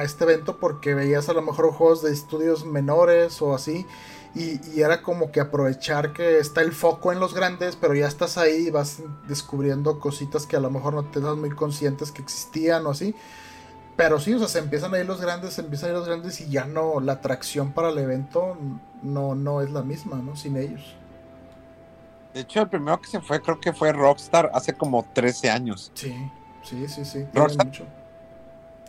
este 0.03 0.25
evento 0.25 0.59
porque 0.59 0.95
veías 0.95 1.29
a 1.29 1.33
lo 1.33 1.41
mejor 1.41 1.73
juegos 1.73 2.03
de 2.03 2.13
estudios 2.13 2.65
menores 2.67 3.41
o 3.41 3.55
así. 3.55 3.87
Y, 4.37 4.81
era 4.81 5.03
como 5.03 5.33
que 5.33 5.41
aprovechar 5.41 6.13
que 6.13 6.39
está 6.39 6.61
el 6.61 6.73
foco 6.73 7.11
en 7.11 7.19
los 7.21 7.33
grandes, 7.33 7.75
pero 7.75 7.95
ya 7.95 8.07
estás 8.07 8.37
ahí 8.37 8.67
y 8.67 8.71
vas 8.71 9.03
descubriendo 9.27 9.99
cositas 9.99 10.47
que 10.47 10.57
a 10.57 10.61
lo 10.61 10.71
mejor 10.71 10.93
no 10.93 11.05
te 11.07 11.21
das 11.21 11.37
muy 11.37 11.49
conscientes 11.51 12.13
que 12.13 12.21
existían 12.21 12.85
o 12.85 12.91
así. 12.91 13.15
Pero 13.97 14.21
sí, 14.21 14.35
o 14.35 14.39
sea, 14.39 14.49
se 14.49 14.59
empiezan 14.59 14.93
a 14.93 14.99
ir 14.99 15.07
los 15.07 15.23
grandes, 15.23 15.55
se 15.55 15.63
empiezan 15.63 15.89
a 15.89 15.93
ir 15.93 15.99
los 15.99 16.07
grandes 16.07 16.39
y 16.43 16.51
ya 16.51 16.67
no, 16.67 17.01
la 17.01 17.15
atracción 17.15 17.73
para 17.73 17.89
el 17.89 17.97
evento 17.97 18.59
no, 19.03 19.35
no 19.35 19.63
es 19.63 19.71
la 19.71 19.83
misma, 19.83 20.17
¿no? 20.17 20.37
Sin 20.37 20.59
ellos. 20.59 20.95
De 22.35 22.41
hecho, 22.41 22.61
el 22.61 22.69
primero 22.69 23.01
que 23.01 23.09
se 23.09 23.23
fue 23.23 23.41
creo 23.41 23.59
que 23.59 23.73
fue 23.73 23.91
Rockstar 23.95 24.51
hace 24.53 24.75
como 24.75 25.03
13 25.15 25.49
años. 25.49 25.91
Sí, 25.95 26.15
sí, 26.63 26.87
sí, 26.89 27.07
sí. 27.07 27.25
Rockstar, 27.33 27.71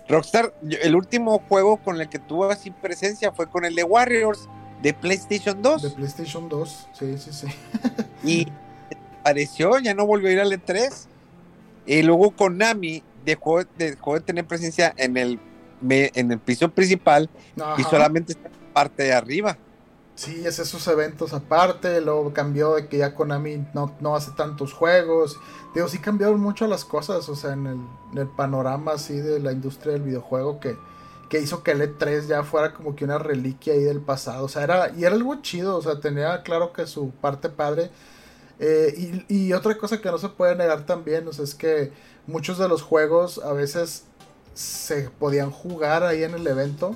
Rockstar, 0.10 0.54
el 0.62 0.94
último 0.94 1.42
juego 1.48 1.78
con 1.78 2.02
el 2.02 2.10
que 2.10 2.20
tuvo 2.20 2.50
así 2.50 2.72
presencia 2.72 3.32
fue 3.32 3.48
con 3.48 3.64
el 3.64 3.76
de 3.76 3.86
Warriors 3.86 4.50
de 4.82 4.94
PlayStation 4.94 5.62
2. 5.62 5.82
De 5.82 5.90
PlayStation 5.92 6.50
2, 6.50 6.88
sí, 6.94 7.18
sí, 7.18 7.32
sí. 7.32 7.48
y 8.24 8.48
apareció, 9.20 9.80
ya 9.80 9.94
no 9.94 10.06
volvió 10.06 10.30
a 10.30 10.32
ir 10.34 10.40
al 10.40 10.52
E3. 10.52 11.08
Y 11.86 12.04
luego 12.04 12.32
Konami 12.32 13.04
dejó, 13.26 13.64
dejó 13.78 14.16
de 14.16 14.22
tener 14.22 14.46
presencia 14.46 14.94
en 14.98 15.18
el, 15.18 15.40
en 15.90 16.32
el 16.32 16.40
piso 16.40 16.70
principal 16.70 17.30
y 17.78 17.84
solamente 17.84 18.34
está 18.34 18.48
en 18.48 18.74
parte 18.74 19.04
de 19.04 19.14
arriba. 19.14 19.58
Sí, 20.16 20.48
hace 20.48 20.66
sus 20.66 20.88
eventos 20.88 21.32
aparte, 21.34 22.02
luego 22.02 22.34
cambió 22.34 22.74
de 22.74 22.88
que 22.88 22.98
ya 22.98 23.14
Konami 23.14 23.68
no, 23.76 23.96
no 24.00 24.16
hace 24.16 24.32
tantos 24.32 24.74
juegos. 24.74 25.40
Digo, 25.76 25.88
sí 25.88 26.00
cambiaron 26.00 26.40
mucho 26.40 26.66
las 26.66 26.86
cosas, 26.86 27.30
o 27.30 27.36
sea, 27.36 27.54
en 27.54 27.88
el, 28.16 28.28
panorama 28.30 28.94
así 28.94 29.14
de 29.18 29.40
la 29.40 29.52
industria 29.52 29.94
del 29.94 30.02
videojuego 30.02 30.60
que, 30.60 30.76
que 31.30 31.40
hizo 31.40 31.64
que 31.64 31.72
el 31.72 31.82
E3 31.82 32.28
ya 32.28 32.44
fuera 32.44 32.74
como 32.74 32.96
que 32.96 33.06
una 33.06 33.18
reliquia 33.18 33.74
ahí 33.74 33.84
del 33.84 34.02
pasado. 34.02 34.46
O 34.46 34.50
sea, 34.50 34.64
era, 34.64 34.92
y 34.96 35.06
era 35.06 35.16
algo 35.16 35.42
chido, 35.42 35.78
o 35.78 35.82
sea, 35.82 36.00
tenía 36.00 36.42
claro 36.44 36.74
que 36.74 36.88
su 36.88 37.12
parte 37.12 37.50
padre. 37.50 37.90
Eh, 38.60 39.24
y, 39.30 39.48
y, 39.50 39.54
otra 39.54 39.78
cosa 39.78 40.02
que 40.02 40.10
no 40.10 40.18
se 40.18 40.30
puede 40.30 40.56
negar 40.56 40.86
también, 40.86 41.28
o 41.28 41.34
sea, 41.34 41.44
es 41.44 41.54
que 41.54 41.92
muchos 42.26 42.58
de 42.58 42.68
los 42.68 42.82
juegos 42.82 43.40
a 43.40 43.54
veces 43.54 44.06
se 44.56 45.10
podían 45.12 45.52
jugar 45.52 46.04
ahí 46.04 46.24
en 46.24 46.34
el 46.34 46.48
evento 46.48 46.96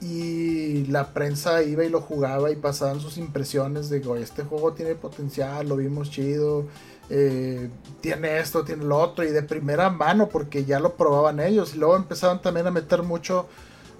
y 0.00 0.86
la 0.86 1.12
prensa 1.12 1.62
iba 1.62 1.84
y 1.84 1.88
lo 1.88 2.00
jugaba 2.00 2.50
y 2.50 2.56
pasaban 2.56 3.00
sus 3.00 3.16
impresiones 3.16 3.88
de, 3.88 4.00
que 4.00 4.20
este 4.20 4.44
juego 4.44 4.72
tiene 4.72 4.94
potencial, 4.94 5.68
lo 5.68 5.76
vimos 5.76 6.10
chido, 6.10 6.66
eh, 7.10 7.70
tiene 8.00 8.38
esto, 8.38 8.64
tiene 8.64 8.84
lo 8.84 8.98
otro, 8.98 9.24
y 9.24 9.30
de 9.30 9.42
primera 9.42 9.90
mano, 9.90 10.28
porque 10.28 10.64
ya 10.64 10.80
lo 10.80 10.94
probaban 10.94 11.40
ellos. 11.40 11.74
Y 11.74 11.78
luego 11.78 11.96
empezaron 11.96 12.42
también 12.42 12.66
a 12.66 12.70
meter 12.70 13.02
mucho 13.02 13.46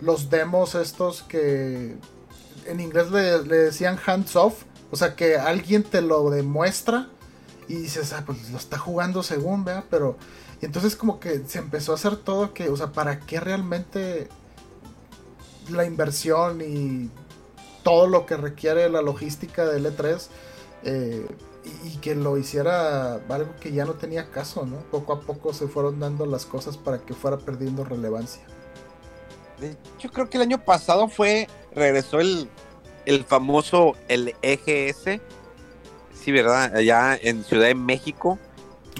los 0.00 0.30
demos 0.30 0.74
estos 0.74 1.22
que 1.22 1.96
en 2.66 2.80
inglés 2.80 3.10
le, 3.10 3.42
decían 3.42 3.98
hands 4.04 4.36
off, 4.36 4.64
o 4.90 4.96
sea 4.96 5.14
que 5.16 5.36
alguien 5.36 5.82
te 5.82 6.00
lo 6.00 6.30
demuestra 6.30 7.08
y 7.68 7.76
dices, 7.76 8.12
ah, 8.12 8.22
pues 8.26 8.50
lo 8.50 8.58
está 8.58 8.78
jugando 8.78 9.22
según, 9.22 9.64
vea, 9.64 9.84
pero... 9.90 10.16
Y 10.60 10.66
entonces 10.66 10.96
como 10.96 11.20
que 11.20 11.42
se 11.46 11.58
empezó 11.58 11.92
a 11.92 11.96
hacer 11.96 12.16
todo 12.16 12.54
que, 12.54 12.68
o 12.70 12.76
sea, 12.76 12.92
¿para 12.92 13.20
qué 13.20 13.40
realmente 13.40 14.28
la 15.70 15.84
inversión 15.84 16.60
y 16.60 17.10
todo 17.82 18.06
lo 18.06 18.26
que 18.26 18.36
requiere 18.36 18.88
la 18.88 19.02
logística 19.02 19.66
del 19.66 19.86
E3 19.86 20.26
eh, 20.84 21.26
y, 21.84 21.96
que 21.98 22.14
lo 22.14 22.36
hiciera 22.36 23.14
algo 23.14 23.54
que 23.60 23.72
ya 23.72 23.84
no 23.84 23.94
tenía 23.94 24.30
caso, 24.30 24.66
¿no? 24.66 24.76
Poco 24.90 25.12
a 25.14 25.20
poco 25.20 25.54
se 25.54 25.66
fueron 25.66 26.00
dando 26.00 26.26
las 26.26 26.44
cosas 26.44 26.76
para 26.76 26.98
que 26.98 27.14
fuera 27.14 27.38
perdiendo 27.38 27.84
relevancia. 27.84 28.42
Yo 29.98 30.10
creo 30.10 30.28
que 30.28 30.36
el 30.36 30.42
año 30.42 30.62
pasado 30.62 31.08
fue, 31.08 31.48
regresó 31.74 32.20
el, 32.20 32.50
el 33.06 33.24
famoso, 33.24 33.94
el 34.08 34.34
EGS, 34.42 35.20
sí, 36.12 36.32
¿verdad? 36.32 36.74
Allá 36.74 37.16
en 37.16 37.44
Ciudad 37.44 37.66
de 37.66 37.74
México. 37.74 38.38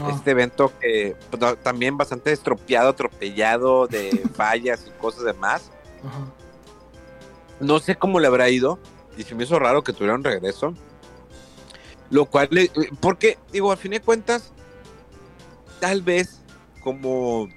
Ah. 0.01 0.11
Este 0.11 0.33
evento 0.33 0.73
que 0.81 1.17
pues, 1.31 1.63
también 1.63 1.97
bastante 1.97 2.33
estropeado, 2.33 2.91
atropellado 2.91 3.87
de 3.87 4.23
fallas 4.35 4.87
y 4.87 4.91
cosas 5.01 5.25
demás. 5.25 5.71
No 7.65 7.79
sé 7.79 7.97
cómo 7.97 8.21
le 8.21 8.27
habrá 8.27 8.51
ido. 8.51 8.79
Y 9.17 9.23
se 9.23 9.35
me 9.35 9.45
hizo 9.45 9.59
raro 9.59 9.83
que 9.83 9.93
tuviera 9.93 10.15
un 10.15 10.25
regreso. 10.25 10.75
Lo 12.11 12.27
cual, 12.27 12.49
porque, 13.01 13.39
digo, 13.53 13.73
al 13.73 13.79
fin 13.79 13.93
de 13.93 14.01
cuentas, 14.01 14.53
tal 15.81 16.03
vez 16.03 16.41
como 16.83 17.49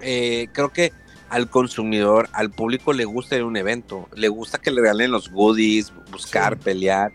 eh, 0.00 0.48
creo 0.52 0.72
que 0.72 0.92
al 1.28 1.50
consumidor, 1.50 2.28
al 2.32 2.50
público 2.50 2.92
le 2.92 3.04
gusta 3.04 3.36
ir 3.36 3.42
a 3.42 3.46
un 3.46 3.56
evento, 3.56 4.08
le 4.14 4.28
gusta 4.28 4.58
que 4.58 4.70
le 4.70 4.80
regalen 4.80 5.10
los 5.10 5.30
goodies, 5.30 5.92
buscar, 6.10 6.58
pelear, 6.58 7.12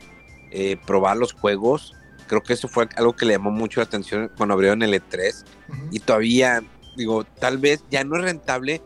eh, 0.51 0.77
probar 0.85 1.17
los 1.17 1.33
juegos. 1.33 1.93
Creo 2.27 2.43
que 2.43 2.53
eso 2.53 2.67
fue 2.67 2.87
algo 2.95 3.15
que 3.15 3.25
le 3.25 3.33
llamó 3.33 3.49
mucho 3.49 3.79
la 3.79 3.85
atención 3.85 4.31
cuando 4.37 4.53
abrieron 4.53 4.83
el 4.83 4.93
E3. 4.93 5.45
Y 5.91 5.99
todavía, 5.99 6.61
digo, 6.95 7.23
tal 7.23 7.57
vez 7.57 7.83
ya 7.89 8.03
no 8.03 8.17
es 8.17 8.23
rentable. 8.23 8.81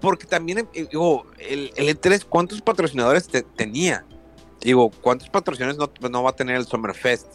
Porque 0.00 0.26
también, 0.26 0.68
eh, 0.74 0.86
digo, 0.90 1.26
el, 1.38 1.72
E3, 1.74 2.24
¿cuántos 2.24 2.60
patrocinadores 2.62 3.28
tenía? 3.56 4.04
Digo, 4.60 4.90
¿cuántos 4.90 5.28
patrocinadores 5.28 5.78
no, 5.78 6.08
no 6.08 6.22
va 6.22 6.30
a 6.30 6.36
tener 6.36 6.56
el 6.56 6.66
Summerfest? 6.66 7.26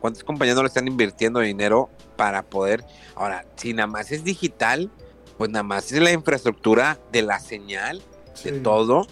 ¿Cuántas 0.00 0.22
compañías 0.22 0.56
no 0.56 0.62
le 0.62 0.68
están 0.68 0.86
invirtiendo 0.86 1.40
dinero 1.40 1.88
para 2.16 2.42
poder? 2.42 2.84
Ahora, 3.14 3.46
si 3.56 3.72
nada 3.72 3.86
más 3.86 4.12
es 4.12 4.22
digital, 4.22 4.90
pues 5.38 5.50
nada 5.50 5.62
más 5.62 5.90
es 5.92 6.00
la 6.00 6.12
infraestructura 6.12 6.98
de 7.10 7.22
la 7.22 7.40
señal, 7.40 8.02
de 8.42 8.52
todo, 8.52 9.06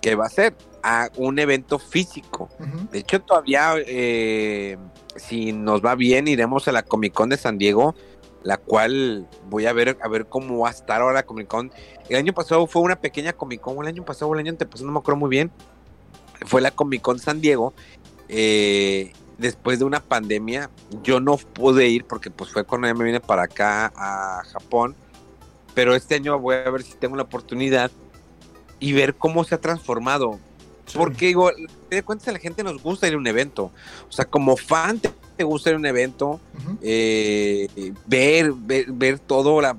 que 0.00 0.14
va 0.14 0.26
a 0.26 0.30
ser 0.30 0.54
a 0.82 1.10
un 1.16 1.38
evento 1.38 1.78
físico. 1.78 2.48
De 2.92 3.00
hecho, 3.00 3.20
todavía, 3.20 3.74
eh, 3.86 4.78
si 5.16 5.52
nos 5.52 5.84
va 5.84 5.96
bien, 5.96 6.28
iremos 6.28 6.68
a 6.68 6.72
la 6.72 6.84
Comic 6.84 7.12
Con 7.12 7.28
de 7.28 7.36
San 7.36 7.58
Diego, 7.58 7.96
la 8.46 8.56
cual 8.56 9.28
voy 9.50 9.66
a 9.66 9.72
ver 9.72 9.98
a 10.00 10.08
ver 10.08 10.26
cómo 10.26 10.60
va 10.60 10.68
a 10.68 10.72
estar 10.72 11.00
ahora 11.00 11.14
la 11.14 11.22
Comic 11.24 11.48
Con. 11.48 11.72
El 12.08 12.16
año 12.16 12.32
pasado 12.32 12.66
fue 12.66 12.82
una 12.82 12.96
pequeña 12.96 13.32
Comic 13.32 13.60
Con, 13.60 13.78
el 13.82 13.88
año 13.88 14.04
pasado 14.04 14.32
el 14.34 14.40
año 14.40 14.52
antepasado, 14.52 14.86
no 14.86 14.92
me 14.92 14.98
acuerdo 15.00 15.18
muy 15.18 15.30
bien. 15.30 15.50
Fue 16.46 16.60
la 16.60 16.70
Comic 16.70 17.02
Con 17.02 17.18
San 17.18 17.40
Diego. 17.40 17.74
Eh, 18.28 19.12
después 19.38 19.78
de 19.78 19.84
una 19.84 20.00
pandemia, 20.00 20.70
yo 21.02 21.20
no 21.20 21.36
pude 21.36 21.88
ir 21.88 22.04
porque 22.04 22.30
pues 22.30 22.50
fue 22.50 22.64
cuando 22.64 22.86
ya 22.86 22.94
me 22.94 23.04
vine 23.04 23.20
para 23.20 23.42
acá 23.42 23.92
a 23.94 24.42
Japón 24.44 24.96
pero 25.76 25.94
este 25.94 26.14
año 26.14 26.38
voy 26.38 26.56
a 26.56 26.70
ver 26.70 26.82
si 26.82 26.94
tengo 26.94 27.16
la 27.16 27.24
oportunidad 27.24 27.90
y 28.80 28.94
ver 28.94 29.14
cómo 29.14 29.44
se 29.44 29.54
ha 29.56 29.60
transformado. 29.60 30.40
Porque 30.94 31.26
digo, 31.26 31.50
te 31.90 31.96
das 31.96 32.02
cuenta 32.02 32.30
a 32.30 32.32
la 32.32 32.38
gente 32.38 32.64
nos 32.64 32.82
gusta 32.82 33.06
ir 33.06 33.12
a 33.12 33.18
un 33.18 33.26
evento. 33.26 33.70
O 34.08 34.10
sea, 34.12 34.24
como 34.24 34.56
fan 34.56 34.98
te, 35.00 35.10
gusta 35.44 35.70
ir 35.70 35.76
a 35.76 35.78
un 35.78 35.86
evento, 35.86 36.40
eh, 36.82 37.68
ver, 38.06 38.52
ver, 38.54 39.18
todo, 39.18 39.60
la, 39.60 39.74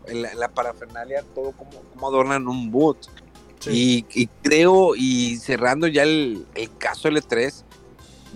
parafernalia, 0.54 1.24
todo 1.36 1.52
como, 1.52 2.08
adornan 2.08 2.48
un 2.48 2.72
boot. 2.72 2.98
Y, 3.70 4.04
creo, 4.42 4.96
y 4.96 5.38
cerrando 5.38 5.88
ya 5.88 6.04
el, 6.04 6.46
el 6.56 6.78
caso 6.78 7.10
L3, 7.10 7.64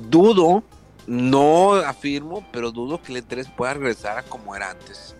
dudo, 0.09 0.63
no 1.07 1.73
afirmo, 1.73 2.45
pero 2.51 2.71
dudo 2.71 3.01
que 3.01 3.13
el 3.13 3.25
E3 3.25 3.55
pueda 3.55 3.73
regresar 3.73 4.17
a 4.17 4.23
como 4.23 4.55
era 4.55 4.71
antes. 4.71 5.15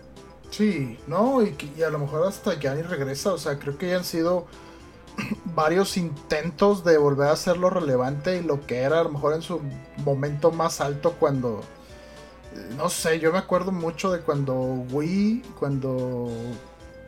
Sí, 0.50 0.98
no, 1.06 1.42
y, 1.42 1.82
a 1.82 1.90
lo 1.90 1.98
mejor 1.98 2.26
hasta 2.26 2.58
ya 2.58 2.74
ni 2.74 2.82
regresa. 2.82 3.32
O 3.32 3.38
sea, 3.38 3.58
creo 3.58 3.78
que 3.78 3.88
ya 3.88 3.96
han 3.96 4.04
sido 4.04 4.46
varios 5.54 5.96
intentos 5.96 6.84
de 6.84 6.98
volver 6.98 7.28
a 7.28 7.32
hacerlo 7.32 7.70
relevante 7.70 8.36
y 8.36 8.42
lo 8.42 8.64
que 8.66 8.78
era 8.78 9.00
a 9.00 9.04
lo 9.04 9.10
mejor 9.10 9.34
en 9.34 9.42
su 9.42 9.60
momento 10.04 10.52
más 10.52 10.80
alto 10.80 11.12
cuando. 11.18 11.62
No 12.76 12.88
sé, 12.88 13.18
yo 13.18 13.32
me 13.32 13.38
acuerdo 13.38 13.72
mucho 13.72 14.10
de 14.10 14.20
cuando 14.20 14.54
Wii, 14.90 15.42
cuando 15.58 16.30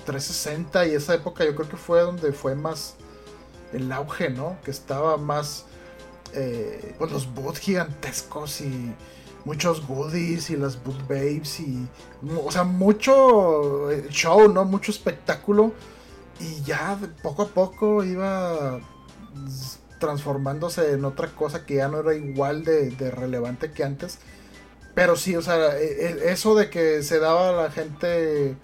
360 0.04 0.86
y 0.86 0.94
esa 0.94 1.14
época 1.14 1.44
yo 1.44 1.54
creo 1.54 1.68
que 1.68 1.76
fue 1.76 2.00
donde 2.00 2.32
fue 2.32 2.54
más 2.54 2.96
el 3.72 3.90
auge, 3.92 4.30
¿no? 4.30 4.56
Que 4.64 4.70
estaba 4.70 5.16
más. 5.16 5.66
Eh, 6.32 6.94
pues 6.98 7.12
los 7.12 7.32
bots 7.32 7.60
gigantescos 7.60 8.60
y 8.60 8.92
muchos 9.44 9.86
goodies 9.86 10.50
y 10.50 10.56
las 10.56 10.82
boot 10.82 11.06
babes 11.06 11.60
y 11.60 11.86
o 12.44 12.50
sea 12.50 12.64
mucho 12.64 13.90
eh, 13.90 14.06
show 14.10 14.48
no 14.48 14.64
mucho 14.64 14.90
espectáculo 14.90 15.72
y 16.40 16.62
ya 16.62 16.98
poco 17.22 17.42
a 17.42 17.48
poco 17.48 18.02
iba 18.02 18.80
transformándose 19.98 20.92
en 20.92 21.04
otra 21.04 21.28
cosa 21.28 21.64
que 21.64 21.76
ya 21.76 21.88
no 21.88 22.00
era 22.00 22.14
igual 22.14 22.64
de, 22.64 22.90
relevante 23.10 23.72
que 23.72 23.84
antes 23.84 24.18
pero 24.94 25.16
sí 25.16 25.36
o 25.36 25.42
sea 25.42 25.78
e, 25.78 26.06
e, 26.06 26.32
eso 26.32 26.54
de 26.54 26.70
que 26.70 27.02
se 27.02 27.18
daba 27.18 27.50
a 27.50 27.52
la 27.64 27.70
gente 27.70 28.56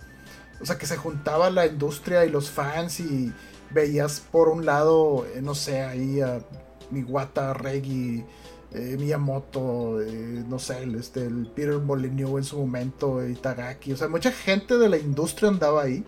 o 0.60 0.66
sea 0.66 0.78
que 0.78 0.86
se 0.86 0.96
juntaba 0.96 1.50
la 1.50 1.66
industria 1.66 2.24
y 2.24 2.30
los 2.30 2.50
fans 2.50 3.00
y 3.00 3.32
veías 3.70 4.20
por 4.20 4.48
un 4.48 4.64
lado 4.66 5.26
eh, 5.34 5.42
no 5.42 5.54
sé 5.54 5.82
ahí 5.82 6.20
a 6.20 6.40
Miwata 6.90 7.54
Reggie 7.54 8.24
eh, 8.72 8.96
Miyamoto, 9.00 10.00
eh, 10.00 10.44
no 10.48 10.60
sé, 10.60 10.84
el, 10.84 10.94
este, 10.94 11.24
el 11.24 11.48
Peter 11.48 11.78
Molyneux 11.78 12.38
en 12.38 12.44
su 12.44 12.56
momento, 12.56 13.26
Itagaki, 13.26 13.92
o 13.92 13.96
sea, 13.96 14.06
mucha 14.06 14.30
gente 14.30 14.78
de 14.78 14.88
la 14.88 14.96
industria 14.96 15.48
andaba 15.48 15.82
ahí. 15.82 16.04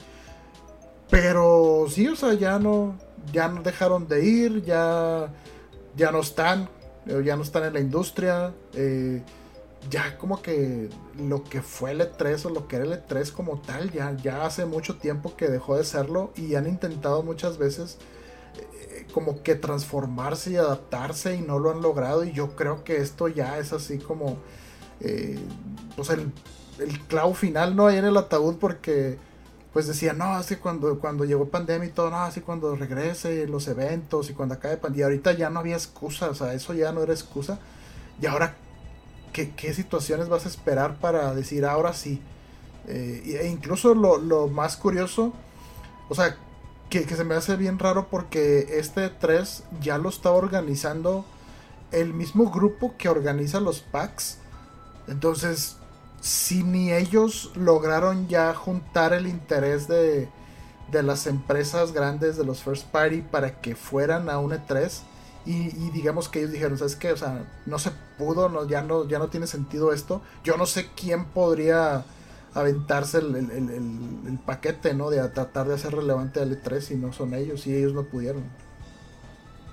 Pero 1.11 1.87
sí, 1.91 2.07
o 2.07 2.15
sea, 2.15 2.35
ya 2.35 2.61
no, 2.61 2.97
ya 3.33 3.49
no 3.49 3.63
dejaron 3.63 4.07
de 4.07 4.25
ir, 4.25 4.63
ya, 4.63 5.33
ya 5.97 6.13
no 6.13 6.21
están, 6.21 6.69
ya 7.25 7.35
no 7.35 7.43
están 7.43 7.65
en 7.65 7.75
la 7.75 7.81
industria. 7.81 8.55
Ya 9.91 10.17
como 10.19 10.43
que 10.43 10.89
lo 11.19 11.45
que 11.45 11.63
fue 11.63 11.93
el 11.93 12.01
E3 12.01 12.47
o 12.47 12.51
lo 12.51 12.69
que 12.69 12.77
era 12.77 12.85
el 12.85 12.93
E3 12.93 13.33
como 13.33 13.61
tal, 13.61 13.91
ya, 13.91 14.17
ya 14.17 14.47
hace 14.47 14.65
mucho 14.65 14.97
tiempo 14.97 15.37
que 15.37 15.49
dejó 15.49 15.77
de 15.77 15.85
serlo 15.85 16.33
y 16.37 16.55
han 16.55 16.67
intentado 16.67 17.23
muchas 17.23 17.59
veces 17.59 17.99
como 19.13 19.43
que 19.43 19.55
transformarse 19.55 20.53
y 20.53 20.57
adaptarse 20.57 21.37
y 21.37 21.43
no 21.43 21.59
lo 21.59 21.71
han 21.71 21.83
logrado 21.83 22.25
y 22.25 22.33
yo 22.33 22.57
creo 22.57 22.83
que 22.83 22.97
esto 22.97 23.29
ya 23.29 23.59
es 23.59 23.73
así 23.73 23.99
como 23.99 24.39
eh, 25.01 25.39
pues 25.97 26.11
el, 26.11 26.33
el 26.79 26.99
clavo 27.01 27.35
final 27.35 27.77
no 27.77 27.87
hay 27.87 27.99
en 27.99 28.07
el 28.07 28.17
ataúd 28.17 28.57
porque 28.57 29.19
pues 29.73 29.87
decía 29.87 30.13
no 30.13 30.25
así 30.35 30.57
cuando 30.57 30.99
cuando 30.99 31.25
llegó 31.25 31.49
pandemia 31.49 31.89
y 31.89 31.93
todo 31.93 32.11
no 32.11 32.19
así 32.19 32.41
cuando 32.41 32.75
regrese 32.75 33.47
los 33.47 33.69
eventos 33.69 34.31
y 34.31 34.35
cuando 34.35 34.55
acabe 34.55 34.77
pandemia 34.77 35.07
ahorita 35.07 35.33
ya 35.33 35.51
no 35.51 35.61
había 35.61 35.77
excusa 35.77 36.31
o 36.31 36.35
sea 36.35 36.55
eso 36.55 36.75
ya 36.75 36.93
no 36.93 37.03
era 37.03 37.13
excusa. 37.13 37.59
Y 38.21 38.27
ahora 38.27 38.55
qué, 39.33 39.51
qué 39.51 39.75
situaciones 39.75 40.29
vas 40.29 40.47
a 40.47 40.49
esperar 40.49 40.97
para 40.99 41.35
decir 41.35 41.65
ahora 41.65 41.93
sí 41.93 42.21
eh, 42.89 43.39
e 43.43 43.49
incluso 43.49 43.95
lo, 43.95 44.19
lo 44.19 44.49
más 44.49 44.77
curioso 44.77 45.33
o 46.09 46.15
sea 46.15 46.37
que, 47.01 47.17
se 47.17 47.25
me 47.25 47.35
hace 47.35 47.57
bien 47.57 47.79
raro 47.79 48.09
porque 48.11 48.79
este 48.79 49.09
3 49.09 49.65
ya 49.81 49.97
lo 49.97 50.11
está 50.11 50.31
organizando 50.31 51.25
el 51.91 52.13
mismo 52.13 52.51
grupo 52.51 52.95
que 52.99 53.09
organiza 53.09 53.61
los 53.61 53.81
packs. 53.81 54.37
Entonces, 55.09 55.79
si 56.21 56.63
ni 56.63 56.93
ellos 56.93 57.51
lograron 57.55 58.29
ya 58.29 58.55
juntar 58.55 59.15
el 59.15 59.27
interés 59.27 59.89
de, 59.89 60.29
de 60.91 61.03
las 61.03 61.27
empresas 61.27 61.93
grandes, 61.93 62.37
de 62.37 62.45
los 62.45 62.63
first 62.63 62.87
party, 62.89 63.23
para 63.23 63.63
que 63.63 63.75
fueran 63.75 64.29
a 64.29 64.39
un 64.39 64.53
E3, 64.53 65.01
y, 65.45 65.91
digamos 65.91 66.29
que 66.29 66.41
ellos 66.41 66.53
dijeron, 66.53 66.79
¿sabes 66.79 66.95
qué? 66.95 67.13
O 67.13 67.17
sea, 67.17 67.45
no 67.67 67.79
se 67.79 67.91
pudo, 68.17 68.49
no, 68.49 68.67
ya, 68.69 68.83
no, 68.83 69.09
ya 69.09 69.19
no 69.19 69.29
tiene 69.29 69.49
sentido 69.49 69.93
esto. 69.93 70.23
Yo 70.45 70.57
no 70.57 70.67
sé 70.67 70.89
quién 70.95 71.25
podría 71.25 72.05
aventarse 72.55 73.19
el, 73.19 74.39
paquete, 74.47 74.95
¿no? 74.95 75.11
De 75.11 75.27
tratar 75.31 75.67
de 75.67 75.75
hacer 75.75 75.95
relevante 75.95 76.41
al 76.41 76.63
E3 76.63 76.93
y 76.93 76.95
no 76.95 77.13
son 77.13 77.35
ellos 77.35 77.67
y 77.67 77.75
ellos 77.75 77.93
no 77.93 78.05
pudieron. 78.05 78.45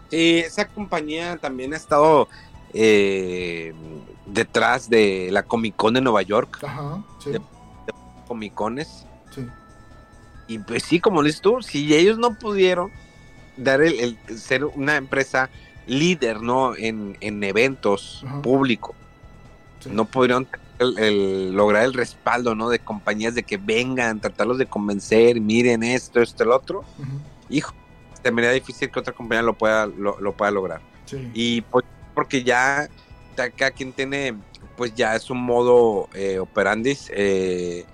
Sí, 0.10 0.40
esa 0.40 0.68
compañía 0.68 1.38
también 1.38 1.74
ha 1.74 1.78
estado 1.78 2.28
eh, 2.74 3.74
detrás 4.26 4.90
de 4.90 5.30
la 5.32 5.44
Comic 5.44 5.76
Con 5.76 5.94
de 5.94 6.02
Nueva 6.02 6.24
York. 6.24 6.64
Ajá, 6.64 7.04
sí. 7.24 7.32
De, 7.32 7.42
Comic 8.28 8.56
Cones. 8.56 9.06
Sí. 9.36 9.46
Y 10.48 10.58
pues 10.58 10.82
sí, 10.82 11.00
como 11.00 11.22
dices 11.22 11.42
tú, 11.42 11.62
si 11.62 11.94
ellos 11.94 12.18
no 12.18 12.34
pudieron 12.34 12.92
dar 13.60 13.82
el, 13.82 14.18
ser 14.36 14.66
una 14.66 14.96
empresa 14.96 15.50
líder, 15.86 16.42
¿no? 16.42 16.76
En, 16.76 17.18
eventos 17.22 18.26
públicos, 18.44 18.96
no 19.90 20.06
pudieron 20.06 20.48
el, 20.80 21.54
lograr 21.54 21.84
el 21.84 21.94
respaldo, 21.94 22.56
¿no? 22.56 22.70
De 22.70 22.80
compañías 22.80 23.36
de 23.36 23.44
que 23.44 23.58
vengan, 23.58 24.20
tratarlos 24.20 24.58
de 24.58 24.66
convencer, 24.66 25.40
miren 25.42 25.84
esto, 25.84 26.22
esto, 26.22 26.44
el 26.44 26.52
otro. 26.52 26.84
Hijo, 27.50 27.74
se 28.24 28.32
me 28.32 28.42
da 28.42 28.52
difícil 28.52 28.90
que 28.90 29.00
otra 29.00 29.14
compañía 29.14 29.42
lo 29.42 29.54
pueda, 29.54 29.86
lo, 29.88 30.20
lo 30.20 30.34
pueda 30.34 30.52
lograr. 30.52 30.82
Sí. 31.06 31.30
Y 31.34 31.62
pues, 31.62 31.86
porque 32.14 32.44
ya, 32.44 32.90
ya 33.36 33.50
cada 33.50 33.72
quien 33.72 33.94
tiene, 33.94 34.36
pues 34.78 34.94
ya 34.94 35.16
es 35.16 35.30
un 35.30 35.42
modo 35.42 36.10
eh, 36.14 36.40
operandis, 36.40 37.12
eh, 37.14 37.86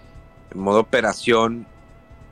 modo 0.54 0.82
operación 0.82 1.66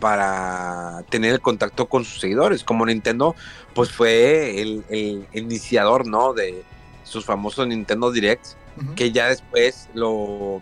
para 0.03 1.05
tener 1.09 1.31
el 1.31 1.39
contacto 1.39 1.88
con 1.88 2.03
sus 2.03 2.19
seguidores. 2.19 2.65
Como 2.65 2.85
Nintendo, 2.85 3.38
pues 3.73 3.89
fue 3.89 4.59
el, 4.61 4.84
el 4.89 5.25
iniciador, 5.31 6.05
¿no? 6.05 6.34
De 6.34 6.61
sus 7.05 7.23
famosos 7.23 7.65
Nintendo 7.67 8.11
Directs, 8.11 8.57
que 8.97 9.13
ya 9.13 9.30
después 9.30 9.88
lo, 9.93 10.61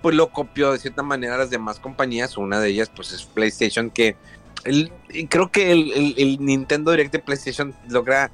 pues 0.00 0.16
lo 0.16 0.30
copió 0.30 0.72
de 0.72 0.78
cierta 0.78 1.02
manera 1.02 1.36
las 1.36 1.50
demás 1.50 1.78
compañías. 1.80 2.38
Una 2.38 2.60
de 2.60 2.70
ellas, 2.70 2.90
pues 2.96 3.12
es 3.12 3.24
PlayStation, 3.24 3.90
que 3.90 4.16
el- 4.64 4.90
creo 5.28 5.50
que 5.52 5.70
el, 5.70 5.92
el- 5.92 6.14
el 6.16 6.38
Nintendo 6.42 6.90
Direct 6.92 7.12
de 7.12 7.18
PlayStation 7.18 7.74
logra, 7.90 8.30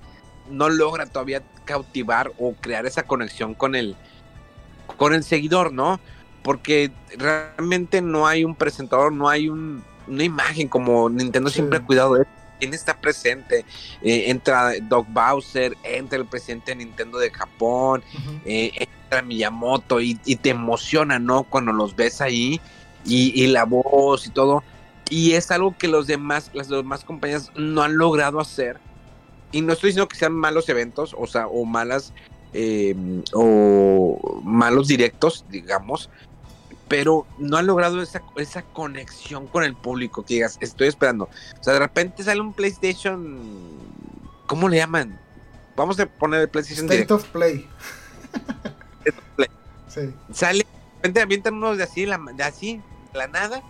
no 0.48 0.68
logra 0.68 1.06
todavía 1.06 1.43
cautivar 1.64 2.31
o 2.39 2.55
crear 2.55 2.86
esa 2.86 3.02
conexión 3.02 3.55
con 3.55 3.74
el, 3.74 3.97
con 4.98 5.14
el 5.14 5.24
seguidor, 5.24 5.72
¿no? 5.72 5.98
Porque 6.44 6.93
realmente 7.18 8.02
no 8.02 8.28
hay 8.28 8.44
un 8.44 8.55
presentador, 8.55 9.12
no 9.12 9.28
hay 9.28 9.48
un, 9.48 9.82
una 10.06 10.24
imagen 10.24 10.68
como 10.68 11.09
Nintendo 11.09 11.51
Sí. 11.51 11.55
siempre 11.56 11.78
ha 11.78 11.82
cuidado 11.82 12.14
de 12.14 12.26
quién 12.59 12.74
está 12.74 12.97
presente. 13.01 13.64
Eh, 14.02 14.24
entra 14.31 14.72
Doc 14.82 15.06
Bowser, 15.10 15.76
entra 15.82 16.18
el 16.18 16.26
presidente 16.26 16.72
de 16.72 16.76
Nintendo 16.76 17.18
de 17.18 17.31
Japón, 17.31 18.02
eh, 18.44 18.70
entra 18.76 19.22
Miyamoto 19.22 20.01
y, 20.01 20.18
y 20.24 20.36
te 20.36 20.51
emociona, 20.51 21.18
¿no? 21.18 21.44
Cuando 21.44 21.72
los 21.72 21.94
ves 21.97 22.20
ahí 22.20 22.60
y, 23.05 23.32
y 23.43 23.47
la 23.48 23.64
voz 23.64 24.26
y 24.26 24.31
todo. 24.31 24.62
Y 25.10 25.32
es 25.32 25.51
algo 25.51 25.76
que 25.76 25.89
los 25.89 26.06
demás, 26.06 26.51
las 26.55 26.68
demás 26.68 27.05
compañías 27.05 27.51
no 27.56 27.82
han 27.82 27.97
logrado 27.98 28.40
hacer. 28.40 28.78
Y 29.52 29.60
no 29.60 29.72
estoy 29.72 29.90
diciendo 29.90 30.09
que 30.09 30.16
sean 30.16 30.32
malos 30.32 30.68
eventos, 30.68 31.14
o 31.16 31.26
sea, 31.26 31.47
o 31.47 31.64
malas, 31.64 32.12
eh, 32.55 32.94
o 33.32 34.40
malos 34.43 34.89
directos, 34.89 35.44
digamos, 35.51 36.09
pero 36.89 37.27
no 37.39 37.56
han 37.56 37.66
logrado 37.66 38.02
esa, 38.02 38.23
esa 38.36 38.62
conexión 38.62 39.47
con 39.47 39.65
el 39.65 39.74
público, 39.74 40.24
que 40.24 40.35
digas, 40.35 40.59
estoy 40.61 40.89
esperando. 40.89 41.28
O 41.59 41.62
sea, 41.65 41.73
de 41.74 41.78
repente 41.78 42.23
sale 42.23 42.40
un 42.40 42.52
PlayStation, 42.52 43.40
¿cómo 44.47 44.69
le 44.69 44.77
llaman? 44.78 45.19
Vamos 45.77 45.98
a 45.98 46.06
poner 46.06 46.43
el 46.43 46.48
PlayStation 46.48 46.85
State 46.85 46.94
Direct. 47.05 47.11
of 47.12 47.24
Play. 47.28 47.69
State 49.05 49.19
of 49.19 49.24
Play. 49.36 49.48
Sí. 49.89 50.15
sale, 50.32 50.59
de 50.59 50.66
repente 50.97 51.20
avientan 51.23 51.55
unos 51.55 51.78
de 51.78 51.85
así, 51.85 52.05
la, 52.06 52.19
de 52.35 52.43
así, 52.44 52.81
de 53.12 53.19
la 53.19 53.28
nada, 53.28 53.62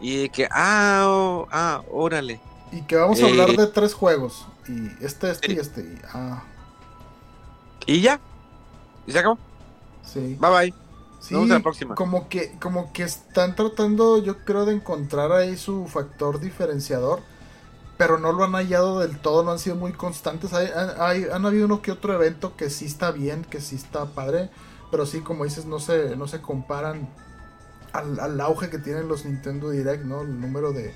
y 0.00 0.28
que, 0.30 0.48
ah, 0.50 1.04
oh, 1.06 1.48
ah, 1.50 1.82
órale. 1.90 2.40
Y 2.72 2.82
que 2.82 2.96
vamos 2.96 3.20
a 3.20 3.26
Eh. 3.26 3.30
hablar 3.30 3.50
de 3.56 3.66
tres 3.66 3.94
juegos. 3.94 4.46
Y 4.68 5.04
este, 5.04 5.30
este 5.30 5.52
y 5.52 5.56
este. 5.58 5.80
y- 5.80 5.98
ah, 6.14 6.44
Y 7.86 8.00
ya, 8.00 8.20
y 9.06 9.12
se 9.12 9.18
acabó. 9.18 9.38
sí. 10.04 10.36
Bye 10.38 10.50
bye. 10.50 10.74
Sí, 11.20 11.34
Nos 11.34 11.42
vemos 11.42 11.50
a 11.50 11.54
la 11.54 11.62
próxima. 11.62 11.94
Como 11.94 12.28
que, 12.28 12.58
como 12.58 12.92
que 12.92 13.02
están 13.04 13.54
tratando, 13.56 14.18
yo 14.18 14.44
creo, 14.44 14.64
de 14.64 14.74
encontrar 14.74 15.32
ahí 15.32 15.56
su 15.56 15.86
factor 15.86 16.40
diferenciador. 16.40 17.20
Pero 17.98 18.18
no 18.18 18.32
lo 18.32 18.44
han 18.44 18.52
hallado 18.54 19.00
del 19.00 19.20
todo, 19.20 19.44
no 19.44 19.52
han 19.52 19.58
sido 19.58 19.76
muy 19.76 19.92
constantes. 19.92 20.52
Hay, 20.54 20.68
hay- 20.98 21.26
han 21.32 21.46
habido 21.46 21.66
uno 21.66 21.82
que 21.82 21.92
otro 21.92 22.14
evento 22.14 22.56
que 22.56 22.70
sí 22.70 22.86
está 22.86 23.12
bien, 23.12 23.44
que 23.44 23.60
sí 23.60 23.76
está 23.76 24.06
padre. 24.14 24.50
Pero 24.90 25.06
sí, 25.06 25.22
como 25.22 25.44
dices, 25.44 25.66
no 25.66 25.80
se, 25.80 26.16
no 26.16 26.28
se 26.28 26.40
comparan 26.42 27.10
al, 27.92 28.20
al 28.20 28.40
auge 28.40 28.70
que 28.70 28.78
tienen 28.78 29.08
los 29.08 29.24
Nintendo 29.24 29.70
Direct, 29.70 30.04
¿no? 30.04 30.22
El 30.22 30.40
número 30.40 30.72
de, 30.72 30.94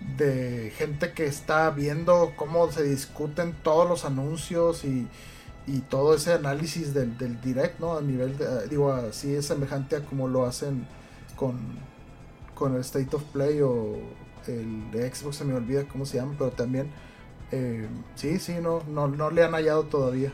de 0.00 0.72
gente 0.76 1.12
que 1.14 1.26
está 1.26 1.70
viendo 1.70 2.34
cómo 2.36 2.70
se 2.72 2.82
discuten 2.84 3.54
todos 3.62 3.88
los 3.88 4.04
anuncios 4.04 4.84
y, 4.84 5.10
y 5.66 5.80
todo 5.80 6.14
ese 6.14 6.32
análisis 6.34 6.92
del, 6.92 7.16
del 7.16 7.40
direct, 7.40 7.80
¿no? 7.80 7.96
A 7.96 8.00
nivel, 8.02 8.36
de, 8.36 8.44
eh, 8.44 8.68
digo, 8.68 8.92
así 8.92 9.34
es 9.34 9.46
semejante 9.46 9.96
a 9.96 10.04
como 10.04 10.28
lo 10.28 10.44
hacen 10.44 10.86
con, 11.36 11.58
con 12.54 12.74
el 12.74 12.80
State 12.80 13.14
of 13.16 13.22
Play 13.24 13.60
o 13.62 13.96
el 14.46 14.90
de 14.90 15.12
Xbox, 15.12 15.36
se 15.36 15.44
me 15.44 15.54
olvida 15.54 15.84
cómo 15.84 16.04
se 16.04 16.18
llama, 16.18 16.34
pero 16.38 16.50
también, 16.50 16.90
eh, 17.50 17.88
sí, 18.14 18.38
sí, 18.38 18.54
no, 18.60 18.82
no, 18.88 19.08
no 19.08 19.30
le 19.30 19.42
han 19.42 19.52
hallado 19.52 19.84
todavía. 19.84 20.32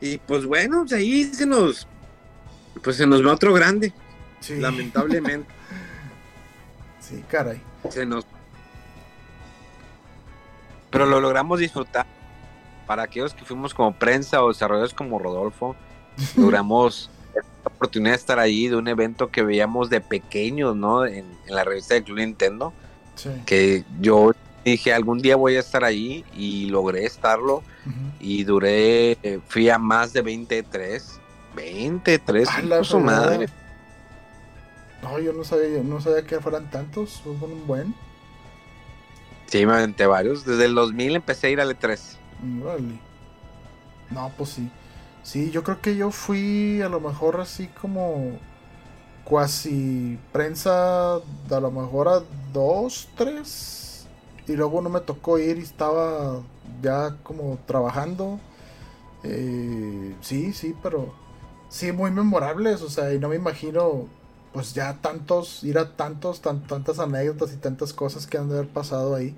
Y 0.00 0.18
pues 0.18 0.44
bueno, 0.44 0.80
pues 0.82 0.92
ahí 0.92 1.24
se 1.24 1.46
nos, 1.46 1.88
pues 2.82 2.96
se 2.96 3.06
nos 3.06 3.24
va 3.26 3.32
otro 3.32 3.54
grande, 3.54 3.92
Sí, 4.40 4.56
lamentablemente. 4.56 5.48
sí, 7.00 7.24
caray. 7.28 7.60
se 7.90 8.04
nos... 8.04 8.26
Pero 10.90 11.06
lo 11.06 11.20
logramos 11.20 11.58
disfrutar. 11.60 12.06
Para 12.86 13.02
aquellos 13.02 13.34
que 13.34 13.44
fuimos 13.44 13.74
como 13.74 13.92
prensa 13.94 14.42
o 14.44 14.48
desarrolladores 14.48 14.94
como 14.94 15.18
Rodolfo, 15.18 15.74
logramos 16.36 17.10
la 17.34 17.42
oportunidad 17.64 18.12
de 18.12 18.16
estar 18.18 18.38
ahí 18.38 18.68
de 18.68 18.76
un 18.76 18.86
evento 18.88 19.28
que 19.30 19.42
veíamos 19.42 19.90
de 19.90 20.00
pequeños, 20.00 20.76
¿no? 20.76 21.04
En, 21.04 21.24
en 21.46 21.54
la 21.54 21.64
revista 21.64 21.94
de 21.94 22.02
Club 22.04 22.18
Nintendo, 22.18 22.72
Sí. 23.16 23.30
que 23.46 23.84
yo 24.00 24.32
dije 24.62 24.92
algún 24.92 25.20
día 25.20 25.36
voy 25.36 25.56
a 25.56 25.60
estar 25.60 25.84
ahí 25.84 26.22
y 26.36 26.66
logré 26.66 27.06
estarlo 27.06 27.62
y 28.20 28.44
duré, 28.44 29.12
eh, 29.22 29.40
fui 29.48 29.70
a 29.70 29.78
más 29.78 30.12
de 30.12 30.20
23, 30.20 31.18
23, 31.54 32.48
A 32.48 32.58
la 32.60 32.66
hijo 32.66 32.74
de 32.76 32.84
su 32.84 33.00
madre. 33.00 33.48
No, 35.02 35.18
yo 35.18 35.32
no 35.32 35.44
sabía, 35.44 35.68
yo 35.68 35.82
no 35.84 36.00
sabía 36.00 36.22
que 36.26 36.40
fueran 36.40 36.70
tantos, 36.70 37.20
fue 37.22 37.32
un 37.32 37.66
buen. 37.66 37.94
Sí, 39.46 39.64
me 39.66 39.72
aventé 39.74 40.06
varios. 40.06 40.44
Desde 40.44 40.66
el 40.66 40.74
2000 40.74 41.16
empecé 41.16 41.48
a 41.48 41.50
ir 41.50 41.60
al 41.60 41.70
E 41.70 41.78
E3. 41.78 42.20
Órale. 42.38 43.00
No, 44.10 44.34
pues 44.36 44.50
sí. 44.50 44.70
Sí, 45.22 45.50
yo 45.50 45.64
creo 45.64 45.80
que 45.80 45.96
yo 45.96 46.10
fui 46.12 46.80
a 46.82 46.88
lo 46.88 47.00
mejor 47.00 47.40
así 47.40 47.68
como 47.68 48.40
cuasi 49.24 50.18
prensa, 50.32 51.16
a 51.16 51.60
lo 51.60 51.70
mejor 51.72 52.08
a 52.08 52.22
dos, 52.52 53.12
tres. 53.16 54.08
Y 54.46 54.54
luego 54.56 54.80
no 54.82 54.90
me 54.90 55.00
tocó 55.00 55.38
ir 55.38 55.58
y 55.58 55.62
estaba 55.62 56.42
ya 56.82 57.16
como 57.22 57.58
trabajando. 57.66 58.40
Eh, 59.24 60.16
sí, 60.22 60.52
sí, 60.52 60.74
pero 60.82 61.14
sí, 61.68 61.92
muy 61.92 62.10
memorables. 62.12 62.82
O 62.82 62.90
sea, 62.90 63.12
y 63.14 63.18
no 63.18 63.28
me 63.28 63.36
imagino 63.36 64.08
pues 64.56 64.72
ya 64.72 64.94
tantos, 65.02 65.62
ir 65.64 65.76
a 65.76 65.90
tantos, 65.96 66.40
tan- 66.40 66.66
tantas 66.66 66.98
anécdotas 66.98 67.52
y 67.52 67.58
tantas 67.58 67.92
cosas 67.92 68.26
que 68.26 68.38
han 68.38 68.48
de 68.48 68.54
haber 68.56 68.70
pasado 68.70 69.14
ahí. 69.14 69.36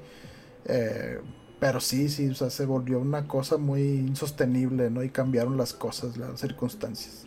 Eh, 0.65 1.19
pero 1.59 1.81
sí, 1.81 2.09
sí, 2.09 2.29
o 2.29 2.37
sea, 2.37 2.51
se 2.51 2.67
volvió 2.67 3.01
una 3.01 3.27
cosa 3.27 3.57
muy 3.57 3.83
insostenible, 3.83 4.91
¿no? 4.91 5.03
Y 5.03 5.11
cambiaron 5.11 5.57
las 5.57 5.73
cosas, 5.73 6.17
las 6.19 6.39
circunstancias. 6.39 7.27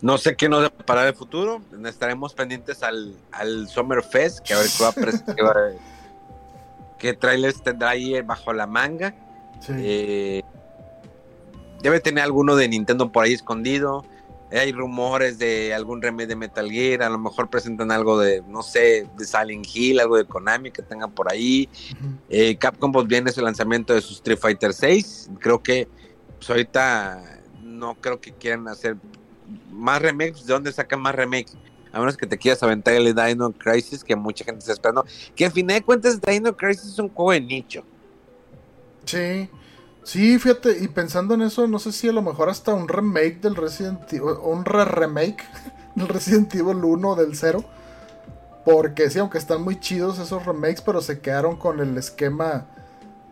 No 0.00 0.18
sé 0.18 0.36
qué 0.36 0.48
nos 0.48 0.62
deparará 0.62 1.08
el 1.08 1.16
futuro. 1.16 1.60
Estaremos 1.84 2.32
pendientes 2.32 2.84
al, 2.84 3.16
al 3.32 3.66
Summer 3.66 4.04
Fest, 4.04 4.38
que 4.46 4.54
a 4.54 4.58
ver 4.58 4.66
qué, 4.78 4.84
va 4.84 4.90
a 4.90 4.94
qué, 5.34 5.42
va- 5.42 6.96
qué 6.96 7.12
trailers 7.14 7.60
tendrá 7.60 7.88
ahí 7.90 8.20
bajo 8.22 8.52
la 8.52 8.68
manga. 8.68 9.16
Sí. 9.60 9.72
Eh, 9.78 10.42
debe 11.82 11.98
tener 11.98 12.22
alguno 12.22 12.54
de 12.54 12.68
Nintendo 12.68 13.10
por 13.10 13.24
ahí 13.24 13.32
escondido. 13.32 14.04
Hay 14.52 14.72
rumores 14.72 15.38
de 15.38 15.72
algún 15.72 16.02
remake 16.02 16.28
de 16.28 16.36
Metal 16.36 16.70
Gear. 16.70 17.02
A 17.02 17.08
lo 17.08 17.18
mejor 17.18 17.48
presentan 17.48 17.92
algo 17.92 18.18
de, 18.18 18.42
no 18.48 18.62
sé, 18.62 19.08
de 19.16 19.24
Silent 19.24 19.66
Hill, 19.72 20.00
algo 20.00 20.16
de 20.16 20.24
Konami 20.24 20.70
que 20.70 20.82
tengan 20.82 21.12
por 21.12 21.30
ahí. 21.30 21.68
Eh, 22.28 22.56
Capcom 22.56 22.90
pues 22.90 23.06
viene 23.06 23.30
su 23.30 23.40
lanzamiento 23.40 23.94
de 23.94 24.00
su 24.00 24.14
Street 24.14 24.38
Fighter 24.38 24.72
6. 24.72 25.30
Creo 25.38 25.62
que 25.62 25.88
pues, 26.38 26.50
ahorita 26.50 27.42
no 27.62 27.94
creo 27.94 28.20
que 28.20 28.32
quieran 28.32 28.66
hacer 28.68 28.96
más 29.70 30.02
remakes. 30.02 30.46
¿De 30.46 30.52
dónde 30.52 30.72
sacan 30.72 31.00
más 31.00 31.14
remakes? 31.14 31.56
A 31.92 31.98
menos 31.98 32.16
que 32.16 32.26
te 32.26 32.38
quieras 32.38 32.62
aventar 32.62 32.94
el 32.94 33.14
Dino 33.14 33.52
Crisis, 33.52 34.04
que 34.04 34.14
mucha 34.16 34.44
gente 34.44 34.60
está 34.60 34.72
esperando. 34.72 35.04
Que 35.34 35.46
al 35.46 35.52
final 35.52 35.78
de 35.78 35.82
cuentas 35.82 36.20
Dino 36.20 36.56
Crisis 36.56 36.92
es 36.92 36.98
un 36.98 37.08
juego 37.08 37.32
de 37.32 37.40
nicho. 37.40 37.84
Sí. 39.04 39.48
Sí, 40.02 40.38
fíjate, 40.38 40.78
y 40.82 40.88
pensando 40.88 41.34
en 41.34 41.42
eso, 41.42 41.66
no 41.66 41.78
sé 41.78 41.92
si 41.92 42.08
a 42.08 42.12
lo 42.12 42.22
mejor 42.22 42.48
hasta 42.48 42.72
un 42.72 42.88
remake 42.88 43.40
del 43.40 43.54
Resident 43.54 44.10
Evil, 44.12 44.34
un 44.42 44.64
re-remake 44.64 45.44
del 45.94 46.08
Resident 46.08 46.54
Evil 46.54 46.82
1 46.84 47.14
del 47.16 47.36
0. 47.36 47.64
Porque 48.64 49.10
sí, 49.10 49.18
aunque 49.18 49.38
están 49.38 49.62
muy 49.62 49.78
chidos 49.80 50.18
esos 50.18 50.44
remakes, 50.46 50.82
pero 50.82 51.00
se 51.00 51.20
quedaron 51.20 51.56
con 51.56 51.80
el 51.80 51.96
esquema 51.96 52.66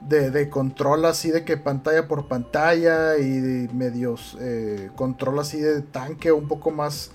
de, 0.00 0.30
de 0.30 0.48
control 0.48 1.04
así 1.04 1.30
de 1.30 1.44
que 1.44 1.56
pantalla 1.56 2.06
por 2.08 2.28
pantalla 2.28 3.18
y 3.18 3.40
de 3.40 3.72
medios 3.74 4.36
eh, 4.40 4.90
control 4.94 5.38
así 5.40 5.60
de 5.60 5.82
tanque, 5.82 6.32
un 6.32 6.48
poco 6.48 6.70
más, 6.70 7.10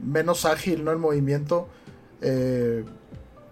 menos 0.00 0.44
ágil, 0.44 0.84
¿no? 0.84 0.90
El 0.92 0.98
movimiento. 0.98 1.68
Eh, 2.20 2.84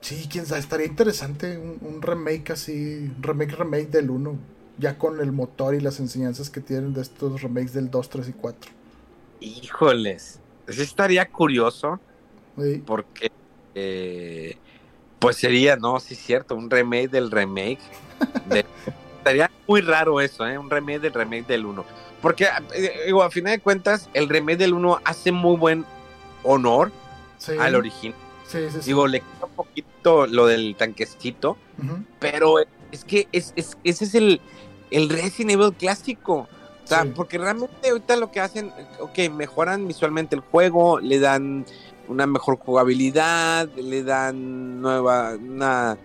sí, 0.00 0.28
quién 0.30 0.46
sabe, 0.46 0.60
estaría 0.60 0.86
interesante 0.86 1.58
un, 1.58 1.78
un 1.82 2.02
remake 2.02 2.52
así, 2.52 3.12
remake, 3.20 3.56
remake 3.56 3.90
del 3.90 4.10
1 4.10 4.53
ya 4.78 4.98
con 4.98 5.20
el 5.20 5.32
motor 5.32 5.74
y 5.74 5.80
las 5.80 6.00
enseñanzas 6.00 6.50
que 6.50 6.60
tienen 6.60 6.94
de 6.94 7.02
estos 7.02 7.42
remakes 7.42 7.72
del 7.74 7.90
2, 7.90 8.08
3 8.08 8.28
y 8.28 8.32
4. 8.32 8.70
Híjoles. 9.40 10.40
Sí 10.68 10.82
estaría 10.82 11.28
curioso 11.28 12.00
Sí, 12.56 12.82
porque 12.84 13.32
eh, 13.74 14.56
pues 15.18 15.36
sería, 15.36 15.76
no, 15.76 15.98
sí 16.00 16.14
es 16.14 16.20
cierto, 16.20 16.54
un 16.54 16.70
remake 16.70 17.08
del 17.08 17.30
remake. 17.30 17.80
De, 18.48 18.64
estaría 19.18 19.50
muy 19.66 19.80
raro 19.80 20.20
eso, 20.20 20.46
¿eh? 20.46 20.56
Un 20.58 20.70
remake 20.70 21.00
del 21.00 21.12
remake 21.12 21.46
del 21.46 21.66
1. 21.66 21.84
Porque, 22.22 22.46
eh, 22.74 23.02
digo, 23.06 23.22
a 23.22 23.30
final 23.30 23.54
de 23.54 23.60
cuentas, 23.60 24.08
el 24.14 24.28
remake 24.28 24.58
del 24.58 24.74
1 24.74 25.00
hace 25.04 25.32
muy 25.32 25.56
buen 25.56 25.84
honor 26.42 26.92
al 27.58 27.74
original. 27.74 28.16
Sí, 28.46 28.58
sí, 28.70 28.78
sí. 28.80 28.86
Digo, 28.86 29.06
le 29.06 29.20
queda 29.20 29.46
un 29.46 29.52
poquito 29.52 30.26
lo 30.26 30.46
del 30.46 30.76
tanquecito, 30.76 31.56
pero 32.20 32.56
es 32.94 33.04
que 33.04 33.28
es, 33.32 33.52
es, 33.56 33.76
ese 33.84 34.04
es 34.04 34.14
el, 34.14 34.40
el 34.90 35.08
Resident 35.08 35.52
Evil 35.52 35.74
clásico. 35.74 36.48
O 36.84 36.86
sea, 36.86 37.06
porque 37.14 37.38
realmente 37.38 37.88
ahorita 37.88 38.16
lo 38.16 38.30
que 38.30 38.40
hacen, 38.40 38.70
ok, 39.00 39.30
mejoran 39.32 39.88
visualmente 39.88 40.36
el 40.36 40.42
juego, 40.42 41.00
le 41.00 41.18
dan 41.18 41.64
una 42.08 42.26
mejor 42.26 42.58
jugabilidad, 42.58 43.70
le 43.70 44.02
dan 44.02 44.82
nueva, 44.82 45.34
una 45.34 45.96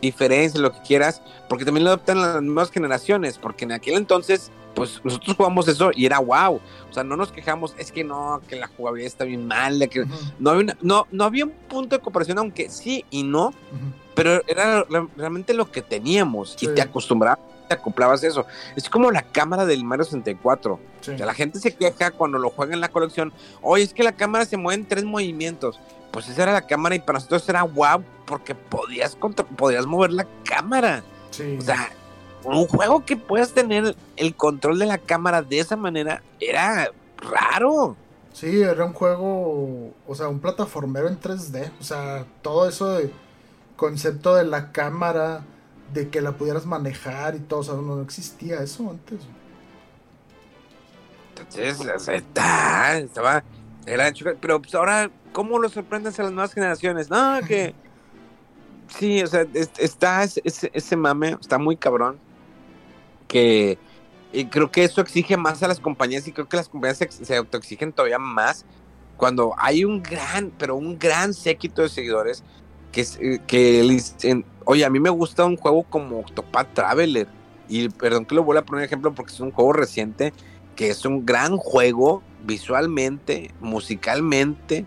diferencia, 0.00 0.60
lo 0.60 0.72
que 0.72 0.80
quieras, 0.82 1.22
porque 1.48 1.64
también 1.64 1.84
lo 1.84 1.90
adoptan 1.90 2.20
las 2.20 2.40
nuevas 2.40 2.70
generaciones, 2.70 3.36
porque 3.36 3.64
en 3.64 3.72
aquel 3.72 3.94
entonces, 3.94 4.52
pues 4.76 5.00
nosotros 5.02 5.36
jugamos 5.36 5.66
eso 5.66 5.90
y 5.92 6.06
era 6.06 6.20
wow, 6.20 6.60
o 6.88 6.92
sea, 6.92 7.02
no 7.02 7.16
nos 7.16 7.32
quejamos, 7.32 7.74
es 7.76 7.90
que 7.90 8.04
no, 8.04 8.40
que 8.48 8.54
la 8.54 8.68
jugabilidad 8.68 9.08
está 9.08 9.24
bien 9.24 9.48
mal, 9.48 9.88
que 9.90 10.06
no, 10.38 10.50
había 10.50 10.76
no, 10.80 11.08
no 11.10 11.24
había 11.24 11.46
un 11.46 11.52
punto 11.68 11.96
de 11.96 12.02
comparación, 12.02 12.38
aunque 12.38 12.70
sí 12.70 13.04
y 13.10 13.24
no, 13.24 13.52
pero 14.18 14.42
era 14.48 14.84
realmente 15.16 15.54
lo 15.54 15.70
que 15.70 15.80
teníamos 15.80 16.56
y 16.60 16.66
te 16.66 16.82
acostumbrabas 16.82 17.38
te 17.68 17.74
acoplabas 17.74 18.24
eso. 18.24 18.46
Es 18.76 18.88
como 18.88 19.10
la 19.10 19.22
cámara 19.22 19.66
del 19.66 19.84
Mario 19.84 20.04
64. 20.04 20.80
la 21.18 21.34
gente 21.34 21.60
se 21.60 21.76
queja 21.76 22.10
cuando 22.10 22.38
lo 22.38 22.50
juega 22.50 22.74
en 22.74 22.80
la 22.80 22.88
colección. 22.88 23.32
Oye, 23.60 23.84
es 23.84 23.92
que 23.92 24.02
la 24.02 24.12
cámara 24.12 24.46
se 24.46 24.56
mueve 24.56 24.80
en 24.80 24.88
tres 24.88 25.04
movimientos. 25.04 25.78
Pues 26.10 26.28
esa 26.28 26.44
era 26.44 26.52
la 26.52 26.66
cámara 26.66 26.94
y 26.94 27.00
para 27.00 27.18
nosotros 27.18 27.46
era 27.48 27.62
guau 27.62 28.02
porque 28.24 28.54
podías, 28.54 29.16
podías 29.56 29.86
mover 29.86 30.12
la 30.12 30.26
cámara. 30.44 31.04
O 31.58 31.60
sea, 31.60 31.90
un 32.42 32.66
juego 32.66 33.04
que 33.04 33.16
puedas 33.16 33.52
tener 33.52 33.94
el 34.16 34.34
control 34.34 34.78
de 34.78 34.86
la 34.86 34.98
cámara 34.98 35.42
de 35.42 35.60
esa 35.60 35.76
manera 35.76 36.22
era 36.40 36.90
raro. 37.18 37.96
Sí, 38.32 38.62
era 38.62 38.84
un 38.84 38.94
juego, 38.94 39.92
o 40.06 40.14
sea, 40.14 40.28
un 40.28 40.40
plataformero 40.40 41.08
en 41.08 41.20
3D. 41.20 41.70
O 41.80 41.84
sea, 41.84 42.24
todo 42.40 42.68
eso 42.68 42.96
de 42.96 43.10
concepto 43.78 44.34
de 44.34 44.44
la 44.44 44.72
cámara, 44.72 45.44
de 45.94 46.10
que 46.10 46.20
la 46.20 46.32
pudieras 46.32 46.66
manejar 46.66 47.36
y 47.36 47.38
todo, 47.38 47.60
o 47.60 47.62
sea, 47.62 47.74
no, 47.74 48.02
existía 48.02 48.60
eso 48.60 48.90
antes. 48.90 49.20
Entonces, 51.30 52.08
está, 52.08 52.98
estaba, 52.98 53.44
era 53.86 54.12
pero 54.40 54.60
pues 54.60 54.74
ahora, 54.74 55.10
¿cómo 55.32 55.60
lo 55.60 55.68
sorprendes 55.68 56.18
a 56.18 56.24
las 56.24 56.32
nuevas 56.32 56.52
generaciones? 56.52 57.08
No, 57.08 57.38
que, 57.46 57.72
sí, 58.88 59.22
o 59.22 59.26
sea, 59.28 59.46
está 59.78 60.24
ese, 60.24 60.70
ese, 60.74 60.96
mame, 60.96 61.36
está 61.40 61.56
muy 61.56 61.76
cabrón, 61.76 62.18
que 63.28 63.78
y 64.32 64.46
creo 64.46 64.70
que 64.72 64.84
eso 64.84 65.00
exige 65.00 65.36
más 65.36 65.62
a 65.62 65.68
las 65.68 65.78
compañías 65.78 66.26
y 66.26 66.32
creo 66.32 66.48
que 66.48 66.56
las 66.56 66.68
compañías 66.68 66.98
se, 66.98 67.10
se 67.10 67.36
autoexigen 67.36 67.92
todavía 67.92 68.18
más 68.18 68.66
cuando 69.16 69.54
hay 69.56 69.84
un 69.84 70.02
gran, 70.02 70.50
pero 70.58 70.74
un 70.74 70.98
gran 70.98 71.32
séquito 71.32 71.82
de 71.82 71.88
seguidores 71.88 72.42
que, 72.92 73.06
eh, 73.20 73.40
que 73.46 74.42
oye, 74.64 74.84
a 74.84 74.90
mí 74.90 75.00
me 75.00 75.10
gusta 75.10 75.44
un 75.44 75.56
juego 75.56 75.82
como 75.84 76.20
Octopath 76.20 76.74
Traveler. 76.74 77.28
Y 77.68 77.88
perdón 77.90 78.24
que 78.24 78.34
lo 78.34 78.44
vuelva 78.44 78.60
a 78.60 78.64
poner 78.64 78.84
ejemplo 78.84 79.14
porque 79.14 79.32
es 79.32 79.40
un 79.40 79.50
juego 79.50 79.72
reciente, 79.72 80.32
que 80.74 80.88
es 80.90 81.04
un 81.04 81.26
gran 81.26 81.56
juego 81.56 82.22
visualmente, 82.44 83.50
musicalmente, 83.60 84.86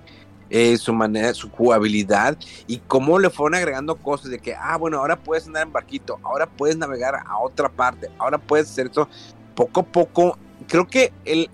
eh, 0.49 0.77
su 0.77 0.93
manera, 0.93 1.33
su 1.33 1.49
jugabilidad 1.49 2.37
y 2.67 2.77
cómo 2.79 3.19
le 3.19 3.29
fueron 3.29 3.55
agregando 3.55 3.95
cosas 3.95 4.31
de 4.31 4.39
que, 4.39 4.53
ah, 4.53 4.77
bueno, 4.77 4.97
ahora 4.97 5.15
puedes 5.15 5.47
andar 5.47 5.65
en 5.65 5.71
barquito, 5.71 6.19
ahora 6.23 6.45
puedes 6.45 6.75
navegar 6.75 7.15
a 7.15 7.37
otra 7.39 7.69
parte, 7.69 8.09
ahora 8.17 8.37
puedes 8.37 8.69
hacer 8.69 8.87
eso 8.87 9.07
poco 9.55 9.81
a 9.81 9.83
poco. 9.83 10.37
Creo 10.67 10.87
que 10.87 11.13
el 11.23 11.49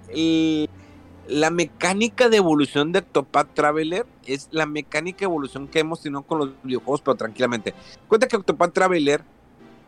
la 1.27 1.49
mecánica 1.49 2.29
de 2.29 2.37
evolución 2.37 2.91
de 2.91 2.99
Octopath 2.99 3.53
Traveler 3.53 4.05
es 4.25 4.47
la 4.51 4.65
mecánica 4.65 5.19
de 5.19 5.25
evolución 5.25 5.67
que 5.67 5.79
hemos 5.79 6.01
tenido 6.01 6.21
con 6.23 6.39
los 6.39 6.49
videojuegos, 6.63 7.01
pero 7.01 7.15
tranquilamente. 7.15 7.73
Cuenta 8.07 8.27
que 8.27 8.37
Octopath 8.37 8.73
Traveler 8.73 9.23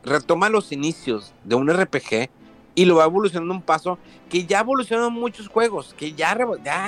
retoma 0.03 0.49
los 0.49 0.72
inicios 0.72 1.34
de 1.44 1.56
un 1.56 1.70
RPG 1.70 2.30
y 2.76 2.86
lo 2.86 2.95
va 2.95 3.06
evolucionando 3.06 3.53
un 3.53 3.61
paso 3.61 3.98
que 4.30 4.45
ya 4.45 4.61
evolucionan 4.61 5.11
muchos 5.11 5.48
juegos, 5.48 5.94
que 5.98 6.14
ya, 6.14 6.38
ya 6.64 6.88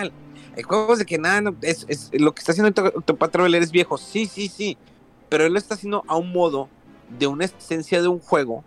hay 0.55 0.63
juegos 0.63 0.99
de 0.99 1.05
que 1.05 1.17
nada, 1.17 1.53
es, 1.61 2.09
lo 2.13 2.33
que 2.33 2.39
está 2.39 2.51
haciendo 2.51 2.81
Octopath 2.95 3.31
Traveler 3.31 3.63
es 3.63 3.71
viejo, 3.71 3.97
sí, 3.97 4.25
sí, 4.25 4.47
sí, 4.47 4.77
pero 5.29 5.45
él 5.45 5.53
lo 5.53 5.59
está 5.59 5.75
haciendo 5.75 6.03
a 6.07 6.15
un 6.17 6.31
modo 6.31 6.69
de 7.17 7.27
una 7.27 7.45
esencia 7.45 8.01
de 8.01 8.07
un 8.07 8.19
juego 8.19 8.63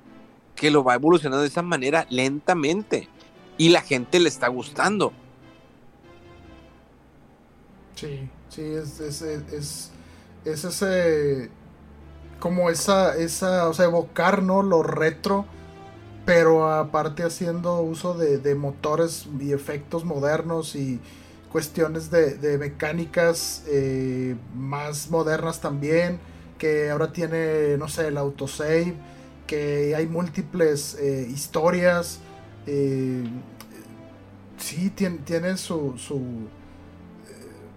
que 0.55 0.71
lo 0.71 0.85
va 0.85 0.95
evolucionando 0.95 1.43
de 1.43 1.49
esa 1.49 1.63
manera 1.63 2.07
lentamente 2.11 3.09
y 3.59 3.71
la 3.71 3.81
gente 3.81 4.21
le 4.21 4.29
está 4.29 4.49
gustando. 4.49 5.13
Sí, 7.95 8.29
sí, 8.49 8.63
es, 8.63 9.01
es, 9.01 9.23
es, 9.23 9.91
es 10.45 10.65
ese, 10.65 11.51
como 12.41 12.71
esa, 12.71 13.17
esa, 13.17 13.69
o 13.69 13.75
sea, 13.75 13.87
evocar, 13.87 14.43
¿no? 14.43 14.63
Lo 14.63 14.83
retro, 14.83 15.47
pero 16.25 16.73
aparte 16.73 17.23
haciendo 17.23 17.81
uso 17.83 18.15
de, 18.15 18.55
motores 18.55 19.29
y 19.41 19.53
efectos 19.53 20.05
modernos 20.05 20.75
y 20.75 21.01
cuestiones 21.53 22.11
de, 22.11 22.59
mecánicas 22.59 23.63
eh, 23.69 24.37
más 24.55 25.11
modernas 25.11 25.61
también, 25.61 26.19
que 26.59 26.91
ahora 26.91 27.13
tiene, 27.13 27.77
no 27.79 27.89
sé, 27.89 28.09
el 28.09 28.19
autosave, 28.19 28.95
que 29.47 29.95
hay 29.95 30.07
múltiples 30.07 30.97
eh, 31.01 31.29
historias, 31.31 32.21
eh, 32.67 33.25
sí, 34.59 34.91
tiene, 34.91 35.19
tiene 35.19 35.57
su, 35.57 35.97
su 35.99 36.49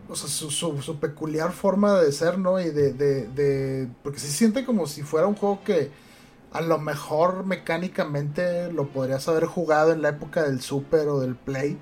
o 0.09 0.15
sea, 0.15 0.29
su, 0.29 0.51
su, 0.51 0.99
peculiar 0.99 1.51
forma 1.51 1.99
de 1.99 2.11
ser, 2.11 2.38
¿no? 2.38 2.59
Y 2.59 2.69
de, 2.69 2.93
de, 2.93 3.88
Porque 4.03 4.19
se 4.19 4.27
siente 4.27 4.65
como 4.65 4.88
si 4.88 5.03
fuera 5.03 5.27
un 5.27 5.35
juego 5.35 5.61
que 5.63 5.91
a 6.51 6.61
lo 6.61 6.79
mejor 6.79 7.45
mecánicamente 7.45 8.71
lo 8.71 8.88
podrías 8.89 9.27
haber 9.27 9.45
jugado 9.45 9.91
en 9.91 10.01
la 10.01 10.09
época 10.09 10.43
del 10.43 10.61
Super 10.61 11.07
o 11.09 11.19
del 11.19 11.35
Play. 11.35 11.77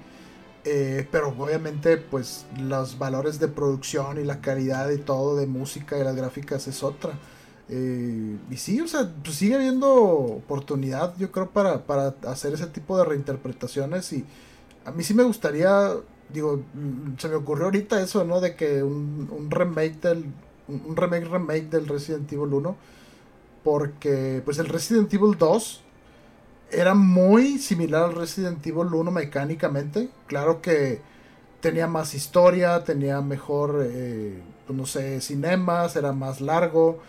Eh, 0.68 1.08
pero 1.12 1.30
obviamente 1.30 1.98
pues 1.98 2.48
los 2.60 2.98
valores 2.98 3.40
de 3.40 3.48
producción 3.48 4.20
y 4.20 4.24
la 4.24 4.42
calidad 4.42 4.90
y 4.90 4.98
todo 4.98 5.36
de 5.36 5.46
música 5.46 6.00
y 6.00 6.04
las 6.04 6.16
gráficas 6.16 6.68
es 6.68 6.82
otra. 6.82 7.14
Eh, 7.70 8.38
y 8.50 8.58
sí, 8.58 8.82
o 8.82 8.88
sea, 8.88 9.12
pues 9.24 9.38
sigue 9.38 9.56
habiendo 9.56 9.94
oportunidad 9.94 11.16
yo 11.18 11.32
creo 11.32 11.50
para, 11.50 11.86
para 11.86 12.16
hacer 12.28 12.54
ese 12.54 12.68
tipo 12.68 12.98
de 12.98 13.06
reinterpretaciones 13.06 14.12
y 14.14 14.26
a 14.86 14.92
mí 14.92 15.04
sí 15.04 15.14
me 15.16 15.24
gustaría 15.24 15.96
digo, 16.30 16.64
mm, 16.74 17.18
se 17.18 17.30
me 17.30 17.36
ocurrió 17.36 17.66
ahorita 17.66 18.02
eso, 18.02 18.24
¿no? 18.24 18.42
De 18.42 18.56
que 18.56 18.84
un, 18.84 19.48
remake 19.50 20.00
del, 20.02 20.26
un 20.68 20.96
remake 20.96 21.26
remake 21.26 21.70
del 21.70 21.88
Resident 21.88 22.32
Evil 22.32 22.54
1, 22.54 22.76
porque 23.64 24.42
pues 24.46 24.60
el 24.60 24.68
Resident 24.68 25.14
Evil 25.14 25.38
2 25.38 25.82
era 26.72 26.94
muy 26.94 27.58
similar 27.60 28.04
al 28.04 28.16
Resident 28.16 28.66
Evil 28.66 28.94
1 28.94 29.12
mecánicamente, 29.12 30.10
claro 30.28 30.62
que 30.62 31.02
tenía 31.62 31.88
más 31.88 32.14
historia, 32.14 32.84
tenía 32.84 33.22
mejor, 33.22 33.88
eh, 33.90 34.40
pues, 34.68 34.78
no 34.78 34.86
sé, 34.86 35.20
cinemas, 35.22 35.96
era 35.96 36.12
más 36.12 36.42
largo, 36.42 37.00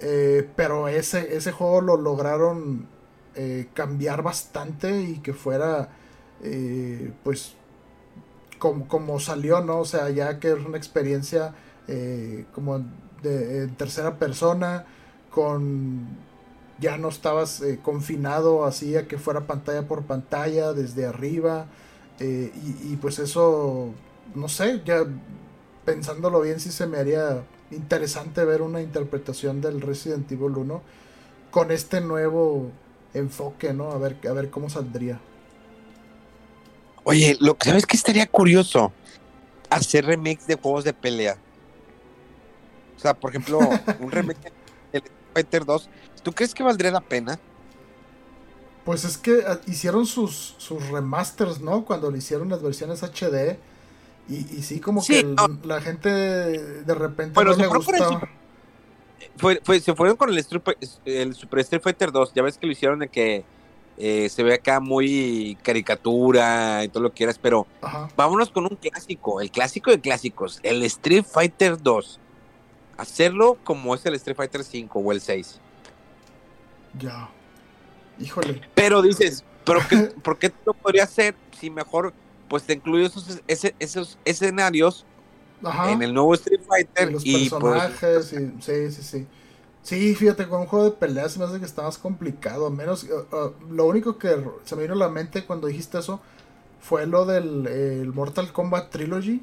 eh, 0.00 0.48
pero 0.56 0.88
ese, 0.88 1.36
ese 1.36 1.52
juego 1.52 1.80
lo 1.80 1.96
lograron 1.96 2.86
eh, 3.36 3.68
cambiar 3.74 4.22
bastante 4.22 5.02
y 5.02 5.18
que 5.18 5.32
fuera, 5.32 5.90
pues, 7.22 7.54
como, 8.62 9.18
salió, 9.18 9.60
¿no? 9.60 9.80
O 9.80 9.84
sea, 9.84 10.08
ya 10.10 10.38
que 10.38 10.52
es 10.52 10.64
una 10.64 10.76
experiencia 10.76 11.54
eh, 11.88 12.44
como 12.54 12.84
de 13.22 13.66
tercera 13.76 14.18
persona, 14.18 14.84
con 15.30 16.06
ya 16.78 16.98
no 16.98 17.08
estabas 17.08 17.60
eh, 17.60 17.78
confinado 17.82 18.64
así 18.64 18.96
a 18.96 19.06
que 19.06 19.18
fuera 19.18 19.46
pantalla 19.46 19.86
por 19.86 20.02
pantalla 20.02 20.72
desde 20.72 21.06
arriba 21.06 21.66
eh, 22.18 22.52
y, 22.84 22.96
pues 22.96 23.18
eso 23.20 23.90
no 24.34 24.48
sé 24.48 24.82
ya 24.84 25.04
pensándolo 25.84 26.40
bien 26.40 26.60
sí 26.60 26.70
se 26.70 26.86
me 26.86 26.98
haría 26.98 27.44
interesante 27.70 28.44
ver 28.44 28.62
una 28.62 28.82
interpretación 28.82 29.60
del 29.60 29.80
Resident 29.80 30.30
Evil 30.30 30.56
1 30.56 30.82
con 31.50 31.70
este 31.70 32.00
nuevo 32.00 32.70
enfoque 33.14 33.72
no 33.72 33.92
a 33.92 33.98
ver 33.98 34.16
a 34.28 34.32
ver 34.32 34.50
cómo 34.50 34.68
saldría 34.68 35.20
Oye, 37.04 37.36
lo 37.40 37.56
que 37.56 37.68
sabes 37.68 37.86
que 37.86 37.96
estaría 37.96 38.26
curioso 38.26 38.92
hacer 39.70 40.04
remakes 40.04 40.46
de 40.46 40.54
juegos 40.56 40.84
de 40.84 40.92
pelea. 40.92 41.36
O 42.96 43.00
sea, 43.00 43.14
por 43.14 43.30
ejemplo, 43.30 43.58
un 44.00 44.10
remake 44.12 44.52
de 44.92 45.02
Fighter 45.34 45.64
2. 45.64 45.88
¿Tú 46.22 46.32
crees 46.32 46.54
que 46.54 46.62
valdría 46.62 46.90
la 46.90 47.00
pena? 47.00 47.38
Pues 48.84 49.04
es 49.04 49.16
que 49.18 49.44
ah, 49.46 49.60
hicieron 49.66 50.06
sus, 50.06 50.54
sus 50.58 50.88
remasters, 50.88 51.60
¿no? 51.60 51.84
Cuando 51.84 52.10
le 52.10 52.18
hicieron 52.18 52.48
las 52.48 52.62
versiones 52.62 53.02
HD. 53.02 53.56
Y, 54.28 54.36
y 54.58 54.62
sí, 54.62 54.78
como 54.78 55.04
que 55.04 55.24
no. 55.24 55.48
la 55.64 55.80
gente 55.80 56.08
de 56.08 56.94
repente 56.94 57.34
Bueno, 57.34 57.50
no 57.50 57.56
se 57.56 57.62
le 57.62 57.68
fueron 57.68 57.84
por 57.84 57.94
el 57.96 58.02
gusta. 58.04 58.28
Fue, 59.36 59.60
fue- 59.64 59.80
se 59.80 59.94
fueron 59.94 60.16
con 60.16 60.28
el, 60.28 60.44
el 61.04 61.34
Super 61.34 61.58
Street 61.60 61.82
Fighter 61.82 62.12
2. 62.12 62.34
Ya 62.34 62.42
ves 62.42 62.58
que 62.58 62.66
lo 62.66 62.72
hicieron 62.72 62.98
de 63.00 63.08
que 63.08 63.44
eh, 64.04 64.28
se 64.28 64.42
ve 64.42 64.54
acá 64.54 64.80
muy 64.80 65.56
caricatura 65.62 66.82
y 66.82 66.88
todo 66.88 67.04
lo 67.04 67.10
que 67.10 67.18
quieras, 67.18 67.38
pero 67.40 67.68
Ajá. 67.80 68.08
vámonos 68.16 68.50
con 68.50 68.64
un 68.64 68.76
clásico, 68.76 69.40
el 69.40 69.52
clásico 69.52 69.92
de 69.92 70.00
clásicos, 70.00 70.58
el 70.64 70.82
Street 70.82 71.24
Fighter 71.24 71.80
2. 71.80 72.18
Hacerlo 72.96 73.58
como 73.62 73.94
es 73.94 74.04
el 74.04 74.14
Street 74.14 74.36
Fighter 74.36 74.64
5 74.64 74.98
o 74.98 75.12
el 75.12 75.20
6. 75.20 75.60
Ya. 76.98 77.28
Híjole. 78.18 78.60
Pero 78.74 79.02
dices, 79.02 79.44
¿pero 79.64 79.80
qué, 79.88 79.96
¿por 80.24 80.38
qué 80.38 80.52
lo 80.66 80.74
podría 80.74 81.04
hacer 81.04 81.34
si 81.58 81.70
mejor 81.70 82.12
pues 82.48 82.64
te 82.64 82.74
incluyo 82.74 83.06
esos, 83.06 83.40
ese- 83.46 83.74
esos 83.78 84.18
escenarios 84.24 85.06
Ajá. 85.64 85.92
en 85.92 86.02
el 86.02 86.12
nuevo 86.12 86.34
Street 86.34 86.60
Y 86.62 86.66
Fighter 86.66 87.12
los 87.12 87.22
y, 87.24 87.32
pues 87.48 87.62
personajes, 87.62 88.32
y- 88.32 88.62
sí, 88.62 88.90
sí, 88.90 89.02
sí. 89.02 89.26
Sí, 89.82 90.14
fíjate, 90.14 90.48
con 90.48 90.60
un 90.62 90.66
juego 90.66 90.84
de 90.86 90.90
peleas 90.92 91.32
se 91.32 91.38
me 91.40 91.44
hace 91.44 91.58
que 91.58 91.64
está 91.66 91.82
más 91.82 91.98
complicado. 91.98 92.70
Menos, 92.70 93.04
uh, 93.04 93.36
uh, 93.36 93.72
lo 93.72 93.86
único 93.86 94.16
que 94.18 94.44
se 94.64 94.76
me 94.76 94.82
vino 94.82 94.94
a 94.94 94.96
la 94.96 95.08
mente 95.08 95.44
cuando 95.44 95.66
dijiste 95.66 95.98
eso 95.98 96.20
fue 96.80 97.06
lo 97.06 97.26
del 97.26 97.66
eh, 97.68 98.04
Mortal 98.14 98.52
Kombat 98.52 98.90
Trilogy. 98.90 99.42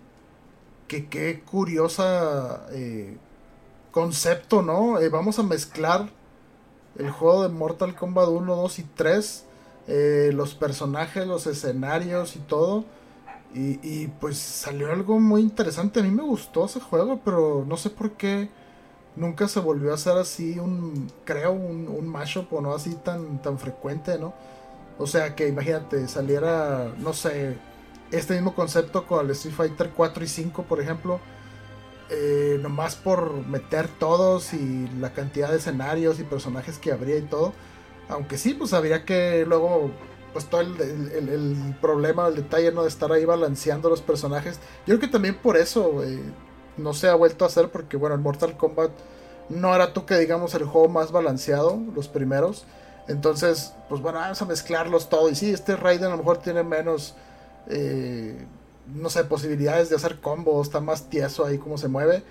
Que 0.88 1.10
qué 1.10 1.41
curiosa 1.44 2.68
eh, 2.72 3.20
concepto, 3.91 4.61
¿no? 4.64 4.99
Eh, 4.99 5.10
vamos 5.10 5.40
a 5.40 5.44
mezclar 5.44 6.10
el 6.95 7.11
juego 7.11 7.44
de 7.44 7.49
Mortal 7.49 7.95
Kombat 7.95 8.30
1, 8.30 8.56
2 8.56 8.80
y 8.80 8.84
3. 8.84 9.48
eh, 9.88 10.32
los 10.34 10.56
personajes, 10.56 11.28
los 11.28 11.48
escenarios 11.48 12.36
y 12.36 12.40
todo. 12.40 12.86
Y, 13.53 13.80
y, 13.84 14.07
pues 14.20 14.38
salió 14.40 14.91
algo 14.91 15.20
muy 15.20 15.41
interesante. 15.41 15.99
A 16.02 16.03
mí 16.03 16.11
me 16.11 16.24
gustó 16.24 16.66
ese 16.66 16.80
juego, 16.80 17.22
pero 17.26 17.66
no 17.68 17.78
sé 17.78 17.90
por 17.90 18.14
qué 18.18 18.52
nunca 19.15 19.48
se 19.48 19.60
volvió 19.60 19.91
a 19.91 19.95
hacer 19.95 20.18
así 20.18 20.60
un, 20.60 21.11
creo, 21.26 21.52
un, 21.53 21.88
un 21.88 22.07
mashup 22.07 22.52
o 22.53 22.61
no 22.61 22.73
así 22.73 22.95
tan, 22.95 23.41
tan 23.41 23.60
frecuente, 23.60 24.18
¿no? 24.19 24.34
O 24.98 25.07
sea 25.07 25.36
que 25.36 25.48
imagínate, 25.48 26.07
saliera, 26.07 26.94
no 26.98 27.14
sé, 27.14 27.57
este 28.11 28.36
mismo 28.36 28.56
concepto 28.56 29.07
con 29.07 29.26
el 29.26 29.31
Street 29.31 29.56
Fighter 29.56 29.91
4 29.95 30.23
y 30.23 30.27
5, 30.27 30.64
por 30.65 30.81
ejemplo. 30.81 31.22
eh, 32.10 32.57
nomás 32.61 32.95
por 32.95 33.45
meter 33.48 33.88
todos 33.88 34.53
y 34.53 34.88
la 34.99 35.14
cantidad 35.14 35.52
de 35.52 35.57
escenarios 35.57 36.19
y 36.19 36.23
personajes 36.23 36.77
que 36.80 36.91
habría 36.91 37.18
y 37.18 37.22
todo. 37.23 37.53
Aunque 38.07 38.38
sí, 38.38 38.53
pues 38.56 38.73
habría 38.73 39.06
que 39.06 39.45
luego 39.45 39.91
pues 40.34 40.45
todo 40.49 40.61
el, 40.61 40.80
el- 40.81 41.76
problema, 41.81 42.27
el 42.27 42.36
detalle, 42.36 42.72
¿no? 42.72 42.84
De 42.84 42.90
estar 42.90 43.11
ahí 43.11 43.26
balanceando 43.26 43.90
los 43.90 44.02
personajes. 44.02 44.57
Yo 44.86 44.98
creo 44.98 44.99
que 44.99 45.07
también 45.07 45.36
por 45.41 45.57
eso 45.57 46.03
eh, 46.03 46.19
no 46.80 46.94
se 46.94 47.10
ha 47.10 47.16
vuelto 47.16 47.46
a 47.46 47.48
hacer, 47.48 47.70
porque 47.70 47.98
bueno, 47.98 48.16
el 48.16 48.22
Mortal 48.22 48.58
Kombat 48.58 48.92
no 49.50 49.74
era 49.76 49.94
tú 49.94 50.06
que 50.06 50.18
digamos 50.18 50.54
el 50.56 50.64
juego 50.66 50.90
más 50.90 51.12
balanceado, 51.12 51.80
los 51.96 52.08
primeros. 52.08 52.66
Entonces, 53.08 53.74
pues 53.90 54.02
bueno, 54.02 54.20
vamos 54.20 54.42
a 54.42 54.46
mezclarlos 54.46 55.10
todo. 55.10 55.30
Y 55.30 55.36
sí, 55.36 55.52
este 55.52 55.76
Raiden 55.76 56.08
a 56.08 56.10
lo 56.12 56.18
mejor 56.18 56.38
tiene 56.40 56.64
menos, 56.64 57.16
eh, 57.68 58.46
no 58.94 59.10
sé, 59.10 59.24
posibilidades 59.24 59.90
de 59.90 59.96
hacer 59.96 60.20
combos, 60.20 60.68
está 60.68 60.80
más 60.82 61.10
tieso 61.10 61.46
ahí 61.46 61.58
como 61.58 61.78
se 61.78 61.88
mueve 61.88 62.24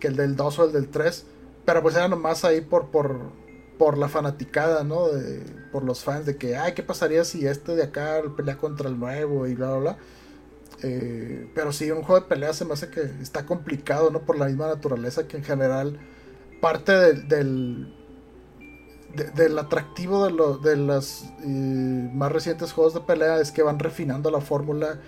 que 0.00 0.08
el 0.08 0.16
del 0.16 0.36
2 0.36 0.58
o 0.58 0.64
el 0.64 0.72
del 0.72 0.88
3. 0.88 1.24
Pero 1.64 1.82
pues 1.82 1.96
era 1.96 2.08
nomás 2.08 2.44
ahí 2.44 2.60
por, 2.60 2.88
por, 2.90 3.32
por 3.78 3.98
la 3.98 4.08
fanaticada, 4.08 4.84
¿no? 4.84 5.08
De- 5.08 5.44
por 5.72 5.84
los 5.84 6.04
fans 6.04 6.24
de 6.26 6.36
que, 6.36 6.56
ay, 6.56 6.72
¿qué 6.74 6.82
pasaría 6.82 7.24
si 7.24 7.46
este 7.46 7.74
de 7.76 7.82
acá 7.84 8.22
pelea 8.36 8.56
contra 8.56 8.88
el 8.88 8.98
nuevo 8.98 9.46
y 9.46 9.54
bla, 9.54 9.68
bla, 9.72 9.78
bla? 9.78 9.98
Eh, 10.88 11.50
pero 11.54 11.72
sí, 11.72 11.90
un 11.90 12.02
juego 12.02 12.20
de 12.22 12.28
pelea 12.28 12.52
se 12.52 12.64
me 12.64 12.74
hace 12.74 12.90
que 12.90 13.00
está 13.22 13.46
complicado, 13.46 14.10
¿no? 14.10 14.24
Por 14.24 14.38
la 14.38 14.46
misma 14.46 14.68
naturaleza 14.68 15.26
que 15.28 15.38
en 15.38 15.44
general 15.44 15.98
parte 16.60 16.92
del, 16.92 17.28
del, 17.28 17.94
de- 19.14 19.30
del 19.30 19.58
atractivo 19.58 20.24
de, 20.24 20.30
los 20.32 20.62
de 20.62 20.76
los 20.76 21.24
más 21.44 22.32
recientes 22.32 22.72
juegos 22.72 22.94
de 22.94 23.00
pelea 23.00 23.40
es 23.40 23.52
que 23.52 23.62
van 23.62 23.78
refinando 23.78 24.30
la 24.30 24.40
fórmula, 24.40 25.00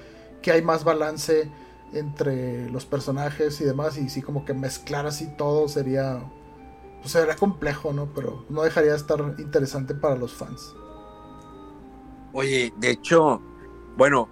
que 0.42 0.52
hay 0.52 0.62
más 0.62 0.84
balance 0.84 1.50
entre 1.92 2.70
los 2.70 2.84
personajes 2.86 3.60
y 3.60 3.64
demás, 3.64 3.96
y 3.98 4.08
sí, 4.08 4.22
como 4.22 4.44
que 4.44 4.54
mezclar 4.54 5.06
así 5.06 5.28
todo 5.36 5.68
sería 5.68 6.22
pues 7.00 7.12
sería 7.12 7.36
complejo, 7.36 7.92
¿no? 7.92 8.12
Pero 8.14 8.44
no 8.50 8.62
dejaría 8.62 8.92
de 8.92 8.96
estar 8.98 9.36
interesante 9.38 9.94
para 9.94 10.16
los 10.16 10.34
fans. 10.34 10.74
Oye, 12.32 12.72
de 12.76 12.90
hecho, 12.90 13.42
bueno, 13.96 14.28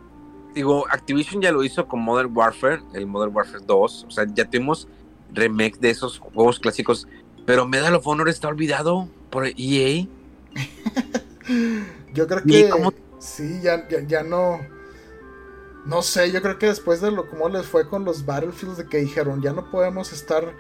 digo, 0.57 0.87
Activision 0.91 1.41
ya 1.41 1.53
lo 1.53 1.63
hizo 1.63 1.87
con 1.87 2.01
Modern 2.01 2.37
Warfare, 2.37 2.83
el 2.95 3.07
Modern 3.07 3.35
Warfare 3.35 3.63
2. 3.65 4.07
O 4.09 4.11
sea, 4.11 4.27
ya 4.35 4.45
tenemos 4.45 4.89
remake 5.33 5.79
de 5.79 5.91
esos 5.91 6.19
juegos 6.19 6.59
clásicos. 6.59 7.07
Pero 7.45 7.67
Medal 7.69 7.95
of 7.95 8.07
Honor 8.07 8.29
está 8.29 8.49
olvidado 8.49 9.09
por 9.31 9.47
EA. 9.47 10.07
Yo 12.15 12.27
creo 12.27 12.41
¿Y 12.45 12.51
que 12.65 12.69
cómo- 12.71 12.93
sí, 13.19 13.61
ya, 13.63 13.87
ya, 13.89 14.01
ya 14.07 14.23
no. 14.23 14.59
No 15.85 16.03
sé, 16.03 16.33
yo 16.33 16.43
creo 16.43 16.59
que 16.59 16.67
después 16.67 17.01
de 17.01 17.13
lo 17.13 17.29
como 17.31 17.49
les 17.49 17.65
fue 17.67 17.89
con 17.89 18.05
los 18.05 18.27
Battlefields, 18.27 18.77
de 18.79 18.87
que 18.89 18.99
dijeron, 18.99 19.41
ya 19.41 19.53
no 19.53 19.71
podemos 19.71 20.13
estar 20.13 20.53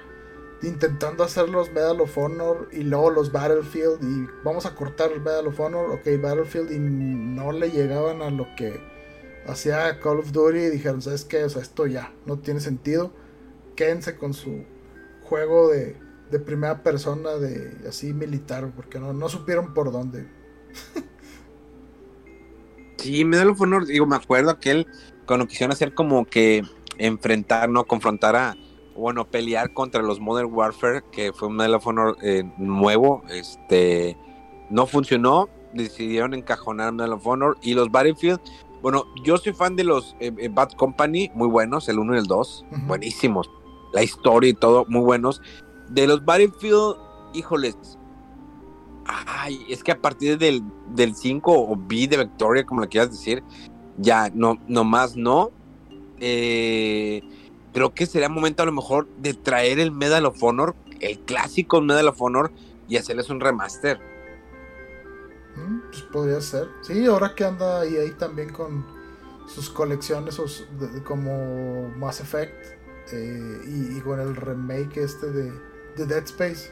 intentando 0.62 1.24
hacer 1.24 1.48
los 1.48 1.72
Medal 1.72 2.00
of 2.00 2.16
Honor 2.16 2.68
y 2.72 2.84
luego 2.84 3.10
los 3.10 3.32
Battlefield 3.32 3.98
y 4.04 4.28
vamos 4.44 4.66
a 4.66 4.76
cortar 4.76 5.10
el 5.10 5.20
Medal 5.20 5.48
of 5.48 5.58
Honor, 5.58 5.90
ok, 5.90 6.22
Battlefield 6.22 6.70
y 6.70 6.78
no 6.78 7.50
le 7.50 7.72
llegaban 7.72 8.22
a 8.22 8.30
lo 8.30 8.46
que 8.56 8.80
hacía 9.46 10.00
Call 10.00 10.18
of 10.18 10.32
Duty 10.32 10.58
y 10.58 10.70
dijeron, 10.70 11.02
¿sabes 11.02 11.24
qué? 11.24 11.44
O 11.44 11.48
sea, 11.48 11.62
esto 11.62 11.86
ya 11.86 12.12
no 12.26 12.38
tiene 12.38 12.60
sentido. 12.60 13.12
Quédense 13.74 14.16
con 14.16 14.34
su 14.34 14.64
juego 15.22 15.70
de, 15.70 15.96
de 16.30 16.38
primera 16.38 16.82
persona, 16.82 17.32
de 17.32 17.88
así 17.88 18.12
militar, 18.12 18.72
porque 18.74 18.98
no, 18.98 19.12
no 19.12 19.28
supieron 19.28 19.74
por 19.74 19.92
dónde. 19.92 20.28
Sí, 22.98 23.24
Medal 23.24 23.50
of 23.50 23.60
Honor, 23.60 23.86
digo, 23.86 24.04
me 24.06 24.16
acuerdo 24.16 24.50
aquel 24.50 24.86
cuando 25.26 25.46
quisieron 25.46 25.72
hacer 25.72 25.94
como 25.94 26.24
que 26.24 26.64
enfrentar, 26.98 27.68
no 27.68 27.84
confrontar 27.84 28.36
a, 28.36 28.56
bueno, 28.96 29.26
pelear 29.28 29.72
contra 29.74 30.02
los 30.02 30.18
Modern 30.18 30.52
Warfare, 30.52 31.02
que 31.12 31.32
fue 31.32 31.48
un 31.48 31.56
Medal 31.56 31.74
of 31.74 31.86
Honor 31.86 32.16
eh, 32.22 32.42
nuevo, 32.58 33.22
este, 33.28 34.16
no 34.70 34.86
funcionó, 34.86 35.48
decidieron 35.72 36.34
encajonar 36.34 36.92
Medal 36.92 37.12
of 37.12 37.26
Honor 37.26 37.56
y 37.62 37.74
los 37.74 37.90
Battlefield, 37.90 38.40
bueno, 38.86 39.04
yo 39.24 39.36
soy 39.36 39.52
fan 39.52 39.74
de 39.74 39.82
los 39.82 40.14
eh, 40.20 40.30
eh, 40.38 40.48
Bad 40.48 40.70
Company, 40.74 41.28
muy 41.34 41.48
buenos, 41.48 41.88
el 41.88 41.98
1 41.98 42.14
y 42.14 42.18
el 42.18 42.26
2, 42.26 42.66
Ujú. 42.70 42.80
buenísimos, 42.86 43.50
la 43.92 44.04
historia 44.04 44.50
y 44.50 44.54
todo, 44.54 44.84
muy 44.86 45.00
buenos. 45.00 45.42
De 45.88 46.06
los 46.06 46.24
Battlefield, 46.24 46.94
híjoles, 47.34 47.76
ay, 49.06 49.58
es 49.68 49.82
que 49.82 49.90
a 49.90 50.00
partir 50.00 50.38
del, 50.38 50.62
del 50.94 51.16
5 51.16 51.52
o 51.52 51.74
B 51.76 52.06
de 52.06 52.16
Victoria, 52.18 52.64
como 52.64 52.80
le 52.82 52.86
quieras 52.86 53.10
decir, 53.10 53.42
ya, 53.96 54.30
no, 54.32 54.56
nomás 54.68 55.16
no. 55.16 55.50
Eh, 56.20 57.22
creo 57.72 57.92
que 57.92 58.06
sería 58.06 58.28
momento 58.28 58.62
a 58.62 58.66
lo 58.66 58.72
mejor 58.72 59.08
de 59.16 59.34
traer 59.34 59.80
el 59.80 59.90
Medal 59.90 60.26
of 60.26 60.40
Honor, 60.40 60.76
el 61.00 61.18
clásico 61.18 61.80
Medal 61.80 62.06
of 62.06 62.22
Honor, 62.22 62.52
y 62.86 62.98
hacerles 62.98 63.30
un 63.30 63.40
remaster. 63.40 63.98
Pues 65.90 66.02
podría 66.02 66.40
ser. 66.40 66.68
Sí, 66.82 67.06
ahora 67.06 67.34
que 67.34 67.44
anda 67.44 67.80
ahí 67.80 68.10
también 68.18 68.50
con 68.52 68.86
sus 69.46 69.70
colecciones 69.70 70.34
sus- 70.34 70.66
como 71.04 71.88
Mass 71.96 72.20
Effect 72.20 72.54
eh, 73.12 73.60
y, 73.66 73.98
y 73.98 74.00
con 74.00 74.20
el 74.20 74.36
remake 74.36 74.98
este 74.98 75.30
de, 75.30 75.52
de 75.96 76.06
Dead 76.06 76.24
Space. 76.24 76.70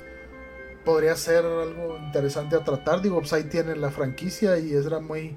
Podría 0.84 1.16
ser 1.16 1.44
algo 1.46 1.98
interesante 1.98 2.56
a 2.56 2.64
tratar. 2.64 3.02
Digo, 3.02 3.18
pues 3.20 3.32
ahí 3.32 3.44
tienen 3.44 3.80
la 3.80 3.90
franquicia 3.90 4.58
y 4.58 4.74
es 4.74 4.90
muy, 5.02 5.36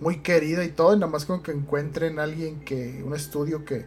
muy 0.00 0.20
querida 0.22 0.64
y 0.64 0.70
todo. 0.70 0.94
Y 0.94 0.98
nada 0.98 1.10
más 1.12 1.26
con 1.26 1.42
que 1.42 1.52
encuentren 1.52 2.18
alguien 2.20 2.60
que, 2.64 3.02
un 3.04 3.14
estudio 3.14 3.64
que, 3.64 3.86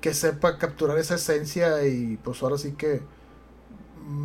que 0.00 0.14
sepa 0.14 0.58
capturar 0.58 0.98
esa 0.98 1.16
esencia 1.16 1.86
y 1.86 2.18
pues 2.18 2.42
ahora 2.42 2.58
sí 2.58 2.72
que 2.74 3.02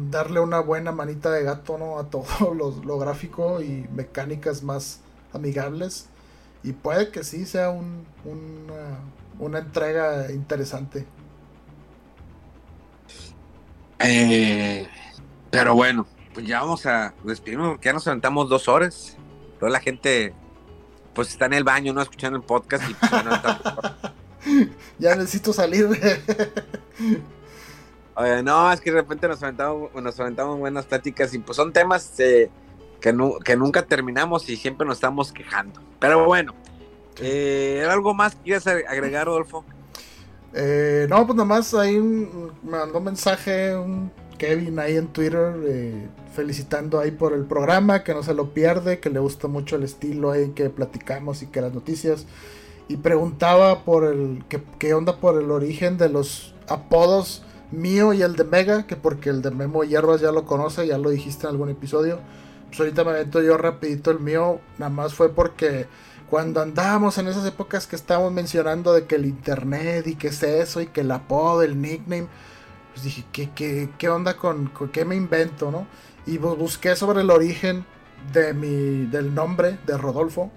darle 0.09 0.39
una 0.39 0.59
buena 0.59 0.91
manita 0.91 1.31
de 1.31 1.43
gato 1.43 1.77
¿no? 1.77 1.99
a 1.99 2.05
todo 2.09 2.53
lo, 2.53 2.71
lo 2.83 2.97
gráfico 2.99 3.61
y 3.61 3.87
mecánicas 3.93 4.63
más 4.63 4.99
amigables. 5.33 6.07
Y 6.63 6.73
puede 6.73 7.11
que 7.11 7.23
sí 7.23 7.45
sea 7.45 7.69
un, 7.69 8.05
una, 8.25 8.99
una 9.39 9.59
entrega 9.59 10.31
interesante. 10.31 11.05
Eh, 13.99 14.87
pero 15.49 15.73
bueno, 15.75 16.05
pues 16.33 16.45
ya 16.45 16.61
vamos 16.61 16.85
a 16.85 17.13
despedirnos 17.23 17.69
porque 17.71 17.85
ya 17.89 17.93
nos 17.93 18.07
aventamos 18.07 18.49
dos 18.49 18.67
horas. 18.67 19.17
Toda 19.59 19.71
la 19.71 19.79
gente, 19.79 20.33
pues 21.13 21.29
está 21.29 21.45
en 21.45 21.53
el 21.53 21.63
baño, 21.63 21.93
no 21.93 22.01
escuchando 22.01 22.37
el 22.37 22.43
podcast 22.43 22.89
y 22.89 22.93
pues, 22.93 23.11
bueno, 23.11 23.35
está- 23.35 24.13
Ya 24.99 25.15
necesito 25.15 25.51
salir. 25.53 25.87
Oye, 28.17 28.41
no, 28.41 28.71
es 28.71 28.81
que 28.81 28.91
de 28.91 28.97
repente 28.97 29.27
nos 29.27 29.43
aventamos, 29.43 29.93
nos 29.93 30.19
aventamos 30.19 30.57
buenas 30.57 30.85
pláticas 30.85 31.33
y 31.35 31.39
pues 31.39 31.55
son 31.55 31.71
temas 31.71 32.19
eh, 32.19 32.49
que, 32.99 33.13
nu- 33.13 33.37
que 33.39 33.55
nunca 33.55 33.85
terminamos 33.85 34.49
y 34.49 34.57
siempre 34.57 34.87
nos 34.87 34.97
estamos 34.97 35.31
quejando. 35.31 35.79
Pero 35.99 36.25
bueno, 36.25 36.55
eh, 37.19 37.85
¿algo 37.87 38.15
más 38.15 38.35
que 38.35 38.41
quieras 38.41 38.65
agregar, 38.65 39.27
Rodolfo? 39.27 39.63
Eh, 40.53 41.05
no, 41.09 41.27
pues 41.27 41.35
nada 41.35 41.45
más 41.47 41.73
ahí 41.75 41.99
me 41.99 42.71
mandó 42.71 42.97
un 42.97 43.03
mensaje 43.03 43.75
un 43.75 44.11
Kevin 44.39 44.79
ahí 44.79 44.97
en 44.97 45.07
Twitter 45.07 45.53
eh, 45.65 46.07
felicitando 46.33 46.99
ahí 46.99 47.11
por 47.11 47.33
el 47.33 47.45
programa, 47.45 48.03
que 48.03 48.13
no 48.15 48.23
se 48.23 48.33
lo 48.33 48.51
pierde, 48.51 48.99
que 48.99 49.11
le 49.11 49.19
gusta 49.19 49.47
mucho 49.47 49.75
el 49.75 49.83
estilo 49.83 50.31
ahí 50.31 50.49
que 50.49 50.69
platicamos 50.71 51.43
y 51.43 51.47
que 51.47 51.61
las 51.61 51.73
noticias. 51.73 52.25
Y 52.87 52.97
preguntaba 52.97 53.83
por 53.83 54.05
el, 54.05 54.43
qué 54.79 54.93
onda 54.95 55.17
por 55.17 55.39
el 55.39 55.51
origen 55.51 55.97
de 55.97 56.09
los 56.09 56.55
apodos 56.67 57.43
mío 57.71 58.13
y 58.13 58.21
el 58.21 58.35
de 58.35 58.43
Mega, 58.43 58.87
que 58.87 58.95
porque 58.95 59.29
el 59.29 59.41
de 59.41 59.51
Memo 59.51 59.83
Hierbas 59.83 60.21
ya 60.21 60.31
lo 60.31 60.45
conoce, 60.45 60.87
ya 60.87 60.97
lo 60.97 61.09
dijiste 61.09 61.45
en 61.45 61.51
algún 61.51 61.69
episodio. 61.69 62.19
Pues 62.67 62.79
ahorita 62.79 63.03
me 63.03 63.11
avento 63.11 63.41
yo 63.41 63.57
rapidito 63.57 64.11
el 64.11 64.19
mío, 64.19 64.59
nada 64.77 64.89
más 64.89 65.13
fue 65.13 65.29
porque 65.29 65.87
cuando 66.29 66.61
andábamos 66.61 67.17
en 67.17 67.27
esas 67.27 67.45
épocas 67.45 67.87
que 67.87 67.95
estábamos 67.95 68.33
mencionando 68.33 68.93
de 68.93 69.05
que 69.05 69.15
el 69.15 69.25
internet 69.25 70.07
y 70.07 70.15
que 70.15 70.27
es 70.27 70.43
eso 70.43 70.81
y 70.81 70.87
que 70.87 71.01
el 71.01 71.11
apodo, 71.11 71.63
el 71.63 71.81
nickname, 71.81 72.27
pues 72.93 73.03
dije, 73.03 73.23
¿qué, 73.31 73.49
qué, 73.55 73.89
qué 73.97 74.09
onda 74.09 74.35
con, 74.35 74.71
qué 74.91 75.05
me 75.05 75.15
invento, 75.15 75.71
no? 75.71 75.87
Y 76.25 76.37
busqué 76.37 76.95
sobre 76.97 77.21
el 77.21 77.29
origen 77.29 77.85
de 78.33 78.53
mi, 78.53 79.05
del 79.05 79.33
nombre 79.33 79.79
de 79.85 79.97
Rodolfo. 79.97 80.51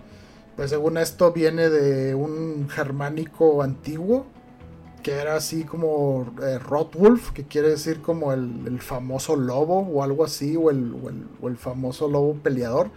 Pues 0.57 0.71
según 0.71 0.99
esto 0.99 1.33
viene 1.33 1.71
de 1.71 2.15
un 2.17 2.69
germánico 2.69 3.63
antiguo, 3.63 4.27
que 5.03 5.13
era 5.13 5.37
así 5.37 5.65
como 5.65 6.33
eh, 6.43 6.59
Rotwolf, 6.59 7.33
que 7.33 7.45
quiere 7.45 7.69
decir 7.69 8.01
como 8.01 8.33
el, 8.33 8.81
famoso 8.81 9.37
lobo 9.37 9.81
o 9.81 10.03
algo 10.03 10.25
así, 10.25 10.57
o 10.57 10.71
el, 10.71 11.57
famoso 11.57 12.09
lobo 12.09 12.35
peleador. 12.35 12.91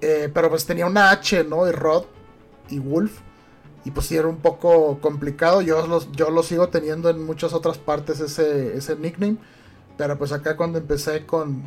Eh, 0.00 0.30
pero 0.32 0.50
pues 0.50 0.66
tenía 0.66 0.86
una 0.86 1.10
H, 1.10 1.44
¿no? 1.44 1.68
Y 1.68 1.72
Rod 1.72 2.04
y 2.70 2.78
Wolf. 2.78 3.20
Y 3.84 3.90
pues 3.90 4.06
sí 4.06 4.16
era 4.16 4.28
un 4.28 4.38
poco 4.38 4.98
complicado. 5.00 5.60
Yo 5.60 5.86
lo, 5.86 6.00
yo 6.12 6.42
sigo 6.42 6.68
teniendo 6.68 7.10
en 7.10 7.24
muchas 7.24 7.52
otras 7.52 7.78
partes 7.78 8.20
ese, 8.20 8.76
ese 8.76 8.96
nickname. 8.96 9.36
Pero 9.96 10.18
pues 10.18 10.32
acá 10.32 10.56
cuando 10.56 10.78
empecé 10.78 11.26
con, 11.26 11.62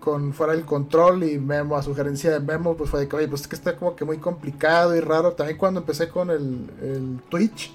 con 0.00 0.32
Fuera 0.34 0.52
del 0.52 0.64
Control 0.64 1.24
y 1.24 1.38
Memo, 1.38 1.76
a 1.76 1.82
sugerencia 1.82 2.30
de 2.30 2.40
Memo, 2.40 2.76
pues 2.76 2.90
fue 2.90 3.00
de 3.00 3.08
que, 3.08 3.16
oye, 3.16 3.28
pues 3.28 3.42
es 3.42 3.48
que 3.48 3.56
está 3.56 3.76
como 3.76 3.96
que 3.96 4.04
muy 4.04 4.18
complicado 4.18 4.94
y 4.94 5.00
raro. 5.00 5.32
También 5.32 5.58
cuando 5.58 5.80
empecé 5.80 6.08
con 6.08 6.30
el 6.30 7.20
Twitch. 7.30 7.74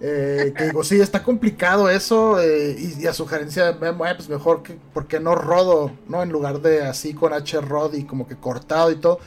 Eh, 0.00 0.54
que 0.56 0.64
digo, 0.64 0.84
sí, 0.84 1.00
está 1.00 1.22
complicado 1.22 1.90
eso. 1.90 2.40
Eh, 2.40 2.76
y, 2.98 3.06
a 3.06 3.12
sugerencia 3.12 3.72
de 3.72 3.78
Memo, 3.78 4.04
pues 4.16 4.28
mejor 4.28 4.62
que, 4.62 4.78
¿por 4.92 5.06
qué 5.06 5.20
no 5.20 5.34
rodo? 5.34 5.90
¿No? 6.08 6.22
En 6.22 6.30
lugar 6.30 6.60
de 6.60 6.82
así 6.82 7.14
con 7.14 7.32
H 7.32 7.60
Rod 7.60 7.94
y 7.94 8.04
como 8.04 8.26
que 8.26 8.36
cortado 8.36 8.90
y 8.90 8.96
todo 8.96 9.18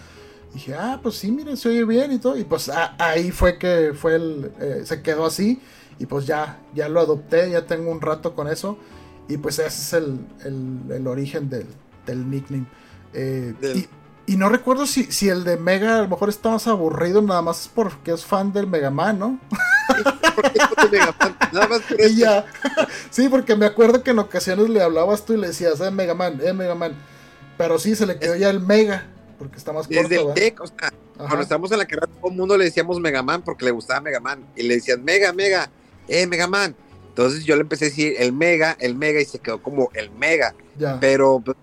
dije, 0.53 0.75
ah, 0.75 0.99
pues 1.01 1.15
sí, 1.15 1.31
miren, 1.31 1.57
se 1.57 1.69
oye 1.69 1.85
bien 1.85 2.11
y 2.11 2.19
todo. 2.19 2.37
Y 2.37 2.43
pues 2.43 2.69
ahí 2.97 3.31
fue 3.31 3.57
que 3.57 3.93
fue 3.95 4.15
el, 4.15 4.51
eh, 4.59 4.81
se 4.85 5.01
quedó 5.01 5.25
así. 5.25 5.61
Y 5.99 6.05
pues 6.05 6.25
ya, 6.25 6.59
ya 6.73 6.89
lo 6.89 6.99
adopté, 6.99 7.51
ya 7.51 7.65
tengo 7.65 7.91
un 7.91 8.01
rato 8.01 8.35
con 8.35 8.47
eso. 8.47 8.77
Y 9.27 9.37
pues 9.37 9.59
ese 9.59 9.67
es 9.67 9.93
el, 10.45 11.07
origen 11.07 11.49
del, 11.49 12.29
nickname. 12.29 12.65
Eh, 13.13 13.53
y, 14.25 14.35
no 14.37 14.49
recuerdo 14.49 14.85
si, 14.85 15.05
si 15.05 15.29
el 15.29 15.43
de 15.43 15.57
Mega 15.57 15.99
a 15.99 16.01
lo 16.03 16.07
mejor 16.07 16.29
está 16.29 16.51
más 16.51 16.67
aburrido, 16.67 17.21
nada 17.21 17.41
más 17.41 17.69
porque 17.73 18.11
es 18.11 18.25
fan 18.25 18.53
del 18.53 18.67
Mega 18.67 18.89
Man, 18.89 19.19
¿no? 19.19 19.39
Nada 21.51 21.67
más 21.67 21.81
por 21.81 22.01
eso. 22.01 22.45
Sí, 23.09 23.27
porque 23.29 23.55
me 23.55 23.65
acuerdo 23.65 24.03
que 24.03 24.11
en 24.11 24.19
ocasiones 24.19 24.69
le 24.69 24.81
hablabas 24.81 25.25
tú 25.25 25.33
y 25.33 25.37
le 25.37 25.47
decías, 25.47 25.79
eh, 25.81 25.91
Mega 25.91 26.13
Man, 26.13 26.39
eh, 26.43 26.53
Mega 26.53 26.75
Man. 26.75 26.93
Pero 27.57 27.77
sí, 27.77 27.95
se 27.95 28.05
le 28.05 28.17
quedó 28.17 28.35
ya 28.35 28.49
el 28.49 28.59
Mega 28.59 29.07
porque 29.41 29.57
está 29.57 29.73
más 29.73 29.87
corto. 29.87 30.03
Desde 30.03 30.21
el 30.21 30.33
tech, 30.35 30.61
o 30.61 30.67
sea, 30.67 30.93
cuando 31.17 31.41
estábamos 31.41 31.71
en 31.71 31.79
la 31.79 31.85
carrera, 31.85 32.07
todo 32.07 32.29
el 32.29 32.37
mundo 32.37 32.55
le 32.57 32.65
decíamos 32.65 32.99
Megaman 32.99 33.41
porque 33.41 33.65
le 33.65 33.71
gustaba 33.71 33.99
Megaman. 33.99 34.45
Y 34.55 34.63
le 34.63 34.75
decían, 34.75 35.03
Mega, 35.03 35.33
Mega, 35.33 35.69
eh, 36.07 36.27
Megaman. 36.27 36.75
Entonces 37.09 37.43
yo 37.43 37.55
le 37.55 37.61
empecé 37.61 37.85
a 37.85 37.89
decir 37.89 38.13
el 38.19 38.33
Mega, 38.33 38.77
el 38.79 38.95
Mega, 38.95 39.19
y 39.19 39.25
se 39.25 39.39
quedó 39.39 39.61
como 39.61 39.89
el 39.95 40.11
Mega. 40.11 40.53
Pero 40.99 41.41
pues, 41.43 41.57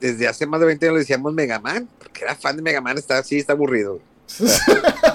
desde 0.00 0.26
hace 0.26 0.46
más 0.46 0.58
de 0.60 0.66
20 0.66 0.86
años 0.86 0.94
le 0.94 1.00
decíamos 1.00 1.34
Megaman, 1.34 1.88
porque 1.98 2.24
era 2.24 2.34
fan 2.34 2.56
de 2.56 2.62
Megaman, 2.62 2.96
está 2.96 3.18
así, 3.18 3.38
está 3.38 3.52
aburrido. 3.52 4.00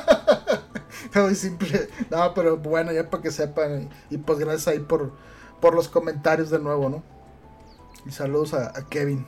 Muy 1.16 1.36
simple. 1.36 1.90
No, 2.10 2.34
pero 2.34 2.58
bueno, 2.58 2.92
ya 2.92 3.10
para 3.10 3.24
que 3.24 3.32
sepan. 3.32 3.90
Y, 4.10 4.18
pues 4.18 4.40
gracias 4.40 4.68
ahí 4.68 4.80
por, 4.80 5.12
por 5.62 5.74
los 5.74 5.88
comentarios 5.88 6.50
de 6.50 6.60
nuevo, 6.60 6.90
¿no? 6.90 7.04
Y 8.06 8.12
saludos 8.12 8.54
a 8.54 8.74
Kevin. 8.90 9.26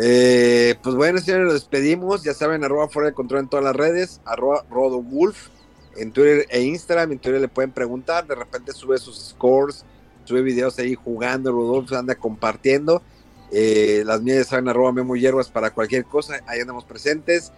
Eh, 0.00 0.76
pues 0.80 0.94
bueno, 0.94 1.18
señores, 1.18 1.46
nos 1.46 1.54
despedimos. 1.54 2.22
Ya 2.22 2.32
saben, 2.32 2.62
arroba 2.62 2.88
fuera 2.88 3.08
de 3.08 3.14
control 3.14 3.40
en 3.40 3.48
todas 3.48 3.64
las 3.64 3.74
redes, 3.74 4.20
arroba 4.24 4.64
rodowolf 4.70 5.48
en 5.96 6.12
Twitter 6.12 6.46
e 6.50 6.62
Instagram. 6.62 7.12
En 7.12 7.18
Twitter 7.18 7.40
le 7.40 7.48
pueden 7.48 7.72
preguntar, 7.72 8.24
de 8.26 8.36
repente 8.36 8.72
sube 8.72 8.96
sus 8.98 9.18
scores, 9.18 9.84
sube 10.24 10.42
videos 10.42 10.78
ahí 10.78 10.94
jugando, 10.94 11.50
Rodolfo 11.50 11.96
anda 11.96 12.14
compartiendo. 12.14 13.02
Eh, 13.50 14.04
las 14.06 14.22
mías 14.22 14.38
ya 14.38 14.44
saben, 14.44 14.68
arroba 14.68 14.92
Memo 14.92 15.16
Hierbas 15.16 15.50
para 15.50 15.72
cualquier 15.72 16.04
cosa, 16.04 16.40
ahí 16.46 16.60
andamos 16.60 16.84
presentes. 16.84 17.50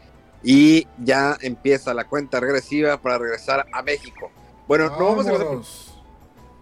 Y 0.42 0.86
ya 0.98 1.36
empieza 1.40 1.94
la 1.94 2.04
cuenta 2.04 2.40
regresiva 2.40 3.00
para 3.00 3.18
regresar 3.18 3.66
a 3.72 3.82
México. 3.82 4.30
Bueno, 4.66 4.88
no 4.98 5.04
vamos 5.04 5.26
a 5.26 5.32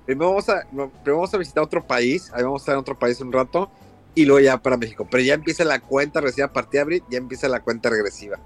Primero 0.07 0.31
vamos 0.31 0.49
a, 0.49 0.63
primero 0.63 0.91
vamos 1.05 1.35
a 1.35 1.37
visitar 1.37 1.63
otro 1.63 1.87
país, 1.87 2.31
ahí 2.33 2.43
vamos 2.43 2.61
a 2.61 2.63
estar 2.63 2.75
en 2.75 2.81
otro 2.81 2.99
país 2.99 3.21
un 3.21 3.31
rato 3.31 3.71
y 4.15 4.25
luego 4.25 4.41
ya 4.41 4.57
para 4.57 4.79
México. 4.79 5.07
Pero 5.11 5.23
ya 5.23 5.35
empieza 5.35 5.65
la 5.65 5.81
cuenta 5.81 6.21
regresiva 6.21 6.47
a 6.47 6.53
partir 6.53 6.73
de 6.73 6.81
abril, 6.81 7.03
ya 7.11 7.19
empieza 7.19 7.47
la 7.47 7.61
cuenta 7.61 7.91
regresiva. 7.91 8.39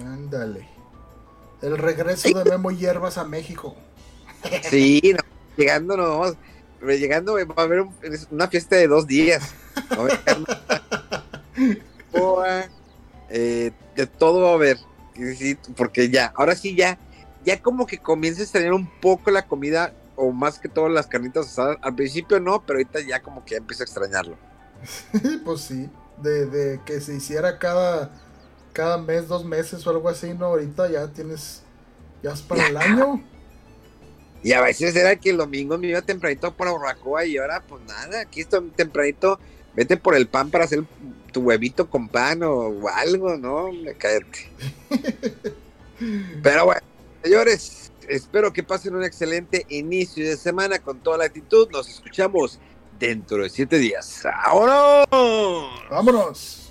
Ándale. 0.00 0.66
El 1.60 1.76
regreso 1.76 2.30
de 2.30 2.50
Memo 2.50 2.70
Hierbas 2.70 3.18
a 3.18 3.24
México. 3.24 3.76
Sí, 4.62 5.14
llegando 5.56 5.98
no 5.98 6.18
vamos, 6.18 6.36
llegando 6.80 7.34
va 7.34 7.54
a 7.56 7.62
haber 7.62 7.84
una 8.30 8.48
fiesta 8.48 8.76
de 8.76 8.88
dos 8.88 9.06
días. 9.06 9.54
Eh, 13.36 13.72
de 13.96 14.06
todo 14.06 14.42
va 14.42 14.50
a 14.50 14.54
haber. 14.54 14.78
porque 15.76 16.08
ya, 16.08 16.32
ahora 16.36 16.54
sí 16.54 16.76
ya, 16.76 16.98
ya 17.44 17.60
como 17.60 17.84
que 17.84 17.98
comienza 17.98 18.40
a 18.40 18.44
extrañar 18.44 18.72
un 18.72 18.88
poco 19.00 19.32
la 19.32 19.44
comida 19.44 19.92
o 20.14 20.30
más 20.30 20.60
que 20.60 20.68
todas 20.68 20.92
las 20.92 21.08
carnitas 21.08 21.48
asadas. 21.48 21.78
Al 21.82 21.96
principio 21.96 22.38
no, 22.38 22.64
pero 22.64 22.78
ahorita 22.78 23.00
ya 23.00 23.20
como 23.20 23.44
que 23.44 23.52
ya 23.52 23.56
empiezo 23.58 23.82
a 23.82 23.86
extrañarlo. 23.86 24.36
pues 25.44 25.62
sí, 25.62 25.90
de, 26.22 26.80
que 26.86 27.00
se 27.00 27.16
hiciera 27.16 27.58
cada, 27.58 28.12
cada 28.72 28.98
mes, 28.98 29.26
dos 29.26 29.44
meses 29.44 29.84
o 29.84 29.90
algo 29.90 30.08
así, 30.08 30.32
¿no? 30.32 30.46
Ahorita 30.46 30.88
ya 30.88 31.08
tienes, 31.08 31.62
ya 32.22 32.34
es 32.34 32.40
para 32.40 32.68
el 32.68 32.76
año. 32.76 33.20
Y 34.44 34.52
a 34.52 34.60
veces 34.60 34.94
era 34.94 35.16
que 35.16 35.30
el 35.30 35.38
domingo 35.38 35.76
me 35.76 35.88
iba 35.88 36.02
tempranito 36.02 36.54
por 36.54 36.70
Barbacoa 36.70 37.24
y 37.24 37.36
ahora 37.36 37.64
pues 37.66 37.82
nada, 37.84 38.20
aquí 38.20 38.42
estoy 38.42 38.70
tempranito, 38.76 39.40
vete 39.74 39.96
por 39.96 40.14
el 40.14 40.28
pan 40.28 40.50
para 40.50 40.66
hacer 40.66 40.84
tu 41.34 41.40
huevito 41.40 41.90
con 41.90 42.08
pan 42.08 42.42
o, 42.44 42.88
algo, 42.88 43.36
¿no? 43.36 43.70
Cállate. 43.98 44.48
Pero 46.42 46.66
bueno, 46.66 46.80
señores, 47.22 47.92
espero 48.08 48.52
que 48.52 48.62
pasen 48.62 48.94
un 48.94 49.04
excelente 49.04 49.66
inicio 49.68 50.24
de 50.24 50.36
semana 50.36 50.78
con 50.78 51.00
toda 51.00 51.18
la 51.18 51.24
actitud. 51.24 51.68
Nos 51.72 51.88
escuchamos 51.88 52.60
dentro 52.98 53.42
de 53.42 53.50
siete 53.50 53.78
días. 53.78 54.22
¡Vámonos! 54.24 55.06
¡Vámonos! 55.90 56.70